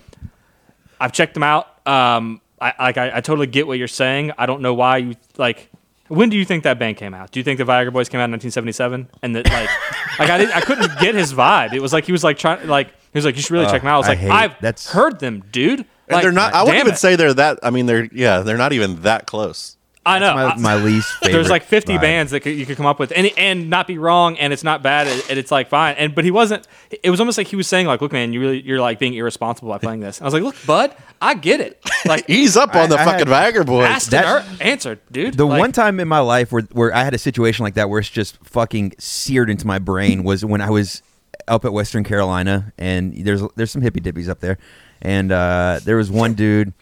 I've 1.01 1.11
checked 1.11 1.34
them 1.34 1.43
out. 1.43 1.86
Um, 1.86 2.39
I 2.61 2.74
like, 2.80 2.97
I, 2.97 3.18
I 3.18 3.20
totally 3.20 3.47
get 3.47 3.68
what 3.68 3.78
you're 3.78 3.89
saying. 3.89 4.32
I 4.38 4.45
don't 4.45 4.61
know 4.61 4.74
why 4.74 4.97
you 4.99 5.16
like. 5.38 5.70
When 6.10 6.30
do 6.30 6.38
you 6.38 6.45
think 6.45 6.64
that 6.64 6.78
band 6.80 6.97
came 6.97 7.14
out? 7.14 7.32
Do 7.32 7.39
you 7.39 7.43
think 7.43 7.58
the 7.58 7.64
Viagra 7.64 7.91
Boys 7.93 8.10
came 8.10 8.20
out 8.20 8.26
in 8.26 8.32
1977? 8.32 9.10
And 9.22 9.36
that 9.36 9.45
like, 9.49 9.70
like 10.20 10.30
I 10.30 10.38
didn't, 10.38 10.56
I 10.56 10.62
couldn't 10.62 10.99
get 10.99 11.16
his 11.16 11.34
vibe. 11.34 11.74
It 11.74 11.82
was 11.82 11.93
like 11.93 12.06
he 12.06 12.12
was 12.12 12.24
like 12.24 12.38
trying, 12.38 12.68
like 12.68 12.88
he 12.89 12.93
was 13.18 13.26
like, 13.26 13.36
you 13.36 13.41
should 13.41 13.51
really 13.51 13.66
Uh, 13.66 13.72
check 13.72 13.82
them 13.82 13.88
out. 13.88 13.95
I 13.95 13.97
was 13.99 14.06
I 14.08 14.10
like, 14.10 14.18
hate- 14.20 14.32
I've 14.32 14.60
that's- 14.62 14.91
heard 14.91 15.20
them, 15.20 15.43
dude. 15.51 15.80
and 15.80 15.88
Like, 16.10 16.24
they're 16.24 16.32
not. 16.32 16.54
I 16.54 16.64
wouldn't 16.64 16.80
even 16.82 16.93
it. 16.93 16.97
say 16.97 17.16
they're 17.16 17.34
that. 17.36 17.60
I 17.64 17.70
mean, 17.70 17.86
they're 17.86 18.10
yeah, 18.12 18.39
they're 18.41 18.58
not 18.58 18.74
even 18.74 19.01
that 19.04 19.26
close. 19.28 19.78
I 20.06 20.20
know. 20.20 20.36
my, 20.36 20.56
my 20.58 20.76
least 20.76 21.08
favorite. 21.20 21.32
there's 21.34 21.49
like 21.49 21.64
50 21.64 21.93
vibe. 21.93 22.01
bands 22.01 22.32
that 22.32 22.41
could, 22.41 22.56
you 22.58 22.66
could 22.66 22.76
come 22.78 22.86
up 22.86 22.99
with 22.99 23.14
and 23.16 23.32
and 23.38 23.70
not 23.70 23.88
be 23.88 23.97
wrong 23.97 24.38
and 24.38 24.51
it's 24.51 24.64
not 24.64 24.84
bad 24.84 25.08
and 25.08 25.38
it's 25.38 25.49
like 25.51 25.70
fine 25.70 25.95
and 25.97 26.14
but 26.14 26.26
he 26.26 26.32
wasn't 26.32 26.68
it 27.01 27.10
was 27.10 27.20
almost 27.22 27.38
like 27.38 27.47
he 27.47 27.56
was 27.56 27.68
saying 27.68 27.88
like 27.88 28.01
look 28.01 28.12
man 28.12 28.34
you 28.34 28.41
really 28.41 28.62
you're 28.62 28.82
like 28.82 28.99
being 28.99 29.14
irresponsible 29.14 29.70
by 29.70 29.78
playing 29.78 30.01
this 30.01 30.18
and 30.18 30.26
I 30.26 30.28
was 30.28 30.34
like 30.34 30.43
look 30.43 30.58
bud 30.66 30.93
I 31.22 31.36
get 31.36 31.62
it 31.62 31.82
like 32.06 32.26
Ease 32.30 32.58
up 32.58 32.76
on 32.76 32.89
the 32.89 32.99
I 32.99 33.06
fucking 33.06 33.28
Viagra 33.28 33.66
boys. 33.66 33.86
asked 33.88 34.12
That- 34.12 34.26
er- 34.43 34.58
answered 34.60 34.99
dude 35.10 35.36
The 35.36 35.45
Like, 35.45 35.60
one 35.60 35.72
time 35.72 35.99
in 36.01 36.08
my 36.10 36.20
life 36.20 36.51
where 36.51 36.64
where 36.74 36.93
I 36.93 37.04
had 37.06 37.14
a 37.14 37.18
situation 37.18 37.64
like 37.64 37.76
that 37.76 37.89
where 37.89 37.99
it's 37.99 38.10
just 38.10 38.38
fucking 38.45 38.95
seared 38.99 39.49
into 39.49 39.66
my 39.66 39.80
brain 39.80 40.24
was 40.26 40.43
when 40.43 40.60
I 40.60 40.70
was 40.70 41.01
up 41.47 41.64
at 41.66 41.72
Western 41.74 42.04
Carolina 42.04 42.74
and 42.78 43.14
there's 43.26 43.41
there's 43.56 43.72
some 43.72 43.82
hippie 43.82 44.01
dippies 44.01 44.30
up 44.30 44.39
there, 44.39 44.58
and 45.01 45.32
uh, 45.32 45.80
there 45.84 45.97
was 45.97 46.10
one 46.12 46.34
dude 46.36 46.74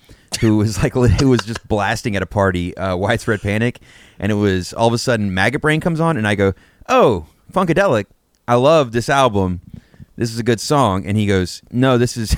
who 0.42 0.58
was 0.58 0.82
like 0.84 0.94
who 0.94 1.30
was 1.30 1.42
just 1.46 1.66
blasting 1.68 2.16
at 2.16 2.22
a 2.22 2.26
party, 2.26 2.76
uh, 2.76 2.96
Widespread 2.98 3.42
Panic, 3.42 3.80
and 4.20 4.32
it 4.32 4.36
was 4.36 4.74
all 4.74 4.88
of 4.88 4.94
a 4.94 4.98
sudden 4.98 5.34
Maggot 5.34 5.62
Brain 5.62 5.80
comes 5.80 6.00
on, 6.00 6.18
and 6.18 6.28
I 6.28 6.36
go, 6.36 6.54
oh, 6.89 7.28
Funkadelic, 7.54 8.06
I 8.48 8.56
love 8.56 8.92
this 8.92 9.08
album, 9.10 9.62
this 10.18 10.32
is 10.34 10.39
a 10.39 10.44
good 10.44 10.60
song, 10.60 11.06
and 11.06 11.16
he 11.18 11.26
goes, 11.26 11.62
no, 11.72 11.98
this 11.98 12.18
is, 12.18 12.36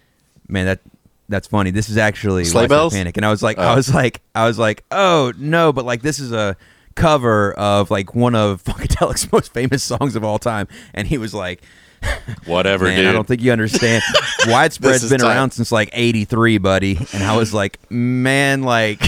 man, 0.48 0.66
that. 0.66 0.80
That's 1.28 1.48
funny. 1.48 1.72
This 1.72 1.88
is 1.88 1.96
actually 1.96 2.44
Sleigh 2.44 2.60
Widespread 2.62 2.68
Bells? 2.78 2.92
Panic, 2.94 3.16
and 3.16 3.26
I 3.26 3.30
was 3.30 3.42
like, 3.42 3.58
I 3.58 3.72
Oh. 3.72 3.74
was 3.74 3.92
like, 3.92 4.20
I 4.32 4.46
was 4.46 4.60
like, 4.60 4.84
oh 4.92 5.32
no, 5.36 5.72
but 5.72 5.84
like 5.84 6.00
this 6.02 6.20
is 6.20 6.30
a 6.30 6.56
cover 6.94 7.52
of 7.54 7.90
like 7.90 8.14
one 8.14 8.36
of 8.36 8.62
Funkadelic's 8.64 9.32
most 9.32 9.52
famous 9.52 9.82
songs 9.82 10.14
of 10.14 10.22
all 10.22 10.38
time, 10.38 10.68
and 10.94 11.08
he 11.08 11.18
was 11.18 11.34
like, 11.34 11.62
Whatever, 12.46 12.84
man, 12.86 12.96
dude. 12.96 13.06
I 13.06 13.12
don't 13.12 13.26
think 13.26 13.40
you 13.42 13.52
understand. 13.52 14.02
Widespread's 14.46 15.08
been 15.08 15.20
tight. 15.20 15.34
around 15.34 15.50
since 15.52 15.70
like 15.72 15.90
'83, 15.92 16.58
buddy, 16.58 16.98
and 17.12 17.22
I 17.22 17.36
was 17.36 17.52
like, 17.54 17.78
man, 17.90 18.62
like. 18.62 19.00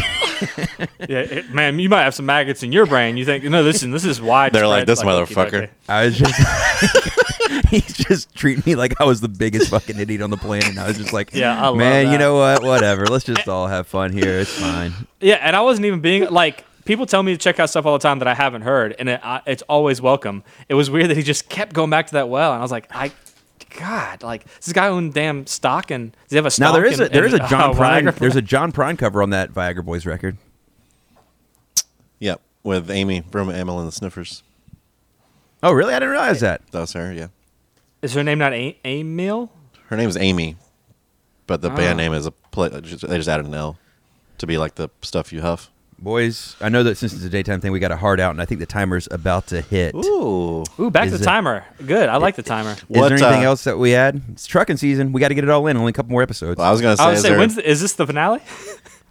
yeah, 1.09 1.19
it- 1.19 1.51
man, 1.51 1.79
you 1.79 1.89
might 1.89 2.03
have 2.03 2.15
some 2.15 2.27
maggots 2.27 2.63
in 2.63 2.71
your 2.73 2.87
brain. 2.87 3.17
You 3.17 3.25
think, 3.25 3.45
no, 3.45 3.63
listen, 3.63 3.91
this 3.91 4.05
is 4.05 4.21
wide. 4.21 4.53
They're 4.53 4.69
like, 4.69 4.87
"This 4.87 5.03
motherfucker." 5.03 5.69
I 5.89 6.05
was 6.05 6.17
just 6.19 6.35
he's 7.69 7.93
just 7.93 8.35
treating 8.35 8.63
me 8.67 8.75
like 8.75 9.01
I 9.01 9.05
was 9.05 9.21
the 9.21 9.29
biggest 9.29 9.71
fucking 9.71 9.99
idiot 9.99 10.23
on 10.23 10.31
the 10.31 10.37
planet. 10.37 10.69
And 10.69 10.79
I 10.79 10.87
was 10.87 10.97
just 10.99 11.13
like, 11.13 11.35
Yeah, 11.35 11.57
I 11.59 11.69
love 11.69 11.77
man, 11.77 12.13
you 12.13 12.19
know 12.19 12.37
what? 12.37 12.63
Whatever. 12.63 13.07
Let's 13.07 13.25
just 13.25 13.49
all 13.49 13.67
have 13.67 13.87
fun 13.87 14.13
here. 14.13 14.39
It's 14.39 14.51
fine. 14.53 14.93
Yeah, 15.21 15.37
and 15.37 15.55
I 15.57 15.61
wasn't 15.63 15.87
even 15.87 16.01
being 16.01 16.29
like 16.31 16.65
people 16.89 17.07
tell 17.07 17.23
me 17.23 17.31
to 17.33 17.39
check 17.39 17.61
out 17.61 17.71
stuff 17.71 17.87
all 17.87 17.93
the 17.93 18.03
time 18.03 18.19
that 18.19 18.27
I 18.27 18.35
haven't 18.35 18.63
heard, 18.63 18.97
and 18.99 19.09
it, 19.11 19.21
I, 19.23 19.43
it's 19.47 19.63
always 19.69 20.03
welcome. 20.03 20.43
It 20.69 20.75
was 20.75 20.91
weird 20.91 21.11
that 21.11 21.17
he 21.17 21.23
just 21.23 21.49
kept 21.49 21.73
going 21.73 21.91
back 21.91 22.09
to 22.09 22.15
that 22.15 22.29
well, 22.29 22.53
and 22.53 22.59
I 22.59 22.63
was 22.63 22.73
like, 22.73 22.87
I, 22.91 23.13
God, 23.79 24.23
like 24.25 24.45
does 24.45 24.67
this 24.67 24.73
guy 24.73 24.89
own 24.89 25.11
damn 25.13 25.47
stock 25.47 25.91
and 25.93 26.11
does 26.13 26.31
he 26.31 26.37
have 26.37 26.47
a 26.47 26.51
stock? 26.51 26.69
Now 26.69 26.73
there 26.73 26.87
is 26.87 26.99
in- 26.99 27.07
a 27.07 27.09
there 27.11 27.27
in, 27.27 27.35
is 27.35 27.41
a 27.41 27.47
John 27.49 27.71
uh, 27.71 27.75
Prine 27.75 28.03
Viagra? 28.09 28.15
there's 28.17 28.35
a 28.37 28.43
John 28.55 28.73
Prine 28.73 28.99
cover 28.99 29.23
on 29.23 29.31
that 29.31 29.53
Viagra 29.53 29.85
Boys 29.85 30.07
record. 30.07 30.37
Yep, 32.21 32.41
with 32.65 32.91
Amy 32.91 33.23
from 33.31 33.49
Amyl 33.51 33.79
and 33.79 33.87
the 33.87 33.93
Sniffers. 33.93 34.43
Oh 35.63 35.73
really? 35.73 35.93
I 35.95 35.99
didn't 35.99 36.13
realize 36.13 36.41
that. 36.41 36.63
That 36.73 36.81
was 36.81 36.93
her. 36.95 37.13
Yeah, 37.13 37.29
Is 38.03 38.15
her 38.15 38.25
name 38.25 38.39
not 38.39 38.53
A- 38.55 38.79
Amyl? 38.85 39.51
her 39.89 39.97
name 39.97 40.09
is 40.09 40.17
Amy, 40.17 40.57
but 41.47 41.61
the 41.63 41.71
Ah. 41.71 41.77
band 41.77 41.97
name 41.99 42.13
is 42.15 42.27
a 42.27 42.31
play. 42.31 42.69
They 42.71 42.81
just 42.81 43.05
added 43.29 43.47
an 43.47 43.55
L 43.55 43.79
to 44.39 44.47
be 44.47 44.57
like 44.59 44.77
the 44.77 44.89
stuff 45.03 45.33
you 45.33 45.43
huff. 45.43 45.71
Boys, 46.01 46.55
I 46.61 46.69
know 46.69 46.85
that 46.85 46.97
since 46.97 47.13
it's 47.13 47.25
a 47.25 47.29
daytime 47.29 47.61
thing, 47.61 47.73
we 47.73 47.81
got 47.81 47.91
a 47.91 47.97
hard 47.97 48.21
out, 48.21 48.31
and 48.31 48.41
I 48.41 48.45
think 48.45 48.61
the 48.61 48.67
timer's 48.67 49.09
about 49.11 49.49
to 49.49 49.61
hit. 49.61 49.97
Ooh, 49.97 50.63
Ooh, 50.79 50.91
back 50.93 51.07
Is 51.07 51.13
to 51.13 51.19
the 51.19 51.23
it- 51.23 51.27
timer. 51.27 51.65
Good, 51.85 52.09
I 52.09 52.19
like 52.19 52.37
the 52.37 52.43
timer. 52.45 52.71
Is 52.73 52.85
What, 52.87 53.09
there 53.09 53.19
anything 53.19 53.45
uh, 53.45 53.49
else 53.49 53.65
that 53.65 53.79
we 53.79 53.97
add? 53.97 54.23
It's 54.31 54.47
trucking 54.47 54.77
season. 54.77 55.13
We 55.13 55.21
got 55.21 55.29
to 55.29 55.35
get 55.35 55.43
it 55.43 55.51
all 55.51 55.67
in. 55.67 55.77
Only 55.77 55.91
a 55.91 55.93
couple 55.93 56.13
more 56.13 56.23
episodes. 56.23 56.59
Well, 56.59 56.69
I 56.69 56.71
was 56.71 56.81
gonna 56.81 56.97
say, 56.97 57.03
I 57.03 57.11
was 57.11 57.19
is, 57.19 57.23
say, 57.25 57.29
there, 57.31 57.39
when's 57.39 57.57
the, 57.57 57.69
is 57.69 57.81
this 57.81 57.95
the 57.95 58.07
finale? 58.07 58.41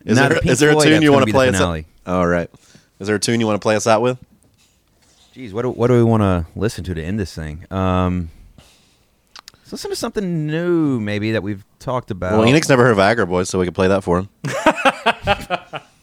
is, 0.05 0.15
Not 0.17 0.29
there, 0.29 0.37
a 0.37 0.41
Pink 0.41 0.51
is 0.53 0.59
there 0.59 0.69
a 0.69 0.73
Floyd, 0.73 0.83
tune 0.85 0.93
that's 0.93 1.03
you 1.03 1.09
gonna 1.09 1.17
want 1.17 1.25
be 1.25 1.31
to 1.31 1.33
the 1.33 1.37
play 1.37 1.49
us 1.49 1.55
out? 1.55 1.57
finale. 1.59 1.85
All 2.05 2.25
right. 2.27 2.49
Is 3.01 3.07
there 3.07 3.15
a 3.17 3.19
tune 3.19 3.41
you 3.41 3.47
want 3.47 3.59
to 3.61 3.65
play 3.65 3.75
us 3.75 3.85
out 3.85 4.01
with? 4.01 4.17
Jeez, 5.35 5.51
what 5.51 5.63
do, 5.63 5.71
what 5.71 5.87
do 5.87 5.93
we 5.95 6.03
want 6.03 6.21
to 6.23 6.45
listen 6.55 6.85
to 6.85 6.93
to 6.95 7.03
end 7.03 7.19
this 7.19 7.33
thing? 7.35 7.65
Um, 7.69 8.29
let's 9.57 9.73
listen 9.73 9.89
to 9.91 9.95
something 9.97 10.47
new, 10.47 11.01
maybe 11.01 11.33
that 11.33 11.43
we've 11.43 11.65
talked 11.79 12.11
about. 12.11 12.31
Well, 12.39 12.47
Enoch's 12.47 12.69
never 12.69 12.85
heard 12.85 12.95
Viagra 12.95 13.27
Boys, 13.27 13.49
so 13.49 13.59
we 13.59 13.65
could 13.65 13.75
play 13.75 13.89
that 13.89 14.03
for 14.05 14.19
him. 14.19 14.29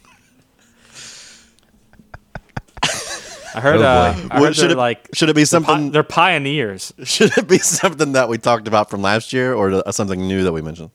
I 3.55 3.61
heard. 3.61 3.77
Oh, 3.77 3.83
uh, 3.83 4.15
I 4.31 4.39
What- 4.39 4.47
heard 4.49 4.55
should 4.55 4.71
it 4.71 4.77
like 4.77 5.09
should 5.13 5.29
it 5.29 5.35
be 5.35 5.45
something? 5.45 5.91
they're 5.91 6.03
pioneers. 6.03 6.93
should 7.03 7.37
it 7.37 7.47
be 7.47 7.57
something 7.59 8.11
that 8.11 8.27
we 8.29 8.37
talked 8.37 8.67
about 8.67 8.89
from 8.89 9.01
last 9.01 9.31
year, 9.33 9.53
or 9.53 9.81
something 9.91 10.19
new 10.19 10.43
that 10.43 10.51
we 10.51 10.61
mentioned? 10.61 10.91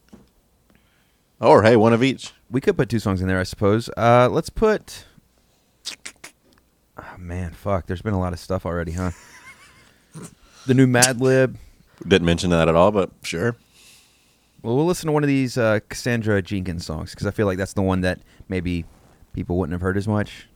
Or 1.40 1.62
hey, 1.62 1.76
one 1.76 1.92
of 1.94 2.02
each. 2.02 2.32
we 2.50 2.60
could 2.60 2.76
put 2.76 2.88
two 2.90 2.98
songs 2.98 3.22
in 3.22 3.28
there, 3.28 3.40
I 3.40 3.44
suppose. 3.44 3.88
Uh, 3.96 4.28
let's 4.30 4.50
put. 4.50 5.04
Oh, 6.98 7.16
man, 7.18 7.52
fuck. 7.52 7.86
There's 7.86 8.02
been 8.02 8.12
a 8.12 8.20
lot 8.20 8.34
of 8.34 8.38
stuff 8.38 8.66
already, 8.66 8.92
huh? 8.92 9.12
the 10.66 10.74
new 10.74 10.86
Madlib. 10.86 11.56
Didn't 12.06 12.26
mention 12.26 12.50
that 12.50 12.68
at 12.68 12.74
all, 12.74 12.90
but 12.90 13.10
sure. 13.22 13.56
Well, 14.62 14.76
we'll 14.76 14.84
listen 14.86 15.06
to 15.06 15.12
one 15.12 15.22
of 15.24 15.28
these 15.28 15.56
uh, 15.56 15.80
Cassandra 15.88 16.42
Jenkins 16.42 16.84
songs 16.84 17.12
because 17.12 17.26
I 17.26 17.30
feel 17.30 17.46
like 17.46 17.56
that's 17.56 17.72
the 17.72 17.80
one 17.82 18.02
that 18.02 18.20
maybe 18.50 18.84
people 19.32 19.56
wouldn't 19.56 19.72
have 19.72 19.80
heard 19.80 19.96
as 19.96 20.06
much. 20.06 20.46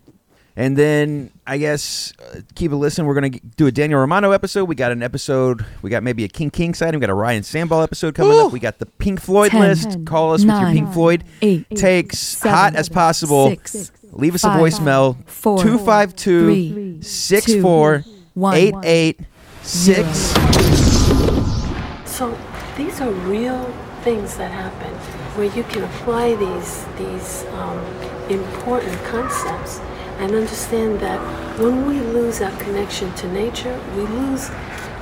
And 0.57 0.77
then 0.77 1.33
I 1.49 1.59
guess 1.59 2.13
uh, 2.21 2.41
keep 2.55 2.71
a 2.71 2.77
listen. 2.77 3.07
We're 3.07 3.15
gonna 3.15 3.31
do 3.31 3.67
a 3.67 3.73
Daniel 3.73 3.99
Romano 3.99 4.31
episode. 4.31 4.67
We 4.67 4.77
got 4.77 4.93
an 4.93 5.03
episode. 5.03 5.67
We 5.83 5.91
got 5.91 6.05
maybe 6.05 6.23
a 6.23 6.29
King 6.29 6.51
King 6.51 6.75
side. 6.75 6.95
We 6.95 7.01
got 7.01 7.11
a 7.11 7.15
Ryan 7.15 7.43
Sambol 7.43 7.83
episode 7.83 8.15
coming 8.15 8.39
up. 8.39 8.53
We 8.53 8.61
got 8.61 8.79
the 8.79 8.87
Pink 8.87 9.21
Floyd 9.21 9.51
Ten, 9.51 9.61
list. 9.63 10.05
Call 10.05 10.33
us 10.33 10.43
with 10.43 10.51
your 10.51 10.63
nine, 10.63 10.77
Pink 10.77 10.93
Floyd 10.93 11.25
eight, 11.43 11.69
takes, 11.71 12.19
seven, 12.21 12.57
hot 12.57 12.77
as 12.77 12.89
possible. 12.89 13.49
six, 13.49 13.91
Leave 14.13 14.37
us 14.37 14.43
five, 14.43 14.61
a 14.61 14.63
voicemail. 14.63 15.17
four, 15.27 15.59
252 15.59 16.45
three, 16.45 17.03
64 17.03 18.03
two, 18.03 18.47
886. 18.47 20.09
So 22.09 22.39
these 22.77 23.01
are 23.01 23.11
real 23.11 23.65
things 24.03 24.37
that 24.37 24.53
happen 24.53 24.93
where 25.37 25.47
you 25.57 25.65
can 25.65 25.83
apply 25.83 26.37
these 26.37 26.85
these 26.97 27.45
um, 27.55 27.79
important 28.31 29.03
concepts 29.05 29.81
and 30.19 30.35
understand 30.35 31.01
that 31.01 31.21
when 31.59 31.87
we 31.87 32.01
lose 32.01 32.41
our 32.41 32.57
connection 32.59 33.13
to 33.15 33.33
nature, 33.33 33.81
we 33.97 34.03
lose 34.03 34.51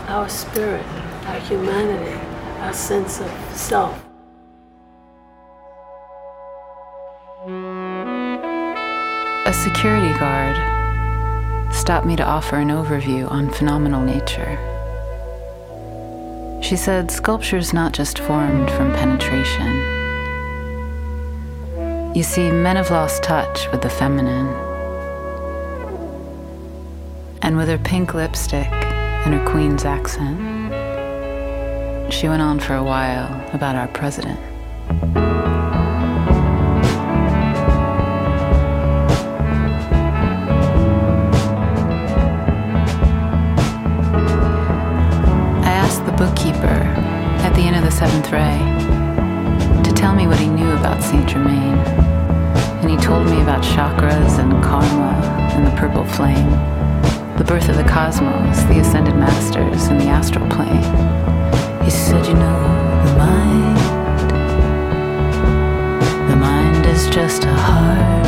our 0.09 0.29
spirit, 0.29 0.85
our 1.27 1.39
humanity, 1.41 2.19
our 2.61 2.73
sense 2.73 3.21
of 3.21 3.31
self. 3.55 4.05
A 9.45 9.53
security 9.53 10.13
guard 10.19 10.57
stopped 11.75 12.07
me 12.07 12.17
to 12.17 12.25
offer 12.25 12.57
an 12.57 12.69
overview 12.69 13.31
on 13.31 13.51
phenomenal 13.51 14.01
nature. 14.01 14.59
She 16.63 16.77
said 16.77 17.11
sculpture's 17.11 17.73
not 17.73 17.93
just 17.93 18.21
formed 18.21 18.71
from 18.71 18.93
penetration. 18.93 19.77
You 22.15 22.23
see, 22.23 22.51
men 22.51 22.77
have 22.77 22.91
lost 22.91 23.23
touch 23.23 23.71
with 23.73 23.83
the 23.83 23.91
feminine. 23.91 24.72
And 27.45 27.57
with 27.57 27.67
her 27.69 27.79
pink 27.79 28.15
lipstick 28.15 28.71
and 28.71 29.35
her 29.35 29.45
queen's 29.51 29.85
accent, 29.85 30.39
she 32.13 32.29
went 32.29 32.41
on 32.41 32.61
for 32.61 32.75
a 32.75 32.85
while 32.85 33.27
about 33.53 33.75
our 33.75 33.89
president. 33.89 34.39
I 45.65 45.73
asked 45.73 46.07
the 46.07 46.13
bookkeeper 46.13 46.67
at 47.43 47.53
the 47.55 47.63
end 47.63 47.75
of 47.75 47.83
the 47.83 47.91
seventh 47.91 48.31
ray 48.31 48.59
to 49.83 49.93
tell 49.93 50.15
me 50.15 50.29
what 50.29 50.39
he 50.39 50.47
knew 50.49 50.71
about 50.71 51.03
Saint 51.03 51.29
Germain. 51.29 51.75
And 52.83 52.89
he 52.91 52.97
told 52.99 53.27
me 53.27 53.43
about 53.43 53.65
chakras 53.65 54.39
and 54.39 54.63
karma 54.63 55.13
and 55.55 55.67
the 55.67 55.73
purple 55.73 56.05
flame, 56.05 56.53
the 57.43 57.55
birth 57.55 57.69
of 57.69 57.77
the 57.77 57.83
cosmos, 57.83 58.63
the 58.65 58.79
ascended 58.79 59.17
masters, 59.17 59.89
and 59.89 60.01
the 60.01 60.07
astral 60.07 60.49
plane. 60.49 60.83
He 61.83 61.91
said, 61.91 62.25
You 62.25 62.35
know, 62.35 62.63
the 63.05 63.17
mind, 63.19 63.79
the 66.31 66.37
mind 66.37 66.87
is 66.87 67.09
just 67.09 67.43
a 67.45 67.53
hard 67.53 68.22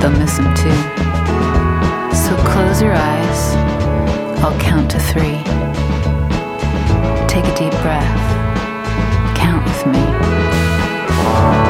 they'll 0.00 0.10
miss 0.10 0.38
him 0.38 0.52
too. 0.54 0.70
So 2.14 2.34
close 2.44 2.80
your 2.80 2.94
eyes, 2.94 3.54
I'll 4.42 4.58
count 4.58 4.90
to 4.92 4.98
three. 4.98 5.38
Take 7.28 7.44
a 7.44 7.54
deep 7.54 7.72
breath, 7.82 9.36
count 9.36 9.64
with 9.64 9.86
me. 9.86 11.69